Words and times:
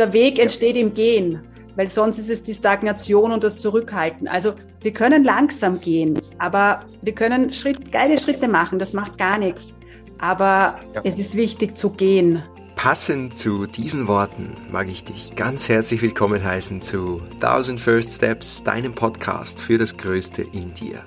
Der 0.00 0.14
Weg 0.14 0.38
entsteht 0.38 0.78
im 0.78 0.94
Gehen, 0.94 1.42
weil 1.76 1.86
sonst 1.86 2.18
ist 2.18 2.30
es 2.30 2.42
die 2.42 2.54
Stagnation 2.54 3.32
und 3.32 3.44
das 3.44 3.58
Zurückhalten. 3.58 4.28
Also 4.28 4.54
wir 4.80 4.94
können 4.94 5.24
langsam 5.24 5.78
gehen, 5.78 6.18
aber 6.38 6.80
wir 7.02 7.14
können 7.14 7.52
Schritt, 7.52 7.92
geile 7.92 8.18
Schritte 8.18 8.48
machen, 8.48 8.78
das 8.78 8.94
macht 8.94 9.18
gar 9.18 9.36
nichts. 9.36 9.74
Aber 10.18 10.80
ja. 10.94 11.02
es 11.04 11.18
ist 11.18 11.36
wichtig 11.36 11.76
zu 11.76 11.90
gehen. 11.90 12.42
Passend 12.76 13.38
zu 13.38 13.66
diesen 13.66 14.08
Worten 14.08 14.56
mag 14.72 14.88
ich 14.88 15.04
dich 15.04 15.36
ganz 15.36 15.68
herzlich 15.68 16.00
willkommen 16.00 16.42
heißen 16.42 16.80
zu 16.80 17.20
1000 17.34 17.78
First 17.78 18.12
Steps, 18.12 18.62
deinem 18.62 18.94
Podcast 18.94 19.60
für 19.60 19.76
das 19.76 19.98
Größte 19.98 20.40
in 20.40 20.72
dir. 20.72 21.04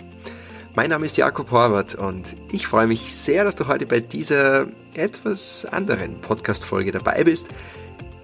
Mein 0.76 0.92
Name 0.92 1.06
ist 1.06 1.18
Jakob 1.18 1.50
Horvath 1.50 1.96
und 1.96 2.36
ich 2.52 2.68
freue 2.68 2.86
mich 2.86 3.16
sehr, 3.16 3.44
dass 3.44 3.56
du 3.56 3.68
heute 3.68 3.88
bei 3.88 4.02
dieser 4.02 4.68
etwas 4.96 5.66
anderen 5.66 6.22
Podcast-Folge 6.22 6.92
dabei 6.92 7.24
bist. 7.24 7.48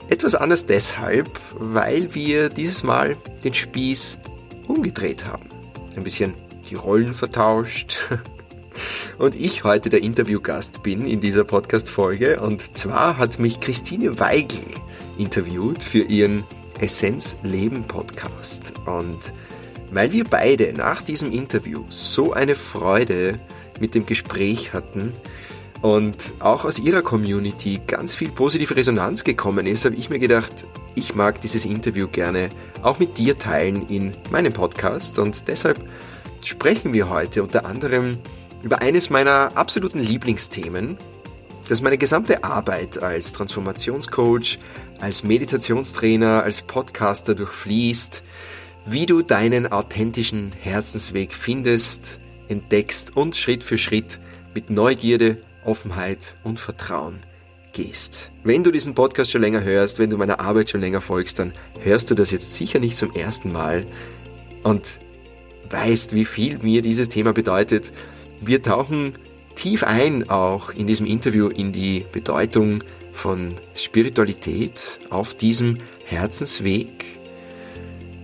Etwas 0.10 0.34
anders 0.34 0.66
deshalb, 0.66 1.30
weil 1.54 2.16
wir 2.16 2.50
dieses 2.50 2.82
Mal 2.82 3.16
den 3.44 3.54
Spieß 3.54 4.18
umgedreht 4.68 5.26
haben. 5.26 5.48
Ein 5.96 6.04
bisschen 6.04 6.34
die 6.68 6.74
Rollen 6.74 7.14
vertauscht. 7.14 7.98
Und 9.20 9.40
ich 9.40 9.64
heute 9.64 9.90
der 9.90 10.02
Interviewgast 10.02 10.82
bin 10.82 11.06
in 11.06 11.20
dieser 11.20 11.44
Podcast-Folge. 11.44 12.40
Und 12.40 12.76
zwar 12.76 13.18
hat 13.20 13.38
mich 13.38 13.60
Christine 13.60 14.20
Weigel 14.20 14.64
interviewt 15.20 15.84
für 15.84 16.02
ihren 16.02 16.44
Essenz 16.80 17.38
Leben 17.44 17.84
Podcast. 17.84 18.74
Und 18.88 19.32
weil 19.92 20.12
wir 20.12 20.24
beide 20.24 20.74
nach 20.74 21.04
diesem 21.04 21.32
Interview 21.32 21.86
so 21.90 22.34
eine 22.34 22.56
Freude 22.56 23.40
mit 23.80 23.94
dem 23.94 24.08
Gespräch 24.08 24.74
hatten 24.74 25.14
und 25.82 26.34
auch 26.40 26.66
aus 26.66 26.78
ihrer 26.80 27.02
Community 27.02 27.80
ganz 27.88 28.14
viel 28.14 28.30
positive 28.30 28.76
Resonanz 28.76 29.24
gekommen 29.24 29.66
ist, 29.66 29.86
habe 29.86 29.96
ich 29.96 30.10
mir 30.10 30.20
gedacht, 30.20 30.66
ich 30.96 31.16
mag 31.16 31.40
dieses 31.40 31.66
Interview 31.66 32.08
gerne 32.08 32.50
auch 32.82 33.00
mit 33.00 33.18
dir 33.18 33.38
teilen 33.38 33.88
in 33.88 34.12
meinem 34.30 34.52
Podcast. 34.52 35.20
Und 35.20 35.48
deshalb 35.48 35.80
sprechen 36.44 36.92
wir 36.92 37.10
heute 37.10 37.44
unter 37.44 37.66
anderem 37.66 38.18
über 38.62 38.82
eines 38.82 39.10
meiner 39.10 39.52
absoluten 39.56 40.00
Lieblingsthemen, 40.00 40.98
das 41.70 41.82
meine 41.82 41.98
gesamte 41.98 42.44
Arbeit 42.44 43.02
als 43.02 43.32
Transformationscoach, 43.32 44.60
als 45.00 45.24
Meditationstrainer, 45.24 46.44
als 46.44 46.62
Podcaster 46.64 47.36
durchfließt, 47.36 48.22
wie 48.86 49.06
du 49.06 49.22
deinen 49.22 49.72
authentischen 49.72 50.52
Herzensweg 50.60 51.34
findest, 51.34 52.20
entdeckst 52.50 53.16
und 53.16 53.38
Schritt 53.38 53.64
für 53.64 53.78
Schritt 53.78 54.20
mit 54.54 54.70
Neugierde, 54.70 55.38
Offenheit 55.70 56.34
und 56.44 56.60
Vertrauen 56.60 57.20
gehst. 57.72 58.32
Wenn 58.44 58.64
du 58.64 58.72
diesen 58.72 58.96
Podcast 58.96 59.30
schon 59.30 59.42
länger 59.42 59.64
hörst, 59.64 60.00
wenn 60.00 60.10
du 60.10 60.18
meiner 60.18 60.40
Arbeit 60.40 60.72
schon 60.72 60.82
länger 60.82 61.00
folgst, 61.00 61.38
dann 61.38 61.54
hörst 61.80 62.10
du 62.10 62.16
das 62.16 62.32
jetzt 62.32 62.56
sicher 62.56 62.80
nicht 62.80 62.98
zum 62.98 63.14
ersten 63.14 63.52
Mal 63.52 63.86
und 64.64 65.00
weißt, 65.70 66.16
wie 66.16 66.26
viel 66.26 66.58
mir 66.58 66.82
dieses 66.82 67.10
Thema 67.10 67.32
bedeutet. 67.32 67.94
Wir 68.42 68.64
tauchen 68.64 69.14
tief 69.54 69.84
ein 69.84 70.28
auch 70.30 70.72
in 70.72 70.88
diesem 70.88 71.06
Interview 71.06 71.48
in 71.50 71.72
die 71.72 72.04
Bedeutung 72.12 72.84
von 73.14 73.56
Spiritualität 73.76 75.00
auf 75.12 75.36
diesem 75.36 75.78
Herzensweg 76.06 77.06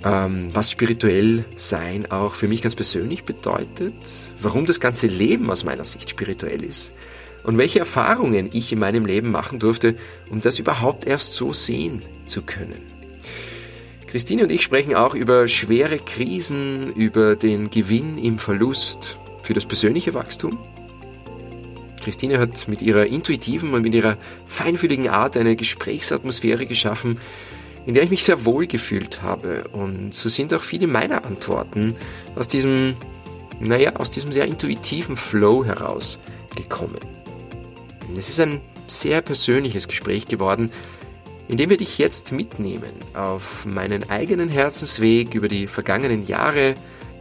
ähm, 0.04 0.50
was 0.54 0.72
spirituell 0.72 1.46
sein 1.56 2.10
auch 2.12 2.36
für 2.36 2.48
mich 2.48 2.62
ganz 2.62 2.76
persönlich 2.76 3.24
bedeutet, 3.24 3.94
warum 4.40 4.66
das 4.66 4.80
ganze 4.80 5.08
Leben 5.08 5.50
aus 5.50 5.64
meiner 5.64 5.84
Sicht 5.84 6.10
spirituell 6.10 6.64
ist 6.64 6.92
und 7.46 7.58
welche 7.58 7.80
Erfahrungen 7.80 8.50
ich 8.52 8.72
in 8.72 8.80
meinem 8.80 9.06
Leben 9.06 9.32
machen 9.32 9.60
durfte, 9.60 9.96
um 10.30 10.42
das 10.42 10.60
überhaupt 10.60 11.06
erst 11.06 11.34
so 11.34 11.54
sehen 11.54 12.02
zu 12.26 12.42
können. 12.42 12.82
Christine 14.08 14.44
und 14.44 14.52
ich 14.52 14.62
sprechen 14.62 14.96
auch 14.96 15.14
über 15.14 15.48
schwere 15.48 16.00
Krisen, 16.00 16.92
über 16.94 17.36
den 17.36 17.70
Gewinn 17.70 18.18
im 18.18 18.40
Verlust 18.40 19.18
für 19.44 19.54
das 19.54 19.66
persönliche 19.66 20.14
Wachstum. 20.14 20.58
Christine 22.02 22.40
hat 22.40 22.68
mit 22.68 22.82
ihrer 22.82 23.08
intuitiven 23.08 23.74
und 23.74 23.82
mit 23.82 23.94
ihrer 23.94 24.18
feinfühligen 24.46 25.10
Art 25.10 25.38
eine 25.38 25.56
Gesprächsatmosphäre 25.56 26.66
geschaffen, 26.66 27.18
in 27.86 27.94
der 27.94 28.04
ich 28.04 28.10
mich 28.10 28.24
sehr 28.24 28.46
wohl 28.46 28.68
gefühlt 28.68 29.22
habe. 29.22 29.68
Und 29.72 30.14
so 30.14 30.30
sind 30.30 30.54
auch 30.54 30.62
viele 30.62 30.88
meiner 30.88 31.26
Antworten 31.26 31.96
aus 32.36 32.48
diesem, 32.48 32.96
naja, 33.60 33.96
aus 33.96 34.12
diesem 34.12 34.32
sehr 34.32 34.46
intuitiven 34.46 35.18
Flow 35.18 35.66
herausgekommen. 35.66 37.00
Es 38.18 38.30
ist 38.30 38.40
ein 38.40 38.62
sehr 38.88 39.22
persönliches 39.22 39.88
Gespräch 39.88 40.26
geworden, 40.26 40.72
in 41.48 41.58
dem 41.58 41.70
wir 41.70 41.78
dich 41.78 41.98
jetzt 41.98 42.32
mitnehmen 42.32 42.92
auf 43.14 43.66
meinen 43.66 44.10
eigenen 44.10 44.50
Herzensweg 44.50 45.36
über 45.36 45.48
die 45.48 45.68
vergangenen 45.68 46.26
Jahre, 46.26 46.76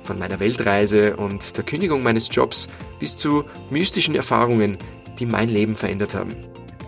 von 0.04 0.18
meiner 0.18 0.38
Weltreise 0.38 1.16
und 1.16 1.56
der 1.56 1.64
Kündigung 1.64 2.02
meines 2.02 2.28
Jobs 2.30 2.68
bis 3.00 3.16
zu 3.16 3.44
mystischen 3.70 4.14
Erfahrungen, 4.14 4.76
die 5.18 5.26
mein 5.26 5.48
Leben 5.48 5.76
verändert 5.76 6.14
haben. 6.14 6.36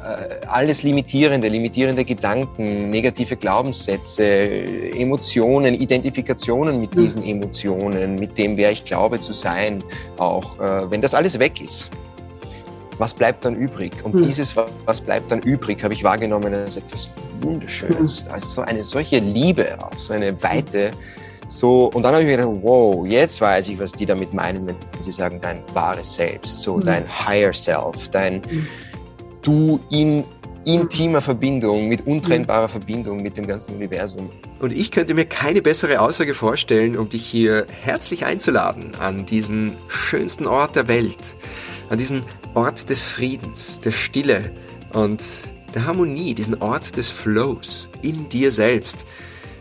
Äh, 0.04 0.46
alles 0.46 0.82
limitierende, 0.82 1.48
limitierende 1.48 2.04
Gedanken, 2.04 2.90
negative 2.90 3.36
Glaubenssätze, 3.36 4.24
Emotionen, 4.24 5.74
Identifikationen 5.74 6.80
mit 6.80 6.94
hm. 6.94 7.02
diesen 7.02 7.24
Emotionen, 7.24 8.14
mit 8.14 8.38
dem, 8.38 8.56
wer 8.56 8.70
ich 8.70 8.84
glaube 8.84 9.20
zu 9.20 9.32
sein, 9.32 9.82
auch 10.18 10.60
äh, 10.60 10.90
wenn 10.90 11.00
das 11.00 11.14
alles 11.14 11.38
weg 11.38 11.60
ist. 11.60 11.90
Was 12.98 13.12
bleibt 13.14 13.44
dann 13.44 13.54
übrig? 13.56 13.92
Und 14.02 14.14
mhm. 14.14 14.22
dieses, 14.22 14.54
was 14.84 15.00
bleibt 15.00 15.30
dann 15.30 15.40
übrig, 15.40 15.82
habe 15.84 15.94
ich 15.94 16.02
wahrgenommen 16.02 16.54
als 16.54 16.76
etwas 16.76 17.14
Wunderschönes. 17.40 18.24
Mhm. 18.24 18.30
Also 18.30 18.46
so 18.46 18.62
eine 18.62 18.82
solche 18.82 19.18
Liebe, 19.18 19.76
auch 19.82 19.98
so 19.98 20.12
eine 20.12 20.42
Weite. 20.42 20.90
So, 21.48 21.90
und 21.94 22.02
dann 22.02 22.12
habe 22.12 22.22
ich 22.22 22.28
mir 22.28 22.36
gedacht, 22.36 22.58
wow, 22.62 23.06
jetzt 23.06 23.40
weiß 23.40 23.68
ich, 23.68 23.78
was 23.78 23.92
die 23.92 24.06
damit 24.06 24.34
meinen, 24.34 24.66
wenn 24.66 24.76
sie 25.00 25.12
sagen, 25.12 25.38
dein 25.40 25.62
wahres 25.74 26.14
Selbst, 26.14 26.62
so 26.62 26.76
mhm. 26.76 26.84
dein 26.84 27.26
Higher 27.26 27.52
Self, 27.52 28.08
dein, 28.08 28.42
hm 28.42 28.66
du 29.46 29.80
in 29.90 30.24
intimer 30.64 31.22
Verbindung, 31.22 31.86
mit 31.88 32.06
untrennbarer 32.06 32.68
Verbindung 32.68 33.22
mit 33.22 33.36
dem 33.36 33.46
ganzen 33.46 33.76
Universum. 33.76 34.30
Und 34.58 34.72
ich 34.72 34.90
könnte 34.90 35.14
mir 35.14 35.24
keine 35.24 35.62
bessere 35.62 36.00
Aussage 36.00 36.34
vorstellen, 36.34 36.98
um 36.98 37.08
dich 37.08 37.24
hier 37.24 37.66
herzlich 37.84 38.24
einzuladen 38.24 38.96
an 38.98 39.26
diesen 39.26 39.76
schönsten 39.86 40.48
Ort 40.48 40.74
der 40.74 40.88
Welt, 40.88 41.36
an 41.88 41.98
diesen 41.98 42.24
Ort 42.56 42.88
des 42.88 43.02
Friedens, 43.02 43.80
der 43.80 43.90
Stille 43.90 44.50
und 44.94 45.22
der 45.74 45.84
Harmonie, 45.84 46.34
diesen 46.34 46.62
Ort 46.62 46.96
des 46.96 47.10
Flows 47.10 47.90
in 48.00 48.30
dir 48.30 48.50
selbst. 48.50 49.04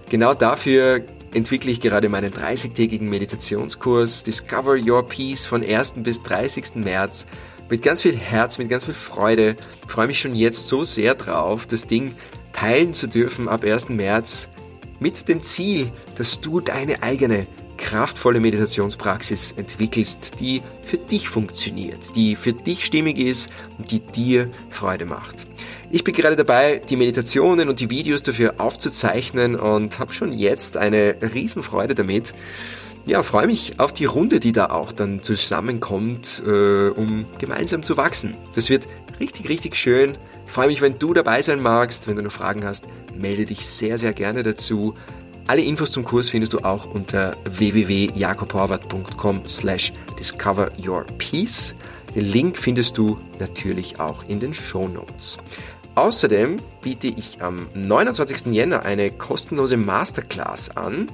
Genau 0.09 0.33
dafür 0.33 1.03
entwickle 1.33 1.71
ich 1.71 1.81
gerade 1.81 2.07
meinen 2.07 2.31
30-tägigen 2.31 3.09
Meditationskurs 3.09 4.23
Discover 4.23 4.77
Your 4.77 5.05
Peace 5.05 5.45
von 5.45 5.61
1. 5.61 5.95
bis 5.97 6.23
30. 6.23 6.75
März 6.75 7.27
mit 7.69 7.81
ganz 7.81 8.01
viel 8.01 8.15
Herz, 8.15 8.57
mit 8.59 8.69
ganz 8.69 8.85
viel 8.85 8.93
Freude. 8.93 9.57
Ich 9.85 9.91
freue 9.91 10.07
mich 10.07 10.21
schon 10.21 10.33
jetzt 10.33 10.69
so 10.69 10.85
sehr 10.85 11.15
drauf, 11.15 11.67
das 11.67 11.87
Ding 11.87 12.15
teilen 12.53 12.93
zu 12.93 13.07
dürfen 13.07 13.49
ab 13.49 13.65
1. 13.65 13.89
März 13.89 14.47
mit 15.01 15.27
dem 15.27 15.43
Ziel, 15.43 15.91
dass 16.17 16.39
du 16.39 16.61
deine 16.61 17.03
eigene 17.03 17.45
kraftvolle 17.85 18.39
Meditationspraxis 18.39 19.51
entwickelst, 19.51 20.39
die 20.39 20.63
für 20.83 20.97
dich 20.97 21.29
funktioniert, 21.29 22.15
die 22.15 22.35
für 22.35 22.51
dich 22.51 22.83
stimmig 22.83 23.19
ist 23.19 23.51
und 23.77 23.91
die 23.91 23.99
dir 23.99 24.49
Freude 24.71 25.05
macht. 25.05 25.45
Ich 25.91 26.03
bin 26.03 26.15
gerade 26.15 26.35
dabei, 26.35 26.81
die 26.89 26.95
Meditationen 26.95 27.69
und 27.69 27.79
die 27.79 27.91
Videos 27.91 28.23
dafür 28.23 28.55
aufzuzeichnen 28.57 29.55
und 29.55 29.99
habe 29.99 30.13
schon 30.13 30.31
jetzt 30.31 30.77
eine 30.77 31.15
Riesenfreude 31.21 31.93
damit 31.93 32.33
ja, 33.07 33.21
freue 33.21 33.45
mich 33.45 33.79
auf 33.79 33.93
die 33.93 34.05
Runde, 34.05 34.39
die 34.39 34.51
da 34.51 34.71
auch 34.71 34.91
dann 34.91 35.21
zusammenkommt, 35.21 36.41
äh, 36.43 36.87
um 36.87 37.27
gemeinsam 37.37 37.83
zu 37.83 37.97
wachsen. 37.97 38.35
Das 38.55 38.71
wird 38.71 38.87
richtig, 39.19 39.47
richtig 39.47 39.75
schön. 39.75 40.17
Freue 40.47 40.65
mich, 40.65 40.81
wenn 40.81 40.97
du 40.97 41.13
dabei 41.13 41.43
sein 41.43 41.61
magst. 41.61 42.07
Wenn 42.07 42.15
du 42.15 42.23
noch 42.23 42.31
Fragen 42.31 42.65
hast, 42.65 42.85
melde 43.15 43.45
dich 43.45 43.63
sehr, 43.67 43.99
sehr 43.99 44.13
gerne 44.13 44.41
dazu. 44.41 44.95
Alle 45.47 45.61
Infos 45.61 45.91
zum 45.91 46.03
Kurs 46.03 46.29
findest 46.29 46.53
du 46.53 46.59
auch 46.59 46.85
unter 46.85 47.37
www.jakobhorvath.com 47.49 49.41
slash 49.47 49.93
discover 50.19 50.71
your 50.83 51.05
peace. 51.17 51.75
Den 52.15 52.25
Link 52.25 52.57
findest 52.57 52.97
du 52.97 53.19
natürlich 53.39 53.99
auch 53.99 54.23
in 54.27 54.39
den 54.39 54.53
Show 54.53 54.87
Notes. 54.87 55.37
Außerdem 55.95 56.57
biete 56.81 57.07
ich 57.07 57.41
am 57.41 57.67
29. 57.73 58.53
Jänner 58.53 58.83
eine 58.83 59.11
kostenlose 59.11 59.77
Masterclass 59.77 60.75
an 60.75 61.09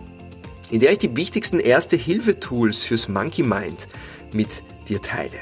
in 0.71 0.79
der 0.79 0.93
ich 0.93 0.99
die 0.99 1.15
wichtigsten 1.15 1.59
Erste-Hilfe-Tools 1.59 2.83
fürs 2.83 3.07
Monkey 3.09 3.43
Mind 3.43 3.87
mit 4.33 4.63
dir 4.87 5.01
teile. 5.01 5.37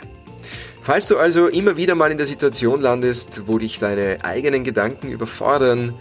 Falls 0.82 1.08
du 1.08 1.18
also 1.18 1.48
immer 1.48 1.78
wieder 1.78 1.94
mal 1.94 2.12
in 2.12 2.18
der 2.18 2.26
Situation 2.26 2.82
landest, 2.82 3.44
wo 3.46 3.60
dich 3.60 3.78
deine 3.78 4.24
eigenen 4.24 4.64
Gedanken 4.64 5.12
überfordern 5.12 5.94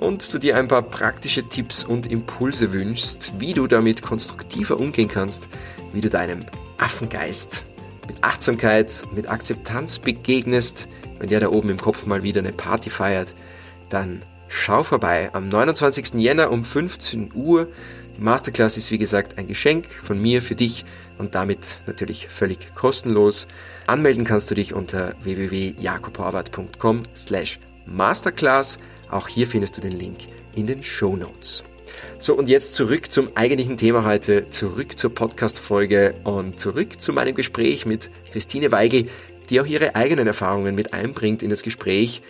und 0.00 0.32
du 0.32 0.38
dir 0.38 0.56
ein 0.56 0.66
paar 0.66 0.82
praktische 0.82 1.44
Tipps 1.44 1.84
und 1.84 2.10
Impulse 2.10 2.72
wünschst, 2.72 3.34
wie 3.38 3.52
du 3.52 3.66
damit 3.66 4.00
konstruktiver 4.00 4.80
umgehen 4.80 5.08
kannst, 5.08 5.48
wie 5.92 6.00
du 6.00 6.08
deinem 6.08 6.40
Affengeist 6.78 7.64
mit 8.08 8.24
Achtsamkeit, 8.24 9.04
mit 9.14 9.28
Akzeptanz 9.28 9.98
begegnest, 9.98 10.88
wenn 11.18 11.28
der 11.28 11.40
da 11.40 11.50
oben 11.50 11.68
im 11.68 11.76
Kopf 11.76 12.06
mal 12.06 12.22
wieder 12.22 12.40
eine 12.40 12.52
Party 12.52 12.88
feiert, 12.88 13.34
dann 13.90 14.22
schau 14.48 14.82
vorbei 14.82 15.30
am 15.34 15.48
29. 15.48 16.14
Jänner 16.14 16.50
um 16.50 16.64
15 16.64 17.32
Uhr. 17.34 17.68
Die 18.16 18.22
Masterclass 18.22 18.78
ist 18.78 18.90
wie 18.90 18.98
gesagt 18.98 19.36
ein 19.36 19.48
Geschenk 19.48 19.86
von 20.02 20.20
mir 20.20 20.40
für 20.40 20.54
dich 20.54 20.86
und 21.18 21.34
damit 21.34 21.78
natürlich 21.86 22.26
völlig 22.28 22.72
kostenlos. 22.74 23.46
Anmelden 23.86 24.24
kannst 24.24 24.50
du 24.50 24.54
dich 24.54 24.72
unter 24.72 25.14
www.jakobhorvath.com 25.22 27.02
slash 27.14 27.60
masterclass. 27.84 28.78
Auch 29.10 29.28
hier 29.28 29.46
findest 29.46 29.76
du 29.76 29.80
den 29.80 29.92
Link 29.92 30.18
in 30.54 30.66
den 30.66 30.82
Show 30.82 31.16
Notes. 31.16 31.64
So, 32.18 32.34
und 32.34 32.48
jetzt 32.48 32.74
zurück 32.74 33.10
zum 33.10 33.30
eigentlichen 33.34 33.76
Thema 33.76 34.04
heute, 34.04 34.48
zurück 34.50 34.98
zur 34.98 35.12
Podcast-Folge 35.12 36.14
und 36.24 36.60
zurück 36.60 37.00
zu 37.00 37.12
meinem 37.12 37.34
Gespräch 37.34 37.86
mit 37.86 38.10
Christine 38.30 38.70
Weigel, 38.72 39.08
die 39.48 39.60
auch 39.60 39.66
ihre 39.66 39.96
eigenen 39.96 40.26
Erfahrungen 40.26 40.74
mit 40.74 40.92
einbringt 40.92 41.42
in 41.42 41.50
das 41.50 41.62
Gespräch, 41.62 42.22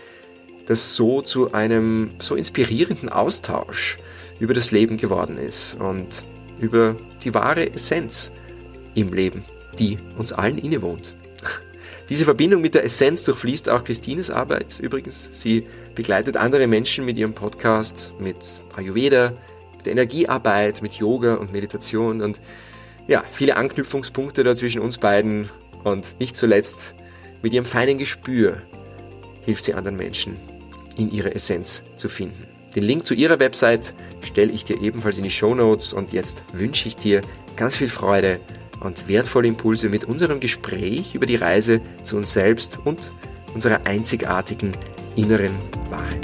das 0.67 0.97
so 0.97 1.21
zu 1.21 1.53
einem 1.53 2.13
so 2.19 2.35
inspirierenden 2.35 3.09
Austausch 3.09 3.99
über 4.39 4.55
das 4.55 4.71
Leben 4.71 4.97
geworden 4.97 5.37
ist 5.37 5.75
und 5.75 6.25
über 6.61 6.97
die 7.25 7.35
wahre 7.35 7.73
Essenz 7.73 8.33
im 8.95 9.13
Leben, 9.13 9.45
die 9.79 9.99
uns 10.17 10.33
allen 10.33 10.59
innewohnt. 10.59 11.15
Diese 12.11 12.25
Verbindung 12.25 12.61
mit 12.61 12.75
der 12.75 12.85
Essenz 12.85 13.23
durchfließt 13.23 13.69
auch 13.69 13.85
Christines 13.85 14.31
Arbeit 14.31 14.81
übrigens. 14.81 15.29
Sie 15.31 15.65
begleitet 15.95 16.37
andere 16.37 16.67
Menschen 16.67 17.05
mit 17.05 17.17
ihrem 17.17 17.35
Podcast, 17.35 18.13
mit 18.19 18.37
Ayurveda, 18.75 19.33
mit 19.77 19.87
Energiearbeit, 19.87 20.83
mit 20.83 20.95
Yoga 20.95 21.35
und 21.35 21.53
Meditation 21.53 22.21
und 22.21 22.41
ja, 23.07 23.23
viele 23.31 23.57
Anknüpfungspunkte 23.57 24.43
da 24.43 24.57
zwischen 24.57 24.81
uns 24.83 24.99
beiden 24.99 25.51
und 25.85 26.19
nicht 26.19 26.37
zuletzt 26.37 26.97
mit 27.43 27.55
ihrem 27.55 27.65
feinen 27.65 27.97
Gespür 27.97 28.61
hilft 29.43 29.65
sie 29.65 29.75
anderen 29.75 29.97
Menschen, 29.97 30.37
in 30.97 31.13
ihre 31.13 31.33
Essenz 31.33 31.85
zu 31.95 32.09
finden. 32.09 32.49
Den 32.75 32.83
Link 32.83 33.07
zu 33.07 33.15
ihrer 33.15 33.39
Website 33.39 33.95
stelle 34.21 34.53
ich 34.53 34.65
dir 34.65 34.83
ebenfalls 34.83 35.19
in 35.19 35.25
die 35.25 35.31
Show 35.31 35.55
Notes 35.55 35.93
und 35.93 36.13
jetzt 36.13 36.43
wünsche 36.53 36.89
ich 36.89 36.97
dir 36.97 37.21
ganz 37.55 37.77
viel 37.77 37.89
Freude 37.89 38.41
und 38.81 39.09
wertvolle 39.09 39.49
Impulse 39.49 39.89
mit 39.89 40.05
unserem 40.05 40.41
Gespräch 40.41 41.15
über 41.15 41.27
die 41.27 41.37
Reise 41.37 41.81
zu 42.03 42.17
uns 42.17 42.33
selbst 42.33 42.79
und 42.85 43.13
unserer 43.55 43.87
einzigartigen 43.87 44.73
inneren 45.17 45.55
Wahrheit. 45.91 46.21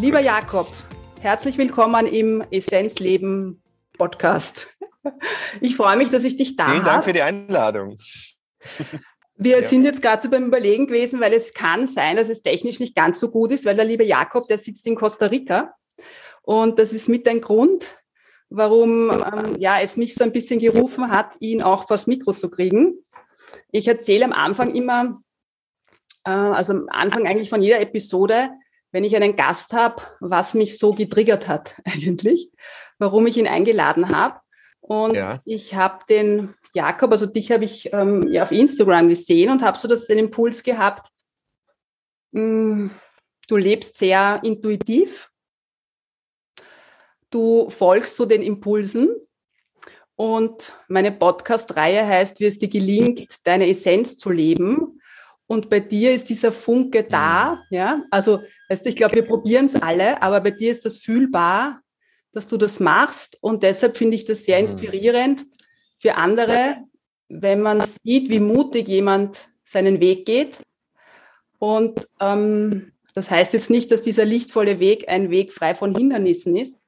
Lieber 0.00 0.20
Jakob, 0.20 0.68
herzlich 1.20 1.58
willkommen 1.58 2.06
im 2.06 2.44
Essenzleben 2.50 3.62
Podcast. 3.96 4.68
Ich 5.60 5.74
freue 5.74 5.96
mich, 5.96 6.10
dass 6.10 6.22
ich 6.24 6.36
dich 6.36 6.56
da 6.56 6.64
habe. 6.64 6.74
Vielen 6.74 6.84
Dank 6.84 7.04
für 7.04 7.12
die 7.12 7.22
Einladung. 7.22 7.96
Wir 9.36 9.60
ja. 9.60 9.62
sind 9.62 9.84
jetzt 9.84 10.02
gerade 10.02 10.20
so 10.20 10.28
beim 10.28 10.46
Überlegen 10.46 10.86
gewesen, 10.86 11.20
weil 11.20 11.32
es 11.32 11.54
kann 11.54 11.86
sein, 11.86 12.16
dass 12.16 12.28
es 12.28 12.42
technisch 12.42 12.78
nicht 12.78 12.94
ganz 12.94 13.18
so 13.18 13.30
gut 13.30 13.52
ist, 13.52 13.64
weil 13.64 13.74
der 13.74 13.84
liebe 13.84 14.04
Jakob, 14.04 14.48
der 14.48 14.58
sitzt 14.58 14.86
in 14.86 14.96
Costa 14.96 15.26
Rica. 15.26 15.74
Und 16.42 16.78
das 16.78 16.92
ist 16.92 17.08
mit 17.08 17.26
ein 17.28 17.40
Grund, 17.40 17.86
warum 18.50 19.10
ähm, 19.10 19.56
ja, 19.58 19.80
es 19.80 19.96
mich 19.96 20.14
so 20.14 20.24
ein 20.24 20.32
bisschen 20.32 20.60
gerufen 20.60 21.10
hat, 21.10 21.36
ihn 21.40 21.62
auch 21.62 21.86
vors 21.86 22.06
Mikro 22.06 22.32
zu 22.32 22.50
kriegen. 22.50 22.94
Ich 23.70 23.88
erzähle 23.88 24.24
am 24.24 24.32
Anfang 24.32 24.74
immer, 24.74 25.20
äh, 26.24 26.30
also 26.30 26.74
am 26.74 26.88
Anfang 26.90 27.26
eigentlich 27.26 27.50
von 27.50 27.62
jeder 27.62 27.80
Episode, 27.80 28.50
wenn 28.92 29.04
ich 29.04 29.14
einen 29.16 29.36
Gast 29.36 29.72
habe, 29.72 30.02
was 30.20 30.54
mich 30.54 30.78
so 30.78 30.92
getriggert 30.92 31.48
hat 31.48 31.76
eigentlich, 31.84 32.50
warum 32.98 33.26
ich 33.26 33.36
ihn 33.36 33.48
eingeladen 33.48 34.10
habe. 34.10 34.40
Und 34.80 35.14
ja. 35.14 35.40
ich 35.44 35.74
habe 35.74 36.04
den 36.08 36.54
Jakob, 36.72 37.12
also 37.12 37.26
dich 37.26 37.52
habe 37.52 37.64
ich 37.64 37.92
ähm, 37.92 38.28
ja 38.28 38.42
auf 38.42 38.52
Instagram 38.52 39.08
gesehen 39.08 39.50
und 39.50 39.62
habe 39.62 39.76
so 39.76 39.88
das, 39.88 40.06
den 40.06 40.18
Impuls 40.18 40.62
gehabt, 40.62 41.10
mh, 42.32 42.40
hm, 42.40 42.90
du 43.48 43.56
lebst 43.56 43.96
sehr 43.96 44.40
intuitiv, 44.42 45.30
du 47.30 47.70
folgst 47.70 48.16
so 48.16 48.26
den 48.26 48.42
Impulsen 48.42 49.08
und 50.14 50.74
meine 50.88 51.12
Podcast-Reihe 51.12 52.06
heißt, 52.06 52.40
wie 52.40 52.46
es 52.46 52.58
dir 52.58 52.68
gelingt, 52.68 53.34
deine 53.44 53.68
Essenz 53.68 54.16
zu 54.16 54.30
leben 54.30 54.98
und 55.48 55.70
bei 55.70 55.80
dir 55.80 56.12
ist 56.12 56.28
dieser 56.28 56.52
Funke 56.52 57.04
da, 57.04 57.54
mhm. 57.54 57.76
ja. 57.76 58.02
Also, 58.10 58.42
weißt 58.68 58.84
du, 58.84 58.90
ich 58.90 58.96
glaube, 58.96 59.16
wir 59.16 59.26
probieren 59.26 59.66
es 59.66 59.74
alle, 59.74 60.22
aber 60.22 60.40
bei 60.40 60.50
dir 60.50 60.72
ist 60.72 60.84
das 60.84 60.98
fühlbar, 60.98 61.80
dass 62.32 62.46
du 62.46 62.56
das 62.56 62.80
machst. 62.80 63.38
Und 63.40 63.62
deshalb 63.62 63.96
finde 63.96 64.16
ich 64.16 64.24
das 64.24 64.44
sehr 64.44 64.58
mhm. 64.58 64.64
inspirierend 64.64 65.44
für 65.98 66.14
andere, 66.16 66.76
wenn 67.28 67.60
man 67.60 67.82
sieht, 67.82 68.30
wie 68.30 68.40
mutig 68.40 68.88
jemand 68.88 69.48
seinen 69.64 70.00
Weg 70.00 70.24
geht. 70.26 70.60
Und 71.58 72.06
ähm, 72.20 72.92
das 73.14 73.30
heißt 73.30 73.52
jetzt 73.52 73.70
nicht, 73.70 73.90
dass 73.90 74.02
dieser 74.02 74.24
lichtvolle 74.24 74.78
Weg 74.78 75.08
ein 75.08 75.30
Weg 75.30 75.52
frei 75.52 75.74
von 75.74 75.94
Hindernissen 75.94 76.56
ist, 76.56 76.78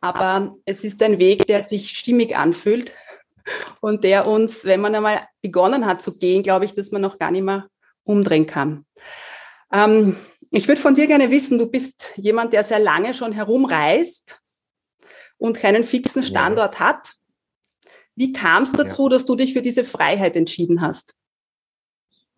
aber 0.00 0.54
es 0.66 0.84
ist 0.84 1.02
ein 1.02 1.18
Weg, 1.18 1.46
der 1.46 1.64
sich 1.64 1.96
stimmig 1.96 2.36
anfühlt 2.36 2.92
und 3.80 4.04
der 4.04 4.26
uns, 4.26 4.64
wenn 4.64 4.80
man 4.80 4.94
einmal 4.94 5.26
begonnen 5.40 5.86
hat 5.86 6.02
zu 6.02 6.12
gehen, 6.12 6.42
glaube 6.42 6.66
ich, 6.66 6.74
dass 6.74 6.90
man 6.90 7.00
noch 7.00 7.18
gar 7.18 7.30
nicht 7.30 7.44
mehr 7.44 7.68
umdrehen 8.04 8.46
kann. 8.46 8.84
Ähm, 9.72 10.16
ich 10.50 10.68
würde 10.68 10.80
von 10.80 10.94
dir 10.94 11.06
gerne 11.06 11.30
wissen, 11.30 11.58
du 11.58 11.66
bist 11.66 12.12
jemand, 12.16 12.52
der 12.52 12.64
sehr 12.64 12.78
lange 12.78 13.14
schon 13.14 13.32
herumreist 13.32 14.40
und 15.38 15.56
keinen 15.56 15.84
fixen 15.84 16.22
Standort 16.22 16.74
ja. 16.74 16.80
hat. 16.80 17.14
Wie 18.16 18.32
kam 18.32 18.62
es 18.62 18.72
dazu, 18.72 19.04
ja. 19.04 19.10
dass 19.10 19.24
du 19.24 19.34
dich 19.34 19.52
für 19.52 19.62
diese 19.62 19.84
Freiheit 19.84 20.36
entschieden 20.36 20.80
hast? 20.80 21.14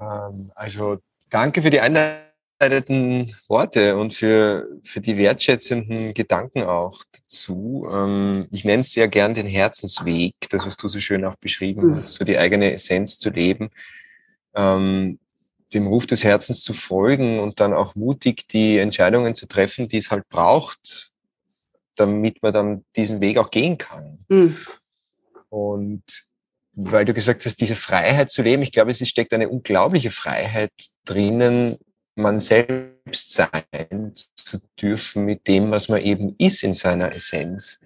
Ähm, 0.00 0.50
also 0.54 0.98
danke 1.28 1.62
für 1.62 1.70
die 1.70 1.80
einleitenden 1.80 3.34
Worte 3.48 3.96
und 3.96 4.14
für, 4.14 4.68
für 4.82 5.00
die 5.00 5.16
wertschätzenden 5.16 6.14
Gedanken 6.14 6.62
auch 6.62 7.02
dazu. 7.12 7.86
Ähm, 7.92 8.48
ich 8.50 8.64
nenne 8.64 8.80
es 8.80 8.92
sehr 8.92 9.08
gern 9.08 9.34
den 9.34 9.46
Herzensweg, 9.46 10.34
das, 10.50 10.66
was 10.66 10.76
du 10.76 10.88
so 10.88 11.00
schön 11.00 11.25
auch 11.25 11.36
beschrieben 11.36 11.88
mhm. 11.88 11.96
hast, 11.96 12.14
so 12.14 12.25
die 12.25 12.38
eigene 12.38 12.72
Essenz 12.72 13.18
zu 13.18 13.30
leben. 13.30 13.70
Ähm, 14.54 15.18
dem 15.75 15.87
Ruf 15.87 16.06
des 16.06 16.25
Herzens 16.25 16.62
zu 16.62 16.73
folgen 16.73 17.40
und 17.40 17.61
dann 17.61 17.73
auch 17.73 17.94
mutig 17.94 18.46
die 18.49 18.78
Entscheidungen 18.78 19.35
zu 19.35 19.46
treffen, 19.46 19.88
die 19.88 19.99
es 19.99 20.11
halt 20.11 20.28
braucht, 20.28 21.11
damit 21.96 22.42
man 22.42 22.52
dann 22.52 22.85
diesen 22.94 23.20
Weg 23.20 23.38
auch 23.38 23.50
gehen 23.50 23.78
kann. 23.78 24.18
Mhm. 24.28 24.56
Und 25.49 26.02
weil 26.73 27.04
du 27.04 27.14
gesagt 27.14 27.44
hast, 27.46 27.61
diese 27.61 27.75
Freiheit 27.75 28.30
zu 28.30 28.42
leben, 28.42 28.62
ich 28.62 28.73
glaube, 28.73 28.90
es 28.90 29.08
steckt 29.08 29.32
eine 29.32 29.49
unglaubliche 29.49 30.11
Freiheit 30.11 30.73
drinnen, 31.04 31.78
man 32.14 32.38
selbst 32.38 33.32
sein 33.32 34.12
zu 34.14 34.58
dürfen 34.80 35.25
mit 35.25 35.49
dem, 35.49 35.70
was 35.70 35.88
man 35.88 36.00
eben 36.02 36.35
ist 36.38 36.62
in 36.62 36.73
seiner 36.73 37.12
Essenz 37.12 37.80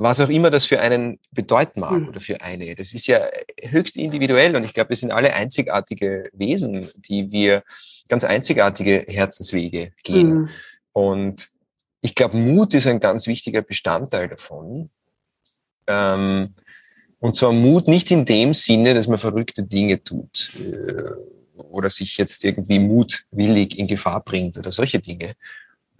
was 0.00 0.18
auch 0.20 0.30
immer 0.30 0.48
das 0.48 0.64
für 0.64 0.80
einen 0.80 1.18
bedeuten 1.30 1.80
mag 1.80 2.00
mhm. 2.00 2.08
oder 2.08 2.20
für 2.20 2.40
eine. 2.40 2.74
Das 2.74 2.94
ist 2.94 3.06
ja 3.06 3.20
höchst 3.62 3.98
individuell 3.98 4.56
und 4.56 4.64
ich 4.64 4.72
glaube, 4.72 4.90
wir 4.90 4.96
sind 4.96 5.12
alle 5.12 5.34
einzigartige 5.34 6.30
Wesen, 6.32 6.88
die 6.96 7.30
wir 7.30 7.62
ganz 8.08 8.24
einzigartige 8.24 9.04
Herzenswege 9.06 9.92
gehen. 10.02 10.32
Mhm. 10.32 10.48
Und 10.92 11.50
ich 12.00 12.14
glaube, 12.14 12.38
Mut 12.38 12.72
ist 12.72 12.86
ein 12.86 12.98
ganz 12.98 13.26
wichtiger 13.26 13.60
Bestandteil 13.60 14.28
davon. 14.28 14.88
Ähm, 15.86 16.54
und 17.18 17.36
zwar 17.36 17.52
Mut 17.52 17.86
nicht 17.86 18.10
in 18.10 18.24
dem 18.24 18.54
Sinne, 18.54 18.94
dass 18.94 19.06
man 19.06 19.18
verrückte 19.18 19.64
Dinge 19.64 20.02
tut 20.02 20.50
äh, 20.56 21.10
oder 21.56 21.90
sich 21.90 22.16
jetzt 22.16 22.42
irgendwie 22.42 22.78
mutwillig 22.78 23.78
in 23.78 23.86
Gefahr 23.86 24.24
bringt 24.24 24.56
oder 24.56 24.72
solche 24.72 24.98
Dinge, 24.98 25.34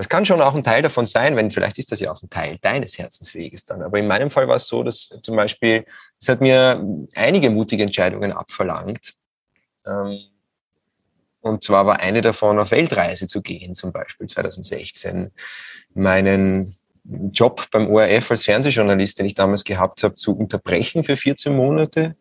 das 0.00 0.09
kann 0.09 0.25
schon 0.25 0.40
auch 0.40 0.54
ein 0.54 0.64
Teil 0.64 0.80
davon 0.80 1.04
sein, 1.04 1.37
wenn 1.37 1.50
vielleicht 1.50 1.76
ist 1.76 1.92
das 1.92 2.00
ja 2.00 2.11
auch 2.11 2.23
ein 2.23 2.30
Teil 2.30 2.57
deines 2.62 2.97
Herzensweges 2.97 3.66
dann. 3.66 3.83
Aber 3.83 3.99
in 3.99 4.07
meinem 4.07 4.30
Fall 4.30 4.49
war 4.49 4.57
es 4.57 4.66
so, 4.66 4.83
dass 4.83 5.11
zum 5.23 5.37
Beispiel, 5.37 5.85
es 6.19 6.26
hat 6.26 6.40
mir 6.40 6.83
einige 7.14 7.50
mutige 7.50 7.83
Entscheidungen 7.83 8.33
abverlangt. 8.33 9.12
Ähm, 9.87 10.21
und 11.42 11.62
zwar 11.62 11.85
war 11.85 12.00
eine 12.00 12.23
davon, 12.23 12.59
auf 12.59 12.71
Weltreise 12.71 13.26
zu 13.26 13.42
gehen, 13.42 13.75
zum 13.75 13.92
Beispiel 13.92 14.26
2016. 14.26 15.33
Meinen 15.92 16.78
Job 17.04 17.69
beim 17.71 17.87
ORF 17.87 18.30
als 18.30 18.45
Fernsehjournalist, 18.45 19.19
den 19.19 19.26
ich 19.26 19.35
damals 19.35 19.64
gehabt 19.64 20.02
habe, 20.02 20.16
zu 20.16 20.35
unterbrechen 20.35 21.04
für 21.04 21.19
14 21.19 21.54
Monate 21.54 22.16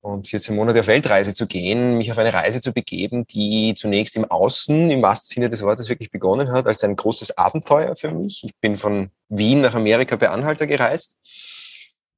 und 0.00 0.28
14 0.28 0.54
Monate 0.54 0.80
auf 0.80 0.86
Weltreise 0.86 1.34
zu 1.34 1.46
gehen, 1.46 1.98
mich 1.98 2.10
auf 2.10 2.18
eine 2.18 2.32
Reise 2.32 2.60
zu 2.60 2.72
begeben, 2.72 3.26
die 3.26 3.74
zunächst 3.76 4.16
im 4.16 4.24
Außen, 4.24 4.90
im 4.90 5.02
wahrsten 5.02 5.34
Sinne 5.34 5.50
des 5.50 5.62
Wortes, 5.62 5.88
wirklich 5.88 6.10
begonnen 6.10 6.52
hat, 6.52 6.66
als 6.66 6.82
ein 6.84 6.96
großes 6.96 7.36
Abenteuer 7.36 7.94
für 7.96 8.10
mich. 8.10 8.44
Ich 8.44 8.54
bin 8.60 8.76
von 8.76 9.10
Wien 9.28 9.60
nach 9.60 9.74
Amerika 9.74 10.16
bei 10.16 10.30
Anhalter 10.30 10.66
gereist 10.66 11.16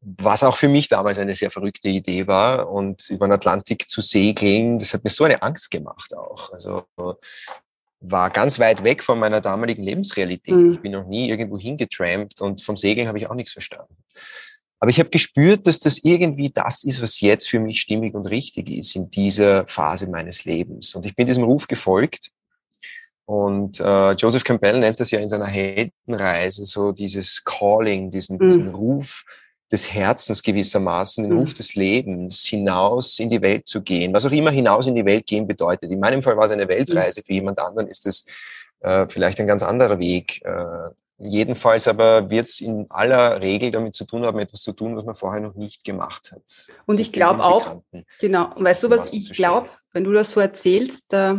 was 0.03 0.43
auch 0.43 0.57
für 0.57 0.69
mich 0.69 0.89
damals 0.89 1.19
eine 1.19 1.35
sehr 1.35 1.51
verrückte 1.51 1.89
Idee 1.89 2.27
war. 2.27 2.71
Und 2.71 3.09
über 3.09 3.27
den 3.27 3.33
Atlantik 3.33 3.89
zu 3.89 4.01
segeln, 4.01 4.79
das 4.79 4.95
hat 4.95 5.05
mir 5.05 5.11
so 5.11 5.25
eine 5.25 5.43
Angst 5.43 5.71
gemacht 5.71 6.17
auch. 6.17 6.53
Also 6.53 6.85
war 8.01 8.31
ganz 8.31 8.59
weit 8.59 8.83
weg 8.83 9.03
von 9.03 9.19
meiner 9.19 9.41
damaligen 9.41 9.85
Lebensrealität. 9.85 10.55
Mhm. 10.55 10.73
Ich 10.73 10.81
bin 10.81 10.93
noch 10.93 11.07
nie 11.07 11.29
irgendwo 11.29 11.57
hingetrampt 11.57 12.41
und 12.41 12.63
vom 12.63 12.77
Segeln 12.77 13.07
habe 13.07 13.19
ich 13.19 13.31
auch 13.31 13.35
nichts 13.35 13.53
verstanden. 13.53 13.97
Aber 14.83 14.91
ich 14.91 14.99
habe 14.99 15.11
gespürt, 15.11 15.69
dass 15.69 15.79
das 15.79 16.01
irgendwie 16.03 16.51
das 16.51 16.83
ist, 16.83 17.01
was 17.01 17.21
jetzt 17.21 17.49
für 17.49 17.61
mich 17.61 17.81
stimmig 17.81 18.15
und 18.15 18.27
richtig 18.27 18.69
ist 18.69 18.97
in 18.97 19.09
dieser 19.11 19.65
Phase 19.69 20.11
meines 20.11 20.45
Lebens. 20.45 20.97
Und 20.97 21.07
ich 21.07 21.15
bin 21.15 21.29
diesem 21.29 21.45
Ruf 21.45 21.69
gefolgt. 21.69 22.33
Und 23.25 23.79
äh, 23.79 24.11
Joseph 24.15 24.43
Campbell 24.43 24.81
nennt 24.81 24.99
das 24.99 25.13
ja 25.13 25.21
in 25.21 25.29
seiner 25.29 25.47
Heldenreise 25.47 26.65
so 26.65 26.91
dieses 26.91 27.45
Calling, 27.45 28.11
diesen, 28.11 28.39
mhm. 28.39 28.43
diesen 28.43 28.69
Ruf 28.71 29.25
des 29.71 29.95
Herzens 29.95 30.43
gewissermaßen, 30.43 31.23
den 31.23 31.35
mhm. 31.35 31.39
Ruf 31.39 31.55
des 31.55 31.77
Lebens, 31.77 32.45
hinaus 32.45 33.21
in 33.21 33.31
die 33.31 33.41
Welt 33.41 33.69
zu 33.69 33.83
gehen. 33.83 34.13
Was 34.13 34.27
auch 34.27 34.33
immer 34.33 34.51
hinaus 34.51 34.89
in 34.89 34.97
die 34.97 35.05
Welt 35.05 35.27
gehen 35.29 35.47
bedeutet. 35.47 35.93
In 35.93 36.01
meinem 36.01 36.25
Fall 36.25 36.37
war 36.37 36.47
es 36.47 36.51
eine 36.51 36.67
Weltreise, 36.67 37.21
mhm. 37.21 37.25
für 37.25 37.33
jemand 37.35 37.61
anderen 37.61 37.87
ist 37.87 38.05
es 38.05 38.25
äh, 38.81 39.07
vielleicht 39.07 39.39
ein 39.39 39.47
ganz 39.47 39.63
anderer 39.63 40.01
Weg. 40.01 40.45
Äh, 40.45 40.91
jedenfalls 41.25 41.89
aber 41.89 42.31
wird 42.31 42.49
es 42.49 42.61
in 42.61 42.87
aller 42.91 43.41
Regel 43.41 43.71
damit 43.71 43.95
zu 43.95 44.05
tun 44.05 44.25
haben, 44.25 44.39
etwas 44.39 44.63
zu 44.63 44.73
tun, 44.73 44.97
was 44.97 45.05
man 45.05 45.15
vorher 45.15 45.41
noch 45.41 45.55
nicht 45.55 45.85
gemacht 45.85 46.33
hat. 46.33 46.69
Und 46.87 47.01
ich 47.01 47.13
glaube 47.13 47.45
auch, 47.45 47.83
genau, 48.21 48.51
weißt 48.57 48.83
du, 48.83 48.91
was 48.91 49.13
ich 49.13 49.33
glaube, 49.33 49.69
wenn 49.93 50.05
du 50.05 50.13
das 50.13 50.31
so 50.31 50.41
erzählst, 50.41 51.13
äh, 51.13 51.35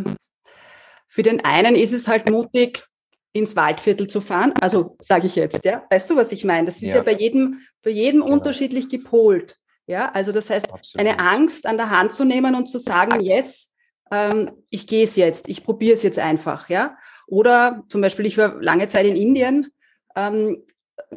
für 1.08 1.24
den 1.24 1.46
einen 1.46 1.76
ist 1.76 1.94
es 1.94 2.08
halt 2.08 2.30
mutig, 2.30 2.88
ins 3.34 3.56
Waldviertel 3.56 4.08
zu 4.08 4.22
fahren. 4.22 4.54
Also 4.62 4.96
sage 5.00 5.26
ich 5.26 5.36
jetzt, 5.36 5.66
ja. 5.66 5.84
Weißt 5.90 6.10
du, 6.10 6.16
was 6.16 6.32
ich 6.32 6.46
meine? 6.46 6.66
Das 6.68 6.78
ist 6.78 6.90
ja, 6.90 6.98
ja 6.98 7.02
bei 7.02 7.14
jedem, 7.14 7.62
bei 7.84 7.90
jedem 7.90 8.22
genau. 8.22 8.34
unterschiedlich 8.34 8.90
gepolt. 8.90 9.58
Ja, 9.86 10.12
also 10.12 10.32
das 10.32 10.50
heißt, 10.50 10.72
Absolut. 10.72 11.06
eine 11.06 11.20
Angst 11.20 11.66
an 11.66 11.78
der 11.78 11.90
Hand 11.90 12.14
zu 12.14 12.24
nehmen 12.24 12.56
und 12.56 12.68
zu 12.68 12.78
sagen, 12.78 13.20
yes, 13.22 13.68
ähm, 14.12 14.52
ich 14.70 14.88
gehe 14.88 15.04
es 15.04 15.16
jetzt, 15.18 15.50
ich 15.50 15.64
probiere 15.64 15.96
es 15.96 16.04
jetzt 16.04 16.20
einfach, 16.20 16.70
ja. 16.70 16.96
Oder 17.28 17.84
zum 17.90 18.02
Beispiel, 18.02 18.26
ich 18.26 18.38
war 18.38 18.62
lange 18.62 18.88
Zeit 18.88 19.06
in 19.06 19.18
Indien, 19.18 19.73
ähm, 20.16 20.64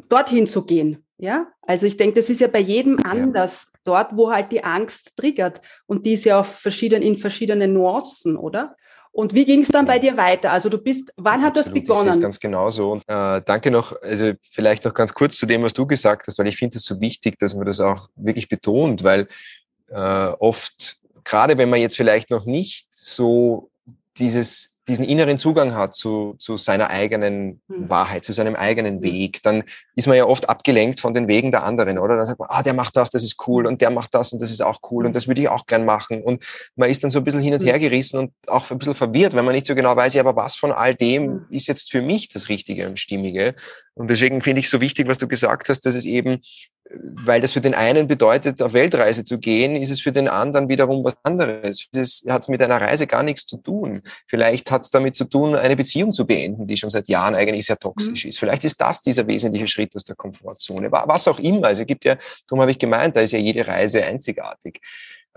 dorthin 0.09 0.47
zu 0.47 0.63
gehen, 0.63 1.05
ja. 1.17 1.47
Also 1.61 1.85
ich 1.85 1.97
denke, 1.97 2.15
das 2.15 2.29
ist 2.29 2.41
ja 2.41 2.47
bei 2.47 2.59
jedem 2.59 2.99
anders, 3.03 3.65
ja. 3.65 3.79
dort, 3.83 4.17
wo 4.17 4.31
halt 4.31 4.51
die 4.51 4.63
Angst 4.63 5.15
triggert. 5.17 5.61
Und 5.85 6.05
die 6.05 6.13
ist 6.13 6.25
ja 6.25 6.39
auf 6.39 6.47
verschiedenen, 6.47 7.03
in 7.03 7.17
verschiedenen 7.17 7.73
Nuancen, 7.73 8.37
oder? 8.37 8.75
Und 9.11 9.33
wie 9.33 9.45
ging 9.45 9.61
es 9.61 9.69
dann 9.69 9.87
bei 9.87 9.97
dir 9.97 10.15
weiter? 10.15 10.51
Also 10.51 10.69
du 10.69 10.77
bist, 10.77 11.11
wann 11.17 11.41
hat 11.41 11.57
Absolut, 11.57 11.65
das 11.65 11.73
begonnen? 11.73 12.05
Das 12.05 12.17
ist 12.17 12.21
ganz 12.21 12.39
genauso. 12.39 12.91
Und 12.91 13.03
äh, 13.07 13.41
danke 13.43 13.71
noch, 13.71 13.99
also 14.03 14.33
vielleicht 14.51 14.85
noch 14.85 14.93
ganz 14.93 15.11
kurz 15.11 15.37
zu 15.37 15.47
dem, 15.47 15.63
was 15.63 15.73
du 15.73 15.87
gesagt 15.87 16.27
hast, 16.27 16.37
weil 16.37 16.47
ich 16.47 16.55
finde 16.55 16.77
es 16.77 16.85
so 16.85 17.01
wichtig, 17.01 17.39
dass 17.39 17.55
man 17.55 17.65
das 17.65 17.79
auch 17.79 18.09
wirklich 18.15 18.47
betont, 18.47 19.03
weil 19.03 19.27
äh, 19.87 20.27
oft, 20.39 20.97
gerade 21.23 21.57
wenn 21.57 21.69
man 21.69 21.79
jetzt 21.79 21.97
vielleicht 21.97 22.29
noch 22.29 22.45
nicht 22.45 22.89
so 22.91 23.71
dieses 24.17 24.76
diesen 24.87 25.03
inneren 25.03 25.37
Zugang 25.37 25.75
hat 25.75 25.95
zu, 25.95 26.35
zu 26.37 26.57
seiner 26.57 26.89
eigenen 26.89 27.61
mhm. 27.67 27.89
Wahrheit, 27.89 28.23
zu 28.23 28.31
seinem 28.31 28.55
eigenen 28.55 28.95
hm. 28.95 29.03
Weg, 29.03 29.41
dann 29.43 29.63
ist 29.95 30.07
man 30.07 30.15
ja 30.15 30.25
oft 30.25 30.47
abgelenkt 30.47 30.99
von 30.99 31.13
den 31.13 31.27
Wegen 31.27 31.51
der 31.51 31.63
anderen, 31.63 31.99
oder? 31.99 32.15
Dann 32.15 32.25
sagt 32.25 32.39
man, 32.39 32.47
ah, 32.49 32.63
der 32.63 32.73
macht 32.73 32.95
das, 32.95 33.09
das 33.09 33.23
ist 33.23 33.35
cool 33.47 33.67
und 33.67 33.81
der 33.81 33.89
macht 33.89 34.13
das 34.13 34.31
und 34.31 34.41
das 34.41 34.49
ist 34.49 34.61
auch 34.61 34.79
cool 34.89 35.03
und 35.03 35.09
hm. 35.09 35.13
das 35.13 35.27
würde 35.27 35.41
ich 35.41 35.49
auch 35.49 35.65
gern 35.65 35.85
machen. 35.85 36.23
Und 36.23 36.43
man 36.75 36.89
ist 36.89 37.03
dann 37.03 37.09
so 37.09 37.19
ein 37.19 37.23
bisschen 37.25 37.41
hin 37.41 37.53
und 37.53 37.61
hm. 37.61 37.67
her 37.67 37.79
gerissen 37.79 38.19
und 38.19 38.31
auch 38.47 38.69
ein 38.71 38.77
bisschen 38.77 38.95
verwirrt, 38.95 39.33
wenn 39.33 39.45
man 39.45 39.55
nicht 39.55 39.67
so 39.67 39.75
genau 39.75 39.95
weiß, 39.95 40.13
ja, 40.13 40.21
aber 40.21 40.35
was 40.35 40.55
von 40.55 40.71
all 40.71 40.95
dem 40.95 41.45
ist 41.49 41.67
jetzt 41.67 41.91
für 41.91 42.01
mich 42.01 42.29
das 42.29 42.49
Richtige 42.49 42.87
und 42.87 42.99
Stimmige? 42.99 43.55
Und 43.97 44.09
deswegen 44.09 44.41
finde 44.41 44.61
ich 44.61 44.69
so 44.69 44.79
wichtig, 44.79 45.07
was 45.07 45.17
du 45.17 45.27
gesagt 45.27 45.69
hast, 45.69 45.85
dass 45.85 45.95
es 45.95 46.05
eben 46.05 46.41
weil 46.89 47.41
das 47.41 47.53
für 47.53 47.61
den 47.61 47.73
einen 47.73 48.07
bedeutet, 48.07 48.61
auf 48.61 48.73
Weltreise 48.73 49.23
zu 49.23 49.39
gehen, 49.39 49.75
ist 49.75 49.89
es 49.89 50.01
für 50.01 50.11
den 50.11 50.27
anderen 50.27 50.69
wiederum 50.69 51.03
was 51.03 51.15
anderes. 51.23 51.87
Das 51.91 52.23
hat 52.27 52.41
es 52.41 52.47
mit 52.47 52.61
einer 52.61 52.79
Reise 52.79 53.07
gar 53.07 53.23
nichts 53.23 53.45
zu 53.45 53.57
tun. 53.57 54.01
Vielleicht 54.25 54.71
hat 54.71 54.83
es 54.83 54.89
damit 54.89 55.15
zu 55.15 55.25
tun, 55.25 55.55
eine 55.55 55.75
Beziehung 55.75 56.13
zu 56.13 56.25
beenden, 56.25 56.67
die 56.67 56.77
schon 56.77 56.89
seit 56.89 57.09
Jahren 57.09 57.35
eigentlich 57.35 57.65
sehr 57.65 57.77
toxisch 57.77 58.23
mhm. 58.23 58.29
ist. 58.29 58.39
Vielleicht 58.39 58.63
ist 58.63 58.79
das 58.79 59.01
dieser 59.01 59.27
wesentliche 59.27 59.67
Schritt 59.67 59.95
aus 59.95 60.03
der 60.03 60.15
Komfortzone. 60.15 60.91
Was 60.91 61.27
auch 61.27 61.39
immer. 61.39 61.67
Also 61.67 61.81
es 61.81 61.87
gibt 61.87 62.05
ja, 62.05 62.17
darum 62.47 62.61
habe 62.61 62.71
ich 62.71 62.79
gemeint, 62.79 63.15
da 63.15 63.21
ist 63.21 63.31
ja 63.31 63.39
jede 63.39 63.67
Reise 63.67 64.03
einzigartig. 64.05 64.79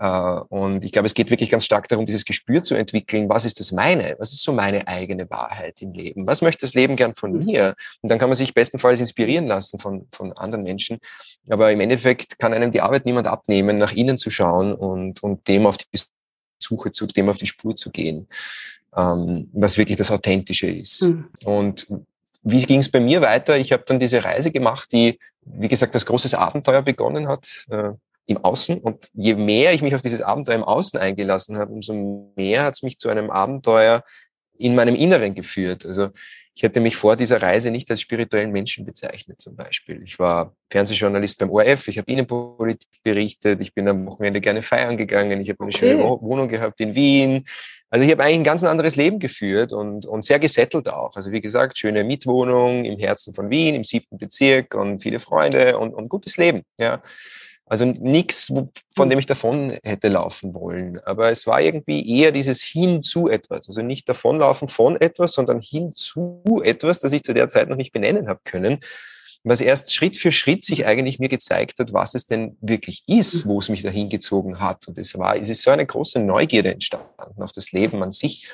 Äh, 0.01 0.41
und 0.49 0.83
ich 0.83 0.91
glaube, 0.91 1.05
es 1.05 1.13
geht 1.13 1.29
wirklich 1.29 1.51
ganz 1.51 1.63
stark 1.63 1.87
darum, 1.87 2.07
dieses 2.07 2.25
Gespür 2.25 2.63
zu 2.63 2.73
entwickeln, 2.73 3.29
was 3.29 3.45
ist 3.45 3.59
das 3.59 3.71
meine? 3.71 4.15
Was 4.17 4.33
ist 4.33 4.41
so 4.41 4.51
meine 4.51 4.87
eigene 4.87 5.29
Wahrheit 5.29 5.79
im 5.81 5.93
Leben? 5.93 6.25
Was 6.25 6.41
möchte 6.41 6.65
das 6.65 6.73
Leben 6.73 6.95
gern 6.95 7.13
von 7.13 7.33
mhm. 7.33 7.45
mir? 7.45 7.75
Und 8.01 8.09
dann 8.09 8.17
kann 8.17 8.27
man 8.27 8.35
sich 8.35 8.55
bestenfalls 8.55 8.99
inspirieren 8.99 9.45
lassen 9.45 9.77
von, 9.77 10.07
von 10.11 10.33
anderen 10.33 10.63
Menschen. 10.63 10.97
Aber 11.47 11.71
im 11.71 11.79
Endeffekt 11.81 12.39
kann 12.39 12.51
einem 12.51 12.71
die 12.71 12.81
Arbeit 12.81 13.05
niemand 13.05 13.27
abnehmen, 13.27 13.77
nach 13.77 13.93
innen 13.93 14.17
zu 14.17 14.31
schauen 14.31 14.73
und, 14.73 15.21
und 15.21 15.47
dem 15.47 15.67
auf 15.67 15.77
die 15.77 15.85
Suche 16.57 16.91
zu, 16.91 17.05
dem 17.05 17.29
auf 17.29 17.37
die 17.37 17.47
Spur 17.47 17.75
zu 17.75 17.91
gehen, 17.91 18.27
ähm, 18.97 19.49
was 19.53 19.77
wirklich 19.77 19.97
das 19.97 20.09
Authentische 20.09 20.67
ist. 20.67 21.03
Mhm. 21.03 21.29
Und 21.45 21.87
wie 22.41 22.63
ging 22.63 22.79
es 22.79 22.89
bei 22.89 22.99
mir 22.99 23.21
weiter? 23.21 23.55
Ich 23.55 23.71
habe 23.71 23.83
dann 23.85 23.99
diese 23.99 24.23
Reise 24.23 24.49
gemacht, 24.49 24.91
die, 24.91 25.19
wie 25.43 25.67
gesagt, 25.67 25.93
als 25.93 26.07
großes 26.07 26.33
Abenteuer 26.33 26.81
begonnen 26.81 27.27
hat. 27.27 27.67
Äh, 27.69 27.91
im 28.25 28.37
Außen. 28.37 28.79
Und 28.79 29.07
je 29.13 29.35
mehr 29.35 29.73
ich 29.73 29.81
mich 29.81 29.95
auf 29.95 30.01
dieses 30.01 30.21
Abenteuer 30.21 30.55
im 30.55 30.63
Außen 30.63 30.99
eingelassen 30.99 31.57
habe, 31.57 31.71
umso 31.71 32.31
mehr 32.35 32.63
hat 32.63 32.75
es 32.75 32.83
mich 32.83 32.97
zu 32.97 33.09
einem 33.09 33.29
Abenteuer 33.29 34.03
in 34.57 34.75
meinem 34.75 34.95
Inneren 34.95 35.33
geführt. 35.33 35.85
Also 35.85 36.09
ich 36.53 36.63
hätte 36.63 36.81
mich 36.81 36.95
vor 36.95 37.15
dieser 37.15 37.41
Reise 37.41 37.71
nicht 37.71 37.89
als 37.89 38.01
spirituellen 38.01 38.51
Menschen 38.51 38.85
bezeichnet 38.85 39.41
zum 39.41 39.55
Beispiel. 39.55 40.01
Ich 40.03 40.19
war 40.19 40.53
Fernsehjournalist 40.69 41.39
beim 41.39 41.49
ORF, 41.49 41.87
ich 41.87 41.97
habe 41.97 42.11
Innenpolitik 42.11 42.89
berichtet, 43.03 43.61
ich 43.61 43.73
bin 43.73 43.87
am 43.87 44.05
Wochenende 44.05 44.41
gerne 44.41 44.61
feiern 44.61 44.97
gegangen, 44.97 45.39
ich 45.39 45.49
habe 45.49 45.61
eine 45.61 45.69
okay. 45.69 45.77
schöne 45.77 46.03
Wohnung 46.03 46.47
gehabt 46.47 46.79
in 46.81 46.93
Wien. 46.93 47.45
Also 47.89 48.05
ich 48.05 48.11
habe 48.11 48.23
eigentlich 48.23 48.39
ein 48.39 48.43
ganz 48.43 48.63
anderes 48.63 48.95
Leben 48.95 49.19
geführt 49.19 49.73
und, 49.73 50.05
und 50.05 50.23
sehr 50.23 50.39
gesettelt 50.39 50.89
auch. 50.89 51.15
Also 51.15 51.31
wie 51.31 51.41
gesagt, 51.41 51.77
schöne 51.77 52.03
Mietwohnung 52.03 52.85
im 52.85 52.99
Herzen 52.99 53.33
von 53.33 53.49
Wien, 53.49 53.75
im 53.75 53.83
siebten 53.83 54.17
Bezirk 54.17 54.75
und 54.75 55.01
viele 55.01 55.19
Freunde 55.19 55.77
und, 55.77 55.93
und 55.93 56.09
gutes 56.09 56.37
Leben. 56.37 56.63
Ja. 56.79 57.01
Also 57.71 57.85
nichts, 57.85 58.51
von 58.97 59.09
dem 59.09 59.11
hm. 59.11 59.19
ich 59.19 59.25
davon 59.27 59.79
hätte 59.81 60.09
laufen 60.09 60.53
wollen. 60.53 60.99
Aber 61.05 61.31
es 61.31 61.47
war 61.47 61.61
irgendwie 61.61 62.19
eher 62.19 62.33
dieses 62.33 62.61
hin 62.61 63.01
zu 63.01 63.29
etwas. 63.29 63.69
Also 63.69 63.81
nicht 63.81 64.09
davonlaufen 64.09 64.67
von 64.67 64.99
etwas, 64.99 65.31
sondern 65.31 65.61
hin 65.61 65.93
zu 65.95 66.43
etwas, 66.65 66.99
das 66.99 67.13
ich 67.13 67.23
zu 67.23 67.33
der 67.33 67.47
Zeit 67.47 67.69
noch 67.69 67.77
nicht 67.77 67.93
benennen 67.93 68.27
habe 68.27 68.41
können. 68.43 68.81
Was 69.45 69.61
erst 69.61 69.93
Schritt 69.93 70.17
für 70.17 70.33
Schritt 70.33 70.65
sich 70.65 70.85
eigentlich 70.85 71.19
mir 71.19 71.29
gezeigt 71.29 71.79
hat, 71.79 71.93
was 71.93 72.13
es 72.13 72.25
denn 72.25 72.57
wirklich 72.59 73.03
ist, 73.07 73.45
hm. 73.45 73.51
wo 73.51 73.59
es 73.59 73.69
mich 73.69 73.83
dahin 73.83 74.09
gezogen 74.09 74.59
hat. 74.59 74.89
Und 74.89 74.97
es 74.97 75.17
war, 75.17 75.37
es 75.37 75.47
ist 75.47 75.61
so 75.61 75.71
eine 75.71 75.85
große 75.85 76.19
Neugierde 76.19 76.73
entstanden 76.73 77.41
auf 77.41 77.53
das 77.53 77.71
Leben 77.71 78.03
an 78.03 78.11
sich. 78.11 78.49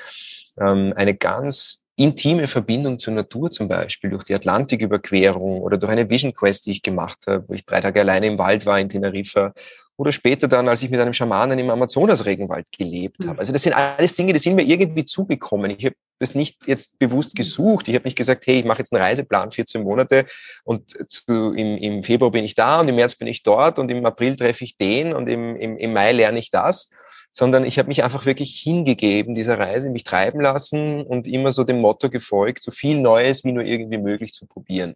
Ähm, 0.60 0.92
eine 0.94 1.16
ganz 1.16 1.82
intime 1.98 2.46
Verbindung 2.46 2.98
zur 2.98 3.14
Natur 3.14 3.50
zum 3.50 3.68
Beispiel, 3.68 4.10
durch 4.10 4.24
die 4.24 4.34
Atlantiküberquerung 4.34 5.60
oder 5.60 5.76
durch 5.78 5.90
eine 5.90 6.08
Vision 6.08 6.32
Quest, 6.32 6.66
die 6.66 6.72
ich 6.72 6.82
gemacht 6.82 7.18
habe, 7.26 7.48
wo 7.48 7.54
ich 7.54 7.64
drei 7.64 7.80
Tage 7.80 8.00
alleine 8.00 8.26
im 8.26 8.38
Wald 8.38 8.64
war 8.66 8.78
in 8.78 8.88
Teneriffa 8.88 9.52
oder 9.96 10.12
später 10.12 10.46
dann, 10.46 10.68
als 10.68 10.82
ich 10.82 10.90
mit 10.90 11.00
einem 11.00 11.12
Schamanen 11.12 11.58
im 11.58 11.70
Amazonas-Regenwald 11.70 12.68
gelebt 12.70 13.24
habe. 13.24 13.34
Mhm. 13.34 13.38
Also 13.40 13.52
das 13.52 13.64
sind 13.64 13.72
alles 13.72 14.14
Dinge, 14.14 14.32
die 14.32 14.38
sind 14.38 14.54
mir 14.54 14.62
irgendwie 14.62 15.04
zugekommen. 15.04 15.72
Ich 15.76 15.84
habe 15.84 15.96
das 16.20 16.36
nicht 16.36 16.68
jetzt 16.68 17.00
bewusst 17.00 17.34
mhm. 17.34 17.38
gesucht. 17.38 17.88
Ich 17.88 17.96
habe 17.96 18.04
nicht 18.04 18.16
gesagt, 18.16 18.46
hey, 18.46 18.60
ich 18.60 18.64
mache 18.64 18.78
jetzt 18.78 18.92
einen 18.92 19.02
Reiseplan, 19.02 19.50
14 19.50 19.82
Monate 19.82 20.26
und 20.62 20.92
zu, 21.10 21.52
im, 21.52 21.76
im 21.78 22.02
Februar 22.04 22.30
bin 22.30 22.44
ich 22.44 22.54
da 22.54 22.78
und 22.78 22.86
im 22.86 22.94
März 22.94 23.16
bin 23.16 23.26
ich 23.26 23.42
dort 23.42 23.80
und 23.80 23.90
im 23.90 24.06
April 24.06 24.36
treffe 24.36 24.62
ich 24.62 24.76
den 24.76 25.12
und 25.12 25.28
im, 25.28 25.56
im, 25.56 25.76
im 25.76 25.92
Mai 25.92 26.12
lerne 26.12 26.38
ich 26.38 26.50
das, 26.50 26.90
sondern 27.38 27.64
ich 27.64 27.78
habe 27.78 27.86
mich 27.86 28.02
einfach 28.02 28.26
wirklich 28.26 28.58
hingegeben 28.58 29.36
dieser 29.36 29.60
Reise, 29.60 29.90
mich 29.90 30.02
treiben 30.02 30.40
lassen 30.40 31.02
und 31.02 31.28
immer 31.28 31.52
so 31.52 31.62
dem 31.62 31.80
Motto 31.80 32.10
gefolgt, 32.10 32.64
so 32.64 32.72
viel 32.72 33.00
Neues 33.00 33.44
wie 33.44 33.52
nur 33.52 33.62
irgendwie 33.62 33.98
möglich 33.98 34.32
zu 34.32 34.44
probieren. 34.44 34.94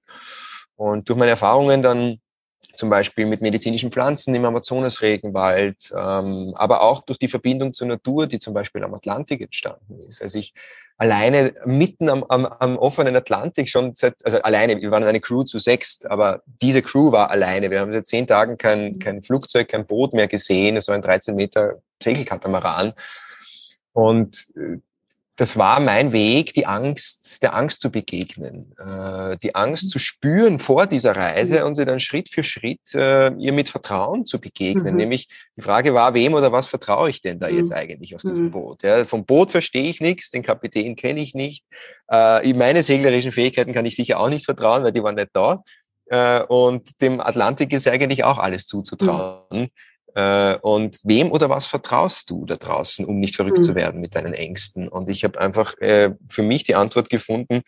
Und 0.75 1.08
durch 1.08 1.16
meine 1.16 1.30
Erfahrungen 1.30 1.82
dann 1.82 2.20
zum 2.75 2.90
Beispiel 2.90 3.26
mit 3.26 3.40
medizinischen 3.40 3.90
Pflanzen 3.90 4.35
im 4.35 4.45
Amazonasregenwald, 4.45 5.92
ähm, 5.97 6.54
aber 6.57 6.83
auch 6.83 7.00
durch 7.04 7.19
die 7.19 7.28
Verbindung 7.28 7.73
zur 7.73 7.87
Natur, 7.88 8.26
die 8.26 8.38
zum 8.38 8.54
Beispiel 8.54 8.83
am 8.85 8.95
Atlantik 8.95 9.40
entstanden 9.40 9.99
ist. 10.09 10.23
Also 10.23 10.38
ich 10.38 10.54
alleine 10.97 11.54
mitten 11.64 12.09
am, 12.09 12.25
am, 12.25 12.47
am 12.47 12.76
offenen 12.78 13.16
Atlantik 13.16 13.69
schon 13.69 13.95
seit, 13.95 14.25
also 14.25 14.40
alleine, 14.42 14.81
wir 14.81 14.90
waren 14.90 15.04
eine 15.04 15.21
Crew 15.21 15.42
zu 15.42 15.59
sechst, 15.59 16.09
aber 16.11 16.42
diese 16.47 16.83
Crew 16.83 17.12
war 17.12 17.31
alleine. 17.31 17.71
Wir 17.71 17.81
haben 17.81 17.92
seit 17.92 18.07
zehn 18.07 18.26
Tagen 18.26 18.57
kein, 18.57 18.99
kein 18.99 19.23
Flugzeug, 19.23 19.69
kein 19.69 19.87
Boot 19.87 20.12
mehr 20.12 20.28
gesehen. 20.28 20.76
Es 20.76 20.88
war 20.88 20.95
ein 20.95 21.02
13 21.02 21.35
Meter 21.35 21.83
Segelkatamaran. 22.02 22.92
Und 23.92 24.47
äh, 24.57 24.78
das 25.36 25.56
war 25.56 25.80
mein 25.80 26.12
Weg, 26.12 26.52
die 26.52 26.66
Angst, 26.66 27.42
der 27.42 27.54
Angst 27.54 27.80
zu 27.80 27.90
begegnen, 27.90 28.74
äh, 28.78 29.36
die 29.42 29.54
Angst 29.54 29.90
zu 29.90 29.98
spüren 29.98 30.58
vor 30.58 30.86
dieser 30.86 31.16
Reise 31.16 31.60
mhm. 31.60 31.66
und 31.66 31.74
sie 31.74 31.86
dann 31.86 32.00
Schritt 32.00 32.28
für 32.28 32.44
Schritt 32.44 32.94
äh, 32.94 33.32
ihr 33.38 33.52
mit 33.52 33.70
Vertrauen 33.70 34.26
zu 34.26 34.38
begegnen. 34.38 34.92
Mhm. 34.92 34.98
Nämlich 34.98 35.28
die 35.56 35.62
Frage 35.62 35.94
war, 35.94 36.12
wem 36.12 36.34
oder 36.34 36.52
was 36.52 36.66
vertraue 36.66 37.08
ich 37.08 37.22
denn 37.22 37.40
da 37.40 37.48
mhm. 37.48 37.56
jetzt 37.56 37.72
eigentlich 37.72 38.14
auf 38.14 38.20
diesem 38.20 38.46
mhm. 38.46 38.50
Boot? 38.50 38.82
Ja, 38.82 39.06
vom 39.06 39.24
Boot 39.24 39.50
verstehe 39.50 39.88
ich 39.88 40.00
nichts, 40.00 40.30
den 40.30 40.42
Kapitän 40.42 40.96
kenne 40.96 41.20
ich 41.20 41.34
nicht. 41.34 41.64
Äh, 42.10 42.52
meine 42.52 42.82
seglerischen 42.82 43.32
Fähigkeiten 43.32 43.72
kann 43.72 43.86
ich 43.86 43.96
sicher 43.96 44.20
auch 44.20 44.28
nicht 44.28 44.44
vertrauen, 44.44 44.84
weil 44.84 44.92
die 44.92 45.02
waren 45.02 45.14
nicht 45.14 45.30
da. 45.32 45.62
Äh, 46.06 46.42
und 46.42 47.00
dem 47.00 47.20
Atlantik 47.20 47.72
ist 47.72 47.88
eigentlich 47.88 48.22
auch 48.22 48.36
alles 48.36 48.66
zuzutrauen. 48.66 49.70
Äh, 50.14 50.57
und 50.57 51.00
wem 51.04 51.33
oder 51.33 51.49
was 51.49 51.66
vertraust 51.66 52.31
du 52.31 52.45
da 52.45 52.57
draußen, 52.57 53.07
um 53.07 53.19
nicht 53.19 53.37
verrückt 53.37 53.59
mhm. 53.59 53.62
zu 53.62 53.75
werden 53.75 54.00
mit 54.00 54.14
deinen 54.14 54.35
Ängsten? 54.35 54.88
Und 54.88 55.09
ich 55.09 55.25
habe 55.25 55.40
einfach 55.40 55.76
äh, 55.78 56.11
für 56.28 56.42
mich 56.42 56.64
die 56.64 56.75
Antwort 56.75 57.09
gefunden, 57.09 57.62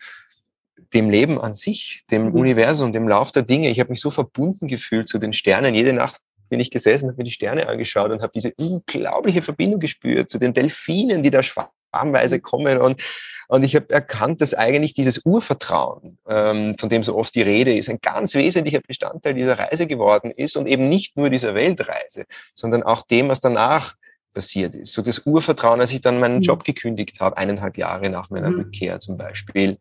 dem 0.93 1.09
Leben 1.09 1.39
an 1.39 1.53
sich, 1.53 2.03
dem 2.11 2.27
mhm. 2.27 2.33
Universum, 2.33 2.93
dem 2.93 3.07
Lauf 3.07 3.31
der 3.31 3.43
Dinge. 3.43 3.69
Ich 3.69 3.79
habe 3.79 3.89
mich 3.89 4.01
so 4.01 4.11
verbunden 4.11 4.67
gefühlt 4.67 5.07
zu 5.07 5.17
den 5.17 5.33
Sternen. 5.33 5.73
Jede 5.73 5.93
Nacht 5.93 6.19
bin 6.49 6.59
ich 6.59 6.69
gesessen, 6.69 7.09
habe 7.09 7.17
mir 7.17 7.23
die 7.23 7.31
Sterne 7.31 7.67
angeschaut 7.67 8.11
und 8.11 8.21
habe 8.21 8.31
diese 8.33 8.53
unglaubliche 8.55 9.41
Verbindung 9.41 9.79
gespürt 9.79 10.29
zu 10.29 10.37
den 10.37 10.53
Delfinen, 10.53 11.23
die 11.23 11.31
da 11.31 11.41
schwarmweise 11.41 11.71
mhm. 12.03 12.41
kommen. 12.41 12.77
Und 12.77 13.01
und 13.47 13.63
ich 13.63 13.75
habe 13.75 13.93
erkannt, 13.93 14.41
dass 14.41 14.53
eigentlich 14.53 14.93
dieses 14.93 15.21
Urvertrauen, 15.23 16.17
ähm, 16.27 16.75
von 16.79 16.89
dem 16.89 17.03
so 17.03 17.15
oft 17.15 17.35
die 17.35 17.41
Rede 17.41 17.73
ist, 17.73 17.89
ein 17.89 17.99
ganz 18.01 18.33
wesentlicher 18.33 18.81
Bestandteil 18.81 19.33
dieser 19.33 19.59
Reise 19.59 19.87
geworden 19.87 20.31
ist 20.31 20.57
und 20.57 20.67
eben 20.67 20.89
nicht 20.89 21.15
nur 21.15 21.29
dieser 21.29 21.53
Weltreise, 21.53 22.25
sondern 22.55 22.83
auch 22.83 23.03
dem, 23.03 23.29
was 23.29 23.39
danach 23.39 23.95
passiert 24.33 24.75
ist. 24.75 24.93
So 24.93 25.01
das 25.01 25.25
Urvertrauen, 25.25 25.79
als 25.79 25.91
ich 25.91 26.01
dann 26.01 26.19
meinen 26.19 26.37
mhm. 26.37 26.43
Job 26.43 26.63
gekündigt 26.63 27.19
habe, 27.21 27.37
eineinhalb 27.37 27.77
Jahre 27.77 28.09
nach 28.09 28.29
meiner 28.29 28.49
mhm. 28.49 28.57
Rückkehr 28.57 28.99
zum 28.99 29.17
Beispiel. 29.17 29.77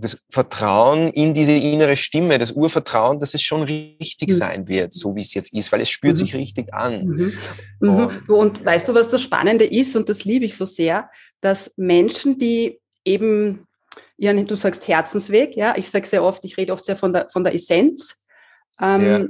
Das 0.00 0.18
Vertrauen 0.30 1.08
in 1.08 1.34
diese 1.34 1.52
innere 1.52 1.96
Stimme, 1.96 2.38
das 2.38 2.52
Urvertrauen, 2.52 3.18
dass 3.20 3.34
es 3.34 3.42
schon 3.42 3.62
richtig 3.62 4.28
mhm. 4.28 4.32
sein 4.32 4.68
wird, 4.68 4.94
so 4.94 5.14
wie 5.14 5.20
es 5.20 5.34
jetzt 5.34 5.52
ist, 5.52 5.70
weil 5.72 5.80
es 5.80 5.90
spürt 5.90 6.16
mhm. 6.16 6.20
sich 6.20 6.34
richtig 6.34 6.72
an. 6.72 7.04
Mhm. 7.04 7.32
mhm. 7.80 7.90
Und, 7.90 8.28
und 8.28 8.64
weißt 8.64 8.88
du, 8.88 8.94
was 8.94 9.08
das 9.08 9.22
Spannende 9.22 9.64
ist, 9.64 9.94
und 9.96 10.08
das 10.08 10.24
liebe 10.24 10.44
ich 10.44 10.56
so 10.56 10.64
sehr, 10.64 11.10
dass 11.40 11.70
Menschen, 11.76 12.38
die 12.38 12.80
eben 13.04 13.66
ihren, 14.16 14.46
du 14.46 14.54
sagst 14.54 14.86
Herzensweg, 14.86 15.56
ja, 15.56 15.74
ich 15.76 15.90
sage 15.90 16.06
sehr 16.06 16.22
oft, 16.22 16.44
ich 16.44 16.56
rede 16.56 16.72
oft 16.72 16.84
sehr 16.84 16.96
von 16.96 17.12
der, 17.12 17.28
von 17.32 17.42
der 17.42 17.54
Essenz, 17.54 18.16
ähm, 18.80 19.04
ja. 19.04 19.26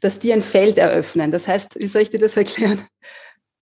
dass 0.00 0.18
die 0.18 0.32
ein 0.32 0.42
Feld 0.42 0.78
eröffnen. 0.78 1.30
Das 1.30 1.46
heißt, 1.46 1.78
wie 1.78 1.86
soll 1.86 2.02
ich 2.02 2.10
dir 2.10 2.18
das 2.18 2.36
erklären? 2.36 2.86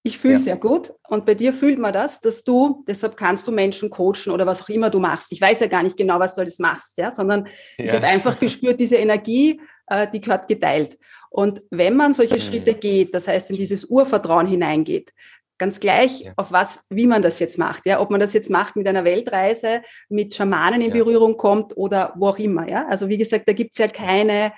Ich 0.03 0.19
fühle 0.19 0.35
ja. 0.35 0.41
sehr 0.41 0.57
gut 0.57 0.95
und 1.09 1.27
bei 1.27 1.35
dir 1.35 1.53
fühlt 1.53 1.79
man 1.79 1.93
das, 1.93 2.21
dass 2.23 2.43
du, 2.43 2.85
deshalb 2.89 3.17
kannst 3.19 3.47
du 3.47 3.53
Menschen 3.53 3.91
coachen 3.91 4.33
oder 4.33 4.47
was 4.47 4.63
auch 4.63 4.69
immer 4.71 4.89
du 4.89 4.99
machst. 4.99 5.31
Ich 5.31 5.41
weiß 5.41 5.61
ja 5.61 5.67
gar 5.67 5.83
nicht 5.83 5.97
genau, 5.97 6.19
was 6.19 6.35
du 6.35 6.41
alles 6.41 6.59
machst, 6.59 6.97
ja, 6.97 7.11
sondern 7.11 7.47
ja. 7.77 7.85
ich 7.85 7.93
habe 7.93 8.07
einfach 8.07 8.39
gespürt, 8.41 8.81
diese 8.81 8.97
Energie, 8.97 9.61
äh, 9.89 10.07
die 10.11 10.21
gehört 10.21 10.49
geteilt. 10.49 10.99
Und 11.29 11.63
wenn 11.71 11.97
man 11.97 12.15
solche 12.15 12.37
mhm. 12.37 12.41
Schritte 12.41 12.75
geht, 12.75 13.15
das 13.15 13.29
heißt 13.29 13.51
in 13.51 13.57
dieses 13.57 13.85
Urvertrauen 13.85 14.47
hineingeht, 14.47 15.13
Ganz 15.61 15.79
gleich, 15.79 16.21
ja. 16.21 16.33
auf 16.37 16.53
was, 16.53 16.83
wie 16.89 17.07
man 17.07 17.21
das 17.21 17.39
jetzt 17.39 17.59
macht. 17.59 17.85
Ja, 17.85 18.01
ob 18.01 18.11
man 18.11 18.19
das 18.19 18.33
jetzt 18.33 18.49
macht 18.49 18.77
mit 18.77 18.89
einer 18.89 19.05
Weltreise, 19.05 19.83
mit 20.09 20.35
Schamanen 20.35 20.81
in 20.81 20.89
ja. 20.89 20.95
Berührung 20.95 21.37
kommt 21.37 21.77
oder 21.77 22.15
wo 22.17 22.29
auch 22.29 22.39
immer. 22.39 22.67
Ja, 22.67 22.87
also 22.89 23.11
wie 23.11 23.19
gesagt, 23.19 23.47
da 23.47 23.53
gibt's 23.53 23.77
ja 23.77 23.87
keine, 23.87 24.55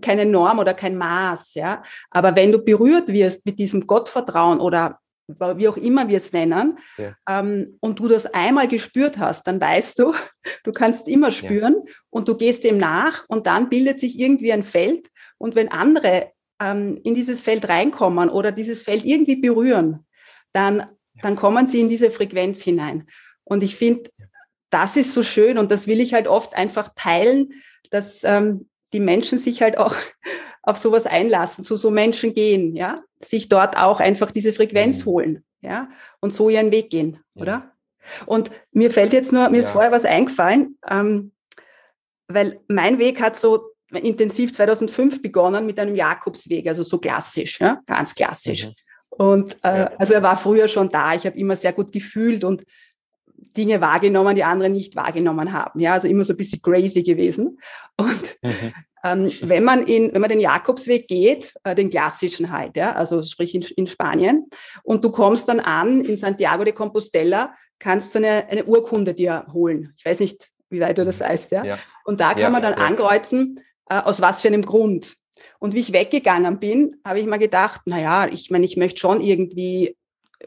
keine 0.00 0.26
Norm 0.26 0.58
oder 0.58 0.74
kein 0.74 0.96
Maß. 0.96 1.54
Ja, 1.54 1.82
aber 2.10 2.36
wenn 2.36 2.52
du 2.52 2.58
berührt 2.58 3.08
wirst 3.08 3.46
mit 3.46 3.58
diesem 3.58 3.86
Gottvertrauen 3.86 4.60
oder 4.60 4.98
wie 5.26 5.68
auch 5.68 5.76
immer 5.76 6.08
wir 6.08 6.18
es 6.18 6.32
nennen, 6.32 6.78
ja. 6.98 7.16
ähm, 7.28 7.78
und 7.80 7.98
du 7.98 8.08
das 8.08 8.26
einmal 8.26 8.68
gespürt 8.68 9.18
hast, 9.18 9.46
dann 9.46 9.60
weißt 9.60 9.98
du, 9.98 10.14
du 10.64 10.72
kannst 10.72 11.08
immer 11.08 11.30
spüren 11.30 11.76
ja. 11.86 11.92
und 12.10 12.28
du 12.28 12.36
gehst 12.36 12.64
dem 12.64 12.78
nach 12.78 13.24
und 13.28 13.46
dann 13.46 13.68
bildet 13.68 13.98
sich 13.98 14.18
irgendwie 14.18 14.52
ein 14.52 14.64
Feld. 14.64 15.08
Und 15.38 15.54
wenn 15.54 15.68
andere 15.68 16.32
ähm, 16.60 17.00
in 17.04 17.14
dieses 17.14 17.40
Feld 17.40 17.68
reinkommen 17.68 18.28
oder 18.28 18.52
dieses 18.52 18.82
Feld 18.82 19.04
irgendwie 19.04 19.36
berühren, 19.36 20.06
dann, 20.52 20.86
dann 21.22 21.36
kommen 21.36 21.68
sie 21.68 21.80
in 21.80 21.88
diese 21.88 22.10
Frequenz 22.10 22.62
hinein. 22.62 23.08
Und 23.44 23.62
ich 23.62 23.76
finde, 23.76 24.10
das 24.70 24.96
ist 24.96 25.12
so 25.12 25.22
schön 25.22 25.58
und 25.58 25.70
das 25.70 25.86
will 25.86 26.00
ich 26.00 26.14
halt 26.14 26.26
oft 26.26 26.54
einfach 26.54 26.90
teilen, 26.96 27.62
dass 27.90 28.20
ähm, 28.24 28.68
die 28.94 29.00
Menschen 29.00 29.38
sich 29.38 29.60
halt 29.60 29.76
auch 29.76 29.94
auf 30.62 30.78
sowas 30.78 31.04
einlassen, 31.04 31.64
zu 31.64 31.76
so 31.76 31.90
Menschen 31.90 32.32
gehen, 32.34 32.74
ja, 32.74 33.02
sich 33.22 33.50
dort 33.50 33.76
auch 33.76 34.00
einfach 34.00 34.30
diese 34.30 34.54
Frequenz 34.54 35.00
mhm. 35.00 35.04
holen, 35.04 35.44
ja, 35.60 35.90
und 36.20 36.32
so 36.32 36.48
ihren 36.48 36.70
Weg 36.70 36.88
gehen, 36.88 37.18
ja. 37.34 37.42
oder? 37.42 37.70
Und 38.24 38.50
mir 38.72 38.90
fällt 38.90 39.12
jetzt 39.12 39.32
nur, 39.32 39.48
mir 39.50 39.58
ja. 39.58 39.62
ist 39.64 39.70
vorher 39.70 39.92
was 39.92 40.04
eingefallen, 40.04 40.78
ähm, 40.88 41.32
weil 42.28 42.60
mein 42.68 42.98
Weg 42.98 43.20
hat 43.20 43.36
so 43.36 43.70
intensiv 43.92 44.52
2005 44.54 45.20
begonnen 45.22 45.66
mit 45.66 45.78
einem 45.78 45.94
Jakobsweg, 45.94 46.66
also 46.66 46.82
so 46.82 46.98
klassisch, 46.98 47.60
ja, 47.60 47.80
ganz 47.86 48.14
klassisch. 48.14 48.66
Mhm. 48.66 48.74
Und 49.10 49.58
äh, 49.62 49.88
also 49.98 50.14
er 50.14 50.22
war 50.22 50.36
früher 50.36 50.66
schon 50.66 50.88
da. 50.88 51.14
Ich 51.14 51.24
habe 51.24 51.38
immer 51.38 51.56
sehr 51.56 51.72
gut 51.72 51.92
gefühlt 51.92 52.42
und 52.42 52.64
Dinge 53.56 53.80
wahrgenommen, 53.80 54.34
die 54.34 54.44
andere 54.44 54.70
nicht 54.70 54.96
wahrgenommen 54.96 55.52
haben. 55.52 55.80
Ja, 55.80 55.94
also 55.94 56.08
immer 56.08 56.24
so 56.24 56.32
ein 56.32 56.36
bisschen 56.36 56.62
crazy 56.62 57.02
gewesen. 57.02 57.58
Und 57.96 58.36
mhm. 58.42 58.72
ähm, 59.04 59.30
wenn 59.42 59.64
man 59.64 59.86
in, 59.86 60.12
wenn 60.12 60.20
man 60.20 60.30
den 60.30 60.40
Jakobsweg 60.40 61.06
geht, 61.08 61.54
äh, 61.64 61.74
den 61.74 61.90
klassischen 61.90 62.50
halt, 62.50 62.76
ja, 62.76 62.92
also 62.92 63.22
sprich 63.22 63.54
in, 63.54 63.62
in 63.76 63.86
Spanien, 63.86 64.46
und 64.82 65.04
du 65.04 65.10
kommst 65.10 65.48
dann 65.48 65.60
an 65.60 66.00
in 66.00 66.16
Santiago 66.16 66.64
de 66.64 66.72
Compostela, 66.72 67.54
kannst 67.78 68.14
du 68.14 68.18
eine, 68.18 68.48
eine 68.48 68.64
Urkunde 68.64 69.14
dir 69.14 69.46
holen. 69.52 69.92
Ich 69.96 70.04
weiß 70.04 70.20
nicht, 70.20 70.50
wie 70.70 70.80
weit 70.80 70.98
du 70.98 71.04
das 71.04 71.20
mhm. 71.20 71.24
weißt, 71.24 71.52
ja. 71.52 71.64
ja. 71.64 71.78
Und 72.04 72.20
da 72.20 72.30
kann 72.30 72.42
ja, 72.42 72.50
man 72.50 72.62
dann 72.62 72.78
ja. 72.78 72.84
ankreuzen, 72.84 73.60
äh, 73.88 74.00
aus 74.00 74.20
was 74.20 74.42
für 74.42 74.48
einem 74.48 74.64
Grund. 74.64 75.14
Und 75.58 75.74
wie 75.74 75.80
ich 75.80 75.92
weggegangen 75.92 76.58
bin, 76.58 76.96
habe 77.04 77.20
ich 77.20 77.26
mal 77.26 77.38
gedacht, 77.38 77.82
na 77.86 78.00
ja, 78.00 78.26
ich 78.28 78.50
meine, 78.50 78.64
ich 78.64 78.76
möchte 78.76 79.00
schon 79.00 79.20
irgendwie 79.20 79.96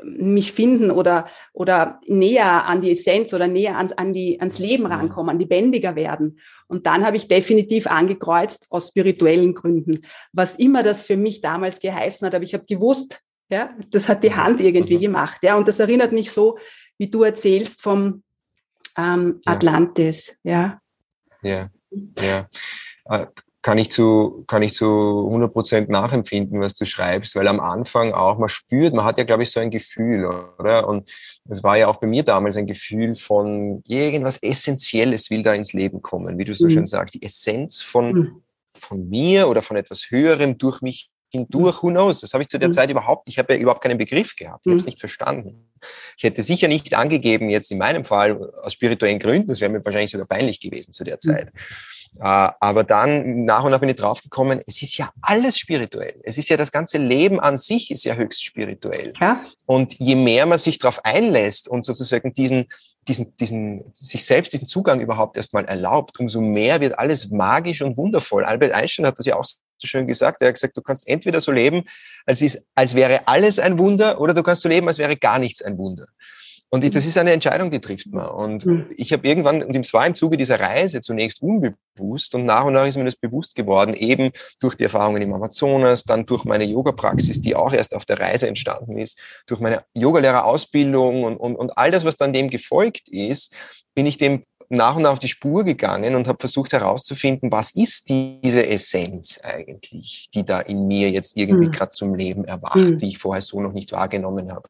mich 0.03 0.51
finden 0.51 0.91
oder, 0.91 1.27
oder 1.53 1.99
näher 2.05 2.65
an 2.65 2.81
die 2.81 2.91
Essenz 2.91 3.33
oder 3.33 3.47
näher 3.47 3.77
ans, 3.77 3.93
an 3.93 4.13
die, 4.13 4.39
ans 4.39 4.60
Leben 4.60 4.83
mhm. 4.83 4.91
rankommen, 4.91 5.29
an 5.31 5.39
lebendiger 5.39 5.95
werden. 5.95 6.39
Und 6.67 6.86
dann 6.86 7.05
habe 7.05 7.17
ich 7.17 7.27
definitiv 7.27 7.88
angekreuzt 7.88 8.67
aus 8.69 8.89
spirituellen 8.89 9.53
Gründen, 9.53 10.05
was 10.33 10.55
immer 10.55 10.83
das 10.83 11.03
für 11.03 11.17
mich 11.17 11.41
damals 11.41 11.79
geheißen 11.79 12.25
hat. 12.25 12.36
Aber 12.36 12.43
ich 12.43 12.53
habe 12.53 12.65
gewusst, 12.65 13.19
ja, 13.49 13.73
das 13.91 14.10
hat 14.10 14.23
die 14.23 14.36
Hand 14.36 14.60
irgendwie 14.62 14.97
mhm. 14.97 15.01
gemacht. 15.01 15.39
Ja, 15.41 15.55
und 15.55 15.67
das 15.67 15.79
erinnert 15.79 16.12
mich 16.12 16.31
so, 16.31 16.57
wie 16.97 17.10
du 17.10 17.23
erzählst 17.23 17.81
vom 17.81 18.23
ähm, 18.97 19.41
Atlantis. 19.45 20.38
Ja. 20.43 20.81
Ja. 21.41 21.69
Ja. 22.19 22.49
Kann 23.67 23.80
ich 23.80 23.91
zu, 23.91 24.45
kann 24.47 24.62
ich 24.62 24.73
zu 24.73 24.86
100 24.86 25.51
Prozent 25.51 25.89
nachempfinden, 25.89 26.62
was 26.62 26.73
du 26.73 26.86
schreibst, 26.86 27.36
weil 27.36 27.49
am 27.49 27.60
Anfang 27.60 28.13
auch, 28.13 28.38
man 28.38 28.47
spürt, 28.47 28.93
man 28.93 29.03
hat 29.03 29.17
ja, 29.17 29.25
glaube 29.25 29.43
ich, 29.43 29.51
so 29.51 29.60
ein 29.60 29.69
Gefühl, 29.69 30.25
oder? 30.58 30.88
Und 30.88 31.12
das 31.43 31.63
war 31.63 31.77
ja 31.77 31.89
auch 31.89 31.97
bei 31.97 32.08
mir 32.08 32.23
damals 32.23 32.56
ein 32.56 32.65
Gefühl 32.65 33.15
von 33.15 33.84
irgendwas 33.86 34.38
Essentielles 34.38 35.30
will 35.32 35.43
da 35.43 35.51
ins 35.51 35.73
Leben 35.73 36.01
kommen, 36.01 36.38
wie 36.38 36.45
du 36.45 36.53
so 36.53 36.67
mhm. 36.67 36.69
schön 36.69 36.86
sagst, 36.86 37.15
die 37.15 37.23
Essenz 37.23 37.82
von, 37.82 38.13
mhm. 38.13 38.43
von 38.73 39.10
mir 39.10 39.49
oder 39.49 39.62
von 39.62 39.75
etwas 39.75 40.12
Höherem 40.12 40.58
durch 40.58 40.82
mich 40.82 41.10
hindurch, 41.30 41.84
who 41.84 41.89
knows? 41.89 42.21
Das 42.21 42.32
habe 42.32 42.43
ich 42.43 42.47
zu 42.47 42.58
der 42.58 42.69
mhm. 42.69 42.73
Zeit 42.73 42.89
überhaupt, 42.89 43.27
ich 43.27 43.38
habe 43.38 43.53
ja 43.53 43.60
überhaupt 43.60 43.84
keinen 43.84 43.97
Begriff 43.97 44.34
gehabt, 44.34 44.65
ich 44.65 44.69
habe 44.69 44.77
es 44.77 44.84
mhm. 44.84 44.88
nicht 44.88 45.01
verstanden. 45.01 45.69
Ich 46.17 46.23
hätte 46.23 46.41
sicher 46.41 46.69
nicht 46.69 46.93
angegeben, 46.93 47.49
jetzt 47.49 47.69
in 47.69 47.80
meinem 47.80 48.06
Fall 48.06 48.41
aus 48.62 48.71
spirituellen 48.71 49.19
Gründen, 49.19 49.49
das 49.49 49.60
wäre 49.60 49.73
mir 49.73 49.84
wahrscheinlich 49.84 50.12
sogar 50.12 50.25
peinlich 50.25 50.62
gewesen 50.62 50.93
zu 50.93 51.03
der 51.03 51.15
mhm. 51.15 51.19
Zeit. 51.19 51.51
Äh, 52.19 52.49
aber 52.60 52.84
dann 52.84 53.45
nach 53.45 53.63
und 53.63 53.71
nach 53.71 53.80
bin 53.80 53.89
ich 53.89 53.95
draufgekommen, 53.95 54.62
es 54.65 54.82
ist 54.82 54.97
ja 54.97 55.12
alles 55.21 55.58
spirituell. 55.58 56.19
Es 56.23 56.38
ist 56.38 56.49
ja 56.49 56.58
das 56.58 56.71
ganze 56.71 56.97
Leben 56.97 57.39
an 57.39 57.58
sich 57.58 57.91
ist 57.91 58.03
ja 58.03 58.15
höchst 58.15 58.43
spirituell. 58.43 59.13
Ja. 59.19 59.39
Und 59.65 59.93
je 59.95 60.15
mehr 60.15 60.45
man 60.45 60.58
sich 60.58 60.80
darauf 60.80 61.03
einlässt 61.06 61.67
und 61.67 61.86
sozusagen 61.86 62.34
diesen, 62.34 62.67
diesen, 63.08 63.36
diesen, 63.38 63.84
sich 63.93 64.25
selbst 64.25 64.53
diesen 64.53 64.67
Zugang 64.67 64.99
überhaupt 64.99 65.38
erstmal 65.38 65.65
erlaubt, 65.65 66.19
umso 66.19 66.41
mehr 66.41 66.82
wird 66.82 66.97
alles 66.97 67.30
magisch 67.30 67.82
und 67.82 67.97
wundervoll. 67.97 68.45
Albert 68.45 68.73
Einstein 68.73 69.06
hat 69.06 69.19
das 69.19 69.25
ja 69.25 69.36
auch 69.36 69.45
so 69.45 69.88
schön 69.88 70.08
gesagt. 70.08 70.41
Er 70.41 70.49
hat 70.49 70.56
gesagt, 70.56 70.75
du 70.75 70.82
kannst 70.82 71.08
entweder 71.08 71.39
so 71.39 71.51
leben, 71.51 71.84
als, 72.25 72.41
ist, 72.41 72.63
als 72.75 72.95
wäre 72.95 73.27
alles 73.27 73.60
ein 73.60 73.77
Wunder, 73.77 74.19
oder 74.19 74.34
du 74.34 74.43
kannst 74.43 74.63
so 74.63 74.69
leben, 74.69 74.88
als 74.88 74.97
wäre 74.97 75.15
gar 75.15 75.39
nichts 75.39 75.62
ein 75.62 75.77
Wunder. 75.77 76.08
Und 76.69 76.84
das 76.84 77.03
mhm. 77.03 77.10
ist 77.10 77.17
eine 77.17 77.32
Entscheidung, 77.32 77.71
die 77.71 77.80
trifft 77.80 78.12
man. 78.12 78.27
Und 78.27 78.65
mhm. 78.65 78.88
ich 78.97 79.13
habe 79.13 79.25
irgendwann, 79.25 79.63
und 79.63 79.75
es 79.75 79.93
war 79.93 80.06
im 80.06 80.15
Zuge 80.15 80.36
dieser 80.36 80.60
Reise 80.60 80.99
zunächst 80.99 81.41
unbewusst 81.41 82.36
und 82.36 82.45
nach 82.45 82.65
und 82.65 82.73
nach 82.73 82.86
ist 82.86 82.97
mir 82.97 83.06
das 83.06 83.15
bewusst 83.15 83.56
geworden, 83.56 83.93
eben 83.93 84.32
durch 84.60 84.75
die 84.75 84.84
Erfahrungen 84.84 85.21
im 85.21 85.34
Amazonas, 85.34 86.03
dann 86.03 86.25
durch 86.25 86.43
meine 86.43 86.65
Yoga-Praxis, 86.65 87.39
die 87.39 87.56
auch 87.56 87.71
erst 87.71 87.95
auf 87.95 88.06
der 88.06 88.19
Reise 88.19 88.47
entstanden 88.47 88.97
ist, 88.97 89.17
durch 89.45 89.62
meine 89.62 89.84
Yogalehrerausbildung 89.93 91.23
und, 91.23 91.38
und, 91.38 91.56
und 91.56 91.77
all 91.77 91.91
das, 91.91 92.03
was 92.03 92.17
dann 92.17 92.34
dem 92.34 92.49
gefolgt 92.49 93.08
ist, 93.08 93.56
bin 93.95 94.06
ich 94.06 94.17
dem 94.17 94.43
nach 94.69 94.97
und 94.97 95.03
nach 95.03 95.12
auf 95.12 95.19
die 95.19 95.30
Spur 95.30 95.63
gegangen 95.63 96.15
und 96.15 96.27
habe 96.27 96.39
versucht 96.39 96.73
herauszufinden, 96.73 97.51
was 97.51 97.71
ist 97.71 98.10
diese 98.10 98.67
Essenz 98.67 99.39
eigentlich, 99.41 100.27
die 100.34 100.43
da 100.43 100.60
in 100.60 100.88
mir 100.88 101.10
jetzt 101.10 101.38
irgendwie 101.38 101.67
mhm. 101.67 101.71
gerade 101.71 101.91
zum 101.91 102.13
Leben 102.13 102.43
erwacht, 102.43 102.75
mhm. 102.75 102.97
die 102.97 103.08
ich 103.08 103.17
vorher 103.17 103.41
so 103.41 103.62
noch 103.62 103.71
nicht 103.71 103.93
wahrgenommen 103.93 104.51
habe. 104.51 104.67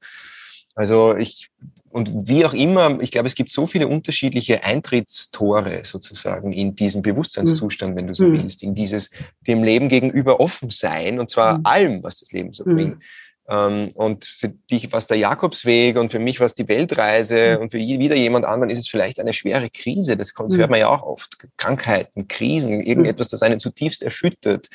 Also 0.78 1.16
ich, 1.16 1.50
und 1.90 2.28
wie 2.28 2.46
auch 2.46 2.54
immer, 2.54 3.02
ich 3.02 3.10
glaube, 3.10 3.28
es 3.28 3.34
gibt 3.34 3.50
so 3.50 3.66
viele 3.66 3.88
unterschiedliche 3.88 4.64
Eintrittstore 4.64 5.82
sozusagen 5.84 6.54
in 6.54 6.76
diesem 6.76 7.02
Bewusstseinszustand, 7.02 7.96
wenn 7.96 8.06
du 8.06 8.14
so 8.14 8.26
mhm. 8.26 8.44
willst, 8.44 8.62
in 8.62 8.76
dieses 8.76 9.10
dem 9.48 9.64
Leben 9.64 9.90
gegenüber 9.90 10.40
offen 10.40 10.70
sein 10.70 11.20
und 11.20 11.32
zwar 11.32 11.58
mhm. 11.58 11.66
allem, 11.66 12.04
was 12.04 12.20
das 12.20 12.32
Leben 12.32 12.54
so 12.54 12.64
mhm. 12.64 12.76
bringt. 12.76 13.04
Ähm, 13.50 13.90
und 13.96 14.26
für 14.26 14.50
dich 14.50 14.92
war 14.92 15.00
es 15.00 15.08
der 15.08 15.18
Jakobsweg 15.18 15.98
und 15.98 16.12
für 16.12 16.20
mich 16.20 16.40
war 16.40 16.46
es 16.46 16.54
die 16.54 16.68
Weltreise 16.68 17.56
mhm. 17.56 17.64
und 17.64 17.72
für 17.72 17.80
wieder 17.80 18.16
jemand 18.16 18.46
anderen 18.46 18.70
ist 18.70 18.78
es 18.78 18.88
vielleicht 18.88 19.20
eine 19.20 19.34
schwere 19.34 19.72
Krise. 19.72 20.16
Das, 20.16 20.36
kommt, 20.36 20.52
das 20.52 20.60
hört 20.60 20.70
man 20.70 20.80
ja 20.80 20.90
auch 20.90 21.02
oft. 21.02 21.40
Krankheiten, 21.58 22.28
Krisen, 22.28 22.82
irgendetwas, 22.82 23.30
das 23.30 23.42
einen 23.42 23.60
zutiefst 23.60 24.04
erschüttert 24.04 24.70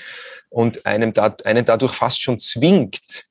und 0.51 0.85
einem 0.85 1.13
da, 1.13 1.37
einen 1.45 1.65
dadurch 1.65 1.93
fast 1.93 2.21
schon 2.21 2.41
zwingt, 2.41 3.27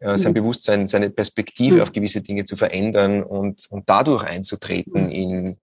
sein 0.00 0.34
Bewusstsein, 0.34 0.86
seine 0.86 1.10
Perspektive 1.10 1.82
auf 1.82 1.92
gewisse 1.92 2.20
Dinge 2.20 2.44
zu 2.44 2.56
verändern 2.56 3.22
und, 3.22 3.66
und 3.70 3.88
dadurch 3.88 4.24
einzutreten 4.24 5.10
in 5.10 5.58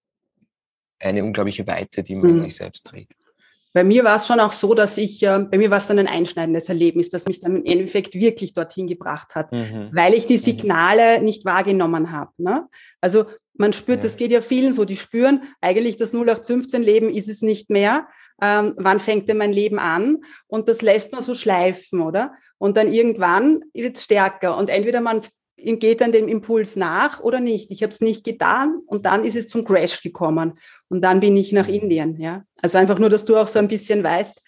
eine 1.00 1.24
unglaubliche 1.24 1.68
Weite, 1.68 2.04
die 2.04 2.16
man 2.16 2.32
in 2.32 2.40
sich 2.40 2.56
selbst 2.56 2.86
trägt. 2.86 3.24
Bei 3.74 3.84
mir 3.84 4.04
war 4.04 4.18
es 4.18 4.28
schon 4.28 4.40
auch 4.40 4.54
so, 4.54 4.76
dass 4.76 4.98
ich, 4.98 5.24
äh, 5.24 5.40
bei 5.50 5.58
mir 5.58 5.72
war 5.72 5.80
es 5.80 5.88
dann 5.88 5.98
ein 5.98 6.08
einschneidendes 6.08 6.70
Erlebnis, 6.70 7.10
das 7.10 7.26
mich 7.26 7.40
dann 7.40 7.56
im 7.56 7.66
Endeffekt 7.66 8.14
wirklich 8.14 8.54
dorthin 8.54 8.88
gebracht 8.88 9.34
hat, 9.34 9.52
mhm. 9.52 9.90
weil 9.92 10.14
ich 10.14 10.28
die 10.28 10.38
mhm. 10.38 10.42
Signale 10.42 11.18
mhm. 11.18 11.26
nicht 11.26 11.44
wahrgenommen 11.44 12.12
habe. 12.12 12.32
Ne? 12.38 12.68
Also 13.02 13.26
man 13.56 13.74
spürt, 13.74 14.00
ja. 14.00 14.04
das 14.04 14.18
geht 14.18 14.32
ja 14.32 14.42
vielen 14.42 14.74
so, 14.74 14.86
die 14.86 14.98
spüren 14.98 15.42
eigentlich 15.60 15.98
das 15.98 16.14
0815-Leben 16.14 17.10
ist 17.10 17.30
es 17.30 17.42
nicht 17.42 17.72
mehr. 17.72 18.08
Ähm, 18.42 18.74
wann 18.78 19.00
fängt 19.00 19.28
denn 19.28 19.38
mein 19.38 19.54
Leben 19.54 19.80
an? 19.80 20.18
Und 20.48 20.68
das 20.68 20.82
lässt 20.82 21.12
man 21.12 21.24
so 21.24 21.34
schleifen, 21.34 22.02
oder? 22.02 22.34
Und 22.64 22.78
dann 22.78 22.94
irgendwann 22.94 23.66
wird 23.74 23.98
es 23.98 24.06
stärker. 24.06 24.56
Und 24.56 24.70
entweder 24.70 25.02
man 25.02 25.20
geht 25.58 26.00
dann 26.00 26.14
dem 26.14 26.30
Impuls 26.30 26.78
nach 26.78 27.20
oder 27.20 27.42
nicht. 27.42 27.70
Ich 27.72 27.84
habe 27.84 27.92
es 27.92 28.00
nicht 28.00 28.24
getan 28.24 28.80
und 28.86 29.06
dann 29.06 29.26
ist 29.26 29.36
es 29.36 29.50
zum 29.50 29.66
Crash 29.66 30.02
gekommen. 30.02 30.58
Und 30.88 31.02
dann 31.02 31.20
bin 31.20 31.36
ich 31.36 31.52
nach 31.52 31.68
mhm. 31.68 31.74
Indien. 31.74 32.22
Ja? 32.22 32.46
Also 32.62 32.78
einfach 32.78 33.00
nur, 33.00 33.10
dass 33.10 33.26
du 33.26 33.36
auch 33.36 33.48
so 33.48 33.60
ein 33.60 33.68
bisschen 33.68 34.02
weißt, 34.02 34.42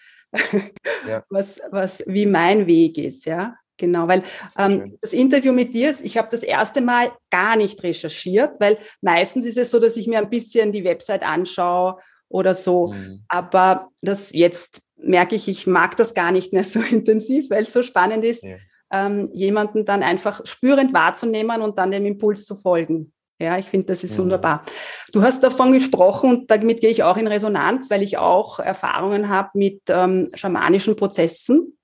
ja. 1.06 1.24
was, 1.28 1.60
was, 1.70 2.02
wie 2.06 2.24
mein 2.24 2.66
Weg 2.66 2.96
ist. 2.96 3.26
Ja? 3.26 3.54
Genau, 3.76 4.08
weil 4.08 4.22
ähm, 4.56 4.96
das 5.02 5.12
Interview 5.12 5.52
mit 5.52 5.74
dir, 5.74 5.94
ich 6.02 6.16
habe 6.16 6.28
das 6.30 6.42
erste 6.42 6.80
Mal 6.80 7.12
gar 7.28 7.54
nicht 7.56 7.82
recherchiert, 7.82 8.52
weil 8.60 8.78
meistens 9.02 9.44
ist 9.44 9.58
es 9.58 9.70
so, 9.70 9.78
dass 9.78 9.98
ich 9.98 10.06
mir 10.06 10.20
ein 10.20 10.30
bisschen 10.30 10.72
die 10.72 10.84
Website 10.84 11.22
anschaue 11.22 11.98
oder 12.30 12.54
so. 12.54 12.94
Mhm. 12.94 13.24
Aber 13.28 13.90
das 14.00 14.32
jetzt 14.32 14.80
merke 14.96 15.36
ich, 15.36 15.48
ich 15.48 15.66
mag 15.66 15.96
das 15.96 16.14
gar 16.14 16.32
nicht 16.32 16.52
mehr 16.52 16.64
so 16.64 16.80
intensiv, 16.90 17.50
weil 17.50 17.64
es 17.64 17.72
so 17.72 17.82
spannend 17.82 18.24
ist, 18.24 18.44
ja. 18.44 18.56
ähm, 18.90 19.30
jemanden 19.32 19.84
dann 19.84 20.02
einfach 20.02 20.44
spürend 20.46 20.92
wahrzunehmen 20.92 21.62
und 21.62 21.78
dann 21.78 21.90
dem 21.90 22.06
Impuls 22.06 22.44
zu 22.44 22.56
folgen. 22.56 23.12
Ja, 23.38 23.58
ich 23.58 23.66
finde, 23.66 23.88
das 23.88 24.02
ist 24.02 24.16
mhm. 24.16 24.22
wunderbar. 24.22 24.64
Du 25.12 25.22
hast 25.22 25.42
davon 25.42 25.72
gesprochen 25.72 26.30
und 26.30 26.50
damit 26.50 26.80
gehe 26.80 26.90
ich 26.90 27.02
auch 27.02 27.18
in 27.18 27.26
Resonanz, 27.26 27.90
weil 27.90 28.02
ich 28.02 28.16
auch 28.16 28.58
Erfahrungen 28.58 29.28
habe 29.28 29.50
mit 29.54 29.82
ähm, 29.88 30.30
schamanischen 30.34 30.96
Prozessen. 30.96 31.76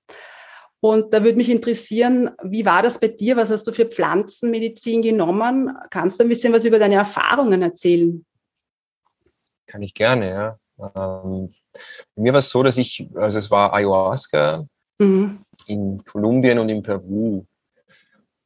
Und 0.79 1.13
da 1.13 1.23
würde 1.23 1.37
mich 1.37 1.49
interessieren, 1.49 2.31
wie 2.43 2.65
war 2.65 2.81
das 2.81 2.99
bei 2.99 3.07
dir? 3.07 3.37
Was 3.37 3.51
hast 3.51 3.65
du 3.65 3.71
für 3.71 3.85
Pflanzenmedizin 3.85 5.01
genommen? 5.01 5.71
Kannst 5.91 6.19
du 6.19 6.23
ein 6.23 6.29
bisschen 6.29 6.51
was 6.51 6.65
über 6.65 6.79
deine 6.79 6.95
Erfahrungen 6.95 7.61
erzählen? 7.61 8.25
Kann 9.67 9.81
ich 9.81 9.93
gerne, 9.93 10.29
ja. 10.29 10.59
Ähm, 10.95 11.53
bei 12.15 12.21
mir 12.21 12.33
war 12.33 12.39
es 12.39 12.49
so, 12.49 12.63
dass 12.63 12.77
ich, 12.77 13.07
also 13.15 13.37
es 13.37 13.49
war 13.49 13.73
Ayahuasca 13.73 14.65
mhm. 14.99 15.39
in 15.67 16.03
Kolumbien 16.03 16.59
und 16.59 16.69
in 16.69 16.83
Peru. 16.83 17.45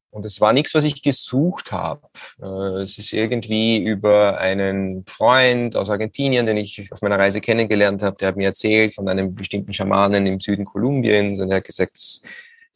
Und 0.09 0.25
es 0.25 0.41
war 0.41 0.53
nichts, 0.53 0.73
was 0.73 0.83
ich 0.83 1.03
gesucht 1.03 1.71
habe. 1.71 2.01
Äh, 2.41 2.81
es 2.81 2.97
ist 2.97 3.13
irgendwie 3.13 3.77
über 3.77 4.39
einen 4.39 5.05
Freund 5.05 5.75
aus 5.75 5.89
Argentinien, 5.89 6.45
den 6.45 6.57
ich 6.57 6.91
auf 6.91 7.01
meiner 7.01 7.19
Reise 7.19 7.41
kennengelernt 7.41 8.01
habe, 8.01 8.17
der 8.17 8.29
hat 8.29 8.37
mir 8.37 8.47
erzählt 8.47 8.95
von 8.95 9.07
einem 9.07 9.35
bestimmten 9.35 9.73
Schamanen 9.73 10.25
im 10.25 10.39
Süden 10.39 10.65
Kolumbiens 10.65 11.39
und 11.39 11.51
er 11.51 11.57
hat 11.57 11.65
gesagt, 11.65 11.97
es 11.97 12.21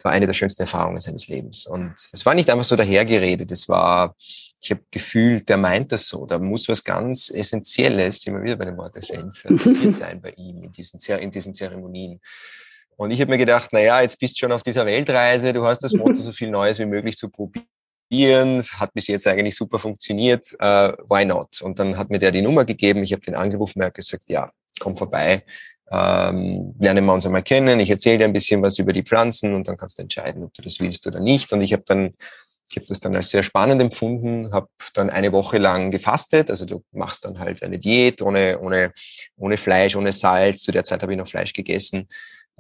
war 0.04 0.12
eine 0.12 0.28
der 0.28 0.34
schönsten 0.34 0.64
Erfahrungen 0.64 1.00
seines 1.00 1.28
Lebens. 1.28 1.66
Und 1.66 1.94
es 1.96 2.26
war 2.26 2.34
nicht 2.34 2.50
einfach 2.50 2.66
so 2.66 2.76
dahergeredet, 2.76 3.52
es 3.52 3.70
war, 3.70 4.16
ich 4.62 4.70
habe 4.72 4.82
gefühlt, 4.92 5.50
der 5.50 5.58
meint 5.58 5.92
das 5.92 6.08
so, 6.08 6.26
da 6.26 6.38
muss 6.38 6.68
was 6.70 6.84
ganz 6.84 7.32
Essentielles, 7.32 8.26
immer 8.28 8.44
wieder 8.44 8.56
bei 8.56 8.66
dem 8.66 8.78
Wort 8.78 8.96
Essenz, 8.96 9.44
sein 9.92 10.22
bei 10.22 10.32
ihm 10.38 10.62
in 10.62 10.72
diesen, 10.72 11.00
in 11.18 11.32
diesen 11.32 11.54
Zeremonien. 11.54 12.20
Und 12.96 13.10
ich 13.10 13.20
habe 13.20 13.32
mir 13.32 13.40
gedacht, 13.40 13.70
na 13.72 13.80
ja, 13.80 14.02
jetzt 14.02 14.20
bist 14.20 14.36
du 14.36 14.40
schon 14.40 14.52
auf 14.52 14.62
dieser 14.62 14.86
Weltreise, 14.86 15.52
du 15.52 15.66
hast 15.66 15.84
das 15.84 15.94
Motto, 15.94 16.16
so 16.22 16.32
viel 16.32 16.52
Neues 16.52 16.78
wie 16.78 16.86
möglich 16.86 17.18
zu 17.18 17.30
probieren. 17.30 18.60
Es 18.60 18.80
hat 18.80 18.94
bis 18.94 19.08
jetzt 19.08 19.26
eigentlich 19.26 19.56
super 19.56 19.80
funktioniert. 19.80 20.54
Uh, 20.62 20.94
why 21.10 21.26
not? 21.26 21.60
Und 21.64 21.80
dann 21.80 21.98
hat 21.98 22.12
mir 22.12 22.20
der 22.20 22.32
die 22.32 22.44
Nummer 22.44 22.64
gegeben. 22.64 23.02
Ich 23.02 23.14
habe 23.14 23.22
den 23.22 23.34
angerufen, 23.34 23.82
er 23.82 23.88
hat 23.88 23.96
gesagt, 23.96 24.30
ja, 24.30 24.52
komm 24.80 24.96
vorbei. 24.96 25.44
Ähm, 25.92 26.76
lernen 26.80 27.06
wir 27.06 27.14
uns 27.14 27.26
einmal 27.26 27.42
kennen. 27.42 27.80
Ich 27.80 27.90
erzähle 27.90 28.20
dir 28.20 28.26
ein 28.26 28.34
bisschen 28.34 28.62
was 28.62 28.78
über 28.78 28.94
die 28.94 29.04
Pflanzen 29.04 29.56
und 29.56 29.68
dann 29.68 29.78
kannst 29.78 29.98
du 29.98 30.04
entscheiden, 30.04 30.44
ob 30.44 30.54
du 30.54 30.62
das 30.62 30.80
willst 30.80 31.08
oder 31.08 31.20
nicht. 31.20 31.52
Und 31.52 31.62
ich 31.62 31.74
habe 31.74 31.84
dann 31.88 32.14
ich 32.72 32.78
habe 32.78 32.88
das 32.88 33.00
dann 33.00 33.16
als 33.16 33.30
sehr 33.30 33.44
spannend 33.44 33.82
empfunden, 33.82 34.52
habe 34.54 34.68
dann 34.94 35.10
eine 35.10 35.32
Woche 35.32 35.58
lang 35.58 35.92
gefastet. 35.92 36.50
Also 36.50 36.66
du 36.66 36.84
machst 36.92 37.26
dann 37.26 37.40
halt 37.40 37.62
eine 37.64 37.78
Diät 37.78 38.22
ohne, 38.22 38.60
ohne, 38.60 38.94
ohne 39.38 39.58
Fleisch, 39.58 39.96
ohne 39.96 40.12
Salz. 40.12 40.62
Zu 40.64 40.72
der 40.72 40.84
Zeit 40.84 41.04
habe 41.04 41.14
ich 41.14 41.18
noch 41.18 41.28
Fleisch 41.28 41.54
gegessen 41.54 42.08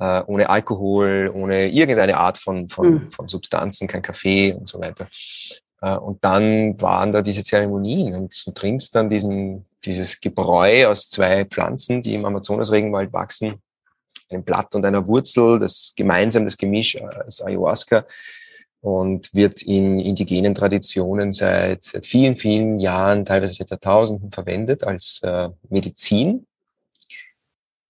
äh, 0.01 0.23
ohne 0.25 0.49
Alkohol, 0.49 1.31
ohne 1.33 1.69
irgendeine 1.69 2.17
Art 2.17 2.37
von, 2.37 2.67
von, 2.69 2.93
mhm. 2.93 3.11
von 3.11 3.27
Substanzen, 3.27 3.87
kein 3.87 4.01
Kaffee 4.01 4.53
und 4.53 4.67
so 4.67 4.79
weiter. 4.79 5.07
Äh, 5.81 5.95
und 5.95 6.23
dann 6.25 6.81
waren 6.81 7.11
da 7.11 7.21
diese 7.21 7.43
Zeremonien 7.43 8.15
und 8.15 8.43
du 8.45 8.51
trinkst 8.51 8.95
dann 8.95 9.09
diesen, 9.09 9.65
dieses 9.85 10.19
Gebräu 10.19 10.87
aus 10.87 11.09
zwei 11.09 11.45
Pflanzen, 11.45 12.01
die 12.01 12.15
im 12.15 12.25
Amazonas-Regenwald 12.25 13.13
wachsen, 13.13 13.61
einem 14.29 14.43
Blatt 14.43 14.73
und 14.75 14.85
einer 14.85 15.07
Wurzel, 15.07 15.59
das 15.59 15.93
gemeinsam 15.95 16.45
das 16.45 16.57
Gemisch 16.57 16.99
als 16.99 17.41
Ayahuasca 17.41 18.05
und 18.81 19.33
wird 19.33 19.61
in 19.61 19.99
indigenen 19.99 20.55
Traditionen 20.55 21.33
seit, 21.33 21.83
seit 21.83 22.05
vielen, 22.05 22.35
vielen 22.35 22.79
Jahren, 22.79 23.25
teilweise 23.25 23.53
seit 23.53 23.69
Jahrtausenden 23.69 24.31
verwendet 24.31 24.83
als 24.83 25.21
äh, 25.23 25.49
Medizin 25.69 26.45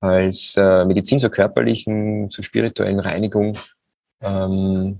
als 0.02 0.56
äh, 0.58 0.84
Medizin 0.84 1.20
zur 1.20 1.30
körperlichen, 1.30 2.30
zur 2.32 2.44
spirituellen 2.44 3.00
Reinigung 3.00 3.58
ähm, 4.20 5.00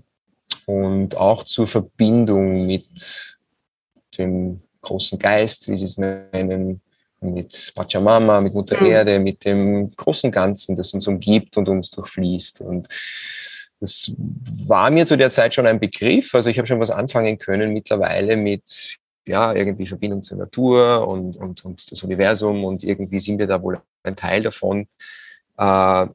und 0.68 1.18
auch 1.18 1.44
zur 1.44 1.68
Verbindung 1.68 2.68
mit 2.68 3.38
dem 4.18 4.62
großen 4.82 5.18
Geist, 5.18 5.68
wie 5.68 5.78
sie 5.78 5.86
es 5.86 5.98
nennen, 5.98 6.82
mit 7.20 7.72
Pachamama, 7.76 8.42
mit 8.42 8.54
Mutter 8.54 8.80
mhm. 8.80 8.86
Erde, 8.86 9.20
mit 9.20 9.44
dem 9.44 9.90
großen 9.90 10.32
Ganzen, 10.32 10.76
das 10.76 10.94
uns 10.94 11.08
umgibt 11.08 11.58
und 11.58 11.68
uns 11.68 11.90
durchfließt. 11.90 12.62
Und 12.62 12.88
das 13.82 14.14
war 14.68 14.92
mir 14.92 15.08
zu 15.08 15.18
der 15.18 15.32
Zeit 15.32 15.56
schon 15.56 15.66
ein 15.66 15.80
Begriff. 15.80 16.34
Also 16.36 16.50
ich 16.50 16.58
habe 16.58 16.68
schon 16.68 16.80
was 16.80 16.92
anfangen 16.92 17.38
können 17.40 17.74
mittlerweile 17.74 18.38
mit 18.38 18.98
ja, 19.28 19.54
irgendwie 19.54 19.88
Verbindung 19.88 20.24
zur 20.24 20.38
Natur 20.38 21.08
und, 21.08 21.36
und, 21.36 21.66
und 21.66 21.92
das 21.92 22.04
Universum 22.04 22.64
und 22.64 22.84
irgendwie 22.84 23.20
sind 23.20 23.40
wir 23.40 23.48
da 23.48 23.62
wohl 23.62 23.82
ein 24.04 24.16
Teil 24.16 24.44
davon. 24.44 24.88
Äh, 25.58 26.08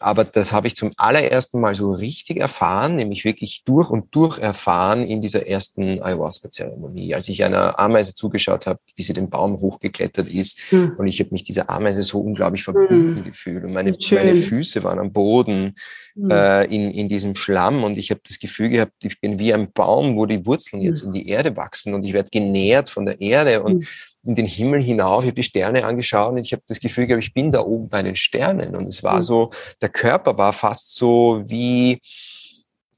aber 0.00 0.24
das 0.24 0.52
habe 0.52 0.66
ich 0.66 0.76
zum 0.76 0.92
allerersten 0.96 1.60
Mal 1.60 1.74
so 1.74 1.92
richtig 1.92 2.38
erfahren, 2.38 2.96
nämlich 2.96 3.24
wirklich 3.24 3.62
durch 3.64 3.90
und 3.90 4.14
durch 4.14 4.38
erfahren 4.38 5.04
in 5.04 5.20
dieser 5.20 5.46
ersten 5.46 6.02
Ayahuasca-Zeremonie, 6.02 7.14
als 7.14 7.28
ich 7.28 7.44
einer 7.44 7.78
Ameise 7.78 8.14
zugeschaut 8.14 8.66
habe, 8.66 8.80
wie 8.94 9.02
sie 9.02 9.12
den 9.12 9.30
Baum 9.30 9.60
hochgeklettert 9.60 10.28
ist. 10.28 10.58
Mhm. 10.70 10.94
Und 10.98 11.06
ich 11.06 11.20
habe 11.20 11.30
mich 11.30 11.44
dieser 11.44 11.70
Ameise 11.70 12.02
so 12.02 12.20
unglaublich 12.20 12.62
verbunden 12.62 13.14
mhm. 13.14 13.24
gefühlt. 13.24 13.64
Und 13.64 13.72
meine, 13.72 13.96
meine 14.10 14.36
Füße 14.36 14.82
waren 14.82 14.98
am 14.98 15.12
Boden 15.12 15.76
mhm. 16.14 16.30
äh, 16.30 16.64
in, 16.64 16.90
in 16.90 17.08
diesem 17.08 17.36
Schlamm. 17.36 17.84
Und 17.84 17.98
ich 17.98 18.10
habe 18.10 18.20
das 18.26 18.38
Gefühl 18.38 18.70
gehabt, 18.70 18.92
ich 19.02 19.20
bin 19.20 19.38
wie 19.38 19.54
ein 19.54 19.72
Baum, 19.72 20.16
wo 20.16 20.26
die 20.26 20.44
Wurzeln 20.46 20.82
jetzt 20.82 21.02
hm. 21.02 21.08
in 21.08 21.12
die 21.12 21.28
Erde 21.28 21.56
wachsen 21.56 21.94
und 21.94 22.04
ich 22.04 22.12
werde 22.12 22.30
genährt 22.30 22.90
von 22.90 23.06
der 23.06 23.20
Erde. 23.20 23.62
Und 23.62 23.84
hm 23.84 23.88
in 24.24 24.34
den 24.34 24.46
Himmel 24.46 24.82
hinauf, 24.82 25.24
ich 25.24 25.28
habe 25.28 25.36
die 25.36 25.42
Sterne 25.42 25.84
angeschaut 25.84 26.32
und 26.32 26.38
ich 26.38 26.52
habe 26.52 26.62
das 26.66 26.80
Gefühl 26.80 27.06
gehabt, 27.06 27.24
ich 27.24 27.34
bin 27.34 27.52
da 27.52 27.60
oben 27.60 27.88
bei 27.88 28.02
den 28.02 28.16
Sternen. 28.16 28.74
Und 28.74 28.88
es 28.88 29.02
war 29.02 29.16
mhm. 29.16 29.22
so, 29.22 29.50
der 29.80 29.90
Körper 29.90 30.38
war 30.38 30.52
fast 30.52 30.96
so 30.96 31.42
wie, 31.46 32.00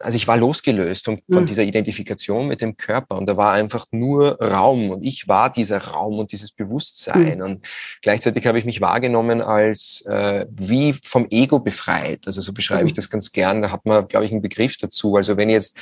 also 0.00 0.16
ich 0.16 0.28
war 0.28 0.37
losgelöst 0.37 1.04
von, 1.04 1.20
von 1.30 1.42
mhm. 1.42 1.46
dieser 1.46 1.62
Identifikation 1.62 2.46
mit 2.46 2.61
dem 2.61 2.76
Körper 2.76 3.16
und 3.16 3.26
da 3.26 3.37
war 3.37 3.52
einfach 3.52 3.87
nur 3.90 4.40
Raum 4.40 4.90
und 4.90 5.02
ich 5.02 5.26
war 5.26 5.50
dieser 5.50 5.78
Raum 5.78 6.18
und 6.18 6.32
dieses 6.32 6.52
Bewusstsein 6.52 7.38
mhm. 7.38 7.44
und 7.44 7.66
gleichzeitig 8.02 8.46
habe 8.46 8.59
ich 8.59 8.64
mich 8.64 8.80
wahrgenommen 8.80 9.40
als 9.40 10.04
äh, 10.06 10.46
wie 10.50 10.94
vom 11.02 11.26
Ego 11.30 11.61
befreit. 11.61 12.26
Also 12.26 12.40
so 12.40 12.52
beschreibe 12.52 12.82
mhm. 12.82 12.88
ich 12.88 12.94
das 12.94 13.09
ganz 13.09 13.32
gern. 13.32 13.62
Da 13.62 13.70
hat 13.70 13.87
man, 13.87 14.06
glaube 14.06 14.26
ich, 14.26 14.32
einen 14.32 14.42
Begriff 14.42 14.76
dazu. 14.76 15.16
Also 15.16 15.37
wenn 15.37 15.48
jetzt 15.48 15.78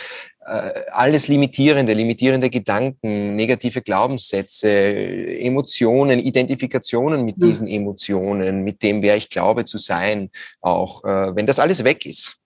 äh, 0.47 0.71
alles 0.93 1.27
limitierende, 1.29 1.93
limitierende 1.93 2.51
Gedanken, 2.51 3.35
negative 3.35 3.83
Glaubenssätze, 3.83 4.69
Emotionen, 4.69 6.21
Identifikationen 6.21 7.25
mit 7.25 7.39
mhm. 7.39 7.47
diesen 7.47 7.67
Emotionen, 7.67 8.63
mit 8.63 8.83
dem, 8.83 9.03
wer 9.03 9.17
ich 9.17 9.29
glaube 9.29 9.65
zu 9.65 9.79
sein, 9.79 10.31
auch 10.61 11.03
äh, 11.05 11.35
wenn 11.35 11.47
das 11.47 11.59
alles 11.59 11.83
weg 11.83 12.07
ist 12.07 12.44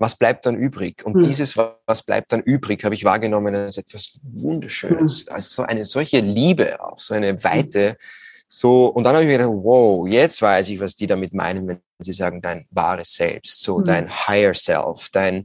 was 0.00 0.16
bleibt 0.16 0.46
dann 0.46 0.56
übrig? 0.56 1.04
Und 1.04 1.16
mhm. 1.16 1.22
dieses, 1.22 1.56
was 1.56 2.02
bleibt 2.02 2.32
dann 2.32 2.40
übrig, 2.40 2.84
habe 2.84 2.94
ich 2.94 3.04
wahrgenommen 3.04 3.54
als 3.54 3.76
etwas 3.76 4.18
Wunderschönes, 4.24 5.26
mhm. 5.26 5.34
als 5.34 5.52
so 5.52 5.62
eine 5.62 5.84
solche 5.84 6.20
Liebe, 6.20 6.82
auch 6.82 6.98
so 6.98 7.12
eine 7.12 7.44
Weite. 7.44 7.98
So, 8.46 8.86
und 8.86 9.04
dann 9.04 9.14
habe 9.14 9.24
ich 9.24 9.30
mir 9.30 9.36
gedacht, 9.36 9.52
wow, 9.62 10.08
jetzt 10.08 10.40
weiß 10.40 10.70
ich, 10.70 10.80
was 10.80 10.96
die 10.96 11.06
damit 11.06 11.34
meinen, 11.34 11.68
wenn 11.68 11.80
sie 11.98 12.12
sagen, 12.12 12.40
dein 12.40 12.66
wahres 12.70 13.14
Selbst, 13.14 13.62
so 13.62 13.78
mhm. 13.78 13.84
dein 13.84 14.10
Higher 14.10 14.54
Self, 14.54 15.10
dein, 15.12 15.44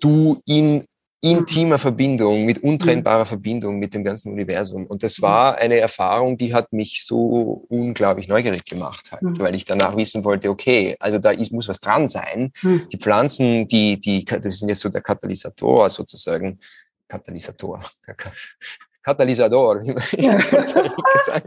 du 0.00 0.40
in 0.44 0.86
intimer 1.20 1.78
Verbindung, 1.78 2.44
mit 2.44 2.62
untrennbarer 2.62 3.26
Verbindung 3.26 3.78
mit 3.78 3.94
dem 3.94 4.04
ganzen 4.04 4.32
Universum. 4.32 4.86
Und 4.86 5.02
das 5.02 5.20
war 5.22 5.56
eine 5.56 5.78
Erfahrung, 5.78 6.36
die 6.36 6.54
hat 6.54 6.72
mich 6.72 7.04
so 7.04 7.64
unglaublich 7.68 8.28
neugierig 8.28 8.64
gemacht, 8.64 9.12
halt, 9.12 9.22
mhm. 9.22 9.38
weil 9.38 9.54
ich 9.54 9.64
danach 9.64 9.96
wissen 9.96 10.24
wollte, 10.24 10.50
okay, 10.50 10.94
also 11.00 11.18
da 11.18 11.30
ist, 11.30 11.52
muss 11.52 11.68
was 11.68 11.80
dran 11.80 12.06
sein. 12.06 12.52
Mhm. 12.62 12.88
Die 12.92 12.98
Pflanzen, 12.98 13.66
die, 13.66 13.98
die, 13.98 14.24
das 14.24 14.46
ist 14.46 14.68
jetzt 14.68 14.80
so 14.80 14.88
der 14.88 15.02
Katalysator 15.02 15.90
sozusagen, 15.90 16.60
Katalysator, 17.08 17.80
Katalysator, 19.02 19.82
wie 19.82 19.92
man 19.92 20.02
in 20.12 20.50
Costa 20.50 20.80
Rica 20.80 21.22
sagt. 21.24 21.46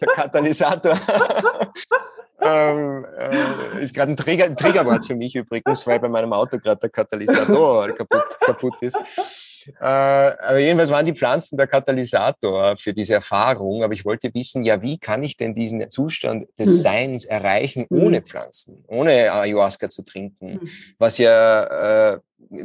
Der 0.00 0.08
Katalysator. 0.14 0.98
ähm, 2.40 3.06
äh, 3.18 3.82
ist 3.82 3.94
gerade 3.94 4.12
ein, 4.12 4.16
Trigger, 4.16 4.54
Triggerwort 4.54 5.04
für 5.04 5.14
mich 5.14 5.34
übrigens, 5.34 5.86
weil 5.86 5.98
bei 6.00 6.08
meinem 6.08 6.32
Auto 6.32 6.58
gerade 6.58 6.80
der 6.80 6.90
Katalysator 6.90 7.88
kaputt, 7.92 8.40
kaputt 8.40 8.74
ist. 8.80 8.98
Äh, 9.80 9.84
aber 9.84 10.58
jedenfalls 10.58 10.90
waren 10.90 11.04
die 11.04 11.14
Pflanzen 11.14 11.56
der 11.56 11.66
Katalysator 11.66 12.76
für 12.76 12.92
diese 12.92 13.14
Erfahrung. 13.14 13.82
Aber 13.82 13.92
ich 13.92 14.04
wollte 14.04 14.32
wissen, 14.32 14.62
ja, 14.62 14.80
wie 14.82 14.98
kann 14.98 15.22
ich 15.22 15.36
denn 15.36 15.54
diesen 15.54 15.90
Zustand 15.90 16.46
des 16.58 16.70
hm. 16.70 16.76
Seins 16.76 17.24
erreichen 17.24 17.86
hm. 17.88 18.02
ohne 18.02 18.22
Pflanzen, 18.22 18.84
ohne 18.86 19.32
Ayahuasca 19.32 19.88
zu 19.88 20.02
trinken, 20.02 20.60
hm. 20.60 20.68
was 20.98 21.18
ja 21.18 22.12
äh, 22.14 22.18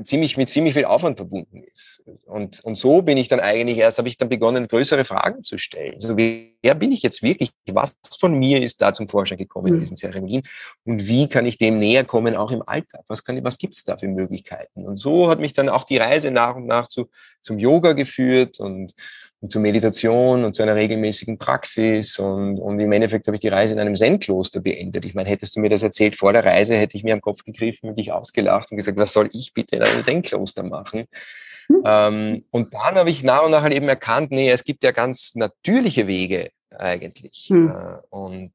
ziemlich 0.03 0.37
mit 0.37 0.49
ziemlich 0.49 0.73
viel 0.73 0.85
Aufwand 0.85 1.17
verbunden 1.17 1.63
ist. 1.63 2.03
Und, 2.25 2.59
und 2.63 2.75
so 2.75 3.01
bin 3.01 3.17
ich 3.17 3.27
dann 3.27 3.39
eigentlich 3.39 3.77
erst, 3.77 3.97
habe 3.97 4.07
ich 4.07 4.17
dann 4.17 4.29
begonnen, 4.29 4.67
größere 4.67 5.05
Fragen 5.05 5.43
zu 5.43 5.57
stellen. 5.57 5.95
Also 5.95 6.17
wer 6.17 6.75
bin 6.75 6.91
ich 6.91 7.01
jetzt 7.01 7.23
wirklich? 7.23 7.51
Was 7.71 7.95
von 8.19 8.37
mir 8.37 8.61
ist 8.61 8.81
da 8.81 8.93
zum 8.93 9.07
Vorschein 9.07 9.37
gekommen 9.37 9.67
in 9.67 9.79
diesen 9.79 9.97
Zeremonien? 9.97 10.43
Und 10.85 11.07
wie 11.07 11.27
kann 11.27 11.45
ich 11.45 11.57
dem 11.57 11.79
näher 11.79 12.03
kommen, 12.03 12.35
auch 12.35 12.51
im 12.51 12.63
Alltag? 12.65 13.01
Was, 13.07 13.23
kann, 13.23 13.43
was 13.43 13.57
gibt 13.57 13.75
es 13.75 13.83
da 13.83 13.97
für 13.97 14.07
Möglichkeiten? 14.07 14.85
Und 14.85 14.97
so 14.97 15.29
hat 15.29 15.39
mich 15.39 15.53
dann 15.53 15.69
auch 15.69 15.83
die 15.83 15.97
Reise 15.97 16.31
nach 16.31 16.55
und 16.55 16.67
nach 16.67 16.87
zu, 16.87 17.09
zum 17.41 17.57
Yoga 17.57 17.93
geführt 17.93 18.59
und, 18.59 18.93
und 19.41 19.51
zur 19.51 19.61
Meditation 19.61 20.45
und 20.45 20.53
zu 20.53 20.61
einer 20.61 20.75
regelmäßigen 20.75 21.37
Praxis. 21.37 22.19
Und, 22.19 22.59
und 22.59 22.79
im 22.79 22.91
Endeffekt 22.91 23.25
habe 23.27 23.35
ich 23.35 23.41
die 23.41 23.47
Reise 23.47 23.73
in 23.73 23.79
einem 23.79 23.95
Zen-Kloster 23.95 24.61
beendet. 24.61 25.03
Ich 25.03 25.15
meine, 25.15 25.29
hättest 25.29 25.55
du 25.55 25.59
mir 25.59 25.69
das 25.69 25.81
erzählt 25.81 26.15
vor 26.15 26.31
der 26.31 26.45
Reise, 26.45 26.77
hätte 26.77 26.95
ich 26.95 27.03
mir 27.03 27.13
am 27.13 27.21
Kopf 27.21 27.43
gegriffen 27.43 27.89
und 27.89 27.97
dich 27.97 28.11
ausgelacht 28.11 28.71
und 28.71 28.77
gesagt, 28.77 28.97
was 28.97 29.13
soll 29.13 29.29
ich 29.33 29.53
bitte 29.53 29.77
in 29.77 29.81
einem 29.81 30.03
Zen-Kloster 30.03 30.61
machen? 30.63 31.05
Mhm. 31.67 31.83
Ähm, 31.85 32.45
und 32.51 32.73
dann 32.73 32.95
habe 32.95 33.09
ich 33.09 33.23
nach 33.23 33.43
und 33.43 33.51
nach 33.51 33.63
halt 33.63 33.73
eben 33.73 33.87
erkannt, 33.87 34.31
nee, 34.31 34.51
es 34.51 34.63
gibt 34.63 34.83
ja 34.83 34.91
ganz 34.91 35.33
natürliche 35.33 36.05
Wege 36.05 36.51
eigentlich. 36.69 37.47
Mhm. 37.49 37.69
Äh, 37.69 37.97
und 38.09 38.53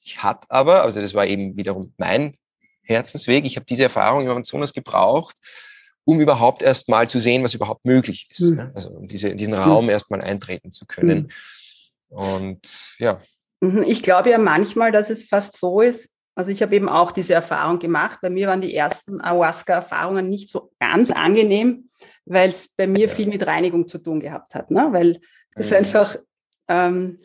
ich 0.00 0.22
hatte 0.22 0.46
aber, 0.48 0.84
also 0.84 1.02
das 1.02 1.12
war 1.12 1.26
eben 1.26 1.56
wiederum 1.56 1.92
mein 1.98 2.36
Herzensweg, 2.82 3.44
ich 3.44 3.56
habe 3.56 3.66
diese 3.66 3.84
Erfahrung 3.84 4.22
im 4.22 4.30
Amazonas 4.30 4.72
gebraucht, 4.72 5.36
um 6.04 6.20
überhaupt 6.20 6.62
erst 6.62 6.88
mal 6.88 7.08
zu 7.08 7.18
sehen, 7.18 7.42
was 7.42 7.54
überhaupt 7.54 7.84
möglich 7.84 8.28
ist. 8.30 8.40
Mhm. 8.40 8.70
Also 8.74 8.90
um 8.90 9.06
diese, 9.06 9.28
in 9.28 9.36
diesen 9.36 9.54
Raum 9.54 9.84
mhm. 9.84 9.90
erst 9.90 10.10
mal 10.10 10.20
eintreten 10.20 10.72
zu 10.72 10.86
können. 10.86 11.30
Mhm. 12.10 12.16
Und 12.16 12.94
ja. 12.98 13.20
Mhm, 13.60 13.82
ich 13.82 14.02
glaube 14.02 14.30
ja 14.30 14.38
manchmal, 14.38 14.92
dass 14.92 15.10
es 15.10 15.24
fast 15.24 15.56
so 15.58 15.80
ist, 15.80 16.10
also 16.34 16.50
ich 16.50 16.62
habe 16.62 16.74
eben 16.74 16.88
auch 16.88 17.12
diese 17.12 17.34
Erfahrung 17.34 17.78
gemacht. 17.78 18.18
Bei 18.20 18.30
mir 18.30 18.48
waren 18.48 18.60
die 18.60 18.74
ersten 18.74 19.20
Ayahuasca-Erfahrungen 19.20 20.28
nicht 20.28 20.48
so 20.48 20.72
ganz 20.80 21.10
angenehm, 21.10 21.88
weil 22.24 22.50
es 22.50 22.68
bei 22.68 22.86
mir 22.86 23.06
ja. 23.06 23.14
viel 23.14 23.28
mit 23.28 23.46
Reinigung 23.46 23.86
zu 23.86 23.98
tun 23.98 24.20
gehabt 24.20 24.54
hat. 24.54 24.70
Ne? 24.70 24.88
Weil 24.90 25.20
es 25.54 25.70
ja. 25.70 25.78
einfach, 25.78 26.16
ähm, 26.68 27.20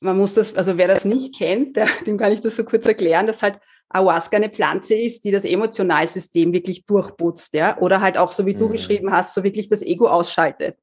man 0.00 0.18
muss 0.18 0.34
das, 0.34 0.54
also 0.56 0.76
wer 0.76 0.88
das 0.88 1.04
nicht 1.04 1.36
kennt, 1.36 1.76
der, 1.76 1.86
dem 2.06 2.18
kann 2.18 2.32
ich 2.32 2.40
das 2.40 2.56
so 2.56 2.64
kurz 2.64 2.84
erklären, 2.84 3.26
dass 3.26 3.42
halt 3.42 3.60
Ayahuasca 3.90 4.36
eine 4.36 4.48
Pflanze 4.48 4.94
ist, 4.94 5.24
die 5.24 5.30
das 5.30 5.44
Emotionalsystem 5.44 6.52
wirklich 6.52 6.86
durchputzt, 6.86 7.54
ja, 7.54 7.76
oder 7.78 8.00
halt 8.00 8.16
auch 8.16 8.32
so 8.32 8.46
wie 8.46 8.54
du 8.54 8.68
mhm. 8.68 8.72
geschrieben 8.72 9.12
hast, 9.12 9.34
so 9.34 9.44
wirklich 9.44 9.68
das 9.68 9.82
Ego 9.82 10.08
ausschaltet. 10.08 10.78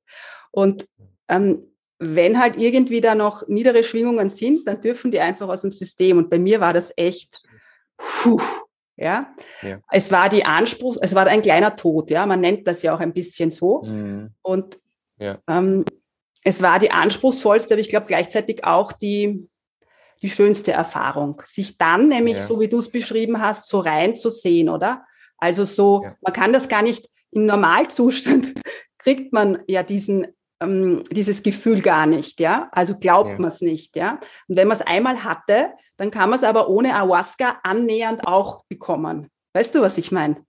Und 0.51 0.87
ähm, 1.29 1.63
wenn 1.99 2.39
halt 2.39 2.57
irgendwie 2.57 3.01
da 3.01 3.15
noch 3.15 3.47
niedere 3.47 3.83
Schwingungen 3.83 4.29
sind, 4.29 4.67
dann 4.67 4.81
dürfen 4.81 5.09
die 5.09 5.19
einfach 5.19 5.47
aus 5.47 5.61
dem 5.61 5.71
System. 5.71 6.17
Und 6.17 6.29
bei 6.29 6.37
mir 6.37 6.59
war 6.59 6.73
das 6.73 6.91
echt, 6.95 7.43
puh, 7.97 8.41
ja? 8.97 9.33
ja. 9.61 9.79
Es 9.91 10.11
war 10.11 10.29
die 10.29 10.45
Anspruchs, 10.45 10.97
es 11.01 11.15
war 11.15 11.25
ein 11.27 11.41
kleiner 11.41 11.75
Tod, 11.75 12.09
ja. 12.11 12.25
Man 12.25 12.41
nennt 12.41 12.67
das 12.67 12.81
ja 12.83 12.93
auch 12.93 12.99
ein 12.99 13.13
bisschen 13.13 13.51
so. 13.51 13.83
Mhm. 13.83 14.31
Und 14.41 14.77
ja. 15.17 15.39
ähm, 15.47 15.85
es 16.43 16.61
war 16.61 16.77
die 16.79 16.91
anspruchsvollste, 16.91 17.73
aber 17.73 17.81
ich 17.81 17.89
glaube 17.89 18.05
gleichzeitig 18.05 18.63
auch 18.63 18.91
die, 18.91 19.49
die 20.21 20.29
schönste 20.29 20.71
Erfahrung. 20.71 21.41
Sich 21.45 21.77
dann 21.77 22.09
nämlich, 22.09 22.37
ja. 22.37 22.43
so 22.43 22.59
wie 22.59 22.67
du 22.67 22.79
es 22.79 22.91
beschrieben 22.91 23.41
hast, 23.41 23.67
so 23.67 23.79
rein 23.79 24.15
zu 24.15 24.29
sehen, 24.29 24.69
oder? 24.69 25.05
Also 25.37 25.65
so, 25.65 26.03
ja. 26.03 26.15
man 26.21 26.33
kann 26.33 26.53
das 26.53 26.69
gar 26.69 26.81
nicht 26.81 27.09
im 27.31 27.45
Normalzustand 27.45 28.53
kriegt 28.97 29.31
man 29.33 29.59
ja 29.67 29.83
diesen 29.83 30.27
ähm, 30.59 31.03
dieses 31.11 31.43
Gefühl 31.43 31.81
gar 31.81 32.05
nicht, 32.05 32.39
ja. 32.39 32.69
Also 32.71 32.97
glaubt 32.97 33.29
ja. 33.29 33.39
man 33.39 33.51
es 33.51 33.61
nicht, 33.61 33.95
ja. 33.95 34.19
Und 34.47 34.55
wenn 34.55 34.67
man 34.67 34.77
es 34.77 34.85
einmal 34.85 35.23
hatte, 35.23 35.71
dann 35.97 36.11
kann 36.11 36.29
man 36.29 36.39
es 36.39 36.43
aber 36.43 36.69
ohne 36.69 36.95
Ayahuasca 36.95 37.59
annähernd 37.63 38.27
auch 38.27 38.63
bekommen. 38.67 39.29
Weißt 39.53 39.75
du, 39.75 39.81
was 39.81 39.97
ich 39.97 40.11
meine? 40.11 40.43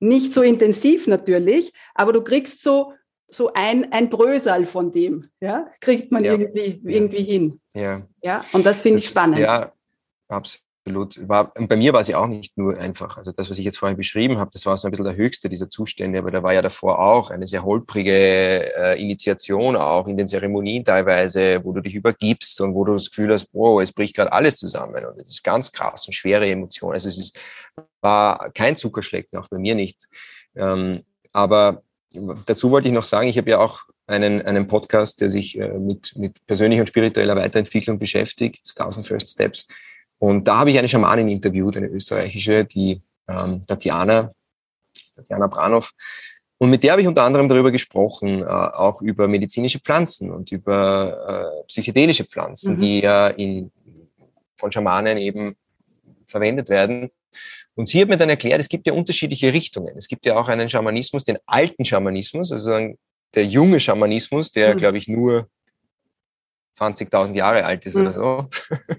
Nicht 0.00 0.32
so 0.32 0.42
intensiv 0.42 1.06
natürlich, 1.06 1.72
aber 1.94 2.12
du 2.12 2.22
kriegst 2.22 2.62
so 2.62 2.94
so 3.30 3.52
ein, 3.54 3.92
ein 3.92 4.10
Brösal 4.10 4.66
von 4.66 4.92
dem, 4.92 5.22
ja, 5.40 5.66
kriegt 5.80 6.12
man 6.12 6.24
ja. 6.24 6.32
irgendwie, 6.32 6.80
irgendwie 6.84 7.22
hin. 7.22 7.60
Ja. 7.74 8.02
Ja, 8.22 8.44
und 8.52 8.66
das 8.66 8.82
finde 8.82 8.98
ich 8.98 9.08
spannend. 9.08 9.38
Ja, 9.38 9.72
absolut. 10.28 11.28
War, 11.28 11.52
und 11.56 11.68
bei 11.68 11.76
mir 11.76 11.92
war 11.92 12.02
ja 12.02 12.18
auch 12.18 12.26
nicht 12.26 12.56
nur 12.58 12.76
einfach. 12.76 13.16
Also 13.16 13.30
das, 13.30 13.48
was 13.48 13.58
ich 13.58 13.64
jetzt 13.64 13.78
vorhin 13.78 13.96
beschrieben 13.96 14.38
habe, 14.38 14.50
das 14.52 14.66
war 14.66 14.76
so 14.76 14.88
ein 14.88 14.90
bisschen 14.90 15.04
der 15.04 15.14
höchste 15.14 15.48
dieser 15.48 15.70
Zustände, 15.70 16.18
aber 16.18 16.30
da 16.30 16.42
war 16.42 16.52
ja 16.52 16.62
davor 16.62 16.98
auch 16.98 17.30
eine 17.30 17.46
sehr 17.46 17.62
holprige 17.62 18.12
äh, 18.12 19.00
Initiation 19.00 19.76
auch 19.76 20.08
in 20.08 20.16
den 20.16 20.26
Zeremonien 20.26 20.84
teilweise, 20.84 21.64
wo 21.64 21.72
du 21.72 21.80
dich 21.80 21.94
übergibst 21.94 22.60
und 22.60 22.74
wo 22.74 22.84
du 22.84 22.94
das 22.94 23.10
Gefühl 23.10 23.32
hast, 23.32 23.48
wow, 23.52 23.80
es 23.80 23.92
bricht 23.92 24.16
gerade 24.16 24.32
alles 24.32 24.56
zusammen 24.56 25.04
und 25.04 25.20
es 25.20 25.28
ist 25.28 25.44
ganz 25.44 25.70
krass 25.70 26.06
und 26.06 26.14
schwere 26.14 26.48
Emotionen. 26.48 26.94
Also 26.94 27.08
es 27.08 27.18
ist, 27.18 27.38
war 28.00 28.50
kein 28.52 28.76
Zuckerschlecken, 28.76 29.38
auch 29.38 29.48
bei 29.48 29.58
mir 29.58 29.74
nicht. 29.74 30.08
Ähm, 30.56 31.04
aber 31.32 31.82
dazu 32.46 32.70
wollte 32.70 32.88
ich 32.88 32.94
noch 32.94 33.04
sagen, 33.04 33.28
ich 33.28 33.38
habe 33.38 33.50
ja 33.50 33.58
auch 33.58 33.82
einen, 34.06 34.42
einen 34.42 34.66
Podcast, 34.66 35.20
der 35.20 35.30
sich 35.30 35.58
äh, 35.58 35.78
mit, 35.78 36.14
mit 36.16 36.44
persönlicher 36.46 36.82
und 36.82 36.88
spiritueller 36.88 37.36
Weiterentwicklung 37.36 37.98
beschäftigt, 37.98 38.60
1000 38.76 39.06
First 39.06 39.28
Steps. 39.28 39.66
Und 40.18 40.46
da 40.46 40.58
habe 40.58 40.70
ich 40.70 40.78
eine 40.78 40.88
Schamanin 40.88 41.28
interviewt, 41.28 41.76
eine 41.76 41.86
österreichische, 41.86 42.64
die 42.64 43.00
ähm, 43.28 43.64
Tatjana, 43.66 44.32
Tatjana 45.14 45.46
Branow. 45.46 45.90
Und 46.58 46.68
mit 46.68 46.82
der 46.82 46.92
habe 46.92 47.00
ich 47.00 47.08
unter 47.08 47.22
anderem 47.22 47.48
darüber 47.48 47.70
gesprochen, 47.70 48.42
äh, 48.42 48.44
auch 48.44 49.00
über 49.00 49.28
medizinische 49.28 49.78
Pflanzen 49.78 50.30
und 50.30 50.52
über 50.52 51.62
äh, 51.62 51.66
psychedelische 51.68 52.24
Pflanzen, 52.24 52.74
mhm. 52.74 52.76
die 52.76 53.00
ja 53.00 53.28
in, 53.28 53.70
von 54.58 54.70
Schamanen 54.70 55.16
eben 55.16 55.56
verwendet 56.26 56.68
werden. 56.68 57.10
Und 57.74 57.88
sie 57.88 58.00
hat 58.00 58.08
mir 58.08 58.16
dann 58.16 58.30
erklärt, 58.30 58.60
es 58.60 58.68
gibt 58.68 58.86
ja 58.86 58.92
unterschiedliche 58.92 59.52
Richtungen. 59.52 59.96
Es 59.96 60.08
gibt 60.08 60.26
ja 60.26 60.36
auch 60.36 60.48
einen 60.48 60.68
Schamanismus, 60.68 61.24
den 61.24 61.38
alten 61.46 61.84
Schamanismus, 61.84 62.52
also 62.52 62.94
der 63.34 63.46
junge 63.46 63.80
Schamanismus, 63.80 64.52
der, 64.52 64.74
mhm. 64.74 64.78
glaube 64.78 64.98
ich, 64.98 65.08
nur 65.08 65.48
20.000 66.78 67.34
Jahre 67.34 67.64
alt 67.64 67.86
ist 67.86 67.96
mhm. 67.96 68.02
oder 68.02 68.12
so, 68.12 68.48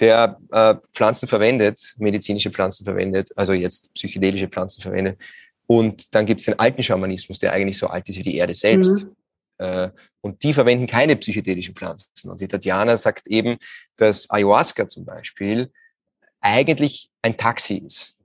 der 0.00 0.38
äh, 0.50 0.74
Pflanzen 0.92 1.28
verwendet, 1.28 1.94
medizinische 1.98 2.50
Pflanzen 2.50 2.84
verwendet, 2.84 3.30
also 3.36 3.52
jetzt 3.52 3.94
psychedelische 3.94 4.48
Pflanzen 4.48 4.82
verwendet. 4.82 5.20
Und 5.66 6.14
dann 6.14 6.26
gibt 6.26 6.40
es 6.40 6.46
den 6.46 6.58
alten 6.58 6.82
Schamanismus, 6.82 7.38
der 7.38 7.52
eigentlich 7.52 7.78
so 7.78 7.86
alt 7.86 8.08
ist 8.08 8.18
wie 8.18 8.22
die 8.22 8.36
Erde 8.36 8.54
selbst. 8.54 9.04
Mhm. 9.04 9.16
Äh, 9.58 9.90
und 10.20 10.42
die 10.42 10.52
verwenden 10.52 10.86
keine 10.86 11.16
psychedelischen 11.16 11.74
Pflanzen. 11.74 12.30
Und 12.30 12.40
die 12.40 12.48
Tatjana 12.48 12.96
sagt 12.96 13.28
eben, 13.28 13.56
dass 13.96 14.28
Ayahuasca 14.30 14.88
zum 14.88 15.04
Beispiel 15.04 15.70
eigentlich 16.44 17.10
ein 17.22 17.36
Taxi 17.36 17.78
ist. 17.78 18.16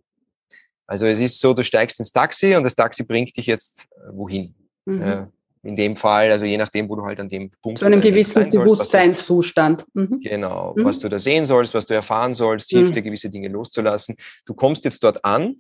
Also 0.85 1.05
es 1.05 1.19
ist 1.19 1.39
so, 1.39 1.53
du 1.53 1.63
steigst 1.63 1.99
ins 1.99 2.11
Taxi 2.11 2.55
und 2.55 2.63
das 2.63 2.75
Taxi 2.75 3.03
bringt 3.03 3.35
dich 3.37 3.45
jetzt 3.45 3.87
äh, 3.91 4.11
wohin. 4.11 4.53
Mhm. 4.85 5.01
Äh, 5.01 5.25
in 5.61 5.75
dem 5.75 5.95
Fall, 5.95 6.31
also 6.31 6.45
je 6.45 6.57
nachdem, 6.57 6.87
wo 6.87 6.95
du 6.95 7.03
halt 7.03 7.19
an 7.19 7.27
dem 7.27 7.51
Punkt 7.61 7.79
Zu 7.79 7.85
einem 7.85 7.99
gewissen 7.99 8.49
Bewusstseinszustand. 8.49 9.85
Mhm. 9.93 10.21
Genau, 10.21 10.73
mhm. 10.75 10.85
was 10.85 10.99
du 10.99 11.09
da 11.09 11.19
sehen 11.19 11.45
sollst, 11.45 11.73
was 11.73 11.85
du 11.85 11.93
erfahren 11.93 12.33
sollst, 12.33 12.69
hilft 12.69 12.91
mhm. 12.91 12.95
dir 12.95 13.01
gewisse 13.03 13.29
Dinge 13.29 13.49
loszulassen. 13.49 14.15
Du 14.45 14.53
kommst 14.53 14.85
jetzt 14.85 15.03
dort 15.03 15.23
an 15.25 15.57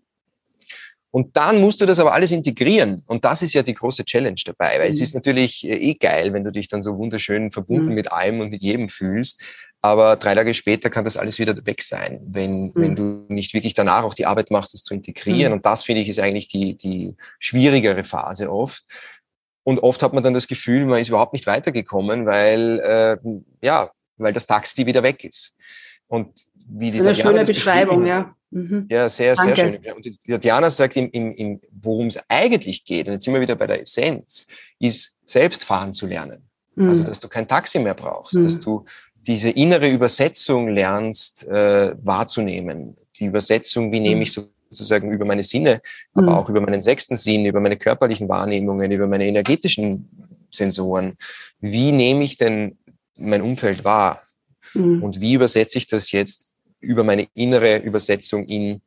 und 1.11 1.35
dann 1.35 1.59
musst 1.59 1.81
du 1.81 1.85
das 1.85 1.99
aber 1.99 2.13
alles 2.13 2.31
integrieren. 2.31 3.03
Und 3.07 3.25
das 3.25 3.41
ist 3.41 3.53
ja 3.53 3.63
die 3.63 3.73
große 3.73 4.05
Challenge 4.05 4.39
dabei, 4.45 4.79
weil 4.79 4.85
mhm. 4.85 4.91
es 4.91 5.01
ist 5.01 5.15
natürlich 5.15 5.67
äh, 5.67 5.75
eh 5.75 5.95
geil, 5.95 6.33
wenn 6.33 6.43
du 6.43 6.51
dich 6.51 6.67
dann 6.67 6.81
so 6.81 6.97
wunderschön 6.97 7.51
verbunden 7.51 7.89
mhm. 7.89 7.95
mit 7.95 8.11
allem 8.11 8.39
und 8.39 8.49
mit 8.51 8.61
jedem 8.61 8.89
fühlst. 8.89 9.43
Aber 9.81 10.17
drei 10.17 10.35
Tage 10.35 10.53
später 10.53 10.89
kann 10.89 11.05
das 11.05 11.15
alles 11.15 11.39
wieder 11.39 11.55
weg 11.65 11.81
sein, 11.83 12.19
wenn, 12.27 12.67
mhm. 12.67 12.71
wenn 12.75 12.95
du 12.95 13.25
nicht 13.29 13.53
wirklich 13.53 13.73
danach 13.73 14.03
auch 14.03 14.13
die 14.13 14.25
Arbeit 14.25 14.51
machst, 14.51 14.73
das 14.73 14.83
zu 14.83 14.93
integrieren. 14.93 15.51
Mhm. 15.51 15.57
Und 15.57 15.65
das 15.65 15.83
finde 15.83 16.01
ich 16.01 16.09
ist 16.09 16.19
eigentlich 16.19 16.47
die, 16.49 16.75
die 16.75 17.15
schwierigere 17.39 18.03
Phase 18.03 18.51
oft. 18.51 18.83
Und 19.63 19.79
oft 19.79 20.03
hat 20.03 20.13
man 20.13 20.23
dann 20.23 20.33
das 20.33 20.47
Gefühl, 20.47 20.85
man 20.85 20.99
ist 20.99 21.09
überhaupt 21.09 21.33
nicht 21.33 21.47
weitergekommen, 21.47 22.25
weil, 22.25 22.79
äh, 22.79 23.17
ja, 23.65 23.91
weil 24.17 24.33
das 24.33 24.47
Taxi 24.47 24.85
wieder 24.85 25.03
weg 25.03 25.23
ist. 25.23 25.55
Und 26.07 26.45
wie 26.55 26.91
die 26.91 26.99
das 26.99 27.17
ist 27.17 27.25
eine 27.25 27.35
schöne 27.35 27.45
Beschreibung, 27.45 28.05
ja. 28.05 28.35
Mhm. 28.51 28.87
Ja, 28.89 29.07
sehr, 29.07 29.35
Danke. 29.35 29.55
sehr 29.55 29.79
schön. 29.83 29.93
Und 29.93 30.05
die 30.05 30.39
Diana 30.39 30.69
sagt, 30.69 30.95
worum 30.95 32.07
es 32.07 32.19
eigentlich 32.27 32.83
geht, 32.83 33.07
und 33.07 33.13
jetzt 33.13 33.25
sind 33.25 33.33
wir 33.33 33.41
wieder 33.41 33.55
bei 33.55 33.67
der 33.67 33.81
Essenz, 33.81 34.47
ist 34.79 35.15
selbst 35.25 35.63
fahren 35.63 35.93
zu 35.93 36.07
lernen. 36.07 36.49
Mhm. 36.75 36.89
Also, 36.89 37.03
dass 37.03 37.19
du 37.19 37.27
kein 37.27 37.47
Taxi 37.47 37.79
mehr 37.79 37.93
brauchst, 37.93 38.35
mhm. 38.35 38.43
dass 38.45 38.59
du 38.59 38.85
diese 39.27 39.49
innere 39.49 39.89
Übersetzung 39.89 40.69
lernst 40.69 41.47
äh, 41.47 41.95
wahrzunehmen. 42.01 42.95
Die 43.19 43.25
Übersetzung, 43.25 43.91
wie 43.91 43.99
nehme 43.99 44.17
mhm. 44.17 44.21
ich 44.21 44.33
sozusagen 44.33 45.11
über 45.11 45.25
meine 45.25 45.43
Sinne, 45.43 45.81
aber 46.13 46.31
mhm. 46.31 46.33
auch 46.35 46.49
über 46.49 46.61
meinen 46.61 46.81
sechsten 46.81 47.15
Sinn, 47.15 47.45
über 47.45 47.59
meine 47.59 47.77
körperlichen 47.77 48.29
Wahrnehmungen, 48.29 48.91
über 48.91 49.07
meine 49.07 49.25
energetischen 49.25 50.09
Sensoren. 50.51 51.17
Wie 51.59 51.91
nehme 51.91 52.23
ich 52.23 52.37
denn 52.37 52.77
mein 53.17 53.41
Umfeld 53.41 53.83
wahr? 53.83 54.23
Mhm. 54.73 55.03
Und 55.03 55.21
wie 55.21 55.33
übersetze 55.33 55.77
ich 55.77 55.87
das 55.87 56.11
jetzt 56.11 56.55
über 56.79 57.03
meine 57.03 57.27
innere 57.33 57.77
Übersetzung 57.77 58.45
in 58.45 58.81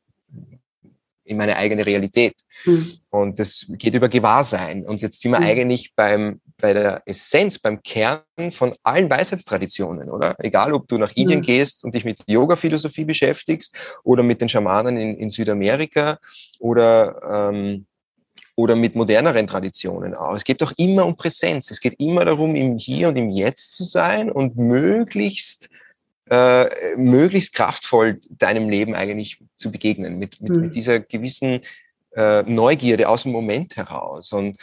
in 1.24 1.36
meine 1.36 1.56
eigene 1.56 1.86
Realität. 1.86 2.34
Mhm. 2.64 2.94
Und 3.10 3.38
das 3.38 3.66
geht 3.68 3.94
über 3.94 4.08
Gewahrsein. 4.08 4.84
Und 4.86 5.00
jetzt 5.00 5.20
sind 5.20 5.32
wir 5.32 5.40
mhm. 5.40 5.46
eigentlich 5.46 5.92
beim, 5.94 6.40
bei 6.58 6.72
der 6.72 7.02
Essenz, 7.06 7.58
beim 7.58 7.82
Kern 7.82 8.22
von 8.50 8.74
allen 8.82 9.08
Weisheitstraditionen, 9.08 10.10
oder? 10.10 10.34
Egal, 10.38 10.72
ob 10.72 10.88
du 10.88 10.98
nach 10.98 11.12
Indien 11.14 11.40
mhm. 11.40 11.44
gehst 11.44 11.84
und 11.84 11.94
dich 11.94 12.04
mit 12.04 12.18
Yoga-Philosophie 12.26 13.04
beschäftigst 13.04 13.76
oder 14.02 14.22
mit 14.22 14.40
den 14.40 14.48
Schamanen 14.48 14.96
in, 14.96 15.16
in 15.16 15.30
Südamerika 15.30 16.18
oder, 16.58 17.50
ähm, 17.52 17.86
oder 18.56 18.76
mit 18.76 18.96
moderneren 18.96 19.46
Traditionen 19.46 20.14
auch. 20.14 20.34
Es 20.34 20.44
geht 20.44 20.60
doch 20.60 20.72
immer 20.76 21.06
um 21.06 21.16
Präsenz. 21.16 21.70
Es 21.70 21.80
geht 21.80 21.94
immer 21.98 22.24
darum, 22.24 22.54
im 22.54 22.78
Hier 22.78 23.08
und 23.08 23.16
im 23.16 23.30
Jetzt 23.30 23.72
zu 23.72 23.84
sein 23.84 24.30
und 24.30 24.56
möglichst 24.56 25.68
äh, 26.30 26.96
möglichst 26.96 27.54
kraftvoll 27.54 28.20
deinem 28.30 28.68
Leben 28.68 28.94
eigentlich 28.94 29.42
zu 29.56 29.70
begegnen, 29.70 30.18
mit, 30.18 30.40
mit, 30.40 30.52
mhm. 30.52 30.60
mit 30.62 30.74
dieser 30.74 31.00
gewissen 31.00 31.60
äh, 32.14 32.42
Neugierde 32.42 33.08
aus 33.08 33.24
dem 33.24 33.32
Moment 33.32 33.76
heraus. 33.76 34.32
Und 34.32 34.56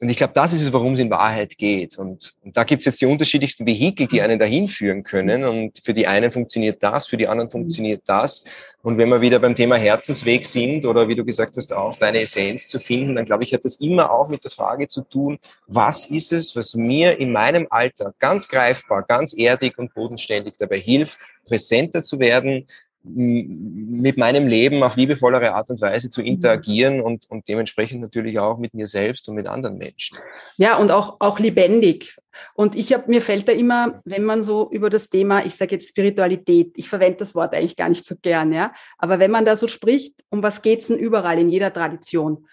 und 0.00 0.08
ich 0.08 0.16
glaube, 0.16 0.32
das 0.32 0.54
ist 0.54 0.62
es, 0.62 0.72
worum 0.72 0.94
es 0.94 0.98
in 0.98 1.10
Wahrheit 1.10 1.58
geht. 1.58 1.98
Und, 1.98 2.32
und 2.42 2.56
da 2.56 2.64
gibt 2.64 2.80
es 2.80 2.86
jetzt 2.86 3.02
die 3.02 3.06
unterschiedlichsten 3.06 3.66
Vehikel, 3.66 4.06
die 4.06 4.22
einen 4.22 4.38
dahin 4.38 4.66
führen 4.66 5.02
können. 5.02 5.44
Und 5.44 5.78
für 5.84 5.92
die 5.92 6.06
einen 6.06 6.32
funktioniert 6.32 6.82
das, 6.82 7.06
für 7.06 7.18
die 7.18 7.28
anderen 7.28 7.50
funktioniert 7.50 8.02
das. 8.06 8.44
Und 8.80 8.96
wenn 8.96 9.10
wir 9.10 9.20
wieder 9.20 9.38
beim 9.38 9.54
Thema 9.54 9.76
Herzensweg 9.76 10.46
sind 10.46 10.86
oder 10.86 11.06
wie 11.06 11.16
du 11.16 11.22
gesagt 11.22 11.54
hast, 11.58 11.74
auch 11.74 11.96
deine 11.96 12.20
Essenz 12.20 12.66
zu 12.66 12.78
finden, 12.78 13.14
dann 13.14 13.26
glaube 13.26 13.44
ich, 13.44 13.52
hat 13.52 13.66
das 13.66 13.76
immer 13.76 14.10
auch 14.10 14.30
mit 14.30 14.42
der 14.42 14.50
Frage 14.50 14.86
zu 14.86 15.02
tun, 15.02 15.38
was 15.66 16.06
ist 16.06 16.32
es, 16.32 16.56
was 16.56 16.74
mir 16.74 17.18
in 17.18 17.30
meinem 17.30 17.66
Alter 17.68 18.14
ganz 18.18 18.48
greifbar, 18.48 19.02
ganz 19.02 19.34
erdig 19.34 19.76
und 19.76 19.92
bodenständig 19.92 20.54
dabei 20.58 20.78
hilft, 20.78 21.18
präsenter 21.44 22.02
zu 22.02 22.18
werden, 22.18 22.66
mit 23.02 24.18
meinem 24.18 24.46
Leben 24.46 24.82
auf 24.82 24.96
liebevollere 24.96 25.54
Art 25.54 25.70
und 25.70 25.80
Weise 25.80 26.10
zu 26.10 26.20
mhm. 26.20 26.26
interagieren 26.26 27.00
und, 27.00 27.24
und 27.30 27.48
dementsprechend 27.48 28.02
natürlich 28.02 28.38
auch 28.38 28.58
mit 28.58 28.74
mir 28.74 28.86
selbst 28.86 29.28
und 29.28 29.36
mit 29.36 29.46
anderen 29.46 29.78
Menschen. 29.78 30.18
Ja, 30.58 30.76
und 30.76 30.90
auch, 30.90 31.16
auch 31.20 31.38
lebendig. 31.38 32.16
Und 32.54 32.76
ich 32.76 32.92
habe, 32.92 33.04
mir 33.08 33.22
fällt 33.22 33.48
da 33.48 33.52
immer, 33.52 34.02
wenn 34.04 34.24
man 34.24 34.42
so 34.42 34.70
über 34.70 34.90
das 34.90 35.08
Thema, 35.08 35.44
ich 35.44 35.54
sage 35.54 35.76
jetzt 35.76 35.88
Spiritualität, 35.88 36.72
ich 36.76 36.88
verwende 36.88 37.18
das 37.18 37.34
Wort 37.34 37.54
eigentlich 37.54 37.76
gar 37.76 37.88
nicht 37.88 38.06
so 38.06 38.16
gern, 38.20 38.52
ja, 38.52 38.72
aber 38.98 39.18
wenn 39.18 39.30
man 39.30 39.44
da 39.44 39.56
so 39.56 39.66
spricht, 39.66 40.14
um 40.28 40.42
was 40.42 40.62
geht's 40.62 40.88
denn 40.88 40.98
überall 40.98 41.38
in 41.38 41.48
jeder 41.48 41.72
Tradition? 41.72 42.46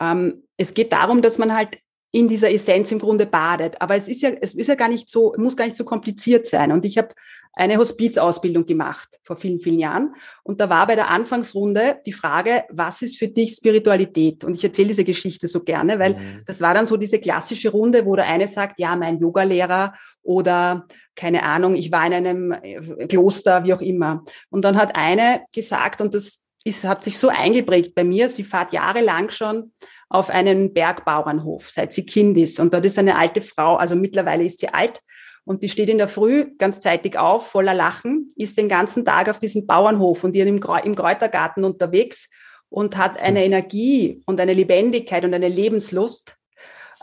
Ähm, 0.00 0.44
es 0.56 0.74
geht 0.74 0.92
darum, 0.92 1.22
dass 1.22 1.38
man 1.38 1.54
halt 1.54 1.78
in 2.14 2.28
dieser 2.28 2.52
Essenz 2.52 2.92
im 2.92 3.00
Grunde 3.00 3.26
badet. 3.26 3.80
Aber 3.80 3.96
es 3.96 4.06
ist 4.06 4.22
ja, 4.22 4.30
es 4.40 4.54
ist 4.54 4.68
ja 4.68 4.76
gar 4.76 4.88
nicht 4.88 5.10
so, 5.10 5.34
muss 5.36 5.56
gar 5.56 5.64
nicht 5.64 5.76
so 5.76 5.84
kompliziert 5.84 6.46
sein. 6.46 6.70
Und 6.70 6.84
ich 6.84 6.96
habe 6.96 7.08
eine 7.56 7.78
Hospizausbildung 7.78 8.66
gemacht 8.66 9.08
vor 9.22 9.36
vielen, 9.36 9.60
vielen 9.60 9.78
Jahren. 9.78 10.14
Und 10.42 10.60
da 10.60 10.68
war 10.68 10.86
bei 10.86 10.96
der 10.96 11.10
Anfangsrunde 11.10 12.00
die 12.04 12.12
Frage, 12.12 12.64
was 12.70 13.02
ist 13.02 13.18
für 13.18 13.28
dich 13.28 13.54
Spiritualität? 13.54 14.44
Und 14.44 14.54
ich 14.54 14.64
erzähle 14.64 14.88
diese 14.88 15.04
Geschichte 15.04 15.46
so 15.46 15.62
gerne, 15.62 15.98
weil 15.98 16.14
mhm. 16.14 16.42
das 16.46 16.60
war 16.60 16.74
dann 16.74 16.86
so 16.86 16.96
diese 16.96 17.20
klassische 17.20 17.70
Runde, 17.70 18.06
wo 18.06 18.16
der 18.16 18.26
eine 18.26 18.48
sagt, 18.48 18.78
ja, 18.80 18.96
mein 18.96 19.18
Yogalehrer 19.18 19.94
oder 20.22 20.86
keine 21.14 21.44
Ahnung, 21.44 21.76
ich 21.76 21.92
war 21.92 22.06
in 22.06 22.14
einem 22.14 22.52
äh, 22.52 23.06
Kloster, 23.06 23.64
wie 23.64 23.74
auch 23.74 23.80
immer. 23.80 24.24
Und 24.50 24.64
dann 24.64 24.76
hat 24.76 24.96
eine 24.96 25.44
gesagt, 25.52 26.00
und 26.00 26.14
das 26.14 26.40
ist, 26.64 26.84
hat 26.84 27.04
sich 27.04 27.18
so 27.18 27.28
eingeprägt 27.28 27.94
bei 27.94 28.04
mir, 28.04 28.28
sie 28.28 28.42
fährt 28.42 28.72
jahrelang 28.72 29.30
schon 29.30 29.72
auf 30.08 30.30
einen 30.30 30.72
Bergbauernhof, 30.72 31.70
seit 31.70 31.92
sie 31.92 32.06
Kind 32.06 32.36
ist. 32.38 32.58
Und 32.58 32.74
dort 32.74 32.84
ist 32.84 32.98
eine 32.98 33.16
alte 33.16 33.42
Frau, 33.42 33.76
also 33.76 33.94
mittlerweile 33.94 34.44
ist 34.44 34.60
sie 34.60 34.68
alt, 34.68 35.00
und 35.44 35.62
die 35.62 35.68
steht 35.68 35.88
in 35.88 35.98
der 35.98 36.08
Früh 36.08 36.56
ganz 36.56 36.80
zeitig 36.80 37.18
auf, 37.18 37.46
voller 37.48 37.74
Lachen, 37.74 38.32
ist 38.36 38.56
den 38.56 38.68
ganzen 38.68 39.04
Tag 39.04 39.28
auf 39.28 39.38
diesem 39.38 39.66
Bauernhof 39.66 40.24
und 40.24 40.34
ihr 40.34 40.46
im, 40.46 40.60
Kräutergarten 40.60 41.64
unterwegs 41.64 42.28
und 42.68 42.96
hat 42.96 43.18
eine 43.18 43.44
Energie 43.44 44.22
und 44.26 44.40
eine 44.40 44.54
Lebendigkeit 44.54 45.24
und 45.24 45.34
eine 45.34 45.48
Lebenslust, 45.48 46.36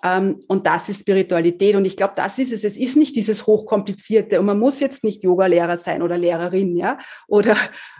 und 0.04 0.66
das 0.66 0.90
ist 0.90 1.02
Spiritualität. 1.02 1.76
Und 1.76 1.86
ich 1.86 1.96
glaube, 1.96 2.14
das 2.16 2.40
ist 2.40 2.52
es. 2.52 2.64
Es 2.64 2.76
ist 2.76 2.98
nicht 2.98 3.16
dieses 3.16 3.46
Hochkomplizierte. 3.46 4.40
Und 4.40 4.48
man 4.48 4.60
muss 4.60 4.80
jetzt 4.80 5.04
nicht 5.04 5.24
Yoga-Lehrer 5.24 5.78
sein 5.78 6.02
oder 6.02 6.18
Lehrerin, 6.18 6.76
ja, 6.76 6.98
oder 7.28 7.56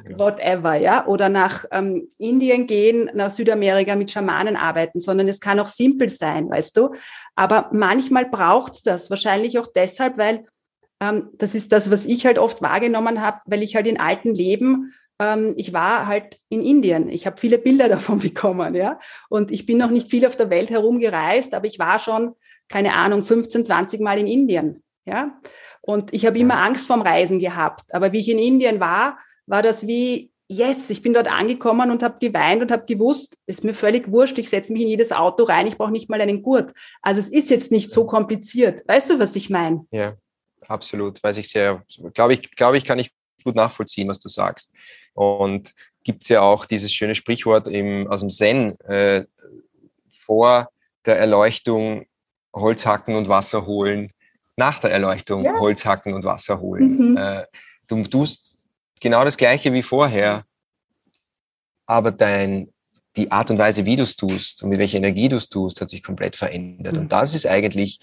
ja. 0.10 0.18
whatever, 0.18 0.76
ja, 0.76 1.06
oder 1.06 1.30
nach 1.30 1.66
ähm, 1.72 2.08
Indien 2.18 2.66
gehen, 2.66 3.12
nach 3.14 3.30
Südamerika 3.30 3.96
mit 3.96 4.10
Schamanen 4.10 4.56
arbeiten, 4.56 5.00
sondern 5.00 5.28
es 5.28 5.40
kann 5.40 5.60
auch 5.60 5.68
simpel 5.68 6.10
sein, 6.10 6.50
weißt 6.50 6.76
du. 6.76 6.96
Aber 7.36 7.70
manchmal 7.72 8.26
braucht 8.26 8.74
es 8.74 8.82
das. 8.82 9.10
Wahrscheinlich 9.12 9.60
auch 9.60 9.68
deshalb, 9.68 10.18
weil 10.18 10.46
ähm, 11.02 11.30
das 11.34 11.54
ist 11.56 11.72
das, 11.72 11.92
was 11.92 12.06
ich 12.06 12.26
halt 12.26 12.40
oft 12.40 12.62
wahrgenommen 12.62 13.22
habe, 13.22 13.42
weil 13.46 13.62
ich 13.62 13.76
halt 13.76 13.88
in 13.88 14.00
alten 14.00 14.34
Leben 14.34 14.94
ähm, 15.22 15.54
ich 15.56 15.72
war 15.72 16.08
halt 16.08 16.40
in 16.50 16.64
Indien. 16.64 17.08
Ich 17.08 17.28
habe 17.28 17.38
viele 17.38 17.60
Bilder 17.60 17.88
davon 17.90 18.20
bekommen, 18.20 18.74
ja. 18.74 19.00
Und 19.30 19.52
ich 19.52 19.66
bin 19.66 19.78
noch 19.78 19.92
nicht 19.92 20.10
viel 20.10 20.26
auf 20.26 20.36
der 20.36 20.50
Welt 20.50 20.70
herumgereist, 20.70 21.54
aber 21.54 21.68
ich 21.68 21.78
war 21.78 22.00
schon, 22.00 22.34
keine 22.68 22.94
Ahnung, 22.94 23.24
15, 23.24 23.66
20 23.66 24.02
Mal 24.02 24.18
in 24.18 24.28
Indien, 24.28 24.84
ja. 25.06 25.40
Und 25.82 26.14
ich 26.14 26.26
habe 26.26 26.40
immer 26.40 26.58
Angst 26.58 26.88
vorm 26.88 27.02
Reisen 27.02 27.40
gehabt. 27.40 27.94
Aber 27.94 28.12
wie 28.12 28.20
ich 28.20 28.30
in 28.30 28.40
Indien 28.40 28.80
war, 28.80 29.18
war 29.46 29.62
das 29.62 29.88
wie, 29.88 30.32
yes, 30.48 30.90
ich 30.90 31.02
bin 31.02 31.14
dort 31.14 31.32
angekommen 31.32 31.92
und 31.92 32.04
habe 32.04 32.20
geweint 32.20 32.62
und 32.62 32.72
habe 32.72 32.86
gewusst, 32.86 33.38
ist 33.46 33.64
mir 33.64 33.74
völlig 33.74 34.12
wurscht, 34.12 34.38
ich 34.38 34.50
setze 34.50 34.74
mich 34.74 34.84
in 34.84 34.90
jedes 34.90 35.12
Auto 35.12 35.44
rein, 35.44 35.68
ich 35.68 35.78
brauche 35.78 35.92
nicht 35.92 36.10
mal 36.10 36.22
einen 36.22 36.44
Gurt. 36.44 36.74
Also 37.02 37.20
es 37.20 37.30
ist 37.30 37.50
jetzt 37.50 37.72
nicht 37.72 37.92
so 37.92 38.06
kompliziert. 38.06 38.88
Weißt 38.88 39.10
du, 39.10 39.20
was 39.20 39.36
ich 39.36 39.50
meine? 39.50 39.86
Ja, 39.92 40.16
absolut. 40.68 41.24
Weiß 41.24 41.38
ich 41.38 41.50
sehr, 41.50 41.84
glaube 42.14 42.34
ich, 42.34 42.52
glaube 42.52 42.78
ich, 42.78 42.86
kann 42.86 43.00
ich 43.00 43.12
gut 43.44 43.56
nachvollziehen, 43.56 44.08
was 44.08 44.20
du 44.20 44.30
sagst. 44.30 44.74
Und 45.14 45.74
gibt 46.04 46.24
es 46.24 46.30
ja 46.30 46.42
auch 46.42 46.66
dieses 46.66 46.92
schöne 46.92 47.16
Sprichwort 47.16 47.68
im, 47.68 48.08
aus 48.08 48.22
dem 48.22 48.30
Zen, 48.30 48.80
äh, 48.82 49.26
vor 50.10 50.70
der 51.06 51.18
Erleuchtung 51.18 52.06
Holz 52.54 52.86
hacken 52.86 53.16
und 53.16 53.28
Wasser 53.28 53.66
holen, 53.66 54.12
nach 54.58 54.80
der 54.80 54.92
Erleuchtung 54.92 55.46
ja. 55.46 55.60
Holz 55.60 55.86
hacken 55.86 56.14
und 56.14 56.24
Wasser 56.24 56.60
holen. 56.60 57.12
Mhm. 57.12 57.18
Äh, 57.18 57.46
du 57.88 58.04
tust 58.04 58.68
genau 59.00 59.24
das 59.24 59.38
Gleiche 59.38 59.74
wie 59.74 59.82
vorher, 59.82 60.46
aber 61.86 62.12
dein, 62.12 62.72
die 63.16 63.32
Art 63.32 63.52
und 63.52 63.58
Weise, 63.58 63.86
wie 63.86 63.96
du 63.96 64.04
es 64.04 64.16
tust 64.16 64.64
und 64.64 64.70
mit 64.70 64.80
welcher 64.80 64.98
Energie 64.98 65.30
du 65.30 65.38
es 65.38 65.50
tust, 65.50 65.82
hat 65.82 65.90
sich 65.90 66.04
komplett 66.04 66.36
verändert. 66.36 66.94
Mhm. 66.94 67.02
Und 67.02 67.12
das 67.12 67.34
ist 67.34 67.48
eigentlich 67.48 68.00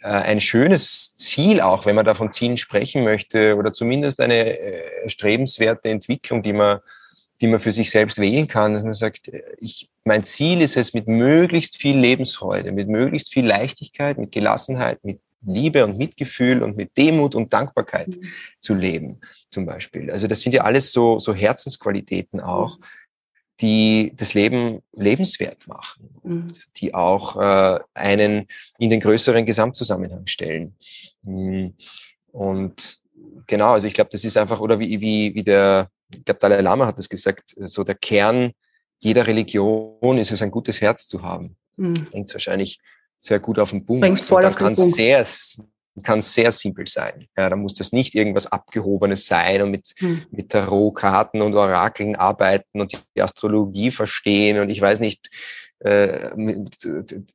ein 0.00 0.40
schönes 0.40 1.14
Ziel 1.16 1.60
auch, 1.60 1.86
wenn 1.86 1.96
man 1.96 2.04
da 2.04 2.14
von 2.14 2.32
Zielen 2.32 2.56
sprechen 2.56 3.04
möchte 3.04 3.56
oder 3.56 3.72
zumindest 3.72 4.20
eine 4.20 4.58
äh, 4.58 5.08
strebenswerte 5.08 5.88
Entwicklung, 5.88 6.42
die 6.42 6.52
man, 6.52 6.80
die 7.40 7.46
man 7.46 7.60
für 7.60 7.72
sich 7.72 7.90
selbst 7.90 8.18
wählen 8.18 8.46
kann, 8.46 8.74
dass 8.74 8.82
man 8.82 8.94
sagt, 8.94 9.30
ich, 9.58 9.90
mein 10.04 10.24
Ziel 10.24 10.60
ist 10.60 10.76
es, 10.76 10.94
mit 10.94 11.08
möglichst 11.08 11.76
viel 11.78 11.98
Lebensfreude, 11.98 12.72
mit 12.72 12.88
möglichst 12.88 13.32
viel 13.32 13.46
Leichtigkeit, 13.46 14.18
mit 14.18 14.32
Gelassenheit, 14.32 15.02
mit 15.02 15.20
Liebe 15.44 15.84
und 15.84 15.96
Mitgefühl 15.98 16.62
und 16.62 16.76
mit 16.76 16.96
Demut 16.96 17.34
und 17.34 17.52
Dankbarkeit 17.52 18.08
mhm. 18.08 18.22
zu 18.60 18.74
leben, 18.74 19.20
zum 19.48 19.64
Beispiel. 19.64 20.10
Also 20.10 20.26
das 20.26 20.40
sind 20.40 20.52
ja 20.52 20.62
alles 20.62 20.92
so, 20.92 21.20
so 21.20 21.34
Herzensqualitäten 21.34 22.40
auch, 22.40 22.78
mhm 22.78 22.84
die 23.60 24.12
das 24.14 24.34
Leben 24.34 24.82
lebenswert 24.92 25.66
machen 25.66 26.10
und 26.22 26.44
mhm. 26.44 26.52
die 26.76 26.94
auch 26.94 27.36
äh, 27.36 27.80
einen 27.94 28.46
in 28.78 28.90
den 28.90 29.00
größeren 29.00 29.46
Gesamtzusammenhang 29.46 30.26
stellen. 30.26 30.76
Mhm. 31.22 31.74
Und 32.32 33.00
genau, 33.46 33.72
also 33.72 33.86
ich 33.86 33.94
glaube, 33.94 34.10
das 34.10 34.24
ist 34.24 34.36
einfach, 34.36 34.60
oder 34.60 34.78
wie, 34.78 35.00
wie, 35.00 35.34
wie 35.34 35.42
der, 35.42 35.90
ich 36.12 36.24
glaube, 36.24 36.40
Dalai 36.40 36.60
Lama 36.60 36.86
hat 36.86 36.98
das 36.98 37.08
gesagt, 37.08 37.54
so 37.56 37.82
der 37.82 37.94
Kern 37.94 38.52
jeder 38.98 39.26
Religion 39.26 40.18
ist 40.18 40.32
es, 40.32 40.42
ein 40.42 40.50
gutes 40.50 40.80
Herz 40.80 41.06
zu 41.06 41.22
haben. 41.22 41.56
Mhm. 41.76 42.08
Und 42.12 42.32
wahrscheinlich 42.32 42.78
sehr 43.18 43.40
gut 43.40 43.58
auf 43.58 43.70
den 43.70 43.84
Punkt. 43.84 44.00
Bringt's 44.00 44.26
voll 44.26 44.36
und 44.36 44.44
dann 44.44 44.54
kann 44.54 44.72
es 44.72 44.92
sehr, 44.92 45.24
kann 46.02 46.20
sehr 46.20 46.52
simpel 46.52 46.86
sein. 46.86 47.26
Ja, 47.36 47.48
da 47.48 47.56
muss 47.56 47.74
das 47.74 47.92
nicht 47.92 48.14
irgendwas 48.14 48.46
Abgehobenes 48.46 49.26
sein 49.26 49.62
und 49.62 49.70
mit, 49.70 49.94
hm. 49.98 50.26
mit 50.30 50.50
Tarotkarten 50.50 51.42
und 51.42 51.54
Orakeln 51.54 52.16
arbeiten 52.16 52.80
und 52.80 52.92
die 53.16 53.22
Astrologie 53.22 53.90
verstehen 53.90 54.60
und 54.60 54.70
ich 54.70 54.80
weiß 54.80 55.00
nicht, 55.00 55.30
äh, 55.80 56.30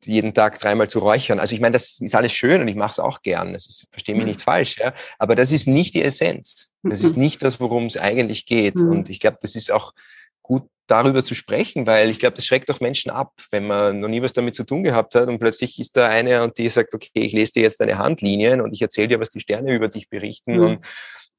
jeden 0.04 0.34
Tag 0.34 0.60
dreimal 0.60 0.90
zu 0.90 1.00
räuchern. 1.00 1.40
Also 1.40 1.54
ich 1.54 1.62
meine, 1.62 1.74
das 1.74 2.00
ist 2.00 2.16
alles 2.16 2.32
schön 2.32 2.62
und 2.62 2.68
ich 2.68 2.76
mache 2.76 2.92
es 2.92 3.00
auch 3.00 3.22
gern. 3.22 3.54
Das 3.54 3.68
ist, 3.68 3.88
verstehe 3.92 4.16
mich 4.16 4.24
hm. 4.24 4.30
nicht 4.30 4.42
falsch, 4.42 4.78
ja. 4.78 4.94
Aber 5.20 5.36
das 5.36 5.52
ist 5.52 5.68
nicht 5.68 5.94
die 5.94 6.04
Essenz. 6.04 6.72
Das 6.84 7.04
ist 7.04 7.16
mhm. 7.16 7.24
nicht 7.24 7.44
das, 7.44 7.60
worum 7.60 7.86
es 7.86 7.98
eigentlich 7.98 8.48
geht. 8.48 8.78
Mhm. 8.78 8.90
Und 8.90 9.10
ich 9.10 9.20
glaube, 9.20 9.38
das 9.40 9.56
ist 9.56 9.72
auch 9.72 9.94
gut 10.42 10.68
darüber 10.92 11.24
zu 11.24 11.36
sprechen, 11.36 11.88
weil 11.88 12.10
ich 12.10 12.20
glaube, 12.20 12.36
das 12.36 12.46
schreckt 12.46 12.70
auch 12.70 12.80
Menschen 12.80 13.12
ab, 13.12 13.34
wenn 13.50 13.68
man 13.68 14.00
noch 14.00 14.10
nie 14.10 14.22
was 14.22 14.34
damit 14.34 14.56
zu 14.56 14.64
tun 14.64 14.84
gehabt 14.84 15.16
hat 15.16 15.28
und 15.28 15.40
plötzlich 15.40 15.80
ist 15.80 15.96
da 15.96 16.08
eine 16.08 16.44
und 16.44 16.58
die 16.58 16.70
sagt, 16.70 16.94
okay, 16.94 17.10
ich 17.14 17.34
lese 17.34 17.54
dir 17.54 17.64
jetzt 17.64 17.80
deine 17.80 17.98
Handlinien 17.98 18.62
und 18.62 18.74
ich 18.74 18.82
erzähle 18.82 19.08
dir, 19.08 19.20
was 19.20 19.30
die 19.30 19.40
Sterne 19.40 19.74
über 19.74 19.88
dich 19.88 20.10
berichten 20.10 20.56
mhm. 20.56 20.64
und 20.64 20.86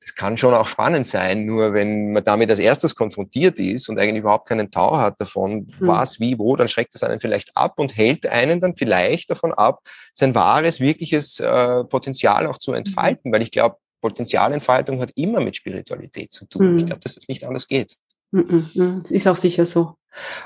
das 0.01 0.15
kann 0.15 0.37
schon 0.37 0.53
auch 0.55 0.67
spannend 0.67 1.07
sein, 1.07 1.47
nur 1.47 1.75
wenn 1.75 2.13
man 2.13 2.25
damit 2.25 2.51
als 2.51 2.59
erstes 2.59 2.97
konfrontiert 2.97 3.59
ist 3.59 3.89
und 3.89 3.99
eigentlich 3.99 4.23
überhaupt 4.23 4.49
keinen 4.49 4.71
Tau 4.71 4.97
hat 4.97 5.21
davon, 5.21 5.55
mhm. 5.55 5.75
was, 5.79 6.19
wie, 6.19 6.39
wo, 6.39 6.57
dann 6.57 6.69
schreckt 6.69 6.95
das 6.95 7.05
einen 7.05 7.21
vielleicht 7.21 7.57
ab 7.57 7.75
und 7.77 7.97
hält 7.97 8.27
einen 8.27 8.59
dann 8.59 8.77
vielleicht 8.77 9.31
davon 9.31 9.53
ab, 9.53 9.81
sein 10.13 10.35
wahres, 10.35 10.81
wirkliches 10.81 11.39
äh, 11.39 11.85
Potenzial 11.85 12.47
auch 12.47 12.59
zu 12.59 12.73
entfalten, 12.73 13.31
mhm. 13.31 13.35
weil 13.35 13.43
ich 13.43 13.53
glaube, 13.53 13.77
Potenzialentfaltung 14.01 15.01
hat 15.01 15.13
immer 15.15 15.41
mit 15.41 15.57
Spiritualität 15.57 16.33
zu 16.33 16.47
tun. 16.47 16.73
Mhm. 16.73 16.79
Ich 16.79 16.87
glaube, 16.87 17.01
dass 17.01 17.13
es 17.13 17.19
das 17.19 17.29
nicht 17.29 17.47
anders 17.47 17.69
geht. 17.69 17.97
Mhm, 18.33 18.71
mhm. 18.75 19.01
Das 19.03 19.11
ist 19.11 19.29
auch 19.29 19.37
sicher 19.37 19.65
so. 19.65 19.95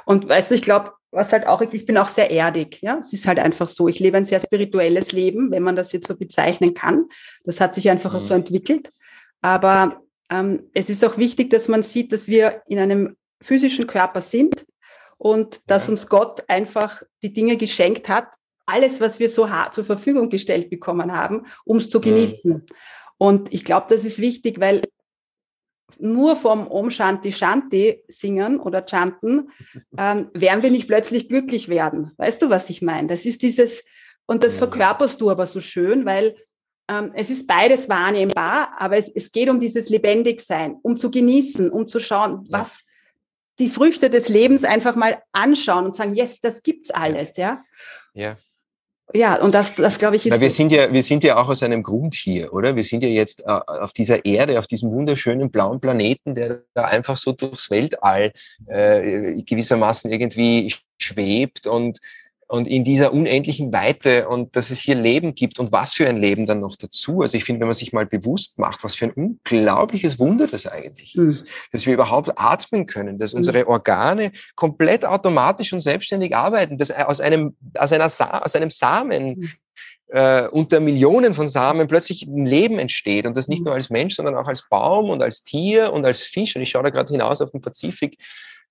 Und 0.05 0.29
weißt 0.29 0.51
du, 0.51 0.55
ich 0.55 0.63
glaube, 0.63 0.93
was 1.11 1.33
halt 1.33 1.47
auch, 1.47 1.63
ich 1.63 1.87
bin 1.87 1.97
auch 1.97 2.09
sehr 2.09 2.31
erdig, 2.31 2.83
ja. 2.83 2.99
Es 2.99 3.13
ist 3.13 3.27
halt 3.27 3.39
einfach 3.39 3.69
so. 3.69 3.89
Ich 3.89 3.99
lebe 3.99 4.17
ein 4.17 4.27
sehr 4.27 4.41
spirituelles 4.41 5.13
Leben, 5.13 5.51
wenn 5.51 5.63
man 5.63 5.77
das 5.77 5.93
jetzt 5.93 6.09
so 6.09 6.17
bezeichnen 6.17 6.75
kann. 6.75 7.07
Das 7.45 7.61
hat 7.61 7.75
sich 7.75 7.89
einfach 7.89 8.13
mhm. 8.13 8.21
so 8.21 8.35
entwickelt. 8.35 8.93
Aber 9.41 10.03
ähm, 10.31 10.69
es 10.75 10.91
ist 10.91 11.05
auch 11.05 11.17
wichtig, 11.17 11.51
dass 11.51 11.69
man 11.69 11.83
sieht, 11.83 12.13
dass 12.13 12.29
wir 12.29 12.63
in 12.67 12.79
einem 12.79 13.17
physischen 13.41 13.87
Körper 13.87 14.21
sind 14.21 14.67
und 15.19 15.61
dass 15.67 15.89
uns 15.89 16.09
Gott 16.09 16.45
einfach 16.49 17.03
die 17.23 17.33
Dinge 17.33 17.57
geschenkt 17.57 18.09
hat, 18.09 18.29
alles, 18.67 19.01
was 19.01 19.21
wir 19.21 19.29
so 19.29 19.49
hart 19.49 19.75
zur 19.75 19.85
Verfügung 19.85 20.29
gestellt 20.29 20.69
bekommen 20.69 21.13
haben, 21.13 21.47
um 21.65 21.77
es 21.77 21.89
zu 21.89 22.01
genießen. 22.01 22.53
Mhm. 22.53 22.67
Und 23.19 23.55
ich 23.55 23.65
glaube, 23.65 23.87
das 23.89 24.05
ist 24.05 24.19
wichtig, 24.19 24.61
weil 24.61 24.83
nur 25.99 26.37
vom 26.37 26.67
Om 26.69 26.91
Shanti 26.91 27.33
Shanti 27.33 28.03
singen 28.09 28.61
oder 28.61 28.85
chanten, 28.87 29.51
ähm, 29.99 30.31
werden 30.35 30.63
wir 30.63 30.71
nicht 30.71 30.89
plötzlich 30.89 31.29
glücklich 31.29 31.69
werden. 31.69 32.13
Weißt 32.17 32.43
du, 32.43 32.51
was 32.51 32.71
ich 32.71 32.83
meine? 32.83 33.09
Das 33.09 33.25
ist 33.25 33.43
dieses, 33.43 33.83
und 34.27 34.45
das 34.45 34.59
verkörperst 34.59 35.21
du 35.21 35.31
aber 35.31 35.47
so 35.47 35.61
schön, 35.61 36.05
weil 36.05 36.37
ähm, 36.89 37.13
es 37.15 37.31
ist 37.31 37.47
beides 37.47 37.89
wahrnehmbar, 37.89 38.71
aber 38.79 38.97
es, 38.97 39.09
es 39.09 39.33
geht 39.33 39.49
um 39.49 39.59
dieses 39.59 39.89
Lebendigsein, 39.89 40.77
um 40.83 40.99
zu 40.99 41.11
genießen, 41.11 41.71
um 41.71 41.89
zu 41.89 41.99
schauen, 41.99 42.47
was 42.49 42.83
die 43.59 43.69
Früchte 43.69 44.11
des 44.11 44.29
Lebens 44.29 44.65
einfach 44.65 44.97
mal 44.97 45.23
anschauen 45.33 45.87
und 45.87 45.97
sagen, 45.97 46.15
yes, 46.15 46.41
das 46.41 46.63
gibt's 46.63 46.91
alles, 46.91 47.37
ja. 47.37 47.63
Ja. 48.13 48.37
Ja, 49.15 49.41
und 49.41 49.55
das, 49.55 49.75
das 49.77 49.99
glaube 49.99 50.17
ich, 50.17 50.27
ist. 50.27 50.33
Weil 50.33 50.41
wir 50.41 50.51
sind 50.51 50.73
ja, 50.73 50.93
wir 50.93 51.03
sind 51.03 51.23
ja 51.23 51.37
auch 51.37 51.49
aus 51.49 51.63
einem 51.63 51.83
Grund 51.83 52.15
hier, 52.15 52.53
oder? 52.53 52.75
Wir 52.75 52.83
sind 52.83 53.03
ja 53.03 53.09
jetzt 53.09 53.41
äh, 53.41 53.45
auf 53.45 53.93
dieser 53.93 54.25
Erde, 54.25 54.59
auf 54.59 54.67
diesem 54.67 54.91
wunderschönen 54.91 55.51
blauen 55.51 55.81
Planeten, 55.81 56.35
der 56.35 56.63
da 56.75 56.85
einfach 56.85 57.17
so 57.17 57.33
durchs 57.33 57.71
Weltall 57.71 58.33
äh, 58.67 59.41
gewissermaßen 59.43 60.11
irgendwie 60.11 60.75
schwebt 60.99 61.67
und 61.67 61.99
und 62.49 62.69
in 62.69 62.85
dieser 62.85 63.13
unendlichen 63.13 63.73
Weite 63.73 64.29
und 64.29 64.55
dass 64.55 64.71
es 64.71 64.81
hier 64.81 64.95
Leben 64.95 65.35
gibt 65.35 65.59
und 65.59 65.73
was 65.73 65.95
für 65.95 66.09
ein 66.09 66.19
Leben 66.19 66.47
dann 66.47 66.61
noch 66.61 66.77
dazu. 66.77 67.23
Also 67.23 67.37
ich 67.37 67.45
finde, 67.45 67.61
wenn 67.61 67.69
man 67.69 67.75
sich 67.75 67.93
mal 67.93 68.07
bewusst 68.07 68.59
macht, 68.59 68.85
was 68.85 68.95
für 68.95 69.07
ein 69.07 69.13
unglaubliches 69.13 70.19
Wunder 70.21 70.47
das 70.47 70.67
eigentlich 70.67 71.15
hm. 71.15 71.27
ist, 71.27 71.49
dass 71.73 71.87
wir 71.87 71.95
überhaupt 71.95 72.33
atmen 72.37 72.87
können, 72.87 73.19
dass 73.19 73.33
hm. 73.33 73.39
unsere 73.39 73.67
Organe 73.67 74.33
komplett 74.55 75.05
automatisch 75.05 75.73
und 75.73 75.81
selbstständig 75.81 76.37
arbeiten, 76.37 76.79
dass 76.79 76.93
aus 76.93 77.21
einem, 77.21 77.57
aus 77.75 77.93
einer, 77.93 78.11
Sa 78.11 78.39
aus 78.39 78.55
einem 78.55 78.71
Samen 78.71 79.35
hm. 79.35 79.51
äh, 80.09 80.47
unter 80.47 80.79
Millionen 80.79 81.35
von 81.35 81.49
Samen 81.49 81.89
plötzlich 81.89 82.27
ein 82.27 82.47
Leben 82.47 82.79
entsteht 82.79 83.27
und 83.27 83.37
das 83.37 83.49
nicht 83.49 83.65
nur 83.65 83.75
als 83.75 83.91
Mensch, 83.91 84.15
sondern 84.15 84.37
auch 84.37 84.47
als 84.47 84.69
Baum 84.69 85.11
und 85.11 85.21
als 85.21 85.43
Tier 85.43 85.93
und 85.93 86.05
als 86.05 86.23
Fisch. 86.23 86.55
Und 86.55 86.63
ich 86.63 86.71
schaue 86.71 86.85
da 86.85 86.91
gerade 86.91 87.13
hinaus 87.13 87.41
auf 87.41 87.51
den 87.51 87.61
Pazifik 87.61 88.19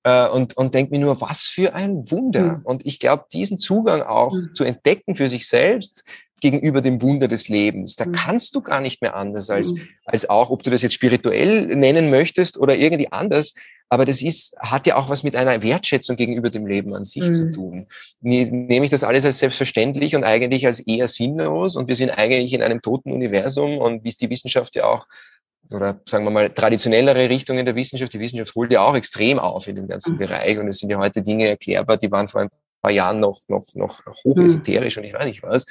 äh, 0.05 0.29
und, 0.29 0.55
und 0.55 0.75
denke 0.75 0.91
mir 0.91 0.99
nur, 0.99 1.19
was 1.19 1.47
für 1.47 1.73
ein 1.73 2.09
Wunder. 2.11 2.59
Mhm. 2.59 2.61
Und 2.63 2.85
ich 2.85 2.99
glaube, 2.99 3.25
diesen 3.33 3.57
Zugang 3.57 4.03
auch 4.03 4.33
mhm. 4.33 4.51
zu 4.53 4.63
entdecken 4.63 5.15
für 5.15 5.27
sich 5.27 5.47
selbst 5.47 6.05
gegenüber 6.41 6.81
dem 6.81 7.01
Wunder 7.01 7.27
des 7.27 7.49
Lebens, 7.49 7.95
da 7.95 8.05
mhm. 8.05 8.11
kannst 8.11 8.53
du 8.53 8.61
gar 8.61 8.81
nicht 8.81 9.01
mehr 9.01 9.15
anders 9.15 9.49
als, 9.49 9.73
mhm. 9.73 9.87
als 10.05 10.29
auch, 10.29 10.51
ob 10.51 10.61
du 10.61 10.69
das 10.69 10.83
jetzt 10.83 10.93
spirituell 10.93 11.75
nennen 11.75 12.11
möchtest 12.11 12.57
oder 12.57 12.75
irgendwie 12.77 13.11
anders. 13.11 13.55
Aber 13.89 14.05
das 14.05 14.21
ist, 14.21 14.55
hat 14.59 14.85
ja 14.85 14.95
auch 14.95 15.09
was 15.09 15.23
mit 15.23 15.35
einer 15.35 15.61
Wertschätzung 15.63 16.15
gegenüber 16.15 16.49
dem 16.49 16.67
Leben 16.67 16.93
an 16.93 17.03
sich 17.03 17.31
zu 17.31 17.45
mhm. 17.45 17.51
tun. 17.53 17.87
Nehme 18.21 18.85
ich 18.85 18.91
das 18.91 19.03
alles 19.03 19.25
als 19.25 19.39
selbstverständlich 19.39 20.15
und 20.15 20.23
eigentlich 20.23 20.67
als 20.67 20.81
eher 20.81 21.07
sinnlos 21.07 21.75
und 21.75 21.87
wir 21.87 21.95
sind 21.95 22.11
eigentlich 22.11 22.53
in 22.53 22.61
einem 22.61 22.81
toten 22.81 23.11
Universum 23.11 23.77
und 23.77 24.03
wie 24.03 24.09
es 24.09 24.17
die 24.17 24.29
Wissenschaft 24.29 24.75
ja 24.75 24.85
auch 24.85 25.07
oder 25.71 25.99
sagen 26.07 26.25
wir 26.25 26.31
mal 26.31 26.49
traditionellere 26.49 27.29
Richtungen 27.29 27.65
der 27.65 27.75
Wissenschaft. 27.75 28.13
Die 28.13 28.19
Wissenschaft 28.19 28.53
holt 28.55 28.71
ja 28.71 28.81
auch 28.81 28.95
extrem 28.95 29.39
auf 29.39 29.67
in 29.67 29.75
dem 29.75 29.87
ganzen 29.87 30.13
mhm. 30.13 30.19
Bereich 30.19 30.57
und 30.57 30.67
es 30.67 30.79
sind 30.79 30.89
ja 30.89 30.97
heute 30.97 31.21
Dinge 31.21 31.49
erklärbar, 31.49 31.97
die 31.97 32.11
waren 32.11 32.27
vor 32.27 32.41
ein 32.41 32.49
paar 32.81 32.91
Jahren 32.91 33.19
noch, 33.19 33.39
noch, 33.47 33.65
noch 33.73 34.01
hochesoterisch 34.23 34.97
mhm. 34.97 35.03
und 35.03 35.07
ich 35.07 35.13
weiß 35.13 35.25
nicht 35.25 35.43
was. 35.43 35.65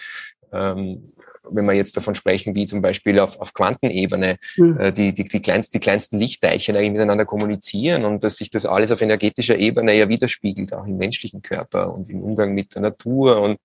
Ähm, 0.53 1.09
wenn 1.51 1.67
wir 1.67 1.75
jetzt 1.75 1.97
davon 1.97 2.15
sprechen, 2.15 2.55
wie 2.55 2.65
zum 2.65 2.81
Beispiel 2.81 3.19
auf, 3.19 3.39
auf 3.39 3.53
Quantenebene 3.53 4.37
mhm. 4.57 4.81
äh, 4.81 4.93
die, 4.93 5.13
die, 5.13 5.25
die, 5.25 5.43
kleinst, 5.43 5.75
die 5.75 5.81
kleinsten 5.81 6.19
Lichtteilchen 6.19 6.77
eigentlich 6.77 6.93
miteinander 6.93 7.25
kommunizieren 7.25 8.05
und 8.05 8.25
dass 8.25 8.37
sich 8.37 8.51
das 8.51 8.67
alles 8.67 8.93
auf 8.93 9.03
energetischer 9.03 9.59
Ebene 9.59 9.97
ja 9.97 10.09
widerspiegelt, 10.09 10.73
auch 10.73 10.87
im 10.87 10.97
menschlichen 10.97 11.43
Körper 11.43 11.93
und 11.93 12.09
im 12.09 12.23
Umgang 12.23 12.55
mit 12.55 12.75
der 12.75 12.83
Natur 12.83 13.41
und 13.41 13.59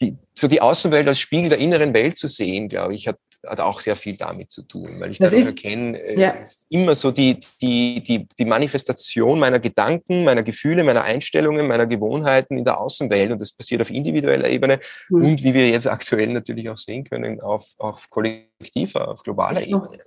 die, 0.00 0.16
so 0.34 0.48
die 0.48 0.60
Außenwelt 0.60 1.06
als 1.06 1.18
Spiegel 1.18 1.50
der 1.50 1.58
inneren 1.58 1.94
Welt 1.94 2.18
zu 2.18 2.28
sehen, 2.28 2.68
glaube 2.68 2.94
ich, 2.94 3.08
hat, 3.08 3.18
hat 3.46 3.60
auch 3.60 3.80
sehr 3.80 3.96
viel 3.96 4.16
damit 4.16 4.50
zu 4.50 4.62
tun, 4.62 5.00
weil 5.00 5.10
ich 5.10 5.18
das 5.18 5.30
dadurch 5.30 5.46
erkenne, 5.46 5.98
äh, 5.98 6.20
ja. 6.20 6.30
ist 6.30 6.66
immer 6.68 6.94
so 6.94 7.10
die, 7.10 7.38
die, 7.60 8.02
die, 8.02 8.26
die 8.38 8.44
Manifestation 8.44 9.38
meiner 9.38 9.60
Gedanken, 9.60 10.24
meiner 10.24 10.42
Gefühle, 10.42 10.84
meiner 10.84 11.02
Einstellungen, 11.02 11.66
meiner 11.66 11.86
Gewohnheiten 11.86 12.56
in 12.56 12.64
der 12.64 12.80
Außenwelt 12.80 13.32
und 13.32 13.40
das 13.40 13.52
passiert 13.52 13.80
auf 13.80 13.90
individueller 13.90 14.48
Ebene 14.48 14.80
mhm. 15.08 15.24
und 15.24 15.42
wie 15.42 15.54
wir 15.54 15.68
jetzt 15.68 15.86
aktuell 15.86 16.28
natürlich 16.28 16.68
auch 16.68 16.76
sehen 16.76 17.04
können, 17.04 17.40
auf, 17.40 17.66
auf 17.78 18.08
kollektiver, 18.10 19.08
auf 19.08 19.22
globaler 19.22 19.62
Ebene. 19.62 19.98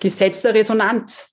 Gesetz 0.00 0.42
der 0.42 0.54
Resonanz. 0.54 1.28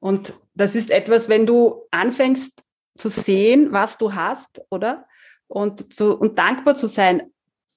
Und 0.00 0.32
das 0.54 0.74
ist 0.74 0.90
etwas, 0.90 1.28
wenn 1.28 1.46
du 1.46 1.86
anfängst 1.90 2.62
zu 2.96 3.08
sehen, 3.08 3.72
was 3.72 3.98
du 3.98 4.14
hast, 4.14 4.60
oder? 4.70 5.06
Und, 5.48 5.92
zu, 5.92 6.16
und 6.18 6.38
dankbar 6.38 6.74
zu 6.76 6.86
sein, 6.86 7.30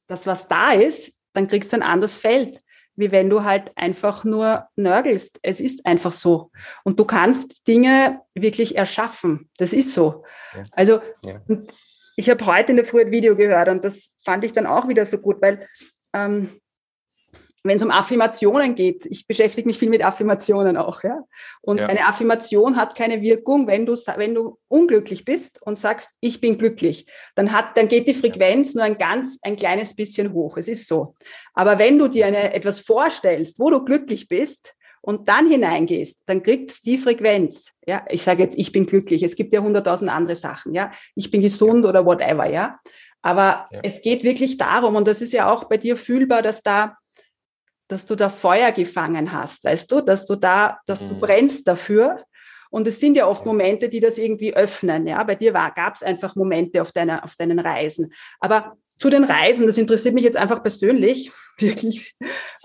dass 0.08 0.28
was 0.28 0.48
da 0.48 0.74
ist, 0.74 1.14
dann 1.34 1.48
kriegst 1.48 1.72
du 1.72 1.78
ein 1.78 1.84
anderes 1.84 2.16
Feld 2.16 2.63
wie 2.96 3.12
wenn 3.12 3.30
du 3.30 3.44
halt 3.44 3.72
einfach 3.76 4.24
nur 4.24 4.68
nörgelst. 4.76 5.40
Es 5.42 5.60
ist 5.60 5.86
einfach 5.86 6.12
so. 6.12 6.52
Und 6.84 7.00
du 7.00 7.06
kannst 7.06 7.68
Dinge 7.68 8.22
wirklich 8.36 8.76
erschaffen. 8.76 9.50
Das 9.58 9.74
ist 9.74 9.94
so. 9.94 10.24
Ja. 10.56 10.64
Also, 10.72 11.02
ja. 11.24 11.42
ich 12.16 12.30
habe 12.30 12.46
heute 12.46 12.72
in 12.72 12.78
der 12.78 12.86
Früh 12.86 13.02
ein 13.02 13.12
Video 13.12 13.36
gehört 13.36 13.70
und 13.70 13.84
das 13.84 14.14
fand 14.24 14.44
ich 14.44 14.54
dann 14.54 14.68
auch 14.68 14.88
wieder 14.88 15.06
so 15.06 15.18
gut, 15.18 15.42
weil 15.42 15.68
ähm, 16.14 16.60
wenn 17.64 17.78
es 17.78 17.84
um 17.84 17.92
Affirmationen 17.92 18.76
geht, 18.76 19.06
ich 19.06 19.26
beschäftige 19.26 19.68
mich 19.68 19.80
viel 19.80 19.90
mit 19.90 20.04
Affirmationen 20.04 20.76
auch, 20.76 21.02
ja. 21.04 21.24
Und 21.62 21.80
ja. 21.80 21.88
eine 21.88 22.06
Affirmation 22.06 22.76
hat 22.76 22.96
keine 22.96 23.22
Wirkung, 23.22 23.68
wenn 23.68 23.86
du, 23.86 23.96
wenn 24.18 24.36
du 24.36 24.60
unglücklich 24.68 25.24
bist 25.24 25.62
und 25.62 25.80
sagst, 25.80 26.10
ich 26.20 26.42
bin 26.42 26.58
glücklich, 26.58 27.08
dann 27.36 27.54
hat, 27.54 27.78
dann 27.78 27.88
geht 27.88 28.08
die 28.08 28.14
Frequenz 28.14 28.76
nur 28.76 28.84
ein 28.84 28.98
ganz, 28.98 29.38
ein 29.42 29.56
kleines 29.56 29.96
bisschen 29.96 30.34
hoch. 30.34 30.58
Es 30.58 30.68
ist 30.68 30.88
so. 30.88 31.16
Aber 31.54 31.80
wenn 31.80 31.98
du 31.98 32.10
dir 32.10 32.26
eine, 32.28 32.54
etwas 32.54 32.82
vorstellst, 32.82 33.60
wo 33.60 33.70
du 33.70 33.84
glücklich 33.86 34.28
bist 34.28 34.76
und 35.02 35.30
dann 35.30 35.48
hineingehst, 35.48 36.18
dann 36.26 36.44
kriegt 36.44 36.86
die 36.86 36.98
Frequenz. 36.98 37.72
Ja, 37.88 38.06
ich 38.10 38.24
sage 38.24 38.44
jetzt, 38.44 38.58
ich 38.58 38.72
bin 38.74 38.86
glücklich. 38.86 39.24
Es 39.24 39.36
gibt 39.36 39.54
ja 39.54 39.62
hunderttausend 39.62 40.10
andere 40.10 40.36
Sachen. 40.36 40.74
Ja, 40.74 40.92
ich 41.16 41.32
bin 41.32 41.42
gesund 41.42 41.86
oder 41.86 42.06
whatever. 42.06 42.50
Ja, 42.50 42.80
aber 43.22 43.68
ja. 43.72 43.80
es 43.84 44.02
geht 44.02 44.24
wirklich 44.24 44.58
darum, 44.58 44.96
und 44.96 45.08
das 45.08 45.22
ist 45.22 45.32
ja 45.32 45.50
auch 45.50 45.64
bei 45.66 45.78
dir 45.78 45.96
fühlbar, 45.96 46.42
dass 46.42 46.62
da 46.62 46.98
dass 47.94 48.06
du 48.06 48.16
da 48.16 48.30
Feuer 48.30 48.72
gefangen 48.72 49.32
hast, 49.32 49.64
weißt 49.64 49.92
du, 49.92 50.02
dass 50.02 50.26
du 50.26 50.36
da, 50.36 50.80
dass 50.86 51.02
mhm. 51.02 51.08
du 51.10 51.20
brennst 51.20 51.68
dafür. 51.68 52.24
Und 52.70 52.88
es 52.88 53.00
sind 53.00 53.16
ja 53.16 53.28
oft 53.28 53.46
Momente, 53.46 53.88
die 53.88 54.00
das 54.00 54.18
irgendwie 54.18 54.56
öffnen. 54.56 55.06
Ja, 55.06 55.24
bei 55.24 55.36
dir 55.36 55.52
gab 55.52 55.94
es 55.94 56.02
einfach 56.02 56.36
Momente 56.36 56.82
auf, 56.82 56.92
deiner, 56.92 57.24
auf 57.24 57.36
deinen 57.36 57.60
Reisen. 57.60 58.12
Aber 58.40 58.78
zu 58.98 59.12
den 59.12 59.24
Reisen, 59.24 59.68
das 59.68 59.78
interessiert 59.78 60.16
mich 60.16 60.24
jetzt 60.24 60.38
einfach 60.38 60.64
persönlich, 60.64 61.32
wirklich. 61.60 62.16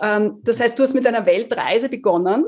Ähm, 0.01 0.39
das 0.43 0.59
heißt, 0.59 0.79
du 0.79 0.83
hast 0.83 0.95
mit 0.95 1.05
einer 1.05 1.27
Weltreise 1.27 1.89
begonnen 1.89 2.43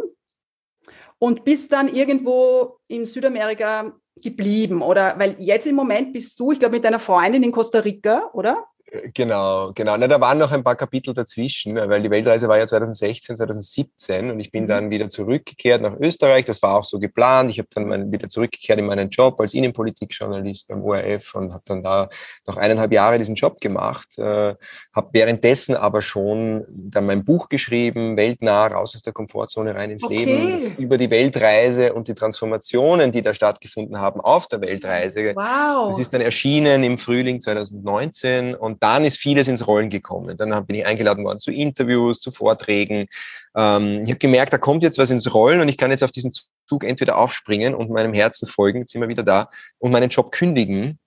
und 1.19 1.43
bist 1.43 1.71
dann 1.71 1.93
irgendwo 1.93 2.79
in 2.88 3.05
Südamerika 3.05 3.93
geblieben, 4.15 4.82
oder? 4.82 5.19
Weil 5.19 5.36
jetzt 5.38 5.67
im 5.67 5.75
Moment 5.75 6.13
bist 6.13 6.39
du, 6.39 6.51
ich 6.51 6.59
glaube, 6.59 6.75
mit 6.75 6.84
deiner 6.84 6.99
Freundin 6.99 7.43
in 7.43 7.51
Costa 7.51 7.79
Rica, 7.79 8.32
oder? 8.34 8.65
Genau, 9.13 9.71
genau. 9.73 9.95
Na, 9.95 10.05
da 10.05 10.19
waren 10.19 10.37
noch 10.37 10.51
ein 10.51 10.65
paar 10.65 10.75
Kapitel 10.75 11.13
dazwischen, 11.13 11.75
weil 11.75 12.01
die 12.01 12.09
Weltreise 12.09 12.49
war 12.49 12.57
ja 12.57 12.67
2016, 12.67 13.37
2017 13.37 14.29
und 14.29 14.39
ich 14.41 14.51
bin 14.51 14.65
mhm. 14.65 14.67
dann 14.67 14.89
wieder 14.91 15.07
zurückgekehrt 15.07 15.81
nach 15.81 15.95
Österreich. 15.97 16.43
Das 16.43 16.61
war 16.61 16.75
auch 16.75 16.83
so 16.83 16.99
geplant. 16.99 17.51
Ich 17.51 17.59
habe 17.59 17.69
dann 17.73 18.11
wieder 18.11 18.27
zurückgekehrt 18.27 18.79
in 18.79 18.87
meinen 18.87 19.09
Job 19.09 19.39
als 19.39 19.53
Innenpolitikjournalist 19.53 20.67
beim 20.67 20.83
ORF 20.83 21.35
und 21.35 21.53
habe 21.53 21.63
dann 21.65 21.83
da 21.83 22.09
noch 22.45 22.57
eineinhalb 22.57 22.91
Jahre 22.91 23.17
diesen 23.17 23.35
Job 23.35 23.61
gemacht. 23.61 24.17
Äh, 24.17 24.55
habe 24.93 25.09
währenddessen 25.13 25.77
aber 25.77 26.01
schon 26.01 26.65
dann 26.67 27.05
mein 27.05 27.23
Buch 27.23 27.47
geschrieben, 27.47 28.17
Weltnah, 28.17 28.67
raus 28.67 28.95
aus 28.95 29.03
der 29.03 29.13
Komfortzone, 29.13 29.73
rein 29.73 29.91
ins 29.91 30.03
okay. 30.03 30.25
Leben, 30.25 30.75
über 30.77 30.97
die 30.97 31.09
Weltreise 31.09 31.93
und 31.93 32.09
die 32.09 32.13
Transformationen, 32.13 33.13
die 33.13 33.21
da 33.21 33.33
stattgefunden 33.33 34.01
haben 34.01 34.19
auf 34.19 34.47
der 34.47 34.59
Weltreise. 34.59 35.33
Wow. 35.33 35.91
Das 35.91 35.99
ist 35.99 36.11
dann 36.11 36.19
erschienen 36.19 36.83
im 36.83 36.97
Frühling 36.97 37.39
2019 37.39 38.53
und 38.53 38.80
dann 38.82 39.05
ist 39.05 39.19
vieles 39.19 39.47
ins 39.47 39.67
Rollen 39.67 39.89
gekommen. 39.89 40.36
Dann 40.38 40.65
bin 40.65 40.75
ich 40.75 40.86
eingeladen 40.86 41.23
worden 41.23 41.39
zu 41.39 41.51
Interviews, 41.51 42.19
zu 42.19 42.32
Vorträgen. 42.32 43.07
Ähm, 43.55 44.01
ich 44.03 44.09
habe 44.09 44.17
gemerkt, 44.17 44.51
da 44.53 44.57
kommt 44.57 44.84
jetzt 44.84 44.97
was 44.97 45.11
ins 45.11 45.34
Rollen 45.34 45.61
und 45.61 45.69
ich 45.69 45.77
kann 45.77 45.91
jetzt 45.91 46.03
auf 46.03 46.11
diesen 46.11 46.34
Zug 46.67 46.84
entweder 46.84 47.17
aufspringen 47.17 47.75
und 47.75 47.91
meinem 47.91 48.13
Herzen 48.13 48.47
folgen, 48.47 48.79
jetzt 48.79 48.91
sind 48.91 49.01
wir 49.01 49.07
wieder 49.07 49.23
da, 49.23 49.49
und 49.77 49.91
meinen 49.91 50.09
Job 50.09 50.32
kündigen. 50.32 50.99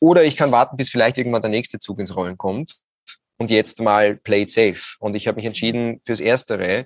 Oder 0.00 0.22
ich 0.22 0.36
kann 0.36 0.52
warten, 0.52 0.76
bis 0.76 0.90
vielleicht 0.90 1.18
irgendwann 1.18 1.42
der 1.42 1.50
nächste 1.50 1.80
Zug 1.80 1.98
ins 1.98 2.14
Rollen 2.14 2.38
kommt 2.38 2.76
und 3.38 3.50
jetzt 3.50 3.80
mal 3.80 4.16
play 4.16 4.42
it 4.42 4.50
safe. 4.50 4.96
Und 5.00 5.16
ich 5.16 5.26
habe 5.26 5.36
mich 5.36 5.46
entschieden 5.46 6.00
fürs 6.06 6.20
Erstere 6.20 6.84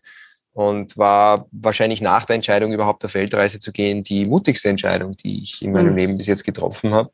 und 0.54 0.96
war 0.96 1.46
wahrscheinlich 1.50 2.00
nach 2.00 2.24
der 2.24 2.36
Entscheidung 2.36 2.72
überhaupt 2.72 3.04
auf 3.04 3.12
Weltreise 3.14 3.58
zu 3.58 3.72
gehen 3.72 4.02
die 4.02 4.24
mutigste 4.24 4.70
Entscheidung, 4.70 5.16
die 5.18 5.42
ich 5.42 5.62
in 5.62 5.72
meinem 5.72 5.92
mhm. 5.92 5.98
Leben 5.98 6.16
bis 6.16 6.26
jetzt 6.26 6.44
getroffen 6.44 6.94
habe. 6.94 7.10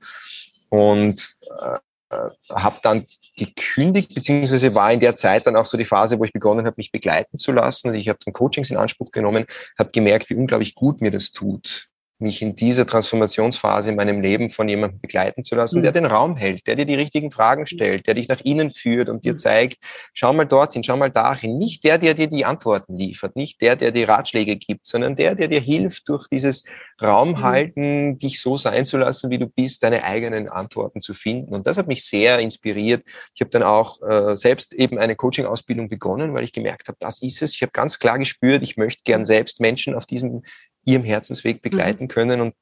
Und 0.69 1.37
äh, 1.61 1.75
äh, 1.75 1.79
habe 2.11 2.79
dann 2.83 3.07
gekündigt, 3.37 4.15
beziehungsweise 4.15 4.75
war 4.75 4.93
in 4.93 5.01
der 5.01 5.17
Zeit 5.17 5.47
dann 5.47 5.57
auch 5.57 5.67
so 5.67 5.77
die 5.77 5.85
Phase, 5.85 6.19
wo 6.19 6.25
ich 6.25 6.33
begonnen 6.33 6.67
habe, 6.67 6.75
mich 6.77 6.91
begleiten 6.91 7.39
zu 7.39 7.53
lassen. 7.53 7.89
Also 7.89 7.99
ich 7.99 8.09
habe 8.09 8.19
dann 8.25 8.33
Coachings 8.33 8.71
in 8.71 8.77
Anspruch 8.77 9.11
genommen, 9.11 9.47
habe 9.79 9.91
gemerkt, 9.91 10.31
wie 10.31 10.35
unglaublich 10.35 10.75
gut 10.75 11.01
mir 11.01 11.11
das 11.11 11.33
tut, 11.33 11.88
mich 12.21 12.43
in 12.43 12.57
dieser 12.57 12.87
Transformationsphase 12.87 13.91
in 13.91 13.97
meinem 13.97 14.21
Leben 14.21 14.49
von 14.49 14.69
jemandem 14.69 15.01
begleiten 15.01 15.45
zu 15.45 15.55
lassen, 15.55 15.83
der 15.83 15.93
mhm. 15.93 15.95
den 15.95 16.07
Raum 16.07 16.37
hält, 16.37 16.67
der 16.67 16.75
dir 16.75 16.85
die 16.85 16.95
richtigen 16.95 17.31
Fragen 17.31 17.67
stellt, 17.67 18.07
der 18.07 18.15
dich 18.15 18.29
nach 18.29 18.41
innen 18.41 18.71
führt 18.71 19.09
und 19.09 19.25
dir 19.25 19.33
mhm. 19.33 19.39
zeigt, 19.39 19.77
schau 20.15 20.33
mal 20.33 20.45
dorthin, 20.45 20.83
schau 20.83 20.97
mal 20.97 21.11
dahin. 21.11 21.59
Nicht 21.59 21.85
der, 21.85 21.99
der 21.99 22.15
dir 22.15 22.27
die 22.27 22.45
Antworten 22.45 22.99
liefert, 22.99 23.37
nicht 23.37 23.61
der, 23.61 23.77
der 23.77 23.93
dir 23.93 24.09
Ratschläge 24.09 24.57
gibt, 24.57 24.85
sondern 24.85 25.15
der, 25.15 25.35
der 25.35 25.49
dir 25.49 25.61
hilft, 25.61 26.09
durch 26.09 26.27
dieses 26.29 26.65
mhm. 27.01 27.41
halten, 27.41 28.19
dich 28.19 28.41
so 28.41 28.57
sein 28.57 28.85
zu 28.85 28.97
lassen, 28.97 29.31
wie 29.31 29.39
du 29.39 29.47
bist, 29.47 29.83
deine 29.83 30.03
eigenen 30.03 30.49
Antworten 30.49 31.01
zu 31.01 31.15
finden. 31.15 31.55
Und 31.55 31.67
das 31.67 31.79
hat 31.79 31.87
mich 31.87 32.05
sehr 32.05 32.41
inspiriert. 32.41 33.05
Ich 33.35 33.41
habe 33.41 33.51
dann 33.51 33.63
auch 33.63 34.03
äh, 34.03 34.37
selbst 34.37 34.73
eben 34.75 34.99
eine 34.99 35.15
Coaching-Ausbildung 35.15 35.89
begonnen, 35.89 36.35
weil 36.35 36.45
ich 36.45 36.53
gemerkt 36.53 36.89
habe, 36.89 36.99
das 37.01 37.23
ist 37.23 37.43
es. 37.43 37.55
Ich 37.55 37.63
habe 37.63 37.73
ganz 37.73 37.99
klar 37.99 38.19
gespürt, 38.19 38.63
ich 38.63 38.77
möchte 38.77 39.03
gern 39.05 39.25
selbst 39.25 39.61
Menschen 39.61 39.95
auf 39.95 40.07
diesem 40.07 40.43
ihrem 40.85 41.05
Herzensweg 41.05 41.57
mhm. 41.57 41.63
begleiten 41.63 42.05
mhm. 42.05 42.09
können 42.09 42.41
und 42.41 42.55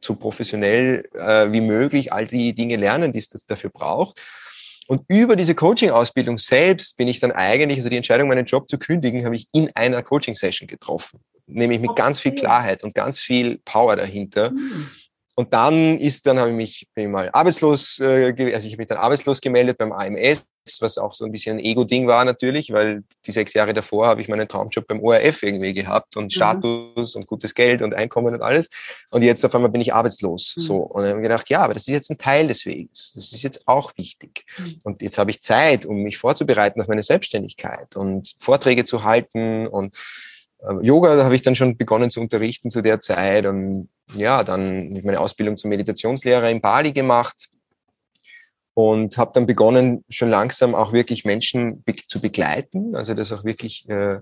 so 0.00 0.14
professionell 0.14 1.08
äh, 1.14 1.50
wie 1.50 1.60
möglich 1.60 2.12
all 2.12 2.26
die 2.26 2.54
Dinge 2.54 2.76
lernen, 2.76 3.12
die 3.12 3.18
es 3.18 3.28
dafür 3.28 3.70
braucht. 3.70 4.20
Und 4.86 5.02
über 5.08 5.34
diese 5.34 5.54
Coaching-Ausbildung 5.54 6.36
selbst 6.36 6.98
bin 6.98 7.08
ich 7.08 7.18
dann 7.18 7.32
eigentlich, 7.32 7.78
also 7.78 7.88
die 7.88 7.96
Entscheidung, 7.96 8.28
meinen 8.28 8.44
Job 8.44 8.68
zu 8.68 8.78
kündigen, 8.78 9.24
habe 9.24 9.36
ich 9.36 9.48
in 9.52 9.70
einer 9.74 10.02
Coaching-Session 10.02 10.68
getroffen. 10.68 11.20
Nämlich 11.46 11.80
mit 11.80 11.90
okay. 11.90 12.02
ganz 12.02 12.20
viel 12.20 12.34
Klarheit 12.34 12.84
und 12.84 12.94
ganz 12.94 13.18
viel 13.18 13.58
Power 13.64 13.96
dahinter. 13.96 14.50
Mhm. 14.50 14.90
Und 15.36 15.52
dann 15.52 15.98
ist, 15.98 16.26
dann 16.26 16.38
habe 16.38 16.50
ich 16.50 16.56
mich 16.56 16.88
bin 16.94 17.04
ich 17.04 17.10
mal 17.10 17.30
arbeitslos, 17.32 17.98
äh, 17.98 18.34
also 18.54 18.66
ich 18.66 18.72
habe 18.72 18.82
mich 18.82 18.88
dann 18.88 18.98
arbeitslos 18.98 19.40
gemeldet 19.40 19.78
beim 19.78 19.92
AMS, 19.92 20.44
was 20.80 20.98
auch 20.98 21.14
so 21.14 21.24
ein 21.24 21.32
bisschen 21.32 21.58
ein 21.58 21.64
Ego-Ding 21.64 22.06
war 22.06 22.24
natürlich, 22.24 22.72
weil 22.72 23.02
die 23.26 23.32
sechs 23.32 23.52
Jahre 23.54 23.74
davor 23.74 24.06
habe 24.06 24.20
ich 24.20 24.28
meinen 24.28 24.48
Traumjob 24.48 24.86
beim 24.86 25.00
ORF 25.00 25.42
irgendwie 25.42 25.74
gehabt 25.74 26.16
und 26.16 26.24
mhm. 26.24 26.30
Status 26.30 27.14
und 27.14 27.26
gutes 27.26 27.54
Geld 27.54 27.82
und 27.82 27.94
Einkommen 27.94 28.34
und 28.34 28.42
alles. 28.42 28.70
Und 29.10 29.22
jetzt 29.22 29.44
auf 29.44 29.54
einmal 29.54 29.70
bin 29.70 29.80
ich 29.80 29.94
arbeitslos. 29.94 30.54
Mhm. 30.56 30.60
So. 30.60 30.76
Und 30.76 31.02
dann 31.02 31.10
habe 31.10 31.20
ich 31.20 31.24
gedacht, 31.24 31.48
ja, 31.50 31.60
aber 31.60 31.74
das 31.74 31.82
ist 31.82 31.92
jetzt 31.92 32.10
ein 32.10 32.18
Teil 32.18 32.48
des 32.48 32.66
Weges. 32.66 33.12
Das 33.14 33.32
ist 33.32 33.42
jetzt 33.42 33.66
auch 33.66 33.92
wichtig. 33.96 34.44
Mhm. 34.58 34.80
Und 34.82 35.02
jetzt 35.02 35.18
habe 35.18 35.30
ich 35.30 35.40
Zeit, 35.40 35.86
um 35.86 35.98
mich 36.02 36.18
vorzubereiten 36.18 36.80
auf 36.80 36.88
meine 36.88 37.02
Selbstständigkeit 37.02 37.96
und 37.96 38.34
Vorträge 38.38 38.84
zu 38.84 39.04
halten 39.04 39.66
und 39.66 39.96
äh, 40.62 40.74
Yoga 40.82 41.22
habe 41.24 41.34
ich 41.34 41.42
dann 41.42 41.56
schon 41.56 41.76
begonnen 41.76 42.10
zu 42.10 42.20
unterrichten 42.20 42.70
zu 42.70 42.82
der 42.82 43.00
Zeit 43.00 43.46
und 43.46 43.88
ja, 44.14 44.44
dann 44.44 44.88
habe 44.88 44.98
ich 44.98 45.04
meine 45.04 45.20
Ausbildung 45.20 45.56
zum 45.56 45.70
Meditationslehrer 45.70 46.50
in 46.50 46.60
Bali 46.60 46.92
gemacht 46.92 47.48
und 48.74 49.16
habe 49.16 49.30
dann 49.34 49.46
begonnen, 49.46 50.04
schon 50.08 50.30
langsam 50.30 50.74
auch 50.74 50.92
wirklich 50.92 51.24
Menschen 51.24 51.82
be 51.84 51.94
zu 51.96 52.20
begleiten, 52.20 52.94
also 52.94 53.14
das 53.14 53.32
auch 53.32 53.44
wirklich 53.44 53.88
äh, 53.88 54.18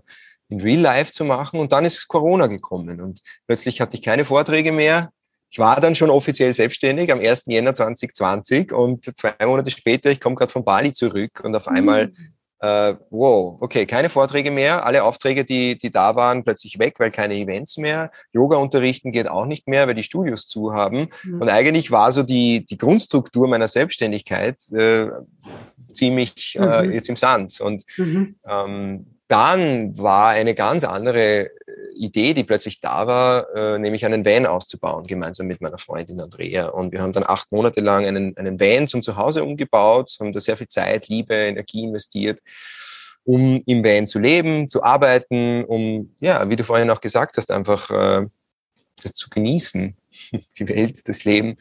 in 0.49 0.61
Real 0.61 0.81
Life 0.81 1.11
zu 1.13 1.25
machen. 1.25 1.59
Und 1.59 1.73
dann 1.73 1.85
ist 1.85 2.07
Corona 2.09 2.47
gekommen 2.47 3.01
und 3.01 3.21
plötzlich 3.47 3.81
hatte 3.81 3.97
ich 3.97 4.03
keine 4.03 4.25
Vorträge 4.25 4.73
mehr. 4.73 5.11
Ich 5.51 5.59
war 5.59 5.81
dann 5.81 5.95
schon 5.95 6.11
offiziell 6.11 6.53
selbstständig 6.53 7.13
am 7.13 7.21
1. 7.21 7.45
Jänner 7.47 7.75
2020 7.75 8.73
und 8.73 9.05
zwei 9.17 9.35
Monate 9.45 9.71
später, 9.71 10.11
ich 10.11 10.21
komme 10.21 10.37
gerade 10.37 10.53
von 10.53 10.65
Bali 10.65 10.93
zurück 10.93 11.43
und 11.43 11.55
auf 11.57 11.69
einmal 11.69 12.09
mhm 12.09 12.35
äh, 12.63 12.95
wow, 13.11 13.57
okay, 13.61 13.87
keine 13.87 14.09
Vorträge 14.09 14.53
mehr, 14.53 14.87
alle 14.87 15.03
Aufträge, 15.03 15.45
die, 15.45 15.77
die 15.77 15.91
da 15.91 16.15
waren, 16.15 16.45
plötzlich 16.45 16.79
weg, 16.79 16.95
weil 16.99 17.11
keine 17.11 17.35
Events 17.35 17.77
mehr. 17.77 18.13
Yoga 18.33 18.57
unterrichten 18.57 19.11
geht 19.11 19.29
auch 19.29 19.47
nicht 19.47 19.67
mehr, 19.67 19.89
weil 19.89 19.97
die 19.97 20.05
Studios 20.05 20.47
zu 20.47 20.73
haben. 20.73 21.09
Mhm. 21.25 21.43
Und 21.43 21.49
eigentlich 21.49 21.91
war 21.91 22.13
so 22.13 22.23
die, 22.23 22.65
die 22.65 22.79
Grundstruktur 22.79 23.49
meiner 23.49 23.67
Selbstständigkeit 23.67 24.59
äh, 24.71 25.09
ziemlich 25.93 26.57
äh, 26.57 26.85
mhm. 26.85 26.93
jetzt 26.93 27.09
im 27.09 27.17
Sand. 27.17 27.61
Und 27.61 27.83
mhm. 27.97 28.37
ähm, 28.49 29.07
dann 29.27 29.99
war 29.99 30.29
eine 30.29 30.55
ganz 30.55 30.85
andere 30.85 31.51
Idee, 31.95 32.35
die 32.35 32.45
plötzlich 32.45 32.81
da 32.81 33.07
war, 33.07 33.55
äh, 33.55 33.79
nämlich 33.79 34.05
einen 34.05 34.25
Van 34.25 34.47
auszubauen, 34.47 35.07
gemeinsam 35.07 35.47
mit 35.47 35.61
meiner 35.61 35.79
Freundin 35.79 36.21
Andrea. 36.21 36.69
Und 36.69 36.93
wir 36.93 37.01
haben 37.01 37.13
dann 37.13 37.25
acht 37.27 37.51
Monate 37.53 37.81
lang 37.81 38.07
einen, 38.07 38.37
einen 38.37 38.59
Van 38.61 38.89
zum 38.89 39.03
Zuhause 39.03 39.45
umgebaut, 39.45 40.17
haben 40.21 40.33
da 40.33 40.41
sehr 40.41 40.57
viel 40.57 40.69
Zeit, 40.69 41.09
Liebe, 41.09 41.35
Energie 41.35 41.85
investiert, 41.85 42.41
um 43.25 43.63
im 43.67 43.85
Van 43.85 44.07
zu 44.07 44.19
leben, 44.19 44.69
zu 44.69 44.83
arbeiten, 44.83 45.65
um, 45.65 46.15
ja, 46.21 46.49
wie 46.49 46.57
du 46.57 46.65
vorhin 46.65 46.91
auch 46.91 47.01
gesagt 47.01 47.37
hast, 47.37 47.51
einfach 47.51 47.91
äh, 47.91 48.27
das 49.03 49.15
zu 49.15 49.31
genießen, 49.31 49.97
die 50.59 50.69
Welt, 50.69 51.09
das 51.09 51.25
Leben 51.25 51.57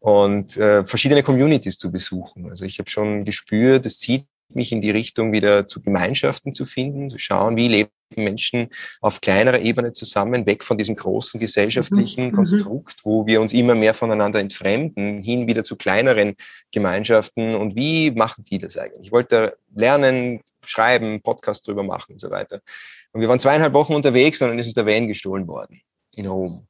und 0.00 0.56
äh, 0.56 0.84
verschiedene 0.84 1.22
Communities 1.22 1.78
zu 1.78 1.90
besuchen. 1.90 2.50
Also 2.50 2.64
ich 2.64 2.78
habe 2.78 2.88
schon 2.88 3.24
gespürt, 3.24 3.86
es 3.86 3.98
zieht 3.98 4.26
mich 4.48 4.72
in 4.72 4.80
die 4.80 4.90
Richtung 4.90 5.32
wieder 5.32 5.66
zu 5.66 5.82
Gemeinschaften 5.82 6.54
zu 6.54 6.64
finden, 6.64 7.10
zu 7.10 7.18
schauen, 7.18 7.56
wie 7.56 7.68
leben 7.68 7.90
Menschen 8.16 8.68
auf 9.00 9.20
kleinerer 9.20 9.60
Ebene 9.60 9.92
zusammen, 9.92 10.46
weg 10.46 10.64
von 10.64 10.78
diesem 10.78 10.96
großen 10.96 11.38
gesellschaftlichen 11.38 12.24
mhm. 12.24 12.30
mhm. 12.30 12.34
Konstrukt, 12.34 13.00
wo 13.04 13.26
wir 13.26 13.40
uns 13.40 13.52
immer 13.52 13.74
mehr 13.74 13.94
voneinander 13.94 14.40
entfremden, 14.40 15.22
hin 15.22 15.46
wieder 15.46 15.64
zu 15.64 15.76
kleineren 15.76 16.36
Gemeinschaften. 16.72 17.54
Und 17.54 17.76
wie 17.76 18.10
machen 18.10 18.44
die 18.44 18.58
das 18.58 18.76
eigentlich? 18.76 19.06
Ich 19.06 19.12
wollte 19.12 19.56
lernen, 19.74 20.40
schreiben, 20.64 21.20
Podcast 21.22 21.66
drüber 21.66 21.82
machen 21.82 22.12
und 22.12 22.20
so 22.20 22.30
weiter. 22.30 22.60
Und 23.12 23.20
wir 23.20 23.28
waren 23.28 23.40
zweieinhalb 23.40 23.74
Wochen 23.74 23.94
unterwegs 23.94 24.40
und 24.42 24.48
dann 24.48 24.58
ist 24.58 24.66
uns 24.66 24.74
der 24.74 24.86
Van 24.86 25.08
gestohlen 25.08 25.46
worden 25.46 25.80
in 26.14 26.26
Rom 26.26 26.66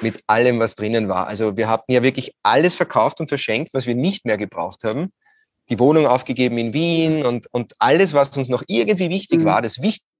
mit 0.00 0.20
allem, 0.26 0.58
was 0.58 0.74
drinnen 0.74 1.08
war. 1.08 1.28
Also 1.28 1.56
wir 1.56 1.68
hatten 1.68 1.92
ja 1.92 2.02
wirklich 2.02 2.34
alles 2.42 2.74
verkauft 2.74 3.20
und 3.20 3.28
verschenkt, 3.28 3.74
was 3.74 3.86
wir 3.86 3.94
nicht 3.94 4.26
mehr 4.26 4.36
gebraucht 4.36 4.82
haben 4.82 5.12
die 5.70 5.78
Wohnung 5.78 6.06
aufgegeben 6.06 6.58
in 6.58 6.74
Wien 6.74 7.24
und, 7.24 7.46
und 7.52 7.72
alles, 7.78 8.12
was 8.12 8.36
uns 8.36 8.48
noch 8.48 8.62
irgendwie 8.66 9.08
wichtig 9.10 9.40
mhm. 9.40 9.44
war, 9.44 9.62
das 9.62 9.80
Wichtigste 9.80 10.13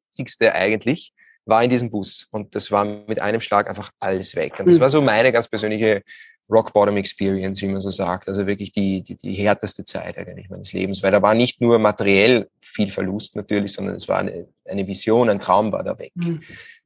eigentlich, 0.55 1.13
war 1.47 1.63
in 1.63 1.71
diesem 1.71 1.91
Bus. 1.91 2.29
Und 2.31 2.55
das 2.55 2.71
war 2.71 2.85
mit 2.85 3.21
einem 3.21 3.41
Schlag 3.41 3.69
einfach 3.69 3.91
alles 3.99 4.35
weg. 4.35 4.59
Und 4.59 4.67
das 4.67 4.77
mhm. 4.77 4.81
war 4.81 4.91
so 4.91 5.01
meine 5.03 5.33
ganz 5.33 5.49
persönliche 5.49 6.03
Rock 6.51 6.73
Bottom 6.73 6.97
Experience, 6.97 7.63
wie 7.63 7.67
man 7.67 7.81
so 7.81 7.91
sagt. 7.91 8.29
Also 8.29 8.47
wirklich 8.47 8.73
die, 8.73 9.03
die, 9.03 9.17
die 9.17 9.33
härteste 9.33 9.85
Zeit 9.85 10.19
eigentlich 10.19 10.49
meines 10.51 10.73
Lebens, 10.73 11.03
weil 11.03 11.13
da 11.13 11.23
war 11.23 11.35
nicht 11.35 11.61
nur 11.61 11.79
materiell 11.79 12.49
viel 12.61 12.89
Verlust 12.89 13.37
natürlich, 13.37 13.73
sondern 13.73 13.95
es 13.95 14.09
war 14.09 14.19
eine, 14.19 14.47
eine 14.65 14.87
Vision, 14.87 15.31
ein 15.31 15.41
Traum 15.41 15.73
war 15.73 15.83
da 15.83 15.99
weg. 15.99 16.13
Mhm. 16.15 16.43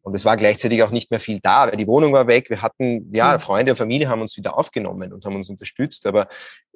Und 0.09 0.15
es 0.15 0.25
war 0.25 0.39
gleichzeitig 0.39 0.83
auch 0.83 0.91
nicht 0.91 1.11
mehr 1.11 1.21
viel 1.21 1.39
da, 1.43 1.67
weil 1.67 1.77
die 1.77 1.87
Wohnung 1.87 2.15
war 2.15 2.27
weg. 2.27 2.49
Wir 2.49 2.63
hatten, 2.63 3.15
ja, 3.15 3.35
mhm. 3.35 3.41
Freunde 3.41 3.73
und 3.73 3.77
Familie 3.77 4.09
haben 4.09 4.23
uns 4.23 4.39
wieder 4.39 4.57
aufgenommen 4.57 5.13
und 5.13 5.23
haben 5.27 5.37
uns 5.37 5.51
unterstützt, 5.51 6.07
aber 6.07 6.29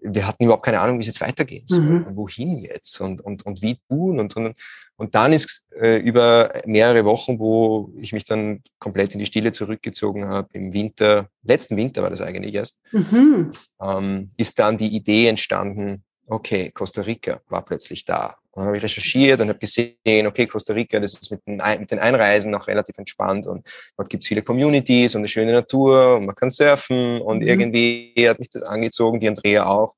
wir 0.03 0.26
hatten 0.26 0.45
überhaupt 0.45 0.66
keine 0.66 0.80
Ahnung, 0.80 0.99
wie 0.99 1.01
es 1.01 1.07
jetzt 1.07 1.22
weitergehen 1.22 1.66
soll 1.66 1.80
mhm. 1.80 2.05
und 2.05 2.16
wohin 2.16 2.59
jetzt 2.59 3.01
und, 3.01 3.22
und, 3.22 3.47
und 3.47 3.62
wie 3.62 3.78
tun. 3.89 4.20
Und, 4.20 4.37
und, 4.37 4.55
und 4.97 5.14
dann 5.14 5.33
ist 5.33 5.64
äh, 5.80 5.97
über 5.97 6.53
mehrere 6.66 7.07
Wochen, 7.07 7.39
wo 7.39 7.91
ich 7.99 8.12
mich 8.12 8.26
dann 8.26 8.62
komplett 8.78 9.14
in 9.14 9.18
die 9.18 9.26
Stille 9.26 9.53
zurückgezogen 9.53 10.26
habe, 10.26 10.49
im 10.53 10.74
Winter, 10.74 11.28
letzten 11.43 11.78
Winter 11.78 12.03
war 12.03 12.11
das 12.11 12.20
eigentlich 12.20 12.55
erst, 12.55 12.76
mhm. 12.91 13.55
ähm, 13.80 14.28
ist 14.37 14.59
dann 14.59 14.76
die 14.76 14.95
Idee 14.95 15.28
entstanden, 15.28 16.05
okay, 16.27 16.70
Costa 16.70 17.03
Rica 17.03 17.41
war 17.49 17.64
plötzlich 17.64 18.05
da. 18.05 18.37
Und 18.53 18.61
dann 18.61 18.66
habe 18.66 18.77
ich 18.77 18.83
recherchiert 18.83 19.41
und 19.41 19.49
habe 19.49 19.59
gesehen, 19.59 20.27
okay, 20.27 20.47
Costa 20.47 20.75
Rica, 20.75 21.01
das 21.01 21.14
ist 21.14 21.31
mit 21.31 21.41
den, 21.47 21.61
Einreisen 21.61 22.51
noch 22.51 22.66
relativ 22.66 22.99
entspannt 22.99 23.47
und 23.47 23.66
dort 23.97 24.11
gibt 24.11 24.25
es 24.25 24.29
viele 24.29 24.43
Communities 24.43 25.14
und 25.14 25.20
eine 25.20 25.29
schöne 25.29 25.53
Natur 25.53 26.16
und 26.16 26.27
man 26.27 26.35
kann 26.35 26.51
surfen 26.51 27.20
und 27.23 27.39
mhm. 27.39 27.49
irgendwie 27.49 28.12
hat 28.29 28.39
mich 28.39 28.51
das 28.51 28.62
angezogen, 28.62 29.20
die 29.20 29.29
Andrea 29.29 29.64
auch. 29.64 29.95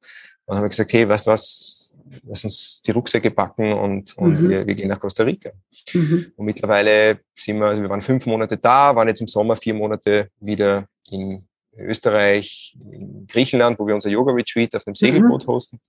dann 0.46 0.56
haben 0.56 0.64
wir 0.64 0.68
gesagt, 0.68 0.92
hey, 0.92 1.08
weißt 1.08 1.26
du 1.26 1.30
was, 1.32 1.94
lass 2.22 2.44
uns 2.44 2.80
die 2.82 2.92
Rucksäcke 2.92 3.32
packen 3.32 3.72
und, 3.72 4.16
und 4.16 4.42
mhm. 4.42 4.48
wir, 4.48 4.66
wir, 4.68 4.74
gehen 4.76 4.88
nach 4.88 5.00
Costa 5.00 5.24
Rica. 5.24 5.50
Mhm. 5.92 6.32
Und 6.36 6.46
mittlerweile 6.46 7.20
sind 7.34 7.58
wir, 7.58 7.66
also 7.66 7.82
wir 7.82 7.90
waren 7.90 8.02
fünf 8.02 8.24
Monate 8.26 8.56
da, 8.56 8.94
waren 8.94 9.08
jetzt 9.08 9.20
im 9.20 9.26
Sommer 9.26 9.56
vier 9.56 9.74
Monate 9.74 10.28
wieder 10.38 10.86
in 11.10 11.44
Österreich, 11.76 12.76
in 12.90 13.26
Griechenland, 13.26 13.78
wo 13.78 13.86
wir 13.86 13.94
unser 13.94 14.10
Yoga-Retreat 14.10 14.74
auf 14.74 14.84
dem 14.84 14.94
Segelboot 14.94 15.46
mhm. 15.46 15.52
hosten 15.52 15.80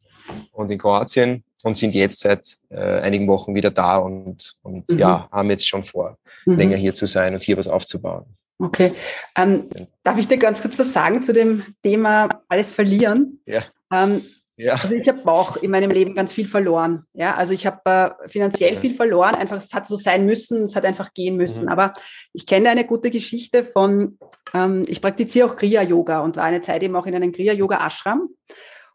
und 0.51 0.71
in 0.71 0.77
Kroatien 0.77 1.43
und 1.63 1.77
sind 1.77 1.95
jetzt 1.95 2.19
seit 2.19 2.57
äh, 2.69 2.99
einigen 2.99 3.27
Wochen 3.27 3.55
wieder 3.55 3.71
da 3.71 3.97
und, 3.97 4.55
und 4.61 4.89
mhm. 4.89 4.97
ja, 4.97 5.29
haben 5.31 5.49
jetzt 5.49 5.67
schon 5.67 5.83
vor, 5.83 6.17
mhm. 6.45 6.57
länger 6.57 6.77
hier 6.77 6.93
zu 6.93 7.05
sein 7.05 7.33
und 7.33 7.43
hier 7.43 7.57
was 7.57 7.67
aufzubauen. 7.67 8.25
Okay. 8.57 8.93
Ähm, 9.35 9.69
darf 10.03 10.17
ich 10.17 10.27
dir 10.27 10.37
ganz 10.37 10.61
kurz 10.61 10.79
was 10.79 10.93
sagen 10.93 11.21
zu 11.21 11.33
dem 11.33 11.63
Thema 11.83 12.29
alles 12.47 12.71
verlieren? 12.71 13.41
Ja. 13.45 13.63
Ähm, 13.91 14.25
ja. 14.57 14.75
Also 14.75 14.95
ich 14.95 15.07
habe 15.09 15.29
auch 15.29 15.57
in 15.57 15.71
meinem 15.71 15.91
Leben 15.91 16.15
ganz 16.15 16.31
viel 16.31 16.47
verloren. 16.47 17.05
Ja, 17.13 17.35
also 17.35 17.53
ich 17.53 17.65
habe 17.65 17.81
äh, 18.23 18.29
finanziell 18.29 18.77
viel 18.77 18.95
verloren. 18.95 19.35
Einfach, 19.35 19.57
es 19.57 19.73
hat 19.73 19.85
so 19.85 19.97
sein 19.97 20.25
müssen, 20.25 20.63
es 20.63 20.75
hat 20.75 20.85
einfach 20.85 21.13
gehen 21.13 21.35
müssen. 21.35 21.63
Mhm. 21.63 21.69
Aber 21.69 21.93
ich 22.31 22.45
kenne 22.45 22.69
eine 22.69 22.85
gute 22.85 23.11
Geschichte 23.11 23.65
von, 23.65 24.17
ähm, 24.53 24.85
ich 24.87 25.01
praktiziere 25.01 25.49
auch 25.49 25.57
Kriya-Yoga 25.57 26.21
und 26.21 26.37
war 26.37 26.45
eine 26.45 26.61
Zeit 26.61 26.83
eben 26.83 26.95
auch 26.95 27.05
in 27.05 27.15
einem 27.15 27.33
Kriya-Yoga-Ashram. 27.33 28.29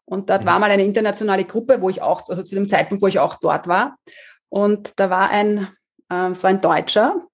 Und 0.06 0.30
dort 0.30 0.42
mhm. 0.42 0.46
war 0.46 0.58
mal 0.58 0.70
eine 0.70 0.84
internationale 0.84 1.44
Gruppe, 1.44 1.82
wo 1.82 1.90
ich 1.90 2.00
auch, 2.00 2.26
also 2.28 2.42
zu 2.42 2.54
dem 2.54 2.68
Zeitpunkt, 2.68 3.02
wo 3.02 3.06
ich 3.06 3.18
auch 3.18 3.34
dort 3.34 3.68
war. 3.68 3.98
Und 4.48 4.98
da 4.98 5.10
war 5.10 5.28
ein, 5.28 5.68
äh, 6.10 6.30
es 6.30 6.42
war 6.42 6.50
ein 6.50 6.62
Deutscher, 6.62 7.26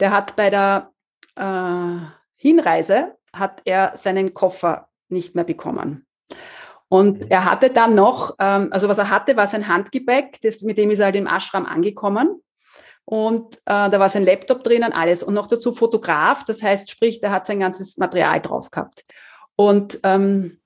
der 0.00 0.10
hat 0.10 0.36
bei 0.36 0.48
der 0.48 0.90
äh, 1.36 1.98
Hinreise, 2.36 3.14
hat 3.34 3.60
er 3.66 3.92
seinen 3.96 4.32
Koffer 4.32 4.88
nicht 5.10 5.34
mehr 5.34 5.44
bekommen. 5.44 6.07
Und 6.88 7.30
er 7.30 7.44
hatte 7.44 7.70
dann 7.70 7.94
noch, 7.94 8.36
ähm, 8.38 8.68
also 8.70 8.88
was 8.88 8.98
er 8.98 9.10
hatte, 9.10 9.36
war 9.36 9.46
sein 9.46 9.68
Handgepäck, 9.68 10.40
das, 10.42 10.62
mit 10.62 10.78
dem 10.78 10.90
ist 10.90 11.00
er 11.00 11.06
halt 11.06 11.16
im 11.16 11.26
Ashram 11.26 11.66
angekommen. 11.66 12.42
Und 13.04 13.56
äh, 13.66 13.88
da 13.90 13.98
war 13.98 14.08
sein 14.08 14.24
Laptop 14.24 14.64
drinnen, 14.64 14.92
alles. 14.92 15.22
Und 15.22 15.34
noch 15.34 15.46
dazu 15.46 15.72
Fotograf, 15.72 16.44
das 16.44 16.62
heißt, 16.62 16.90
sprich, 16.90 17.20
der 17.20 17.30
hat 17.30 17.46
sein 17.46 17.60
ganzes 17.60 17.96
Material 17.96 18.40
drauf 18.40 18.70
gehabt. 18.70 19.04
Und 19.56 19.98
ähm, 20.02 20.60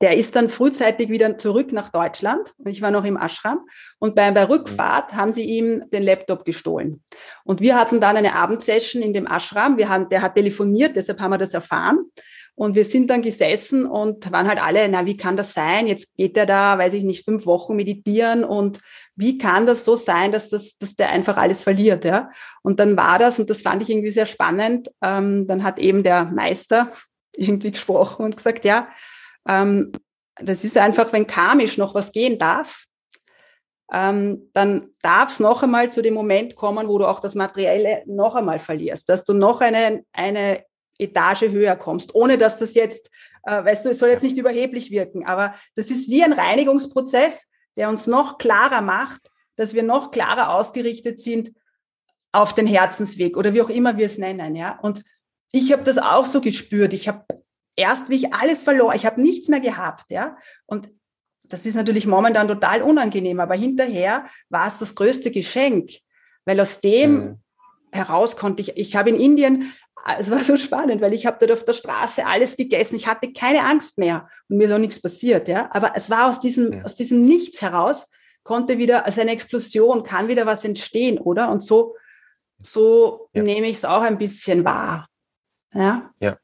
der 0.00 0.16
ist 0.16 0.36
dann 0.36 0.50
frühzeitig 0.50 1.08
wieder 1.08 1.38
zurück 1.38 1.72
nach 1.72 1.90
Deutschland. 1.90 2.54
Ich 2.66 2.82
war 2.82 2.90
noch 2.90 3.04
im 3.04 3.16
Ashram. 3.16 3.66
Und 3.98 4.14
bei 4.14 4.30
der 4.30 4.48
Rückfahrt 4.48 5.14
haben 5.14 5.32
sie 5.32 5.44
ihm 5.44 5.88
den 5.90 6.02
Laptop 6.02 6.44
gestohlen. 6.44 7.02
Und 7.44 7.60
wir 7.60 7.76
hatten 7.76 8.00
dann 8.00 8.16
eine 8.16 8.34
Abendsession 8.34 9.02
in 9.02 9.12
dem 9.12 9.26
Ashram. 9.26 9.78
Wir 9.78 9.88
haben, 9.88 10.08
der 10.08 10.22
hat 10.22 10.34
telefoniert, 10.34 10.94
deshalb 10.94 11.20
haben 11.20 11.30
wir 11.30 11.38
das 11.38 11.54
erfahren. 11.54 11.98
Und 12.56 12.76
wir 12.76 12.84
sind 12.84 13.08
dann 13.10 13.22
gesessen 13.22 13.84
und 13.84 14.30
waren 14.30 14.46
halt 14.46 14.62
alle, 14.62 14.88
na, 14.88 15.06
wie 15.06 15.16
kann 15.16 15.36
das 15.36 15.54
sein? 15.54 15.88
Jetzt 15.88 16.14
geht 16.16 16.36
er 16.36 16.46
da, 16.46 16.78
weiß 16.78 16.92
ich 16.92 17.02
nicht, 17.02 17.24
fünf 17.24 17.46
Wochen 17.46 17.74
meditieren 17.74 18.44
und 18.44 18.78
wie 19.16 19.38
kann 19.38 19.66
das 19.66 19.84
so 19.84 19.96
sein, 19.96 20.30
dass 20.30 20.48
das, 20.48 20.78
dass 20.78 20.94
der 20.94 21.10
einfach 21.10 21.36
alles 21.36 21.62
verliert, 21.62 22.04
ja? 22.04 22.30
Und 22.62 22.78
dann 22.78 22.96
war 22.96 23.18
das, 23.18 23.38
und 23.38 23.50
das 23.50 23.62
fand 23.62 23.82
ich 23.82 23.90
irgendwie 23.90 24.10
sehr 24.10 24.26
spannend, 24.26 24.88
ähm, 25.02 25.46
dann 25.48 25.64
hat 25.64 25.78
eben 25.80 26.04
der 26.04 26.26
Meister 26.26 26.92
irgendwie 27.32 27.72
gesprochen 27.72 28.24
und 28.24 28.36
gesagt, 28.36 28.64
ja, 28.64 28.88
ähm, 29.48 29.90
das 30.36 30.64
ist 30.64 30.78
einfach, 30.78 31.12
wenn 31.12 31.26
karmisch 31.26 31.76
noch 31.76 31.94
was 31.94 32.12
gehen 32.12 32.38
darf, 32.38 32.84
ähm, 33.92 34.50
dann 34.52 34.90
darf 35.02 35.30
es 35.30 35.40
noch 35.40 35.62
einmal 35.62 35.92
zu 35.92 36.02
dem 36.02 36.14
Moment 36.14 36.56
kommen, 36.56 36.88
wo 36.88 36.98
du 36.98 37.06
auch 37.06 37.20
das 37.20 37.34
Materielle 37.34 38.02
noch 38.06 38.34
einmal 38.34 38.58
verlierst, 38.58 39.08
dass 39.08 39.24
du 39.24 39.34
noch 39.34 39.60
eine, 39.60 40.04
eine 40.12 40.64
Etage 40.98 41.42
höher 41.42 41.76
kommst, 41.76 42.14
ohne 42.14 42.38
dass 42.38 42.58
das 42.58 42.74
jetzt, 42.74 43.10
äh, 43.44 43.64
weißt 43.64 43.84
du, 43.84 43.90
es 43.90 43.98
soll 43.98 44.10
jetzt 44.10 44.22
nicht 44.22 44.36
überheblich 44.36 44.90
wirken, 44.90 45.26
aber 45.26 45.54
das 45.74 45.90
ist 45.90 46.08
wie 46.08 46.22
ein 46.22 46.32
Reinigungsprozess, 46.32 47.50
der 47.76 47.88
uns 47.88 48.06
noch 48.06 48.38
klarer 48.38 48.80
macht, 48.80 49.30
dass 49.56 49.74
wir 49.74 49.82
noch 49.82 50.10
klarer 50.10 50.50
ausgerichtet 50.50 51.20
sind 51.20 51.52
auf 52.32 52.54
den 52.54 52.66
Herzensweg 52.66 53.36
oder 53.36 53.54
wie 53.54 53.62
auch 53.62 53.70
immer 53.70 53.96
wir 53.96 54.06
es 54.06 54.18
nennen, 54.18 54.56
ja. 54.56 54.78
Und 54.80 55.02
ich 55.52 55.72
habe 55.72 55.84
das 55.84 55.98
auch 55.98 56.24
so 56.24 56.40
gespürt. 56.40 56.92
Ich 56.92 57.06
habe 57.06 57.24
erst, 57.76 58.08
wie 58.08 58.16
ich 58.16 58.34
alles 58.34 58.64
verlor, 58.64 58.94
ich 58.94 59.06
habe 59.06 59.22
nichts 59.22 59.48
mehr 59.48 59.60
gehabt, 59.60 60.10
ja. 60.10 60.36
Und 60.66 60.88
das 61.44 61.66
ist 61.66 61.74
natürlich 61.74 62.06
momentan 62.06 62.48
total 62.48 62.82
unangenehm, 62.82 63.38
aber 63.38 63.54
hinterher 63.54 64.26
war 64.48 64.66
es 64.66 64.78
das 64.78 64.94
größte 64.94 65.30
Geschenk, 65.30 65.92
weil 66.44 66.60
aus 66.60 66.80
dem 66.80 67.12
mhm. 67.12 67.42
heraus 67.92 68.36
konnte 68.36 68.62
ich, 68.62 68.76
ich 68.76 68.96
habe 68.96 69.10
in 69.10 69.20
Indien 69.20 69.72
es 70.18 70.30
war 70.30 70.44
so 70.44 70.56
spannend, 70.56 71.00
weil 71.00 71.12
ich 71.12 71.26
habe 71.26 71.38
dort 71.40 71.52
auf 71.52 71.64
der 71.64 71.72
Straße 71.72 72.26
alles 72.26 72.56
gegessen. 72.56 72.96
Ich 72.96 73.06
hatte 73.06 73.32
keine 73.32 73.64
Angst 73.64 73.98
mehr 73.98 74.28
und 74.48 74.58
mir 74.58 74.66
ist 74.66 74.72
auch 74.72 74.78
nichts 74.78 75.00
passiert. 75.00 75.48
Ja? 75.48 75.70
Aber 75.72 75.92
es 75.94 76.10
war 76.10 76.28
aus 76.28 76.40
diesem, 76.40 76.72
ja. 76.72 76.82
aus 76.84 76.94
diesem 76.94 77.24
Nichts 77.26 77.62
heraus, 77.62 78.06
konnte 78.42 78.78
wieder, 78.78 79.06
also 79.06 79.20
eine 79.20 79.32
Explosion, 79.32 80.02
kann 80.02 80.28
wieder 80.28 80.46
was 80.46 80.64
entstehen, 80.64 81.18
oder? 81.18 81.50
Und 81.50 81.64
so, 81.64 81.96
so 82.60 83.28
ja. 83.32 83.42
nehme 83.42 83.68
ich 83.68 83.78
es 83.78 83.84
auch 83.84 84.02
ein 84.02 84.18
bisschen 84.18 84.64
wahr. 84.64 85.08
Ja. 85.72 86.10
ja. 86.20 86.36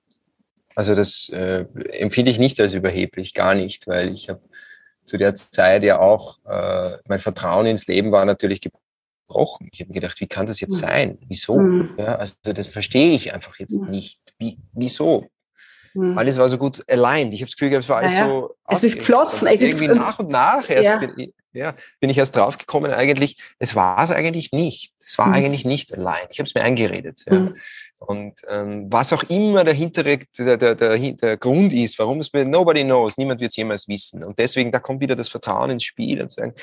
Also 0.74 0.94
das 0.94 1.28
äh, 1.28 1.66
empfinde 1.98 2.30
ich 2.30 2.38
nicht 2.38 2.58
als 2.61 2.72
überheblich, 2.72 3.34
gar 3.34 3.54
nicht, 3.54 3.86
weil 3.86 4.14
ich 4.14 4.28
habe 4.30 4.40
zu 5.04 5.18
der 5.18 5.34
Zeit 5.34 5.82
ja 5.82 5.98
auch, 5.98 6.38
äh, 6.46 6.96
mein 7.06 7.18
Vertrauen 7.18 7.66
ins 7.66 7.86
Leben 7.86 8.12
war 8.12 8.24
natürlich 8.24 8.61
gebrochen. 9.31 9.68
Ich 9.72 9.81
habe 9.81 9.89
mir 9.89 10.01
gedacht, 10.01 10.20
wie 10.20 10.26
kann 10.26 10.47
das 10.47 10.61
jetzt 10.61 10.76
sein? 10.78 11.18
Wieso? 11.28 11.61
Ja, 11.97 12.16
also 12.16 12.35
das 12.43 12.66
verstehe 12.66 13.12
ich 13.12 13.33
einfach 13.33 13.59
jetzt 13.59 13.78
nicht. 13.78 14.20
Wie, 14.39 14.59
wieso? 14.72 15.26
Mhm. 15.95 16.18
Alles 16.18 16.37
war 16.39 16.49
so 16.49 16.59
gut 16.59 16.83
aligned. 16.89 17.35
Ich 17.35 17.41
habe 17.41 17.51
das 17.51 17.57
Gefühl, 17.57 17.78
es 17.78 17.89
war 17.89 17.99
alles 17.99 18.12
naja. 18.12 18.28
so. 18.28 18.55
Es 18.68 18.85
ist 18.85 18.97
geflossen. 18.97 19.49
Es 19.49 19.61
irgendwie 19.61 19.87
ist 19.87 19.95
nach 19.95 20.18
und 20.18 20.28
nach 20.28 20.68
erst 20.68 20.91
ja. 20.91 20.99
bin, 20.99 21.33
ja, 21.53 21.74
bin 21.99 22.11
ich 22.11 22.18
erst 22.18 22.37
draufgekommen, 22.37 22.93
eigentlich, 22.93 23.39
es 23.59 23.74
war 23.74 24.03
es 24.05 24.12
eigentlich 24.12 24.53
nicht. 24.53 24.93
Es 25.01 25.18
war 25.18 25.28
mhm. 25.28 25.35
eigentlich 25.35 25.64
nicht 25.64 25.93
allein. 25.93 26.26
Ich 26.31 26.39
habe 26.39 26.47
es 26.47 26.55
mir 26.55 26.62
eingeredet. 26.62 27.22
Ja. 27.26 27.39
Mhm. 27.39 27.57
Und 27.99 28.41
ähm, 28.49 28.87
was 28.91 29.12
auch 29.12 29.24
immer 29.24 29.64
der 29.64 29.74
hintere, 29.74 30.18
der, 30.39 30.57
der, 30.57 30.74
der, 30.74 30.97
der 30.97 31.37
Grund 31.37 31.72
ist, 31.72 31.99
warum 31.99 32.20
es 32.20 32.33
mir, 32.33 32.45
nobody 32.45 32.83
knows, 32.83 33.18
niemand 33.18 33.41
wird 33.41 33.51
es 33.51 33.57
jemals 33.57 33.89
wissen. 33.89 34.24
Und 34.24 34.39
deswegen, 34.39 34.72
da 34.72 34.78
kommt 34.78 35.01
wieder 35.01 35.16
das 35.16 35.28
Vertrauen 35.28 35.70
ins 35.70 35.85
Spiel 35.85 36.22
und 36.22 36.31
sagen, 36.31 36.55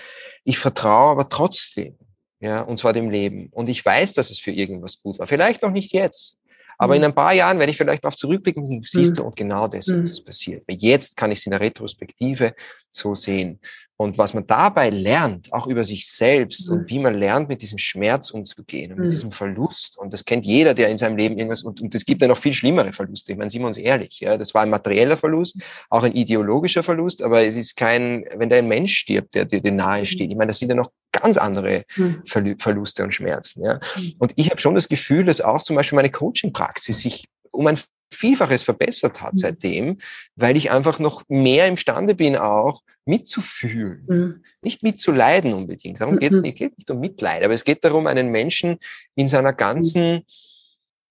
ich 0.46 0.58
vertraue 0.58 1.12
aber 1.12 1.30
trotzdem 1.30 1.98
ja, 2.40 2.62
und 2.62 2.80
zwar 2.80 2.94
dem 2.94 3.10
Leben. 3.10 3.50
Und 3.52 3.70
ich 3.70 3.84
weiß, 3.84 4.14
dass 4.14 4.30
es 4.30 4.40
für 4.40 4.52
irgendwas 4.52 5.02
gut 5.02 5.20
war. 5.20 5.28
Vielleicht 5.28 5.62
noch 5.62 5.72
nicht 5.72 5.94
jetzt. 5.94 6.38
Aber 6.78 6.94
mhm. 6.94 6.98
in 6.98 7.06
ein 7.06 7.16
paar 7.16 7.34
Jahren 7.34 7.58
werde 7.60 7.72
ich 7.72 7.78
vielleicht 7.78 8.04
darauf 8.04 8.16
zurückblicken, 8.16 8.84
siehst 8.84 9.14
mhm. 9.14 9.16
du, 9.16 9.24
und 9.24 9.36
genau 9.36 9.68
das 9.68 9.88
mhm. 9.88 10.04
ist 10.04 10.24
passiert. 10.24 10.64
Weil 10.68 10.78
jetzt 10.78 11.18
kann 11.18 11.32
ich 11.32 11.40
es 11.40 11.46
in 11.46 11.52
der 11.52 11.60
Retrospektive 11.60 12.54
so 12.92 13.16
sehen. 13.16 13.60
Und 13.96 14.20
was 14.20 14.36
man 14.36 14.46
dabei 14.46 14.92
lernt, 14.92 15.52
auch 15.52 15.66
über 15.66 15.84
sich 15.84 16.08
selbst 16.08 16.70
und 16.70 16.82
mhm. 16.82 16.90
wie 16.90 17.00
man 17.00 17.16
lernt, 17.16 17.50
mit 17.50 17.64
diesem 17.64 17.80
Schmerz 17.80 18.30
umzugehen 18.30 18.92
und 18.92 19.00
mit 19.00 19.08
mhm. 19.08 19.12
diesem 19.12 19.32
Verlust. 19.32 19.98
Und 19.98 20.14
das 20.14 20.24
kennt 20.24 20.46
jeder, 20.46 20.76
der 20.76 20.90
in 20.90 21.00
seinem 21.00 21.18
Leben 21.18 21.36
irgendwas, 21.36 21.64
und, 21.64 21.82
und 21.82 21.96
es 21.96 22.06
gibt 22.06 22.22
ja 22.22 22.28
noch 22.28 22.38
viel 22.38 22.54
schlimmere 22.54 22.94
Verluste. 22.94 23.32
Ich 23.32 23.38
meine, 23.40 23.50
sind 23.50 23.62
wir 23.62 23.68
uns 23.68 23.78
ehrlich, 23.78 24.20
ja, 24.20 24.38
das 24.38 24.54
war 24.54 24.62
ein 24.62 24.70
materieller 24.70 25.18
Verlust, 25.18 25.60
auch 25.90 26.04
ein 26.04 26.14
ideologischer 26.14 26.84
Verlust, 26.84 27.24
aber 27.24 27.44
es 27.44 27.56
ist 27.56 27.76
kein, 27.76 28.24
wenn 28.36 28.50
da 28.50 28.58
ein 28.58 28.68
Mensch 28.68 28.96
stirbt, 28.96 29.34
der 29.34 29.46
dir 29.46 29.72
nahe 29.72 30.06
steht. 30.06 30.30
Ich 30.30 30.38
meine, 30.38 30.50
das 30.50 30.60
sind 30.60 30.70
ja 30.70 30.76
noch 30.76 30.92
ganz 31.18 31.38
andere 31.38 31.84
hm. 31.94 32.24
Verluste 32.26 33.04
und 33.04 33.14
Schmerzen. 33.14 33.64
Ja. 33.64 33.80
Hm. 33.94 34.16
Und 34.20 34.34
ich 34.36 34.50
habe 34.50 34.62
schon 34.62 34.76
das 34.76 34.88
Gefühl, 34.88 35.26
dass 35.26 35.42
auch 35.42 35.64
zum 35.64 35.76
Beispiel 35.76 35.96
meine 35.96 36.12
Coaching-Praxis 36.12 37.02
sich 37.02 37.26
um 37.52 37.68
ein 37.68 37.80
Vielfaches 38.14 38.64
verbessert 38.64 39.22
hat 39.22 39.32
hm. 39.32 39.38
seitdem, 39.38 39.98
weil 40.36 40.56
ich 40.56 40.72
einfach 40.72 41.00
noch 41.00 41.24
mehr 41.28 41.68
imstande 41.68 42.16
bin, 42.16 42.38
auch 42.38 42.82
mitzufühlen, 43.08 44.04
mhm. 44.08 44.44
nicht 44.62 44.84
mitzuleiden 44.84 45.54
unbedingt. 45.54 46.00
Darum 46.02 46.20
geht 46.20 46.34
es 46.34 46.42
nicht, 46.42 46.58
geht 46.58 46.78
nicht 46.78 46.92
um 46.92 47.00
Mitleid, 47.00 47.44
aber 47.44 47.54
es 47.54 47.64
geht 47.64 47.84
darum, 47.84 48.06
einen 48.06 48.30
Menschen 48.30 48.78
in 49.16 49.28
seiner 49.28 49.54
ganzen, 49.54 50.26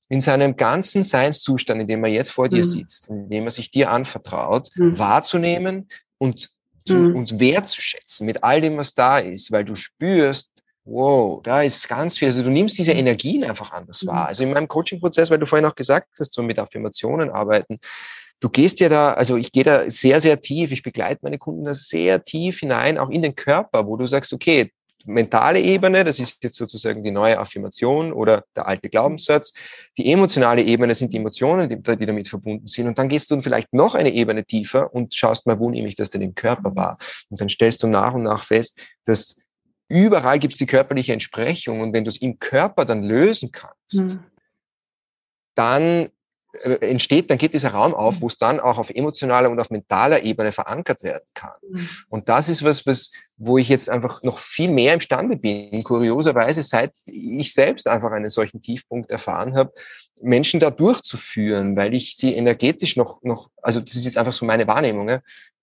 in 0.09 0.21
seinem 0.21 0.57
ganzen 0.57 1.03
Seinszustand, 1.03 1.81
in 1.81 1.89
dem 1.89 2.05
er 2.05 2.11
jetzt 2.11 2.31
vor 2.31 2.49
dir 2.49 2.65
sitzt, 2.65 3.09
in 3.09 3.29
dem 3.31 3.45
er 3.45 3.51
sich 3.51 3.71
dir 3.71 3.91
anvertraut, 3.91 4.69
wahrzunehmen 4.77 5.89
und 6.19 6.51
mhm. 6.95 7.17
und 7.17 7.41
wertzuschätzen 7.41 8.27
mit 8.27 8.43
all 8.43 8.61
dem, 8.61 8.77
was 8.77 8.95
da 8.95 9.19
ist, 9.19 9.53
weil 9.53 9.65
du 9.65 9.75
spürst, 9.75 10.51
wow, 10.85 11.43
da 11.43 11.63
ist 11.63 11.89
ganz 11.89 12.19
viel. 12.19 12.29
Also 12.29 12.43
du 12.43 12.51
nimmst 12.51 12.79
diese 12.79 12.93
mhm. 12.93 13.01
Energien 13.01 13.45
einfach 13.45 13.73
anders 13.73 14.07
wahr. 14.07 14.23
Mhm. 14.23 14.29
Also 14.29 14.43
in 14.45 14.51
meinem 14.51 14.69
Coaching-Prozess, 14.69 15.31
weil 15.31 15.39
du 15.39 15.47
vorhin 15.47 15.67
auch 15.67 15.75
gesagt 15.75 16.09
hast, 16.19 16.33
so 16.33 16.43
mit 16.43 16.59
Affirmationen 16.59 17.31
arbeiten, 17.31 17.79
du 18.41 18.49
gehst 18.49 18.81
ja 18.81 18.89
da, 18.89 19.13
also 19.15 19.37
ich 19.37 19.53
gehe 19.53 19.65
da 19.65 19.91
sehr, 19.91 20.21
sehr 20.21 20.41
tief, 20.41 20.71
ich 20.73 20.83
begleite 20.83 21.21
meine 21.23 21.39
Kunden 21.39 21.65
da 21.65 21.75
sehr 21.75 22.23
tief 22.23 22.61
hinein, 22.61 22.99
auch 22.99 23.11
in 23.11 23.23
den 23.23 23.35
Körper, 23.35 23.87
wo 23.87 23.97
du 23.97 24.07
sagst, 24.07 24.33
okay, 24.33 24.71
mentale 25.07 25.61
Ebene, 25.61 26.05
das 26.05 26.19
ist 26.19 26.43
jetzt 26.43 26.57
sozusagen 26.57 27.03
die 27.03 27.11
neue 27.11 27.39
Affirmation 27.39 28.13
oder 28.13 28.45
der 28.55 28.67
alte 28.67 28.89
Glaubenssatz. 28.89 29.53
Die 29.97 30.13
emotionale 30.13 30.63
Ebene 30.63 30.95
sind 30.95 31.13
die 31.13 31.19
Emotionen, 31.19 31.69
die, 31.69 31.97
die 31.97 32.07
damit 32.07 32.29
verbunden 32.29 32.67
sind. 32.67 32.87
Und 32.87 32.99
dann 32.99 33.09
gehst 33.09 33.31
du 33.31 33.41
vielleicht 33.41 33.73
noch 33.73 33.95
eine 33.95 34.13
Ebene 34.13 34.45
tiefer 34.45 34.93
und 34.93 35.15
schaust 35.15 35.47
mal, 35.47 35.59
wo 35.59 35.71
nehme 35.71 35.89
ich 35.89 35.95
das 35.95 36.11
denn 36.11 36.23
im 36.23 36.35
Körper 36.35 36.75
wahr. 36.77 36.99
Und 37.31 37.41
dann 37.41 37.49
stellst 37.49 37.83
du 37.83 37.87
nach 37.87 38.15
und 38.15 38.25
nach 38.25 38.43
fest, 38.43 38.81
dass 39.05 39.37
überall 39.89 40.39
gibt 40.39 40.55
es 40.55 40.59
die 40.59 40.67
körperliche 40.67 41.13
Entsprechung. 41.13 41.81
Und 41.81 41.93
wenn 41.93 42.05
du 42.05 42.09
es 42.09 42.21
im 42.21 42.39
Körper 42.39 42.85
dann 42.85 43.03
lösen 43.03 43.51
kannst, 43.53 44.17
mhm. 44.17 44.25
dann 45.55 46.09
entsteht, 46.81 47.31
dann 47.31 47.39
geht 47.39 47.55
dieser 47.55 47.71
Raum 47.71 47.95
auf, 47.95 48.21
wo 48.21 48.27
es 48.27 48.39
dann 48.39 48.61
auch 48.61 48.79
auf 48.79 48.91
emotionaler 48.91 49.51
und 49.51 49.61
auf 49.61 49.71
mentaler 49.71 50.23
Ebene 50.23 50.53
verankert 50.53 51.03
werden 51.03 51.27
kann. 51.35 51.53
Mhm. 51.69 51.89
Und 52.09 52.29
das 52.29 52.49
ist 52.49 52.65
was, 52.65 52.87
was, 52.87 53.13
wo 53.37 53.59
ich 53.59 53.69
jetzt 53.69 53.91
einfach 53.91 54.23
noch 54.23 54.39
viel 54.39 54.71
mehr 54.71 54.95
imstande 54.95 55.37
bin, 55.37 55.85
kurioserweise, 55.85 56.63
seit 56.63 56.93
ich 57.07 57.53
selbst 57.53 57.87
einfach 57.89 58.13
einen 58.13 58.29
solchen 58.29 58.61
Tiefpunkt 58.61 59.11
erfahren 59.11 59.57
habe, 59.57 59.73
Menschen 60.23 60.61
da 60.61 60.71
durchzuführen, 60.71 61.77
weil 61.77 61.95
ich 61.95 62.17
sie 62.17 62.35
energetisch 62.35 62.97
noch, 62.97 63.23
noch, 63.23 63.51
also 63.63 63.81
das 63.81 63.95
ist 63.95 64.05
jetzt 64.05 64.19
einfach 64.19 64.33
so 64.33 64.47
meine 64.47 64.67
Wahrnehmung, 64.67 65.09
ja, 65.09 65.21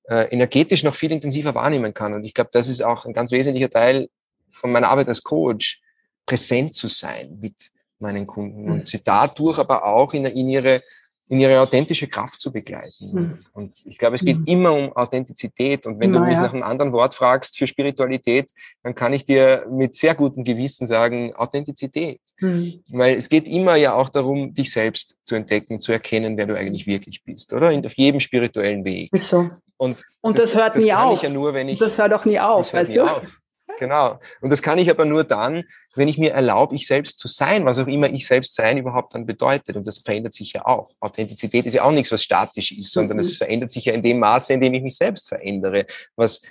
äh, 0.09 0.25
energetisch 0.31 0.83
noch 0.83 0.95
viel 0.95 1.11
intensiver 1.11 1.55
wahrnehmen 1.55 1.93
kann. 1.93 2.13
Und 2.13 2.23
ich 2.25 2.33
glaube, 2.33 2.49
das 2.53 2.67
ist 2.67 2.83
auch 2.83 3.05
ein 3.05 3.13
ganz 3.13 3.31
wesentlicher 3.31 3.69
Teil 3.69 4.09
von 4.51 4.71
meiner 4.71 4.89
Arbeit 4.89 5.07
als 5.07 5.23
Coach, 5.23 5.81
präsent 6.25 6.73
zu 6.75 6.87
sein 6.87 7.37
mit 7.41 7.71
meinen 8.03 8.27
Kunden 8.27 8.69
und 8.69 8.87
sie 8.87 9.01
dadurch 9.03 9.57
aber 9.57 9.85
auch 9.85 10.13
in, 10.13 10.25
in 10.25 10.47
ihre 10.49 10.83
in 11.29 11.39
ihre 11.39 11.59
authentische 11.59 12.07
Kraft 12.07 12.39
zu 12.39 12.51
begleiten. 12.51 13.11
Mhm. 13.11 13.37
Und, 13.53 13.85
ich 13.85 13.97
glaube, 13.97 14.15
es 14.15 14.25
geht 14.25 14.39
mhm. 14.39 14.45
immer 14.45 14.73
um 14.73 14.93
Authentizität. 14.95 15.85
Und 15.85 15.99
wenn 15.99 16.11
Na, 16.11 16.19
du 16.19 16.25
mich 16.25 16.35
ja. 16.35 16.41
nach 16.41 16.53
einem 16.53 16.63
anderen 16.63 16.91
Wort 16.91 17.15
fragst 17.15 17.57
für 17.57 17.65
Spiritualität, 17.65 18.51
dann 18.83 18.93
kann 18.93 19.13
ich 19.13 19.23
dir 19.23 19.65
mit 19.71 19.95
sehr 19.95 20.15
gutem 20.15 20.43
Gewissen 20.43 20.85
sagen, 20.85 21.33
Authentizität. 21.33 22.19
Mhm. 22.39 22.83
Weil 22.91 23.15
es 23.15 23.29
geht 23.29 23.47
immer 23.47 23.75
ja 23.75 23.93
auch 23.93 24.09
darum, 24.09 24.53
dich 24.53 24.71
selbst 24.71 25.17
zu 25.23 25.35
entdecken, 25.35 25.79
zu 25.79 25.91
erkennen, 25.93 26.37
wer 26.37 26.45
du 26.45 26.57
eigentlich 26.57 26.85
wirklich 26.87 27.23
bist, 27.23 27.53
oder? 27.53 27.71
In, 27.71 27.85
auf 27.85 27.93
jedem 27.93 28.19
spirituellen 28.19 28.83
Weg. 28.83 29.11
Ist 29.13 29.29
so. 29.29 29.49
Und, 29.77 30.03
und 30.21 30.37
das, 30.37 30.51
das 30.51 30.55
hört 30.55 30.75
das 30.75 30.83
nie 30.83 30.93
auf. 30.93 31.23
Ja 31.23 31.29
nur, 31.29 31.53
wenn 31.53 31.69
ich, 31.69 31.79
das 31.79 31.97
hört 31.97 32.13
auch 32.13 32.25
nie 32.25 32.39
auf, 32.39 32.73
weißt 32.73 32.95
du? 32.95 33.03
Auf. 33.03 33.39
Genau. 33.79 34.19
Und 34.41 34.51
das 34.51 34.61
kann 34.61 34.77
ich 34.77 34.89
aber 34.89 35.05
nur 35.05 35.23
dann, 35.23 35.63
wenn 35.95 36.07
ich 36.07 36.17
mir 36.17 36.31
erlaube, 36.31 36.75
ich 36.75 36.87
selbst 36.87 37.19
zu 37.19 37.27
sein, 37.27 37.65
was 37.65 37.77
auch 37.79 37.87
immer 37.87 38.09
ich 38.09 38.27
selbst 38.27 38.55
sein 38.55 38.77
überhaupt 38.77 39.13
dann 39.13 39.25
bedeutet. 39.25 39.75
Und 39.75 39.85
das 39.85 39.99
verändert 39.99 40.33
sich 40.33 40.53
ja 40.53 40.65
auch. 40.65 40.91
Authentizität 40.99 41.65
ist 41.65 41.75
ja 41.75 41.83
auch 41.83 41.91
nichts, 41.91 42.11
was 42.11 42.23
statisch 42.23 42.71
ist, 42.71 42.91
sondern 42.91 43.19
es 43.19 43.33
mhm. 43.33 43.45
verändert 43.45 43.71
sich 43.71 43.85
ja 43.85 43.93
in 43.93 44.03
dem 44.03 44.19
Maße, 44.19 44.53
in 44.53 44.61
dem 44.61 44.73
ich 44.73 44.81
mich 44.81 44.97
selbst 44.97 45.27
verändere. 45.27 45.85
Was 46.15 46.41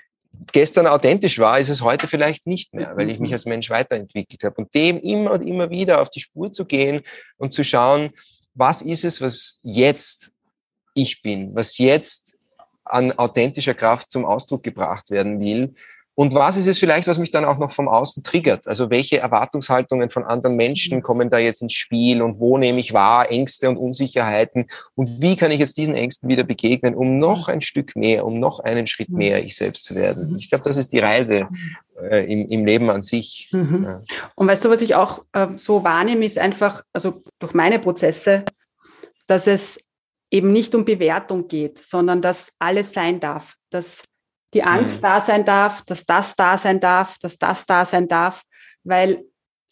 gestern 0.52 0.86
authentisch 0.86 1.38
war, 1.38 1.58
ist 1.58 1.68
es 1.68 1.82
heute 1.82 2.06
vielleicht 2.06 2.46
nicht 2.46 2.72
mehr, 2.74 2.96
weil 2.96 3.10
ich 3.10 3.18
mich 3.18 3.30
mhm. 3.30 3.34
als 3.34 3.46
Mensch 3.46 3.70
weiterentwickelt 3.70 4.44
habe. 4.44 4.56
Und 4.56 4.74
dem 4.74 4.98
immer 5.00 5.32
und 5.32 5.42
immer 5.42 5.70
wieder 5.70 6.00
auf 6.00 6.10
die 6.10 6.20
Spur 6.20 6.52
zu 6.52 6.64
gehen 6.64 7.02
und 7.36 7.52
zu 7.52 7.64
schauen, 7.64 8.10
was 8.54 8.82
ist 8.82 9.04
es, 9.04 9.20
was 9.20 9.58
jetzt 9.62 10.30
ich 10.94 11.22
bin, 11.22 11.54
was 11.54 11.78
jetzt 11.78 12.38
an 12.84 13.12
authentischer 13.12 13.74
Kraft 13.74 14.12
zum 14.12 14.24
Ausdruck 14.24 14.62
gebracht 14.62 15.10
werden 15.10 15.40
will 15.40 15.74
und 16.14 16.34
was 16.34 16.58
ist 16.58 16.66
es 16.66 16.78
vielleicht, 16.78 17.08
was 17.08 17.18
mich 17.18 17.30
dann 17.30 17.46
auch 17.46 17.56
noch 17.56 17.70
vom 17.70 17.88
Außen 17.88 18.22
triggert? 18.22 18.66
Also 18.68 18.90
welche 18.90 19.18
Erwartungshaltungen 19.18 20.10
von 20.10 20.24
anderen 20.24 20.56
Menschen 20.56 20.98
mhm. 20.98 21.02
kommen 21.02 21.30
da 21.30 21.38
jetzt 21.38 21.62
ins 21.62 21.72
Spiel 21.72 22.20
und 22.20 22.38
wo 22.38 22.58
nehme 22.58 22.80
ich 22.80 22.92
wahr 22.92 23.30
Ängste 23.30 23.68
und 23.70 23.78
Unsicherheiten 23.78 24.66
und 24.94 25.22
wie 25.22 25.36
kann 25.36 25.52
ich 25.52 25.58
jetzt 25.58 25.78
diesen 25.78 25.94
Ängsten 25.94 26.28
wieder 26.28 26.44
begegnen, 26.44 26.94
um 26.94 27.18
noch 27.18 27.48
ein 27.48 27.62
Stück 27.62 27.96
mehr, 27.96 28.26
um 28.26 28.38
noch 28.38 28.60
einen 28.60 28.86
Schritt 28.86 29.08
mhm. 29.08 29.18
mehr 29.18 29.42
ich 29.42 29.56
selbst 29.56 29.84
zu 29.84 29.94
werden? 29.94 30.36
Ich 30.38 30.50
glaube, 30.50 30.64
das 30.64 30.76
ist 30.76 30.92
die 30.92 30.98
Reise 30.98 31.48
äh, 31.98 32.30
im, 32.30 32.46
im 32.46 32.66
Leben 32.66 32.90
an 32.90 33.00
sich. 33.00 33.48
Mhm. 33.52 33.84
Ja. 33.84 34.00
Und 34.34 34.48
weißt 34.48 34.66
du, 34.66 34.70
was 34.70 34.82
ich 34.82 34.94
auch 34.94 35.24
äh, 35.32 35.48
so 35.56 35.82
wahrnehme, 35.82 36.26
ist 36.26 36.38
einfach, 36.38 36.82
also 36.92 37.22
durch 37.38 37.54
meine 37.54 37.78
Prozesse, 37.78 38.44
dass 39.26 39.46
es 39.46 39.80
eben 40.30 40.52
nicht 40.52 40.74
um 40.74 40.84
Bewertung 40.84 41.48
geht, 41.48 41.82
sondern 41.82 42.20
dass 42.20 42.52
alles 42.58 42.92
sein 42.92 43.18
darf, 43.18 43.54
dass 43.70 44.02
die 44.55 44.62
Angst 44.62 44.96
mhm. 44.96 45.03
da 45.03 45.20
sein 45.20 45.44
darf, 45.44 45.82
dass 45.82 46.05
das 46.05 46.36
da 46.36 46.59
sein 46.59 46.80
darf, 46.80 47.18
dass 47.18 47.38
das 47.38 47.66
da 47.66 47.84
sein 47.84 48.09
darf, 48.09 48.42
weil 48.84 49.24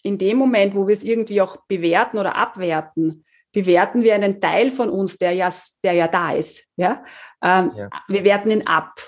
in 0.02 0.18
dem 0.18 0.38
Moment, 0.38 0.74
wo 0.74 0.86
wir 0.86 0.94
es 0.94 1.04
irgendwie 1.04 1.42
auch 1.42 1.56
bewerten 1.68 2.18
oder 2.18 2.36
abwerten, 2.36 3.24
bewerten 3.52 4.02
wir 4.02 4.14
einen 4.14 4.40
Teil 4.40 4.70
von 4.70 4.88
uns, 4.88 5.18
der 5.18 5.32
ja, 5.32 5.52
der 5.84 5.92
ja 5.92 6.08
da 6.08 6.32
ist. 6.32 6.64
Ja? 6.76 7.04
Ähm, 7.42 7.72
ja. 7.76 7.88
Wir 8.08 8.24
werten 8.24 8.50
ihn 8.50 8.66
ab. 8.66 9.00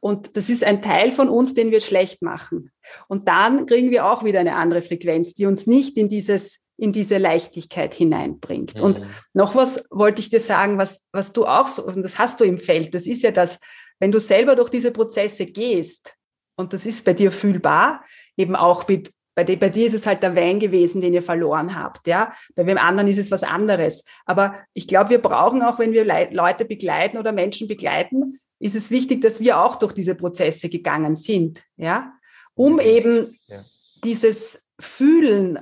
Und 0.00 0.36
das 0.36 0.48
ist 0.48 0.64
ein 0.64 0.80
Teil 0.80 1.12
von 1.12 1.28
uns, 1.28 1.52
den 1.54 1.70
wir 1.70 1.80
schlecht 1.80 2.22
machen. 2.22 2.70
Und 3.06 3.28
dann 3.28 3.66
kriegen 3.66 3.90
wir 3.90 4.06
auch 4.06 4.24
wieder 4.24 4.40
eine 4.40 4.56
andere 4.56 4.80
Frequenz, 4.82 5.34
die 5.34 5.46
uns 5.46 5.66
nicht 5.66 5.96
in 5.96 6.08
dieses 6.08 6.58
in 6.80 6.92
diese 6.92 7.18
Leichtigkeit 7.18 7.94
hineinbringt. 7.94 8.76
Mhm. 8.76 8.82
Und 8.82 9.02
noch 9.34 9.54
was 9.54 9.84
wollte 9.90 10.22
ich 10.22 10.30
dir 10.30 10.40
sagen, 10.40 10.78
was, 10.78 11.02
was 11.12 11.34
du 11.34 11.44
auch 11.44 11.68
so, 11.68 11.84
und 11.84 12.02
das 12.02 12.18
hast 12.18 12.40
du 12.40 12.44
im 12.44 12.58
Feld, 12.58 12.94
das 12.94 13.06
ist 13.06 13.22
ja 13.22 13.30
das, 13.30 13.58
wenn 14.00 14.10
du 14.10 14.18
selber 14.18 14.56
durch 14.56 14.70
diese 14.70 14.90
Prozesse 14.90 15.46
gehst, 15.46 16.16
und 16.56 16.72
das 16.72 16.84
ist 16.84 17.04
bei 17.04 17.14
dir 17.14 17.30
fühlbar, 17.30 18.04
eben 18.36 18.56
auch 18.56 18.88
mit, 18.88 19.12
bei, 19.34 19.44
dir, 19.44 19.58
bei 19.58 19.68
dir 19.68 19.86
ist 19.86 19.94
es 19.94 20.06
halt 20.06 20.22
der 20.22 20.34
Wein 20.34 20.58
gewesen, 20.58 21.00
den 21.00 21.14
ihr 21.14 21.22
verloren 21.22 21.78
habt, 21.78 22.06
ja. 22.06 22.34
Bei 22.56 22.66
wem 22.66 22.78
anderen 22.78 23.08
ist 23.08 23.18
es 23.18 23.30
was 23.30 23.42
anderes. 23.42 24.04
Aber 24.26 24.56
ich 24.74 24.88
glaube, 24.88 25.10
wir 25.10 25.22
brauchen 25.22 25.62
auch, 25.62 25.78
wenn 25.78 25.92
wir 25.92 26.04
Leute 26.04 26.64
begleiten 26.64 27.16
oder 27.16 27.32
Menschen 27.32 27.68
begleiten, 27.68 28.40
ist 28.58 28.74
es 28.76 28.90
wichtig, 28.90 29.22
dass 29.22 29.40
wir 29.40 29.60
auch 29.60 29.76
durch 29.76 29.92
diese 29.92 30.14
Prozesse 30.14 30.68
gegangen 30.68 31.14
sind, 31.14 31.62
ja. 31.76 32.12
Um 32.54 32.80
eben 32.80 33.38
ja. 33.46 33.62
dieses 34.04 34.62
Fühlen 34.78 35.58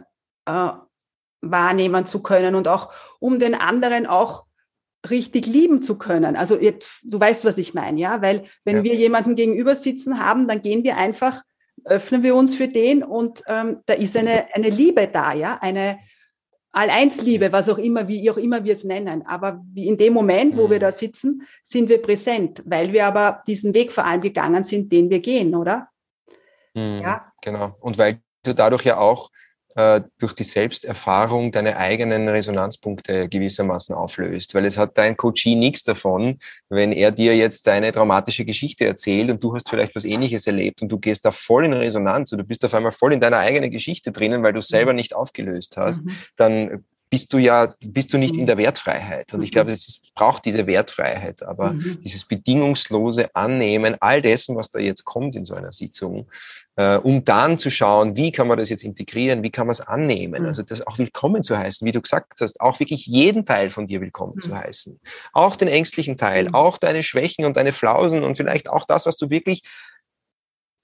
äh, 0.46 0.70
wahrnehmen 1.40 2.06
zu 2.06 2.22
können 2.22 2.54
und 2.54 2.66
auch 2.66 2.92
um 3.20 3.38
den 3.38 3.54
anderen 3.54 4.06
auch 4.06 4.47
richtig 5.08 5.46
lieben 5.46 5.82
zu 5.82 5.96
können. 5.96 6.36
Also 6.36 6.58
jetzt, 6.58 7.00
du 7.04 7.20
weißt, 7.20 7.44
was 7.44 7.58
ich 7.58 7.74
meine, 7.74 8.00
ja, 8.00 8.20
weil 8.20 8.44
wenn 8.64 8.78
ja. 8.78 8.84
wir 8.84 8.94
jemanden 8.94 9.36
gegenüber 9.36 9.76
sitzen 9.76 10.24
haben, 10.24 10.48
dann 10.48 10.62
gehen 10.62 10.82
wir 10.84 10.96
einfach, 10.96 11.42
öffnen 11.84 12.22
wir 12.22 12.34
uns 12.34 12.54
für 12.54 12.68
den 12.68 13.02
und 13.02 13.42
ähm, 13.46 13.78
da 13.86 13.94
ist 13.94 14.16
eine, 14.16 14.46
eine 14.54 14.68
Liebe 14.68 15.08
da, 15.08 15.32
ja, 15.32 15.58
eine 15.60 15.98
All-Eins-Liebe, 16.72 17.50
was 17.50 17.68
auch 17.68 17.78
immer, 17.78 18.08
wie 18.08 18.30
auch 18.30 18.36
immer 18.36 18.62
wir 18.64 18.74
es 18.74 18.84
nennen. 18.84 19.26
Aber 19.26 19.64
wie 19.72 19.86
in 19.86 19.96
dem 19.96 20.12
Moment, 20.12 20.56
wo 20.56 20.66
mhm. 20.66 20.72
wir 20.72 20.78
da 20.78 20.92
sitzen, 20.92 21.42
sind 21.64 21.88
wir 21.88 22.02
präsent, 22.02 22.62
weil 22.66 22.92
wir 22.92 23.06
aber 23.06 23.42
diesen 23.46 23.72
Weg 23.74 23.90
vor 23.90 24.04
allem 24.04 24.20
gegangen 24.20 24.64
sind, 24.64 24.92
den 24.92 25.08
wir 25.08 25.20
gehen, 25.20 25.54
oder? 25.54 25.88
Mhm, 26.74 27.00
ja. 27.02 27.32
Genau. 27.42 27.74
Und 27.80 27.96
weil 27.96 28.20
du 28.42 28.54
dadurch 28.54 28.84
ja 28.84 28.98
auch 28.98 29.30
äh, 29.78 30.00
durch 30.18 30.32
die 30.32 30.42
Selbsterfahrung 30.42 31.52
deine 31.52 31.76
eigenen 31.76 32.28
Resonanzpunkte 32.28 33.28
gewissermaßen 33.28 33.94
auflöst. 33.94 34.52
Weil 34.54 34.64
es 34.64 34.76
hat 34.76 34.98
dein 34.98 35.16
Coachie 35.16 35.54
nichts 35.54 35.84
davon, 35.84 36.40
wenn 36.68 36.90
er 36.90 37.12
dir 37.12 37.36
jetzt 37.36 37.64
deine 37.68 37.92
traumatische 37.92 38.44
Geschichte 38.44 38.86
erzählt 38.86 39.30
und 39.30 39.44
du 39.44 39.54
hast 39.54 39.70
vielleicht 39.70 39.94
was 39.94 40.04
ähnliches 40.04 40.48
erlebt 40.48 40.82
und 40.82 40.88
du 40.88 40.98
gehst 40.98 41.24
da 41.24 41.30
voll 41.30 41.64
in 41.64 41.74
Resonanz 41.74 42.32
und 42.32 42.38
du 42.38 42.44
bist 42.44 42.64
auf 42.64 42.74
einmal 42.74 42.90
voll 42.90 43.12
in 43.12 43.20
deiner 43.20 43.38
eigenen 43.38 43.70
Geschichte 43.70 44.10
drinnen, 44.10 44.42
weil 44.42 44.52
du 44.52 44.58
es 44.58 44.66
selber 44.66 44.92
mhm. 44.92 44.96
nicht 44.96 45.14
aufgelöst 45.14 45.76
hast, 45.76 46.04
mhm. 46.06 46.16
dann 46.34 46.84
bist 47.08 47.32
du 47.32 47.38
ja, 47.38 47.72
bist 47.80 48.12
du 48.12 48.18
nicht 48.18 48.34
in 48.34 48.42
mhm. 48.42 48.46
der 48.46 48.58
Wertfreiheit. 48.58 49.32
Und 49.32 49.42
ich 49.42 49.52
glaube, 49.52 49.70
es 49.70 50.00
braucht 50.14 50.44
diese 50.44 50.66
Wertfreiheit, 50.66 51.44
aber 51.44 51.74
mhm. 51.74 52.00
dieses 52.02 52.24
bedingungslose 52.24 53.34
Annehmen 53.34 53.96
all 54.00 54.22
dessen, 54.22 54.56
was 54.56 54.70
da 54.70 54.80
jetzt 54.80 55.04
kommt 55.04 55.36
in 55.36 55.44
so 55.44 55.54
einer 55.54 55.70
Sitzung, 55.70 56.26
um 57.02 57.24
dann 57.24 57.58
zu 57.58 57.70
schauen, 57.70 58.16
wie 58.16 58.30
kann 58.30 58.46
man 58.46 58.58
das 58.58 58.68
jetzt 58.68 58.84
integrieren, 58.84 59.42
wie 59.42 59.50
kann 59.50 59.66
man 59.66 59.72
es 59.72 59.80
annehmen, 59.80 60.42
mhm. 60.42 60.48
also 60.48 60.62
das 60.62 60.86
auch 60.86 60.98
willkommen 60.98 61.42
zu 61.42 61.58
heißen, 61.58 61.86
wie 61.86 61.92
du 61.92 62.00
gesagt 62.00 62.40
hast, 62.40 62.60
auch 62.60 62.78
wirklich 62.80 63.06
jeden 63.06 63.44
Teil 63.44 63.70
von 63.70 63.86
dir 63.86 64.00
willkommen 64.00 64.34
mhm. 64.36 64.40
zu 64.40 64.56
heißen, 64.56 65.00
auch 65.32 65.56
den 65.56 65.68
ängstlichen 65.68 66.16
Teil, 66.16 66.48
mhm. 66.48 66.54
auch 66.54 66.78
deine 66.78 67.02
Schwächen 67.02 67.44
und 67.44 67.56
deine 67.56 67.72
Flausen 67.72 68.22
und 68.22 68.36
vielleicht 68.36 68.68
auch 68.68 68.84
das, 68.86 69.06
was 69.06 69.16
du 69.16 69.28
wirklich 69.30 69.62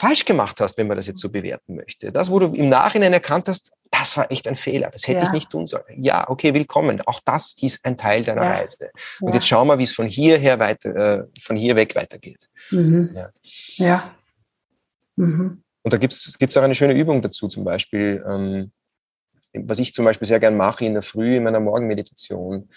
falsch 0.01 0.25
gemacht 0.25 0.61
hast, 0.61 0.77
wenn 0.77 0.89
man 0.89 0.97
das 0.97 1.07
jetzt 1.07 1.21
so 1.21 1.31
bewerten 1.31 1.77
möchte. 1.77 2.11
Das, 2.11 2.31
wo 2.31 2.39
du 2.39 2.53
im 2.55 2.69
Nachhinein 2.69 3.13
erkannt 3.13 3.49
hast, 3.49 3.73
das 3.91 4.17
war 4.17 4.31
echt 4.31 4.49
ein 4.49 4.57
Fehler, 4.57 4.91
das 4.91 5.07
hätte 5.07 5.21
ja. 5.21 5.25
ich 5.27 5.33
nicht 5.33 5.51
tun 5.51 5.67
sollen. 5.67 6.03
Ja, 6.03 6.29
okay, 6.29 6.53
willkommen. 6.53 7.01
Auch 7.03 7.21
das 7.25 7.55
ist 7.63 7.85
ein 7.85 7.97
Teil 7.97 8.25
deiner 8.25 8.43
ja. 8.43 8.51
Reise. 8.51 8.91
Und 9.21 9.29
ja. 9.29 9.35
jetzt 9.37 9.47
schauen 9.47 9.69
wir, 9.69 9.79
wie 9.79 9.85
es 9.85 9.93
von 9.93 10.09
hierher 10.09 10.59
weiter, 10.59 10.97
äh, 10.97 11.25
von 11.41 11.57
hier 11.57 11.77
weg 11.77 11.95
weitergeht. 11.95 12.51
Mhm. 12.71 13.11
Ja. 13.15 13.31
ja. 13.77 14.15
Mhm. 15.17 15.64
Und 15.85 15.93
da 15.93 15.99
gibt's 15.99 16.37
gibt's 16.39 16.57
auch 16.57 16.63
eine 16.63 16.75
schöne 16.75 16.95
Übung 16.95 17.21
dazu, 17.23 17.47
zum 17.47 17.63
Beispiel, 17.63 18.25
ähm, 18.27 18.73
was 19.53 19.79
ich 19.79 19.93
zum 19.93 20.07
Beispiel 20.07 20.27
sehr 20.27 20.41
gern 20.41 20.57
mache 20.57 20.85
in 20.85 20.95
der 20.95 21.03
Früh 21.03 21.37
in 21.37 21.45
meiner 21.45 21.61
Morgenmeditation. 21.61 22.71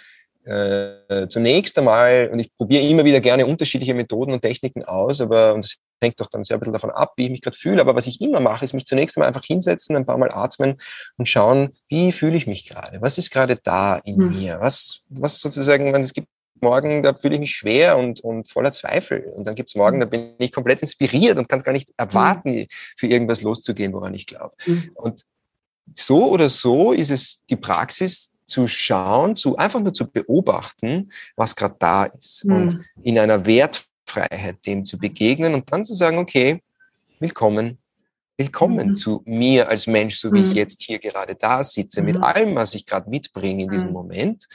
Äh, 0.44 1.28
zunächst 1.30 1.78
einmal, 1.78 2.30
und 2.32 2.40
ich 2.40 2.56
probiere 2.56 2.84
immer 2.84 3.04
wieder 3.04 3.20
gerne 3.20 3.46
unterschiedliche 3.46 3.94
Methoden 3.94 4.34
und 4.34 4.42
Techniken 4.42 4.84
aus, 4.84 5.20
aber 5.20 5.54
und 5.54 5.64
das 5.64 5.76
hängt 6.02 6.20
doch 6.20 6.28
dann 6.28 6.44
sehr 6.44 6.58
ein 6.58 6.60
bisschen 6.60 6.74
davon 6.74 6.92
ab, 6.92 7.14
wie 7.16 7.26
ich 7.26 7.32
mich 7.32 7.42
gerade 7.42 7.58
fühle. 7.58 7.82
Aber 7.82 7.96
was 7.96 8.08
ich 8.08 8.22
immer 8.22 8.40
mache, 8.40 8.64
ist 8.64 8.74
mich 8.74 8.86
zunächst 8.86 9.18
einmal 9.18 9.28
einfach 9.28 9.44
hinsetzen, 9.44 9.96
ein 9.96 10.06
paar 10.06 10.18
Mal 10.18 10.32
atmen 10.32 10.78
und 11.18 11.28
schauen, 11.28 11.76
wie 11.90 12.12
fühle 12.12 12.36
ich 12.36 12.48
mich 12.48 12.66
gerade? 12.66 13.02
Was 13.02 13.18
ist 13.18 13.32
gerade 13.32 13.56
da 13.56 13.98
in 13.98 14.18
hm. 14.18 14.38
mir? 14.38 14.60
Was, 14.60 15.02
was 15.10 15.40
sozusagen, 15.40 15.92
wenn 15.94 16.02
es 16.02 16.14
gibt 16.14 16.28
morgen, 16.62 17.04
da 17.04 17.14
fühle 17.14 17.36
ich 17.36 17.40
mich 17.40 17.56
schwer 17.56 17.98
und, 17.98 18.22
und 18.22 18.48
voller 18.50 18.72
Zweifel. 18.72 19.32
Und 19.36 19.46
dann 19.46 19.56
gibt's 19.56 19.76
morgen, 19.76 19.98
mhm. 19.98 20.02
da 20.02 20.06
bin 20.08 20.34
ich 20.40 20.52
komplett 20.52 20.82
inspiriert 20.82 21.38
und 21.38 21.50
kann 21.50 21.60
es 21.60 21.66
gar 21.66 21.74
nicht 21.74 21.94
erwarten, 21.98 22.50
mhm. 22.50 22.68
für 22.96 23.08
irgendwas 23.08 23.42
loszugehen, 23.42 23.94
woran 23.94 24.14
ich 24.14 24.28
glaube. 24.28 24.56
Mhm. 24.66 24.92
Und 24.96 25.24
so 25.96 26.30
oder 26.30 26.50
so 26.50 26.92
ist 26.92 27.12
es 27.12 27.46
die 27.46 27.56
Praxis 27.56 28.32
zu 28.46 28.68
schauen, 28.68 29.36
zu 29.36 29.58
einfach 29.58 29.80
nur 29.80 29.94
zu 29.94 30.10
beobachten, 30.10 31.10
was 31.36 31.56
gerade 31.56 31.76
da 31.80 32.06
ist. 32.06 32.46
Mhm. 32.46 32.54
Und 32.54 32.82
in 33.04 33.20
einer 33.20 33.46
Wertfreiheit 33.46 34.66
dem 34.66 34.86
zu 34.86 34.98
begegnen 34.98 35.54
und 35.54 35.72
dann 35.72 35.84
zu 35.84 35.94
sagen, 35.94 36.18
okay, 36.18 36.62
willkommen, 37.20 37.78
willkommen 38.38 38.90
mhm. 38.90 38.96
zu 38.96 39.22
mir 39.26 39.68
als 39.68 39.88
Mensch, 39.88 40.18
so 40.18 40.32
wie 40.32 40.42
ich 40.42 40.50
mhm. 40.50 40.56
jetzt 40.56 40.82
hier 40.82 41.00
gerade 41.00 41.36
da 41.36 41.64
sitze, 41.64 42.02
mit 42.02 42.18
allem, 42.18 42.56
was 42.56 42.74
ich 42.74 42.86
gerade 42.86 43.10
mitbringe 43.10 43.64
in 43.64 43.70
diesem 43.70 43.92
Moment 43.92 44.48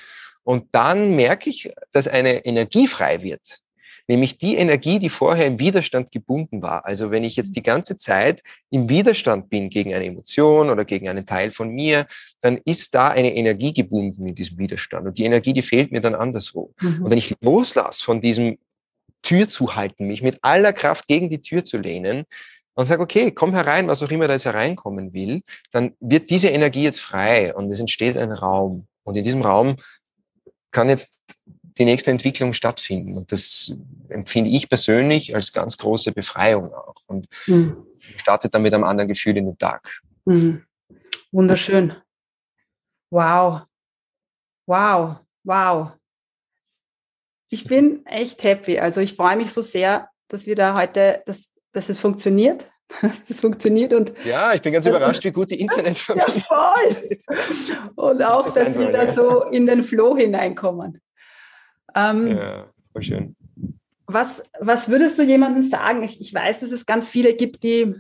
Und 0.45 0.67
dann 0.73 1.15
merke 1.17 1.51
ich, 1.51 1.73
dass 1.93 2.09
eine 2.09 2.45
Energie 2.45 2.87
frei 2.87 3.23
wird. 3.23 3.61
Nämlich 4.09 4.37
die 4.37 4.57
Energie, 4.57 4.99
die 4.99 5.09
vorher 5.09 5.47
im 5.47 5.61
Widerstand 5.61 6.11
gebunden 6.11 6.61
war. 6.61 6.85
Also 6.85 7.13
wenn 7.13 7.23
ich 7.23 7.37
jetzt 7.37 7.55
die 7.55 7.63
ganze 7.63 7.97
Zeit 7.97 8.43
im 8.71 8.89
Widerstand 8.89 9.49
bin 9.49 9.71
gegen 9.71 9.95
eine 9.95 10.05
Emotion 10.05 10.71
oder 10.71 10.85
gegen 10.85 11.09
einen 11.09 11.25
Teil 11.25 11.53
von 11.53 11.71
mir, 11.71 12.07
dann 12.41 12.59
ist 12.65 12.95
da 12.95 13.09
eine 13.09 13.35
Energie 13.35 13.73
gebunden 13.73 14.27
in 14.27 14.35
diesem 14.35 14.59
Widerstand. 14.59 15.07
Und 15.07 15.19
die 15.19 15.25
Energie, 15.25 15.53
die 15.53 15.63
fehlt 15.63 15.93
mir 15.93 16.01
dann 16.01 16.17
anderswo. 16.17 16.73
Mhm. 16.81 17.05
Und 17.05 17.11
wenn 17.11 17.19
ich 17.19 17.35
loslasse 17.41 18.03
von 18.03 18.21
diesem 18.21 18.59
Tür 19.23 19.49
zu 19.49 19.77
halten, 19.77 20.09
mich 20.09 20.23
mit 20.23 20.39
aller 20.43 20.73
Kraft 20.73 21.07
gegen 21.07 21.31
die 21.31 21.41
Tür 21.41 21.65
zu 21.65 21.79
lehnen, 21.79 22.25
und 22.75 22.87
sage, 22.87 23.03
okay, 23.03 23.31
komm 23.31 23.53
herein, 23.53 23.89
was 23.89 24.03
auch 24.03 24.11
immer 24.11 24.27
da 24.27 24.35
jetzt 24.35 24.47
hereinkommen 24.47 25.13
will, 25.13 25.43
dann 25.73 25.95
wird 26.01 26.31
diese 26.31 26.49
Energie 26.49 26.85
jetzt 26.85 27.01
frei 27.01 27.55
und 27.55 27.71
es 27.71 27.81
entsteht 27.81 28.17
ein 28.17 28.33
Raum. 28.33 28.87
Und 29.05 29.17
in 29.17 29.25
diesem 29.25 29.43
Raum 29.43 29.77
kann 30.73 30.89
jetzt 30.89 31.21
die 31.79 31.85
nächste 31.85 32.11
Entwicklung 32.11 32.53
stattfinden. 32.53 33.17
Und 33.17 33.33
das 33.33 33.77
empfinde 34.09 34.51
ich 34.51 34.69
persönlich 34.69 35.35
als 35.35 35.53
ganz 35.53 35.77
große 35.77 36.13
Befreiung 36.13 36.73
auch. 36.73 36.97
Und 37.07 37.29
mhm. 37.47 37.87
startet 38.17 38.55
dann 38.55 38.63
mit 38.63 38.75
einem 38.75 38.85
anderen 38.85 39.09
Gefühl 39.09 39.37
in 39.37 39.47
den 39.47 39.59
Tag. 39.59 40.01
Mhm. 40.25 40.65
Wunderschön. 41.31 41.95
Wow. 43.11 43.63
Wow. 44.67 45.17
Wow. 45.45 45.93
Ich 47.49 47.65
bin 47.65 48.05
echt 48.07 48.43
happy. 48.43 48.79
Also 48.79 49.01
ich 49.01 49.15
freue 49.15 49.37
mich 49.37 49.53
so 49.53 49.63
sehr, 49.63 50.09
dass 50.29 50.47
wir 50.47 50.55
da 50.55 50.77
heute, 50.77 51.23
dass, 51.27 51.51
dass 51.73 51.89
es 51.89 51.99
funktioniert. 51.99 52.71
Das 53.29 53.41
funktioniert 53.41 53.93
und 53.93 54.13
ja, 54.25 54.55
ich 54.55 54.63
bin 54.63 54.73
ganz 54.73 54.87
überrascht, 54.87 55.25
wie 55.25 55.33
gut 55.33 55.51
die 55.51 55.61
Internetverbindung 55.61 56.43
ja, 56.51 56.75
ist. 57.09 57.29
Und 57.97 58.23
auch, 58.23 58.45
das 58.45 58.55
dass 58.55 58.79
wir 58.79 58.91
da 58.91 59.07
so 59.07 59.45
in 59.51 59.67
den 59.67 59.83
Flow 59.83 60.17
hineinkommen. 60.17 61.01
Ähm, 61.95 62.37
ja, 62.37 62.67
voll 62.93 63.03
schön. 63.03 63.37
Was, 64.07 64.43
was 64.61 64.89
würdest 64.89 65.19
du 65.19 65.23
jemandem 65.23 65.63
sagen? 65.63 66.03
Ich, 66.03 66.21
ich 66.21 66.35
weiß, 66.35 66.61
dass 66.61 66.73
es 66.73 66.87
ganz 66.87 67.09
viele 67.09 67.35
gibt, 67.35 67.63
die, 67.63 67.95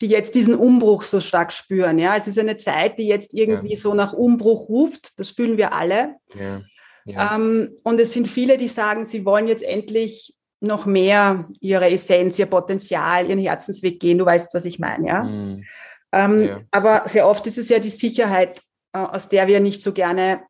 die 0.00 0.06
jetzt 0.06 0.34
diesen 0.34 0.54
Umbruch 0.54 1.02
so 1.02 1.20
stark 1.20 1.52
spüren. 1.52 1.98
Ja, 1.98 2.16
es 2.16 2.26
ist 2.26 2.38
eine 2.38 2.56
Zeit, 2.56 2.98
die 2.98 3.06
jetzt 3.06 3.34
irgendwie 3.34 3.74
ja. 3.74 3.76
so 3.76 3.94
nach 3.94 4.12
Umbruch 4.12 4.68
ruft. 4.68 5.18
Das 5.18 5.30
fühlen 5.30 5.56
wir 5.56 5.72
alle. 5.72 6.16
Ja. 6.34 6.62
Ja. 7.04 7.36
Ähm, 7.36 7.76
und 7.84 8.00
es 8.00 8.12
sind 8.12 8.28
viele, 8.28 8.58
die 8.58 8.68
sagen, 8.68 9.06
sie 9.06 9.24
wollen 9.24 9.48
jetzt 9.48 9.62
endlich 9.62 10.34
noch 10.60 10.86
mehr 10.86 11.46
ihre 11.60 11.90
Essenz, 11.90 12.38
ihr 12.38 12.46
Potenzial, 12.46 13.28
ihren 13.28 13.38
Herzensweg 13.38 14.00
gehen. 14.00 14.18
Du 14.18 14.26
weißt, 14.26 14.54
was 14.54 14.64
ich 14.64 14.78
meine, 14.78 15.06
ja? 15.06 15.22
Mhm. 15.22 15.64
Ähm, 16.12 16.42
ja. 16.42 16.60
Aber 16.70 17.02
sehr 17.06 17.26
oft 17.26 17.46
ist 17.46 17.58
es 17.58 17.68
ja 17.68 17.78
die 17.78 17.90
Sicherheit, 17.90 18.62
äh, 18.92 18.98
aus 18.98 19.28
der 19.28 19.46
wir 19.46 19.60
nicht 19.60 19.82
so 19.82 19.92
gerne 19.92 20.42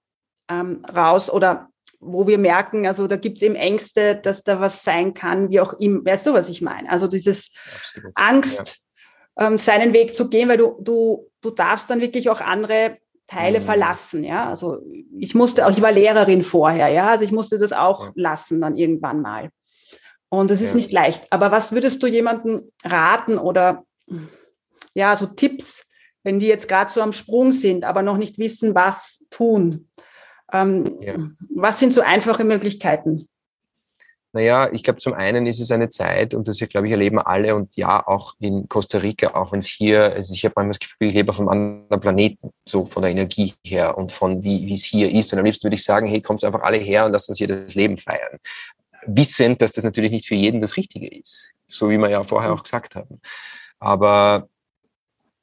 ähm, 0.49 0.85
raus 0.95 1.31
oder 1.31 1.69
wo 2.01 2.27
wir 2.27 2.39
merken, 2.39 2.87
also 2.87 3.09
da 3.09 3.17
gibt 3.17 3.39
es 3.39 3.43
eben 3.43 3.57
Ängste, 3.57 4.15
dass 4.15 4.45
da 4.45 4.61
was 4.61 4.85
sein 4.85 5.15
kann, 5.15 5.51
wie 5.51 5.61
auch 5.61 5.75
immer. 5.75 6.05
Weißt 6.05 6.27
du, 6.27 6.33
was 6.33 6.49
ich 6.49 6.63
meine? 6.63 6.89
Also 6.91 7.09
dieses 7.09 7.51
Absolut. 7.75 8.13
Angst, 8.15 8.81
ja. 9.37 9.49
ähm, 9.49 9.59
seinen 9.59 9.93
Weg 9.93 10.15
zu 10.15 10.29
gehen, 10.29 10.49
weil 10.49 10.59
du, 10.59 10.77
du, 10.81 11.29
du 11.41 11.51
darfst 11.51 11.91
dann 11.91 12.01
wirklich 12.01 12.31
auch 12.31 12.41
andere 12.41 12.99
Teile 13.27 13.59
mhm. 13.59 13.65
verlassen, 13.65 14.25
ja. 14.25 14.49
Also 14.49 14.79
ich 15.19 15.35
musste 15.35 15.67
auch, 15.67 15.71
ich 15.71 15.83
war 15.83 15.93
Lehrerin 15.93 16.45
vorher, 16.45 16.89
ja. 16.89 17.09
Also 17.09 17.25
ich 17.25 17.33
musste 17.33 17.59
das 17.59 17.73
auch 17.73 18.07
ja. 18.07 18.13
lassen 18.15 18.61
dann 18.61 18.77
irgendwann 18.77 19.21
mal. 19.21 19.51
Und 20.31 20.51
es 20.51 20.61
ist 20.61 20.71
ja. 20.71 20.77
nicht 20.77 20.93
leicht. 20.93 21.27
Aber 21.31 21.51
was 21.51 21.73
würdest 21.73 22.03
du 22.03 22.07
jemandem 22.07 22.71
raten 22.85 23.39
oder 23.39 23.85
ja, 24.95 25.17
so 25.17 25.27
Tipps, 25.27 25.85
wenn 26.23 26.39
die 26.39 26.47
jetzt 26.47 26.69
gerade 26.69 26.91
so 26.91 27.01
am 27.01 27.13
Sprung 27.13 27.53
sind, 27.53 27.85
aber 27.85 28.03
noch 28.03 28.19
nicht 28.19 28.39
wissen, 28.39 28.75
was 28.75 29.25
tun? 29.31 29.89
Ähm, 30.53 30.99
ja. 31.01 31.15
Was 31.55 31.79
sind 31.79 31.95
so 31.95 32.01
einfache 32.01 32.45
Möglichkeiten? 32.45 33.29
Naja, 34.35 34.71
ich 34.71 34.83
glaube, 34.83 34.99
zum 34.99 35.15
einen 35.15 35.47
ist 35.47 35.59
es 35.59 35.71
eine 35.71 35.89
Zeit, 35.89 36.35
und 36.35 36.47
das, 36.47 36.59
glaube 36.59 36.87
ich, 36.87 36.93
erleben 36.93 37.19
alle 37.19 37.55
und 37.55 37.75
ja, 37.77 38.07
auch 38.07 38.35
in 38.39 38.69
Costa 38.69 38.99
Rica, 38.99 39.35
auch 39.35 39.53
wenn 39.53 39.61
es 39.61 39.67
hier, 39.67 40.13
also 40.13 40.35
ich 40.35 40.45
habe 40.45 40.53
manchmal 40.57 40.73
das 40.73 40.81
Gefühl, 40.81 41.09
ich 41.09 41.15
lebe 41.15 41.31
auf 41.31 41.41
einem 41.41 41.49
anderen 41.49 42.01
Planeten, 42.01 42.51
so 42.69 42.85
von 42.85 43.03
der 43.03 43.11
Energie 43.11 43.55
her 43.65 43.97
und 43.97 44.13
von 44.13 44.43
wie 44.45 44.73
es 44.73 44.85
hier 44.85 45.11
ist. 45.11 45.33
Und 45.33 45.39
am 45.39 45.47
liebsten 45.47 45.65
würde 45.65 45.77
ich 45.77 45.85
sagen, 45.85 46.07
hey, 46.07 46.21
kommt 46.21 46.45
einfach 46.45 46.61
alle 46.61 46.77
her 46.77 47.07
und 47.07 47.13
lasst 47.13 47.31
uns 47.31 47.39
hier 47.39 47.49
das 47.49 47.75
Leben 47.75 47.97
feiern 47.97 48.39
wissend, 49.09 49.63
dass 49.63 49.73
das 49.73 49.85
natürlich 49.85 50.13
nicht 50.13 50.29
für 50.29 50.35
jeden 50.35 50.61
das 50.61 50.77
Richtige 50.77 51.09
ist, 51.09 51.53
so 51.67 51.91
wie 51.91 51.99
wir 51.99 52.11
ja 52.11 52.25
vorher 52.25 52.53
auch 52.53 52.63
gesagt 52.63 52.95
haben. 52.95 53.21
Aber 53.79 54.49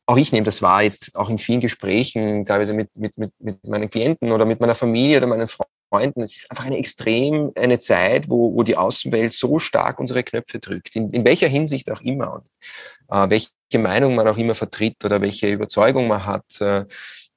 auch 0.05 0.17
ich 0.17 0.31
nehme 0.31 0.45
das 0.45 0.61
wahr, 0.61 0.83
jetzt 0.83 1.15
auch 1.15 1.29
in 1.29 1.39
vielen 1.39 1.61
Gesprächen, 1.61 2.45
teilweise 2.45 2.73
mit, 2.73 2.95
mit, 2.95 3.17
mit, 3.17 3.33
mit 3.39 3.63
meinen 3.67 3.89
Klienten 3.89 4.31
oder 4.31 4.45
mit 4.45 4.59
meiner 4.59 4.75
Familie 4.75 5.17
oder 5.17 5.27
meinen 5.27 5.47
Freunden. 5.47 6.21
Es 6.21 6.37
ist 6.37 6.51
einfach 6.51 6.65
eine 6.65 6.77
extrem, 6.77 7.51
eine 7.55 7.79
Zeit, 7.79 8.29
wo, 8.29 8.53
wo 8.53 8.63
die 8.63 8.77
Außenwelt 8.77 9.33
so 9.33 9.57
stark 9.57 9.99
unsere 9.99 10.23
Knöpfe 10.23 10.59
drückt, 10.59 10.95
in, 10.95 11.09
in 11.09 11.25
welcher 11.25 11.47
Hinsicht 11.47 11.89
auch 11.91 12.01
immer. 12.01 12.33
Und, 12.33 12.43
äh, 13.09 13.29
welche 13.29 13.79
Meinung 13.79 14.15
man 14.15 14.27
auch 14.27 14.37
immer 14.37 14.55
vertritt 14.55 15.03
oder 15.03 15.21
welche 15.21 15.51
Überzeugung 15.51 16.07
man 16.07 16.25
hat. 16.25 16.61
Äh, 16.61 16.85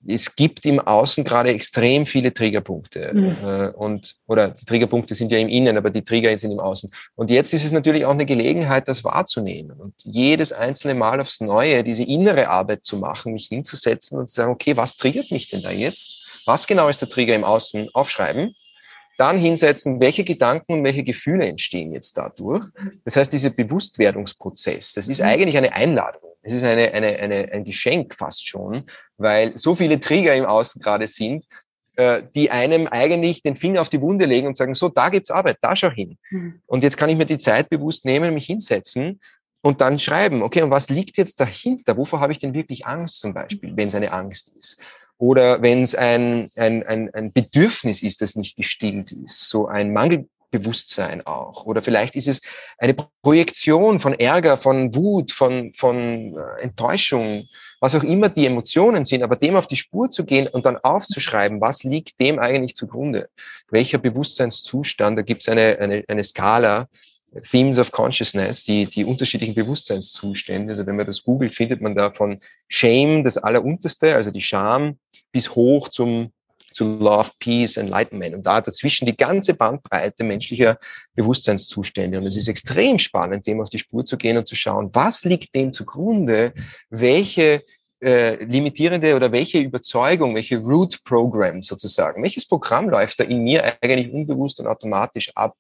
es 0.07 0.35
gibt 0.35 0.65
im 0.65 0.81
Außen 0.81 1.25
gerade 1.25 1.51
extrem 1.51 2.07
viele 2.07 2.33
Triggerpunkte. 2.33 3.11
Mhm. 3.13 3.37
Äh, 3.45 3.69
und, 3.71 4.17
oder 4.27 4.49
die 4.49 4.65
Triggerpunkte 4.65 5.15
sind 5.15 5.33
ja 5.33 5.39
im 5.39 5.49
Innen, 5.49 5.77
aber 5.77 5.91
die 5.91 6.03
Trigger 6.03 6.37
sind 6.39 6.53
im 6.53 6.61
Außen. 6.61 6.91
Und 7.17 7.31
jetzt 7.31 7.53
ist 7.53 7.65
es 7.65 7.73
natürlich 7.73 8.05
auch 8.05 8.13
eine 8.13 8.27
Gelegenheit, 8.27 8.89
das 8.89 9.05
wahrzunehmen 9.05 9.79
und 9.81 9.95
jedes 10.05 10.53
einzelne 10.53 10.95
Mal 10.95 11.21
aufs 11.21 11.41
Neue 11.41 11.83
diese 11.83 12.05
innere 12.05 12.49
Arbeit 12.49 12.85
zu 12.85 12.97
machen, 12.97 13.33
mich 13.33 13.47
hinzusetzen 13.49 14.19
und 14.19 14.29
zu 14.29 14.37
sagen, 14.37 14.53
okay, 14.53 14.77
was 14.77 14.97
triggert 14.97 15.31
mich 15.31 15.51
denn 15.51 15.63
da 15.63 15.71
jetzt? 15.71 16.27
Was 16.47 16.67
genau 16.67 16.89
ist 16.89 17.03
der 17.03 17.09
Trigger 17.09 17.35
im 17.35 17.45
Außen? 17.45 17.91
Aufschreiben. 17.93 18.55
Dann 19.19 19.37
hinsetzen, 19.39 20.01
welche 20.01 20.23
Gedanken 20.23 20.75
und 20.75 20.85
welche 20.85 21.03
Gefühle 21.03 21.45
entstehen 21.45 21.93
jetzt 21.93 22.17
dadurch. 22.17 22.65
Das 23.05 23.17
heißt, 23.17 23.33
dieser 23.33 23.51
Bewusstwerdungsprozess, 23.51 24.95
das 24.95 25.09
ist 25.09 25.21
mhm. 25.21 25.27
eigentlich 25.27 25.59
eine 25.59 25.73
Einladung. 25.73 26.28
Es 26.49 26.55
ist 26.55 26.65
eine, 26.65 26.95
eine, 26.95 27.19
eine, 27.19 27.53
ein 27.53 27.65
Geschenk 27.65 28.15
fast 28.15 28.49
schon, 28.49 28.85
weil 29.19 29.57
so 29.59 29.75
viele 29.75 30.01
Trigger 30.01 30.35
im 30.35 30.47
Außen 30.47 30.81
gerade 30.81 31.07
sind, 31.07 31.45
äh, 31.97 32.23
die 32.35 32.51
einem 32.51 32.87
eigentlich 32.87 33.43
den 33.43 33.55
Finger 33.55 33.83
auf 33.83 33.91
die 33.91 34.01
Wunde 34.01 34.25
legen 34.25 34.47
und 34.47 34.57
sagen, 34.57 34.75
so, 34.75 34.89
da 34.89 35.11
gibt's 35.11 35.31
Arbeit, 35.31 35.59
da 35.61 35.77
schau 35.77 35.91
hin. 35.91 36.17
Mhm. 36.31 36.63
Und 36.65 36.83
jetzt 36.83 36.97
kann 36.97 37.11
ich 37.11 37.19
mir 37.19 37.27
die 37.27 37.37
Zeit 37.37 37.69
bewusst 37.69 38.07
nehmen, 38.07 38.33
mich 38.33 38.47
hinsetzen 38.47 39.21
und 39.61 39.83
dann 39.83 39.99
schreiben, 39.99 40.43
okay, 40.43 40.63
und 40.63 40.71
was 40.71 40.89
liegt 40.89 41.19
jetzt 41.19 41.39
dahinter? 41.39 41.99
Wovor 41.99 42.21
habe 42.21 42.33
ich 42.33 42.39
denn 42.39 42.55
wirklich 42.55 42.87
Angst 42.87 43.21
zum 43.21 43.35
Beispiel, 43.35 43.77
wenn 43.77 43.89
es 43.89 43.95
eine 43.95 44.11
Angst 44.11 44.57
ist? 44.57 44.81
Oder 45.19 45.61
wenn 45.61 45.83
es 45.83 45.95
ein, 45.95 46.49
ein, 46.57 46.83
ein, 46.85 47.13
ein 47.13 47.31
Bedürfnis 47.31 48.03
ist, 48.03 48.23
das 48.23 48.37
nicht 48.37 48.57
gestillt 48.57 49.13
ist, 49.13 49.51
so 49.51 49.67
ein 49.67 49.93
Mangel, 49.93 50.29
Bewusstsein 50.51 51.27
auch. 51.27 51.65
Oder 51.67 51.83
vielleicht 51.83 52.17
ist 52.17 52.29
es 52.29 52.41
eine 52.79 52.95
Projektion 53.23 54.01
von 54.01 54.15
Ärger, 54.15 54.57
von 54.57 54.95
Wut, 54.95 55.33
von, 55.33 55.73
von 55.75 56.37
äh, 56.37 56.63
Enttäuschung, 56.63 57.47
was 57.81 57.95
auch 57.95 58.03
immer 58.03 58.29
die 58.29 58.47
Emotionen 58.47 59.05
sind, 59.05 59.23
aber 59.23 59.37
dem 59.37 59.57
auf 59.57 59.67
die 59.67 59.77
Spur 59.77 60.11
zu 60.11 60.25
gehen 60.25 60.49
und 60.49 60.67
dann 60.67 60.79
aufzuschreiben, 60.79 61.61
was 61.61 61.85
liegt 61.85 62.21
dem 62.21 62.39
eigentlich 62.39 62.75
zugrunde? 62.75 63.29
Welcher 63.71 63.99
Bewusstseinszustand? 63.99 65.19
Da 65.19 65.23
gibt 65.23 65.43
es 65.43 65.49
eine, 65.49 65.79
eine, 65.79 66.05
eine 66.09 66.25
Skala, 66.25 66.89
Themes 67.51 67.79
of 67.79 67.93
Consciousness, 67.93 68.65
die, 68.65 68.87
die 68.87 69.05
unterschiedlichen 69.05 69.55
Bewusstseinszustände. 69.55 70.71
Also 70.71 70.87
wenn 70.87 70.97
man 70.97 71.07
das 71.07 71.23
googelt, 71.23 71.55
findet 71.55 71.81
man 71.81 71.95
da 71.95 72.11
von 72.11 72.41
Shame, 72.69 73.23
das 73.23 73.37
Allerunterste, 73.37 74.15
also 74.15 74.31
die 74.31 74.43
Scham, 74.43 74.99
bis 75.31 75.55
hoch 75.55 75.89
zum 75.89 76.33
zu 76.73 76.99
Love, 76.99 77.31
Peace, 77.39 77.77
Enlightenment. 77.77 78.35
Und 78.35 78.47
da 78.47 78.61
dazwischen 78.61 79.07
die 79.07 79.17
ganze 79.17 79.55
Bandbreite 79.55 80.25
menschlicher 80.25 80.79
Bewusstseinszustände. 81.15 82.19
Und 82.19 82.27
es 82.27 82.37
ist 82.37 82.49
extrem 82.49 82.99
spannend, 82.99 83.47
dem 83.47 83.61
auf 83.61 83.71
die 83.71 83.79
Spur 83.79 84.05
zu 84.05 84.17
gehen 84.17 84.37
und 84.37 84.47
zu 84.47 84.57
schauen, 84.57 84.91
was 84.93 85.25
liegt 85.25 85.55
dem 85.55 85.73
zugrunde, 85.73 86.53
welche 86.91 87.63
äh, 88.01 88.43
limitierende 88.45 89.17
oder 89.17 89.33
welche 89.33 89.59
Überzeugung, 89.59 90.35
welche 90.35 90.59
Root 90.59 91.03
Program 91.05 91.63
sozusagen, 91.63 92.23
welches 92.23 92.47
Programm 92.47 92.89
läuft 92.89 93.19
da 93.19 93.25
in 93.25 93.43
mir 93.43 93.77
eigentlich 93.83 94.13
unbewusst 94.13 94.61
und 94.61 94.67
automatisch 94.67 95.33
ab. 95.35 95.57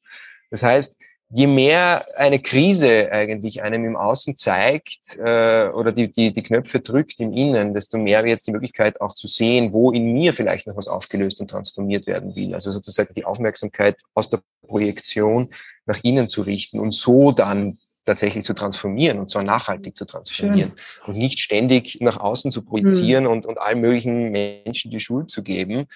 Das 0.51 0.63
heißt, 0.63 0.99
je 1.31 1.47
mehr 1.47 2.07
eine 2.17 2.41
Krise 2.41 3.13
eigentlich 3.13 3.63
einem 3.63 3.85
im 3.85 3.97
Außen 3.97 4.37
zeigt 4.37 5.19
äh, 5.19 5.69
oder 5.69 5.93
die, 5.93 6.11
die, 6.11 6.33
die 6.33 6.43
Knöpfe 6.43 6.81
drückt 6.81 7.21
im 7.21 7.33
Innen, 7.33 7.75
desto 7.75 7.99
mehr 7.99 8.21
wird 8.21 8.31
jetzt 8.31 8.47
die 8.47 8.53
Möglichkeit 8.53 9.01
auch 9.01 9.15
zu 9.15 9.27
sehen, 9.27 9.73
wo 9.73 9.91
in 9.91 10.13
mir 10.13 10.33
vielleicht 10.33 10.67
noch 10.67 10.77
was 10.77 10.89
aufgelöst 10.89 11.41
und 11.41 11.51
transformiert 11.51 12.07
werden 12.07 12.35
will. 12.35 12.55
Also 12.55 12.73
sozusagen 12.73 13.13
die 13.15 13.27
Aufmerksamkeit 13.27 14.01
aus 14.15 14.31
der 14.31 14.41
Projektion 14.67 15.51
nach 15.85 16.03
innen 16.03 16.29
zu 16.29 16.43
richten 16.43 16.81
und 16.81 16.93
so 16.93 17.33
dann 17.33 17.79
tatsächlich 18.07 18.43
zu 18.43 18.55
transformieren 18.55 19.19
und 19.19 19.29
zwar 19.29 19.43
nachhaltig 19.43 19.95
zu 19.95 20.07
transformieren 20.07 20.73
Schön. 20.77 21.09
und 21.09 21.19
nicht 21.19 21.41
ständig 21.41 21.99
nach 22.01 22.17
außen 22.17 22.51
zu 22.51 22.63
projizieren 22.63 23.27
hm. 23.27 23.33
und, 23.33 23.47
und 23.47 23.61
allen 23.61 23.81
möglichen 23.81 24.31
Menschen 24.31 24.91
die 24.91 25.01
Schuld 25.01 25.31
zu 25.31 25.43
geben, 25.43 25.87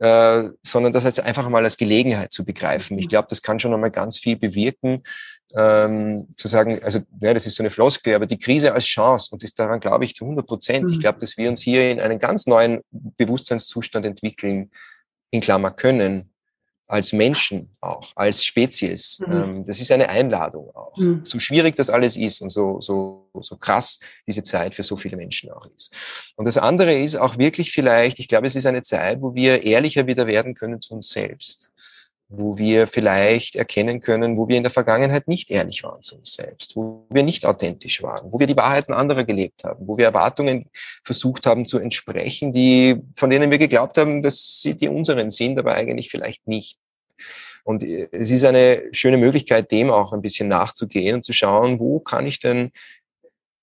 äh, 0.00 0.48
sondern 0.66 0.92
das 0.92 1.04
jetzt 1.04 1.20
einfach 1.20 1.48
mal 1.48 1.62
als 1.62 1.76
Gelegenheit 1.76 2.32
zu 2.32 2.44
begreifen. 2.44 2.98
Ich 2.98 3.08
glaube, 3.08 3.28
das 3.28 3.42
kann 3.42 3.60
schon 3.60 3.74
einmal 3.74 3.90
ganz 3.90 4.18
viel 4.18 4.36
bewirken, 4.36 5.02
ähm, 5.54 6.28
zu 6.36 6.48
sagen, 6.48 6.82
also 6.82 7.00
ja, 7.20 7.34
das 7.34 7.46
ist 7.46 7.56
so 7.56 7.62
eine 7.62 7.70
Floskel, 7.70 8.14
aber 8.14 8.26
die 8.26 8.38
Krise 8.38 8.72
als 8.72 8.86
Chance 8.86 9.30
und 9.32 9.42
das, 9.42 9.52
daran 9.52 9.80
glaube 9.80 10.04
ich 10.04 10.14
zu 10.14 10.24
100 10.24 10.46
Prozent. 10.46 10.86
Mhm. 10.86 10.92
Ich 10.92 11.00
glaube, 11.00 11.18
dass 11.18 11.36
wir 11.36 11.48
uns 11.48 11.60
hier 11.60 11.90
in 11.90 12.00
einen 12.00 12.18
ganz 12.18 12.46
neuen 12.46 12.80
Bewusstseinszustand 12.90 14.06
entwickeln, 14.06 14.70
in 15.30 15.40
Klammer 15.40 15.70
können, 15.70 16.29
als 16.90 17.12
Menschen 17.12 17.70
auch, 17.80 18.12
als 18.16 18.44
Spezies. 18.44 19.20
Mhm. 19.26 19.32
Ähm, 19.32 19.64
das 19.64 19.80
ist 19.80 19.92
eine 19.92 20.08
Einladung 20.08 20.74
auch. 20.74 20.96
Mhm. 20.96 21.22
So 21.24 21.38
schwierig 21.38 21.76
das 21.76 21.90
alles 21.90 22.16
ist 22.16 22.40
und 22.40 22.50
so, 22.50 22.80
so, 22.80 23.28
so 23.40 23.56
krass 23.56 24.00
diese 24.26 24.42
Zeit 24.42 24.74
für 24.74 24.82
so 24.82 24.96
viele 24.96 25.16
Menschen 25.16 25.50
auch 25.50 25.66
ist. 25.76 25.94
Und 26.36 26.46
das 26.46 26.58
andere 26.58 26.94
ist 26.94 27.16
auch 27.16 27.38
wirklich 27.38 27.72
vielleicht, 27.72 28.18
ich 28.18 28.28
glaube, 28.28 28.46
es 28.46 28.56
ist 28.56 28.66
eine 28.66 28.82
Zeit, 28.82 29.20
wo 29.20 29.34
wir 29.34 29.62
ehrlicher 29.62 30.06
wieder 30.06 30.26
werden 30.26 30.54
können 30.54 30.80
zu 30.80 30.94
uns 30.94 31.10
selbst 31.10 31.70
wo 32.30 32.56
wir 32.56 32.86
vielleicht 32.86 33.56
erkennen 33.56 34.00
können, 34.00 34.36
wo 34.36 34.48
wir 34.48 34.56
in 34.56 34.62
der 34.62 34.70
Vergangenheit 34.70 35.26
nicht 35.26 35.50
ehrlich 35.50 35.82
waren 35.82 36.00
zu 36.00 36.16
uns 36.16 36.34
selbst, 36.34 36.76
wo 36.76 37.04
wir 37.10 37.24
nicht 37.24 37.44
authentisch 37.44 38.02
waren, 38.02 38.32
wo 38.32 38.38
wir 38.38 38.46
die 38.46 38.56
Wahrheiten 38.56 38.94
anderer 38.94 39.24
gelebt 39.24 39.64
haben, 39.64 39.86
wo 39.88 39.98
wir 39.98 40.06
Erwartungen 40.06 40.70
versucht 41.02 41.44
haben 41.44 41.66
zu 41.66 41.78
entsprechen, 41.78 42.52
die, 42.52 43.02
von 43.16 43.30
denen 43.30 43.50
wir 43.50 43.58
geglaubt 43.58 43.98
haben, 43.98 44.22
dass 44.22 44.60
sie 44.62 44.76
die 44.76 44.88
unseren 44.88 45.28
sind, 45.30 45.58
aber 45.58 45.74
eigentlich 45.74 46.08
vielleicht 46.08 46.46
nicht. 46.46 46.78
Und 47.64 47.82
es 47.82 48.30
ist 48.30 48.44
eine 48.44 48.84
schöne 48.92 49.18
Möglichkeit, 49.18 49.70
dem 49.72 49.90
auch 49.90 50.12
ein 50.12 50.22
bisschen 50.22 50.48
nachzugehen 50.48 51.16
und 51.16 51.24
zu 51.24 51.32
schauen, 51.32 51.80
wo 51.80 51.98
kann 51.98 52.26
ich 52.26 52.38
denn 52.38 52.70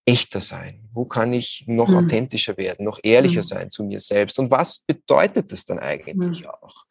echter 0.05 0.41
sein? 0.41 0.88
Wo 0.91 1.05
kann 1.05 1.34
ich 1.34 1.63
noch 1.68 1.89
mhm. 1.89 1.97
authentischer 1.97 2.57
werden, 2.57 2.86
noch 2.86 2.99
ehrlicher 3.01 3.41
mhm. 3.41 3.45
sein 3.45 3.72
zu 3.72 3.84
mir 3.84 4.01
selbst? 4.01 4.39
Und 4.39 4.51
was 4.51 4.80
bedeutet 4.80 5.51
das 5.51 5.65
dann 5.65 5.80
eigentlich 5.80 6.41
mhm. 6.41 6.49
auch? 6.49 6.86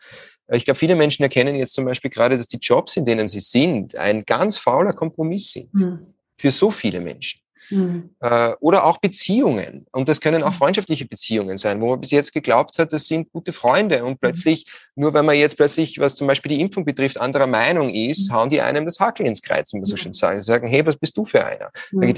Ich 0.52 0.64
glaube, 0.64 0.78
viele 0.78 0.94
Menschen 0.94 1.22
erkennen 1.22 1.56
jetzt 1.56 1.74
zum 1.74 1.84
Beispiel 1.84 2.10
gerade, 2.10 2.36
dass 2.36 2.46
die 2.46 2.58
Jobs, 2.58 2.96
in 2.96 3.04
denen 3.04 3.28
sie 3.28 3.40
sind, 3.40 3.96
ein 3.96 4.24
ganz 4.24 4.58
fauler 4.58 4.92
Kompromiss 4.92 5.52
sind. 5.52 5.74
Mhm. 5.74 6.14
Für 6.38 6.50
so 6.50 6.70
viele 6.70 7.00
Menschen. 7.00 7.40
Mhm. 7.70 8.10
Äh, 8.20 8.52
oder 8.60 8.84
auch 8.84 8.98
Beziehungen. 8.98 9.86
Und 9.92 10.08
das 10.08 10.20
können 10.20 10.42
auch 10.42 10.52
mhm. 10.52 10.56
freundschaftliche 10.56 11.06
Beziehungen 11.06 11.56
sein, 11.56 11.80
wo 11.80 11.90
man 11.90 12.00
bis 12.00 12.10
jetzt 12.10 12.32
geglaubt 12.32 12.78
hat, 12.78 12.92
das 12.92 13.06
sind 13.06 13.30
gute 13.32 13.52
Freunde. 13.52 14.04
Und 14.04 14.12
mhm. 14.12 14.18
plötzlich, 14.18 14.66
nur 14.94 15.12
weil 15.14 15.22
man 15.22 15.36
jetzt 15.36 15.56
plötzlich, 15.56 15.98
was 15.98 16.14
zum 16.14 16.26
Beispiel 16.26 16.50
die 16.50 16.60
Impfung 16.60 16.84
betrifft, 16.84 17.20
anderer 17.20 17.46
Meinung 17.46 17.90
ist, 17.90 18.30
hauen 18.30 18.48
die 18.48 18.60
einem 18.60 18.84
das 18.84 19.00
Hakel 19.00 19.26
ins 19.26 19.42
Kreuz, 19.42 19.72
wie 19.72 19.78
man 19.78 19.84
so 19.84 19.96
schön 19.96 20.12
sagt. 20.12 20.36
Sie 20.36 20.46
sagen, 20.46 20.66
hey, 20.66 20.84
was 20.86 20.96
bist 20.96 21.16
du 21.16 21.24
für 21.24 21.44
einer? 21.44 21.70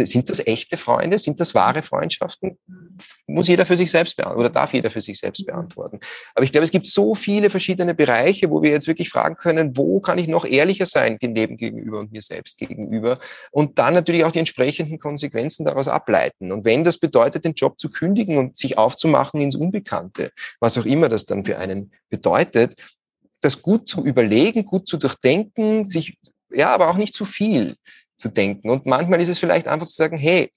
Sind 0.06 0.28
das 0.28 0.46
echte 0.46 0.76
Freunde? 0.76 1.18
Sind 1.18 1.40
das 1.40 1.54
wahre 1.54 1.82
Freundschaften? 1.82 2.58
Muss 3.26 3.48
jeder 3.48 3.66
für 3.66 3.76
sich 3.76 3.90
selbst 3.90 4.16
beantworten 4.16 4.40
oder 4.40 4.50
darf 4.50 4.72
jeder 4.72 4.90
für 4.90 5.00
sich 5.00 5.18
selbst 5.18 5.46
beantworten. 5.46 6.00
Aber 6.34 6.44
ich 6.44 6.52
glaube, 6.52 6.64
es 6.64 6.70
gibt 6.70 6.86
so 6.86 7.14
viele 7.14 7.50
verschiedene 7.50 7.94
Bereiche, 7.94 8.50
wo 8.50 8.62
wir 8.62 8.70
jetzt 8.70 8.86
wirklich 8.86 9.10
fragen 9.10 9.36
können, 9.36 9.76
wo 9.76 10.00
kann 10.00 10.18
ich 10.18 10.28
noch 10.28 10.44
ehrlicher 10.44 10.86
sein 10.86 11.18
dem 11.18 11.34
Leben 11.34 11.56
gegenüber 11.56 11.98
und 11.98 12.12
mir 12.12 12.22
selbst 12.22 12.58
gegenüber? 12.58 13.18
Und 13.50 13.78
dann 13.78 13.94
natürlich 13.94 14.24
auch 14.24 14.32
die 14.32 14.38
entsprechenden 14.40 14.98
Konsequenzen 14.98 15.37
Konsequenzen 15.38 15.64
daraus 15.64 15.88
ableiten. 15.88 16.52
Und 16.52 16.64
wenn 16.64 16.84
das 16.84 16.98
bedeutet, 16.98 17.44
den 17.44 17.54
Job 17.54 17.78
zu 17.78 17.90
kündigen 17.90 18.36
und 18.36 18.58
sich 18.58 18.76
aufzumachen 18.76 19.40
ins 19.40 19.54
Unbekannte, 19.54 20.30
was 20.60 20.76
auch 20.76 20.84
immer 20.84 21.08
das 21.08 21.24
dann 21.24 21.44
für 21.44 21.58
einen 21.58 21.92
bedeutet, 22.10 22.74
das 23.40 23.62
gut 23.62 23.88
zu 23.88 24.04
überlegen, 24.04 24.64
gut 24.64 24.88
zu 24.88 24.96
durchdenken, 24.96 25.84
sich, 25.84 26.18
ja, 26.50 26.70
aber 26.70 26.88
auch 26.90 26.96
nicht 26.96 27.14
zu 27.14 27.24
viel 27.24 27.76
zu 28.16 28.28
denken. 28.28 28.70
Und 28.70 28.86
manchmal 28.86 29.20
ist 29.20 29.28
es 29.28 29.38
vielleicht 29.38 29.68
einfach 29.68 29.86
zu 29.86 29.94
sagen, 29.94 30.18
hey, 30.18 30.50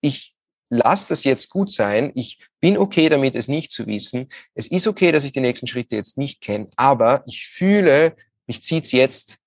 ich 0.00 0.34
lass 0.68 1.06
das 1.06 1.22
jetzt 1.22 1.48
gut 1.50 1.70
sein. 1.70 2.10
Ich 2.14 2.38
bin 2.60 2.76
okay 2.76 3.08
damit, 3.08 3.36
es 3.36 3.46
nicht 3.46 3.70
zu 3.70 3.86
wissen. 3.86 4.28
Es 4.54 4.66
ist 4.66 4.88
okay, 4.88 5.12
dass 5.12 5.24
ich 5.24 5.30
die 5.30 5.40
nächsten 5.40 5.68
Schritte 5.68 5.94
jetzt 5.94 6.18
nicht 6.18 6.40
kenne, 6.40 6.68
aber 6.76 7.22
ich 7.26 7.46
fühle, 7.46 8.16
mich 8.48 8.62
zieht's 8.62 8.90
jetzt 8.90 9.38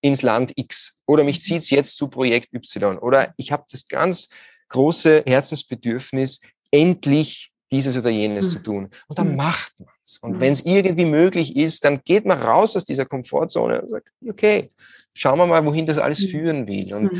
ins 0.00 0.22
Land 0.22 0.52
X 0.56 0.94
oder 1.06 1.24
mich 1.24 1.40
zieht 1.40 1.58
es 1.58 1.70
jetzt 1.70 1.96
zu 1.96 2.08
Projekt 2.08 2.52
Y 2.54 2.98
oder 2.98 3.34
ich 3.36 3.52
habe 3.52 3.64
das 3.70 3.86
ganz 3.86 4.28
große 4.68 5.24
Herzensbedürfnis, 5.26 6.40
endlich 6.70 7.52
dieses 7.70 7.96
oder 7.96 8.10
jenes 8.10 8.46
mhm. 8.46 8.50
zu 8.50 8.62
tun. 8.62 8.90
Und 9.08 9.18
dann 9.18 9.30
mhm. 9.30 9.36
macht 9.36 9.78
man 9.78 9.88
es. 10.02 10.18
Und 10.18 10.36
mhm. 10.36 10.40
wenn 10.40 10.52
es 10.52 10.64
irgendwie 10.64 11.04
möglich 11.04 11.56
ist, 11.56 11.84
dann 11.84 12.00
geht 12.04 12.24
man 12.24 12.40
raus 12.40 12.76
aus 12.76 12.84
dieser 12.84 13.06
Komfortzone 13.06 13.82
und 13.82 13.88
sagt, 13.88 14.08
okay, 14.28 14.70
schauen 15.14 15.38
wir 15.38 15.46
mal, 15.46 15.64
wohin 15.64 15.86
das 15.86 15.98
alles 15.98 16.24
führen 16.24 16.66
will. 16.66 16.94
Und 16.94 17.10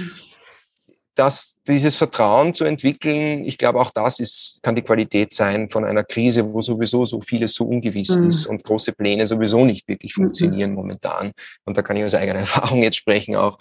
das, 1.21 1.59
dieses 1.69 1.97
Vertrauen 1.97 2.55
zu 2.55 2.65
entwickeln, 2.65 3.45
ich 3.45 3.59
glaube, 3.59 3.79
auch 3.79 3.91
das 3.91 4.21
ist, 4.21 4.61
kann 4.63 4.75
die 4.75 4.81
Qualität 4.81 5.35
sein 5.35 5.69
von 5.69 5.85
einer 5.85 6.03
Krise, 6.03 6.51
wo 6.51 6.63
sowieso 6.63 7.05
so 7.05 7.21
vieles 7.21 7.53
so 7.53 7.65
ungewiss 7.65 8.17
mhm. 8.17 8.29
ist 8.29 8.47
und 8.47 8.65
große 8.65 8.93
Pläne 8.93 9.27
sowieso 9.27 9.67
nicht 9.67 9.87
wirklich 9.87 10.17
mhm. 10.17 10.23
funktionieren 10.23 10.71
mhm. 10.71 10.77
momentan. 10.77 11.33
Und 11.67 11.77
da 11.77 11.83
kann 11.83 11.99
ich 11.99 12.05
aus 12.05 12.15
eigener 12.15 12.39
Erfahrung 12.41 12.83
jetzt 12.83 12.97
sprechen 12.97 13.37
auch, 13.37 13.59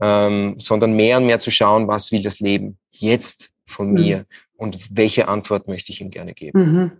ähm, 0.00 0.54
sondern 0.58 0.96
mehr 0.96 1.18
und 1.18 1.26
mehr 1.26 1.38
zu 1.38 1.50
schauen, 1.50 1.86
was 1.86 2.12
will 2.12 2.22
das 2.22 2.40
Leben 2.40 2.78
jetzt 2.90 3.50
von 3.66 3.88
mhm. 3.88 3.94
mir 3.94 4.26
und 4.56 4.78
welche 4.90 5.28
Antwort 5.28 5.68
möchte 5.68 5.92
ich 5.92 6.00
ihm 6.00 6.10
gerne 6.10 6.32
geben. 6.32 6.58
Mhm. 6.58 6.92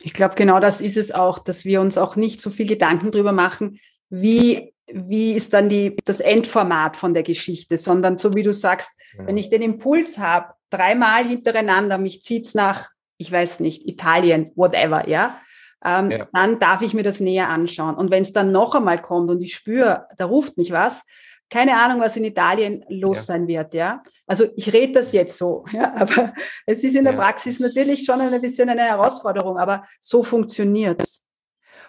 Ich 0.00 0.12
glaube, 0.12 0.34
genau 0.34 0.60
das 0.60 0.82
ist 0.82 0.98
es 0.98 1.10
auch, 1.10 1.38
dass 1.38 1.64
wir 1.64 1.80
uns 1.80 1.96
auch 1.96 2.16
nicht 2.16 2.42
so 2.42 2.50
viel 2.50 2.66
Gedanken 2.66 3.12
drüber 3.12 3.32
machen, 3.32 3.80
wie 4.10 4.74
wie 4.92 5.34
ist 5.34 5.52
dann 5.52 5.68
die, 5.68 5.96
das 6.04 6.20
Endformat 6.20 6.96
von 6.96 7.14
der 7.14 7.22
Geschichte, 7.22 7.76
sondern 7.76 8.18
so 8.18 8.34
wie 8.34 8.42
du 8.42 8.52
sagst, 8.52 8.90
ja. 9.16 9.26
wenn 9.26 9.36
ich 9.36 9.50
den 9.50 9.62
Impuls 9.62 10.18
habe, 10.18 10.54
dreimal 10.70 11.24
hintereinander, 11.24 11.98
mich 11.98 12.22
zieht's 12.22 12.54
nach, 12.54 12.90
ich 13.16 13.30
weiß 13.30 13.60
nicht, 13.60 13.86
Italien, 13.86 14.52
whatever, 14.54 15.08
ja, 15.08 15.40
ähm, 15.84 16.10
ja. 16.10 16.26
dann 16.32 16.58
darf 16.58 16.82
ich 16.82 16.94
mir 16.94 17.02
das 17.02 17.20
näher 17.20 17.48
anschauen. 17.48 17.94
Und 17.94 18.10
wenn 18.10 18.22
es 18.22 18.32
dann 18.32 18.52
noch 18.52 18.74
einmal 18.74 18.98
kommt 18.98 19.30
und 19.30 19.40
ich 19.42 19.54
spüre, 19.54 20.06
da 20.16 20.24
ruft 20.24 20.56
mich 20.56 20.72
was, 20.72 21.04
keine 21.50 21.80
Ahnung, 21.80 22.00
was 22.00 22.16
in 22.16 22.24
Italien 22.24 22.84
los 22.88 23.18
ja. 23.18 23.22
sein 23.22 23.48
wird, 23.48 23.74
ja. 23.74 24.02
Also 24.26 24.46
ich 24.56 24.72
rede 24.72 24.94
das 24.94 25.12
jetzt 25.12 25.38
so, 25.38 25.64
ja, 25.72 25.94
aber 25.96 26.34
es 26.66 26.84
ist 26.84 26.96
in 26.96 27.04
der 27.04 27.12
Praxis 27.12 27.60
natürlich 27.60 28.04
schon 28.04 28.20
ein 28.20 28.40
bisschen 28.40 28.68
eine 28.68 28.82
Herausforderung, 28.82 29.58
aber 29.58 29.84
so 30.00 30.22
funktioniert's. 30.22 31.24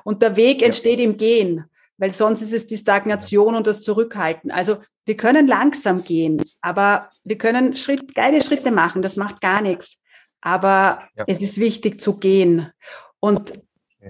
Und 0.04 0.22
der 0.22 0.36
Weg 0.38 0.62
entsteht 0.62 1.00
im 1.00 1.18
Gehen 1.18 1.66
weil 2.00 2.12
sonst 2.12 2.42
ist 2.42 2.54
es 2.54 2.66
die 2.66 2.78
Stagnation 2.78 3.54
und 3.56 3.68
das 3.68 3.82
Zurückhalten. 3.82 4.50
Also 4.50 4.78
wir 5.06 5.18
können 5.18 5.48
langsam 5.48 6.04
gehen, 6.04 6.42
aber 6.62 7.10
wir 7.24 7.38
können 7.38 7.76
Schritt, 7.76 8.16
geile 8.16 8.42
Schritte 8.42 8.72
machen, 8.72 9.02
das 9.02 9.18
macht 9.18 9.42
gar 9.42 9.62
nichts. 9.62 10.02
Aber 10.42 11.04
ja. 11.16 11.26
es 11.28 11.42
ist 11.42 11.60
wichtig 11.60 12.02
zu 12.02 12.18
gehen. 12.18 12.72
Und 13.20 13.54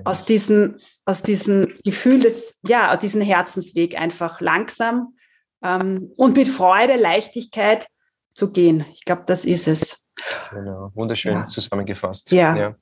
aus 0.06 0.24
diesem, 0.26 0.78
aus 1.06 1.24
diesem 1.24 1.74
Gefühl 1.84 2.20
des, 2.20 2.58
ja, 2.68 2.94
aus 2.94 3.00
diesem 3.00 3.22
Herzensweg 3.22 3.96
einfach 4.00 4.40
langsam 4.40 5.16
ähm, 5.64 6.12
und 6.16 6.38
mit 6.38 6.48
Freude, 6.48 6.96
Leichtigkeit 6.96 7.88
zu 8.34 8.52
gehen. 8.52 8.86
Ich 8.94 9.04
glaube, 9.04 9.24
das 9.26 9.46
ist 9.46 9.68
es. 9.68 10.06
Genau, 10.52 10.92
wunderschön 10.94 11.34
ja. 11.34 11.48
zusammengefasst. 11.48 12.32
Ja. 12.32 12.56
ja. 12.56 12.76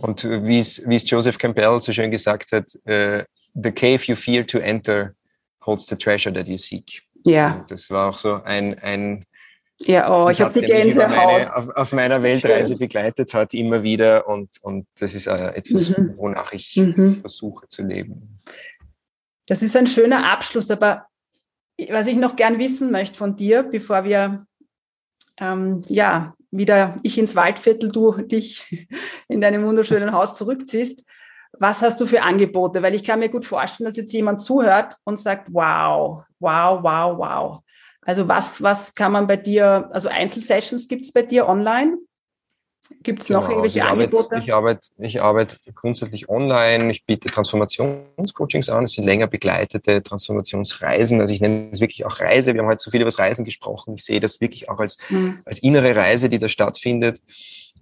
Und 0.00 0.24
wie 0.24 0.58
es, 0.58 0.86
wie 0.86 0.96
es 0.96 1.08
Joseph 1.08 1.38
Campbell 1.38 1.80
so 1.80 1.92
schön 1.92 2.10
gesagt 2.10 2.52
hat, 2.52 2.74
äh, 2.84 3.24
the 3.54 3.72
cave 3.72 4.04
you 4.06 4.16
fear 4.16 4.46
to 4.46 4.58
enter 4.58 5.14
holds 5.60 5.86
the 5.86 5.96
treasure 5.96 6.32
that 6.32 6.48
you 6.48 6.58
seek. 6.58 7.02
Ja. 7.24 7.64
Das 7.68 7.90
war 7.90 8.10
auch 8.10 8.18
so 8.18 8.42
ein, 8.44 8.78
ein 8.80 9.24
ja, 9.80 10.08
oh, 10.08 10.28
ich 10.28 10.40
habe 10.40 10.58
die 10.58 10.66
Gänsehaut. 10.66 11.10
Meine, 11.10 11.56
auf, 11.56 11.68
auf, 11.70 11.92
meiner 11.92 12.22
Weltreise 12.22 12.70
Schön. 12.70 12.78
begleitet 12.78 13.34
hat, 13.34 13.54
immer 13.54 13.82
wieder. 13.82 14.28
Und, 14.28 14.50
und 14.62 14.86
das 14.98 15.14
ist 15.14 15.26
äh, 15.26 15.52
etwas, 15.54 15.96
mhm. 15.96 16.14
wonach 16.16 16.52
ich 16.52 16.76
mhm. 16.76 17.20
versuche 17.20 17.66
zu 17.66 17.82
leben. 17.82 18.40
Das 19.46 19.62
ist 19.62 19.76
ein 19.76 19.86
schöner 19.86 20.30
Abschluss, 20.30 20.70
aber 20.70 21.06
was 21.88 22.06
ich 22.06 22.16
noch 22.16 22.36
gern 22.36 22.58
wissen 22.58 22.92
möchte 22.92 23.18
von 23.18 23.34
dir, 23.34 23.64
bevor 23.64 24.04
wir 24.04 24.46
ähm, 25.40 25.84
ja, 25.88 26.34
wieder 26.52 26.96
ich 27.02 27.18
ins 27.18 27.34
Waldviertel, 27.34 27.90
du 27.90 28.12
dich 28.22 28.62
in 29.28 29.40
deinem 29.40 29.64
wunderschönen 29.64 30.12
Haus 30.12 30.36
zurückziehst, 30.36 31.02
was 31.58 31.80
hast 31.82 32.00
du 32.00 32.06
für 32.06 32.22
Angebote? 32.22 32.82
Weil 32.82 32.94
ich 32.94 33.04
kann 33.04 33.20
mir 33.20 33.28
gut 33.28 33.44
vorstellen, 33.44 33.86
dass 33.86 33.96
jetzt 33.96 34.12
jemand 34.12 34.40
zuhört 34.40 34.96
und 35.04 35.18
sagt, 35.18 35.48
wow, 35.52 36.24
wow, 36.38 36.82
wow, 36.82 37.18
wow. 37.18 37.60
Also 38.02 38.28
was, 38.28 38.62
was 38.62 38.94
kann 38.94 39.12
man 39.12 39.26
bei 39.26 39.36
dir, 39.36 39.88
also 39.92 40.08
Einzelsessions 40.08 40.88
gibt 40.88 41.06
es 41.06 41.12
bei 41.12 41.22
dir 41.22 41.48
online? 41.48 41.96
Gibt 43.02 43.22
es 43.22 43.28
genau, 43.28 43.40
noch 43.40 43.48
irgendwelche 43.48 43.78
ich 43.78 43.84
Angebote? 43.84 44.24
Arbeite, 44.26 44.44
ich, 44.44 44.52
arbeite, 44.52 44.88
ich 44.98 45.22
arbeite 45.22 45.56
grundsätzlich 45.74 46.28
online. 46.28 46.90
Ich 46.90 47.06
biete 47.06 47.30
Transformationscoachings 47.30 48.68
an. 48.68 48.84
Es 48.84 48.92
sind 48.92 49.04
länger 49.04 49.26
begleitete 49.26 50.02
Transformationsreisen. 50.02 51.18
Also 51.20 51.32
ich 51.32 51.40
nenne 51.40 51.70
es 51.72 51.80
wirklich 51.80 52.04
auch 52.04 52.20
Reise. 52.20 52.52
Wir 52.52 52.60
haben 52.60 52.68
heute 52.68 52.82
so 52.82 52.90
viel 52.90 53.00
über 53.00 53.08
das 53.08 53.18
Reisen 53.18 53.46
gesprochen. 53.46 53.94
Ich 53.94 54.04
sehe 54.04 54.20
das 54.20 54.40
wirklich 54.42 54.68
auch 54.68 54.80
als, 54.80 54.98
mhm. 55.08 55.40
als 55.46 55.60
innere 55.60 55.96
Reise, 55.96 56.28
die 56.28 56.38
da 56.38 56.48
stattfindet. 56.50 57.22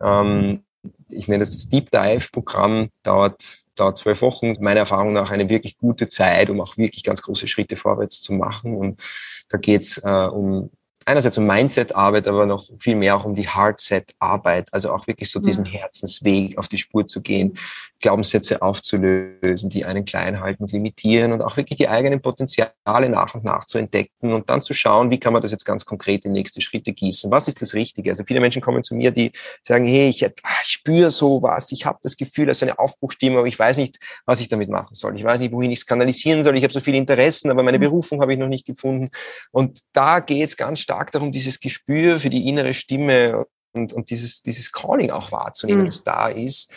Ähm, 0.00 0.62
ich 1.08 1.26
nenne 1.26 1.40
das 1.40 1.52
das 1.52 1.68
Deep 1.68 1.90
Dive 1.90 2.28
Programm. 2.30 2.90
Dauert 3.02 3.61
dauert 3.82 3.98
zwölf 3.98 4.22
Wochen. 4.22 4.54
Meiner 4.60 4.80
Erfahrung 4.80 5.12
nach 5.12 5.30
eine 5.30 5.48
wirklich 5.48 5.76
gute 5.78 6.08
Zeit, 6.08 6.50
um 6.50 6.60
auch 6.60 6.76
wirklich 6.76 7.02
ganz 7.02 7.22
große 7.22 7.48
Schritte 7.48 7.76
vorwärts 7.76 8.20
zu 8.20 8.32
machen. 8.32 8.76
Und 8.76 9.02
da 9.48 9.58
geht's 9.58 9.98
äh, 9.98 10.08
um 10.08 10.70
einerseits 11.06 11.38
um 11.38 11.46
Mindset-Arbeit, 11.46 12.26
aber 12.28 12.46
noch 12.46 12.68
viel 12.78 12.96
mehr 12.96 13.16
auch 13.16 13.24
um 13.24 13.34
die 13.34 13.48
Hardset-Arbeit, 13.48 14.68
also 14.72 14.92
auch 14.92 15.06
wirklich 15.06 15.30
so 15.30 15.40
diesem 15.40 15.64
Herzensweg 15.64 16.58
auf 16.58 16.68
die 16.68 16.78
Spur 16.78 17.06
zu 17.06 17.20
gehen, 17.20 17.58
Glaubenssätze 18.00 18.60
aufzulösen, 18.60 19.70
die 19.70 19.84
einen 19.84 20.04
klein 20.04 20.40
halten 20.40 20.64
und 20.64 20.72
limitieren 20.72 21.32
und 21.32 21.40
auch 21.40 21.56
wirklich 21.56 21.78
die 21.78 21.88
eigenen 21.88 22.20
Potenziale 22.20 22.72
nach 22.84 23.34
und 23.34 23.44
nach 23.44 23.64
zu 23.64 23.78
entdecken 23.78 24.32
und 24.32 24.50
dann 24.50 24.60
zu 24.60 24.74
schauen, 24.74 25.10
wie 25.10 25.18
kann 25.18 25.32
man 25.32 25.40
das 25.40 25.52
jetzt 25.52 25.64
ganz 25.64 25.84
konkret 25.84 26.24
in 26.24 26.32
nächste 26.32 26.60
Schritte 26.60 26.92
gießen. 26.92 27.30
Was 27.30 27.48
ist 27.48 27.62
das 27.62 27.74
Richtige? 27.74 28.10
Also 28.10 28.24
viele 28.24 28.40
Menschen 28.40 28.60
kommen 28.60 28.82
zu 28.82 28.94
mir, 28.94 29.10
die 29.10 29.32
sagen, 29.62 29.86
hey, 29.86 30.08
ich, 30.10 30.22
ich 30.22 30.32
spüre 30.64 31.10
sowas, 31.10 31.72
ich 31.72 31.86
habe 31.86 31.98
das 32.02 32.16
Gefühl, 32.16 32.46
das 32.46 32.58
ist 32.58 32.64
eine 32.64 32.78
Aufbruchstimme, 32.78 33.38
aber 33.38 33.46
ich 33.46 33.58
weiß 33.58 33.78
nicht, 33.78 33.98
was 34.26 34.40
ich 34.40 34.48
damit 34.48 34.68
machen 34.68 34.94
soll. 34.94 35.16
Ich 35.16 35.24
weiß 35.24 35.40
nicht, 35.40 35.52
wohin 35.52 35.70
ich 35.70 35.80
es 35.80 35.86
kanalisieren 35.86 36.42
soll. 36.42 36.56
Ich 36.56 36.64
habe 36.64 36.72
so 36.72 36.80
viele 36.80 36.98
Interessen, 36.98 37.50
aber 37.50 37.62
meine 37.62 37.78
mhm. 37.78 37.82
Berufung 37.82 38.20
habe 38.20 38.32
ich 38.32 38.38
noch 38.38 38.48
nicht 38.48 38.66
gefunden. 38.66 39.10
Und 39.52 39.80
da 39.92 40.20
geht 40.20 40.48
es 40.48 40.56
ganz 40.56 40.80
stark 40.80 40.91
darum, 41.14 41.32
dieses 41.32 41.60
Gespür 41.60 42.20
für 42.20 42.30
die 42.30 42.48
innere 42.48 42.74
Stimme 42.74 43.46
und, 43.72 43.92
und 43.92 44.10
dieses, 44.10 44.42
dieses 44.42 44.70
Calling 44.70 45.10
auch 45.10 45.32
wahrzunehmen, 45.32 45.82
mhm. 45.82 45.86
das 45.86 46.04
da 46.04 46.28
ist, 46.28 46.72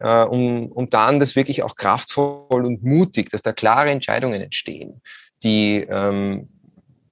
äh, 0.00 0.24
um, 0.24 0.70
um 0.72 0.90
dann 0.90 1.20
das 1.20 1.36
wirklich 1.36 1.62
auch 1.62 1.76
kraftvoll 1.76 2.66
und 2.66 2.82
mutig, 2.82 3.30
dass 3.30 3.42
da 3.42 3.52
klare 3.52 3.90
Entscheidungen 3.90 4.40
entstehen, 4.40 5.00
die, 5.42 5.86
ähm, 5.88 6.48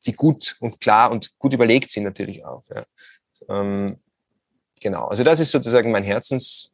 die 0.07 0.13
gut 0.13 0.57
und 0.61 0.81
klar 0.81 1.11
und 1.11 1.39
gut 1.39 1.55
überlegt 1.55 1.91
sind 1.91 2.05
natürlich 2.05 2.45
auch. 2.45 2.65
Ja. 2.75 2.85
Ähm, 3.49 3.99
genau, 4.81 5.07
also 5.07 5.23
das 5.23 5.41
ist 5.41 5.51
sozusagen 5.51 5.91
mein 5.91 6.05
Herzens, 6.05 6.73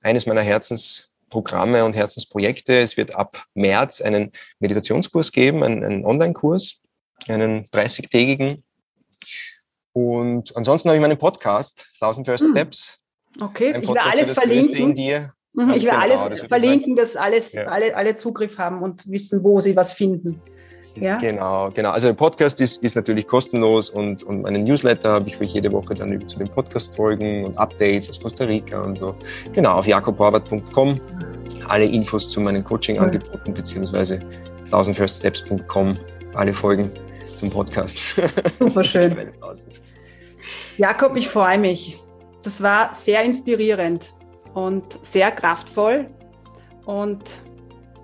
eines 0.00 0.26
meiner 0.26 0.42
Herzensprogramme 0.42 1.84
und 1.84 1.94
Herzensprojekte. 1.94 2.80
Es 2.80 2.96
wird 2.96 3.14
ab 3.14 3.44
März 3.54 4.00
einen 4.00 4.32
Meditationskurs 4.58 5.32
geben, 5.32 5.62
einen, 5.62 5.84
einen 5.84 6.04
Online-Kurs, 6.04 6.80
einen 7.28 7.66
30-tägigen, 7.66 8.62
und 9.92 10.56
ansonsten 10.56 10.88
habe 10.88 10.96
ich 10.96 11.02
meinen 11.02 11.18
Podcast, 11.18 11.88
Thousand 11.98 12.26
First 12.26 12.44
hm. 12.44 12.50
Steps. 12.52 12.98
Okay, 13.40 13.74
ich 13.80 13.88
werde 13.88 14.02
alles 14.02 14.32
verlinken. 14.32 15.32
Mhm, 15.54 15.70
ich 15.74 15.84
werde 15.84 15.98
genau, 15.98 15.98
alles 15.98 16.40
das 16.40 16.48
verlinken, 16.48 16.96
dass 16.96 17.14
alles, 17.14 17.52
ja. 17.52 17.64
alle, 17.64 17.94
alle 17.94 18.14
Zugriff 18.14 18.58
haben 18.58 18.82
und 18.82 19.10
wissen, 19.10 19.44
wo 19.44 19.60
sie 19.60 19.76
was 19.76 19.92
finden. 19.92 20.40
Ja? 20.94 21.16
Genau, 21.16 21.70
genau. 21.70 21.90
Also 21.90 22.08
der 22.08 22.14
Podcast 22.14 22.60
ist, 22.60 22.82
ist 22.82 22.96
natürlich 22.96 23.26
kostenlos 23.26 23.90
und, 23.90 24.22
und 24.22 24.42
meinen 24.42 24.64
Newsletter 24.64 25.12
habe 25.12 25.28
ich 25.28 25.36
für 25.36 25.44
jede 25.44 25.72
Woche 25.72 25.94
dann 25.94 26.12
über 26.12 26.26
zu 26.26 26.38
den 26.38 26.48
Podcast-Folgen 26.48 27.44
und 27.44 27.58
Updates 27.58 28.08
aus 28.08 28.20
Costa 28.20 28.44
Rica 28.44 28.82
und 28.82 28.98
so. 28.98 29.14
Genau, 29.52 29.76
auf 29.76 29.86
jakobhorvath.com 29.86 31.00
alle 31.68 31.84
Infos 31.84 32.30
zu 32.30 32.40
meinen 32.40 32.64
Coaching-Angeboten 32.64 33.54
beziehungsweise 33.54 34.20
thousandfirststeps.com 34.68 35.96
alle 36.34 36.52
Folgen 36.52 36.90
zum 37.42 37.50
Podcast. 37.50 38.14
Super 38.60 38.84
schön. 38.84 39.16
Jakob, 40.78 41.16
ich 41.16 41.28
freue 41.28 41.58
mich. 41.58 41.98
Das 42.44 42.62
war 42.62 42.94
sehr 42.94 43.24
inspirierend 43.24 44.14
und 44.54 44.84
sehr 45.04 45.32
kraftvoll. 45.32 46.08
Und 46.84 47.40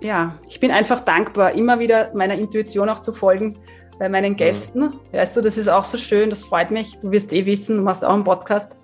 ja, 0.01 0.37
ich 0.49 0.59
bin 0.59 0.71
einfach 0.71 0.99
dankbar, 0.99 1.53
immer 1.53 1.79
wieder 1.79 2.11
meiner 2.13 2.35
Intuition 2.35 2.89
auch 2.89 2.99
zu 2.99 3.13
folgen 3.13 3.55
bei 3.97 4.09
meinen 4.09 4.35
Gästen. 4.35 4.79
Mhm. 4.79 4.99
Weißt 5.13 5.37
du, 5.37 5.41
das 5.41 5.57
ist 5.57 5.69
auch 5.69 5.85
so 5.85 5.97
schön, 5.97 6.29
das 6.29 6.43
freut 6.43 6.69
mich. 6.69 6.97
Du 7.01 7.09
wirst 7.11 7.31
eh 7.31 7.45
wissen, 7.45 7.77
du 7.77 7.83
machst 7.83 8.03
auch 8.03 8.13
einen 8.13 8.25
Podcast. 8.25 8.75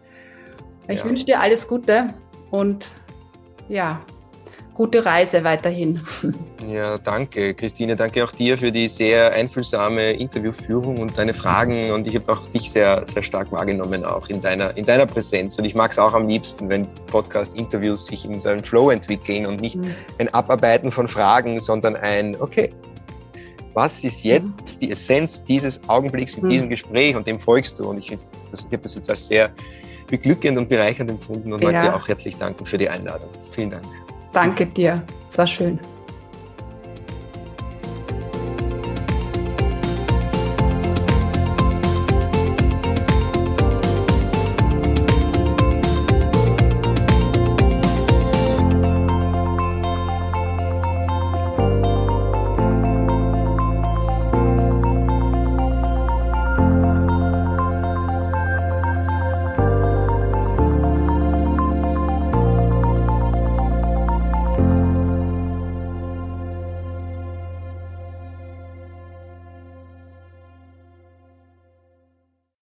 Ich 0.87 0.99
ja. 0.99 1.05
wünsche 1.05 1.25
dir 1.25 1.41
alles 1.41 1.67
Gute 1.67 2.13
und 2.51 2.89
ja, 3.67 3.99
gute 4.75 5.03
Reise 5.05 5.43
weiterhin. 5.43 6.01
Ja, 6.67 6.97
danke, 6.97 7.53
Christine. 7.53 7.95
Danke 7.95 8.23
auch 8.23 8.31
dir 8.31 8.57
für 8.57 8.71
die 8.71 8.87
sehr 8.87 9.31
einfühlsame 9.33 10.13
Interviewführung 10.13 10.97
und 10.97 11.17
deine 11.17 11.33
Fragen. 11.33 11.91
Und 11.91 12.07
ich 12.07 12.15
habe 12.15 12.31
auch 12.31 12.45
dich 12.47 12.71
sehr, 12.71 13.05
sehr 13.05 13.23
stark 13.23 13.51
wahrgenommen, 13.51 14.03
auch 14.03 14.29
in 14.29 14.41
deiner, 14.41 14.75
in 14.75 14.85
deiner 14.85 15.05
Präsenz. 15.05 15.57
Und 15.57 15.65
ich 15.65 15.75
mag 15.75 15.91
es 15.91 15.99
auch 15.99 16.13
am 16.13 16.27
liebsten, 16.27 16.67
wenn 16.69 16.87
Podcast-Interviews 17.07 18.07
sich 18.07 18.25
in 18.25 18.41
so 18.41 18.49
einen 18.49 18.63
Flow 18.63 18.89
entwickeln 18.89 19.45
und 19.45 19.61
nicht 19.61 19.77
mhm. 19.77 19.93
ein 20.17 20.33
Abarbeiten 20.33 20.91
von 20.91 21.07
Fragen, 21.07 21.61
sondern 21.61 21.95
ein, 21.95 22.35
okay, 22.39 22.73
was 23.73 24.03
ist 24.03 24.23
jetzt 24.23 24.43
mhm. 24.43 24.79
die 24.81 24.91
Essenz 24.91 25.43
dieses 25.43 25.87
Augenblicks 25.87 26.35
in 26.35 26.45
mhm. 26.45 26.49
diesem 26.49 26.69
Gespräch 26.69 27.15
und 27.15 27.27
dem 27.27 27.39
folgst 27.39 27.79
du? 27.79 27.89
Und 27.89 27.99
ich, 27.99 28.11
ich 28.11 28.19
habe 28.65 28.77
das 28.79 28.95
jetzt 28.95 29.09
als 29.09 29.27
sehr 29.27 29.51
beglückend 30.07 30.57
und 30.57 30.69
bereichernd 30.69 31.09
empfunden 31.09 31.53
und 31.53 31.61
ja. 31.61 31.71
mag 31.71 31.81
dir 31.81 31.95
auch 31.95 32.07
herzlich 32.07 32.35
danken 32.37 32.65
für 32.65 32.77
die 32.77 32.89
Einladung. 32.89 33.29
Vielen 33.51 33.69
Dank. 33.69 33.85
Danke 34.35 34.65
dir. 34.65 35.01
Es 35.29 35.37
war 35.37 35.47
schön. 35.47 35.79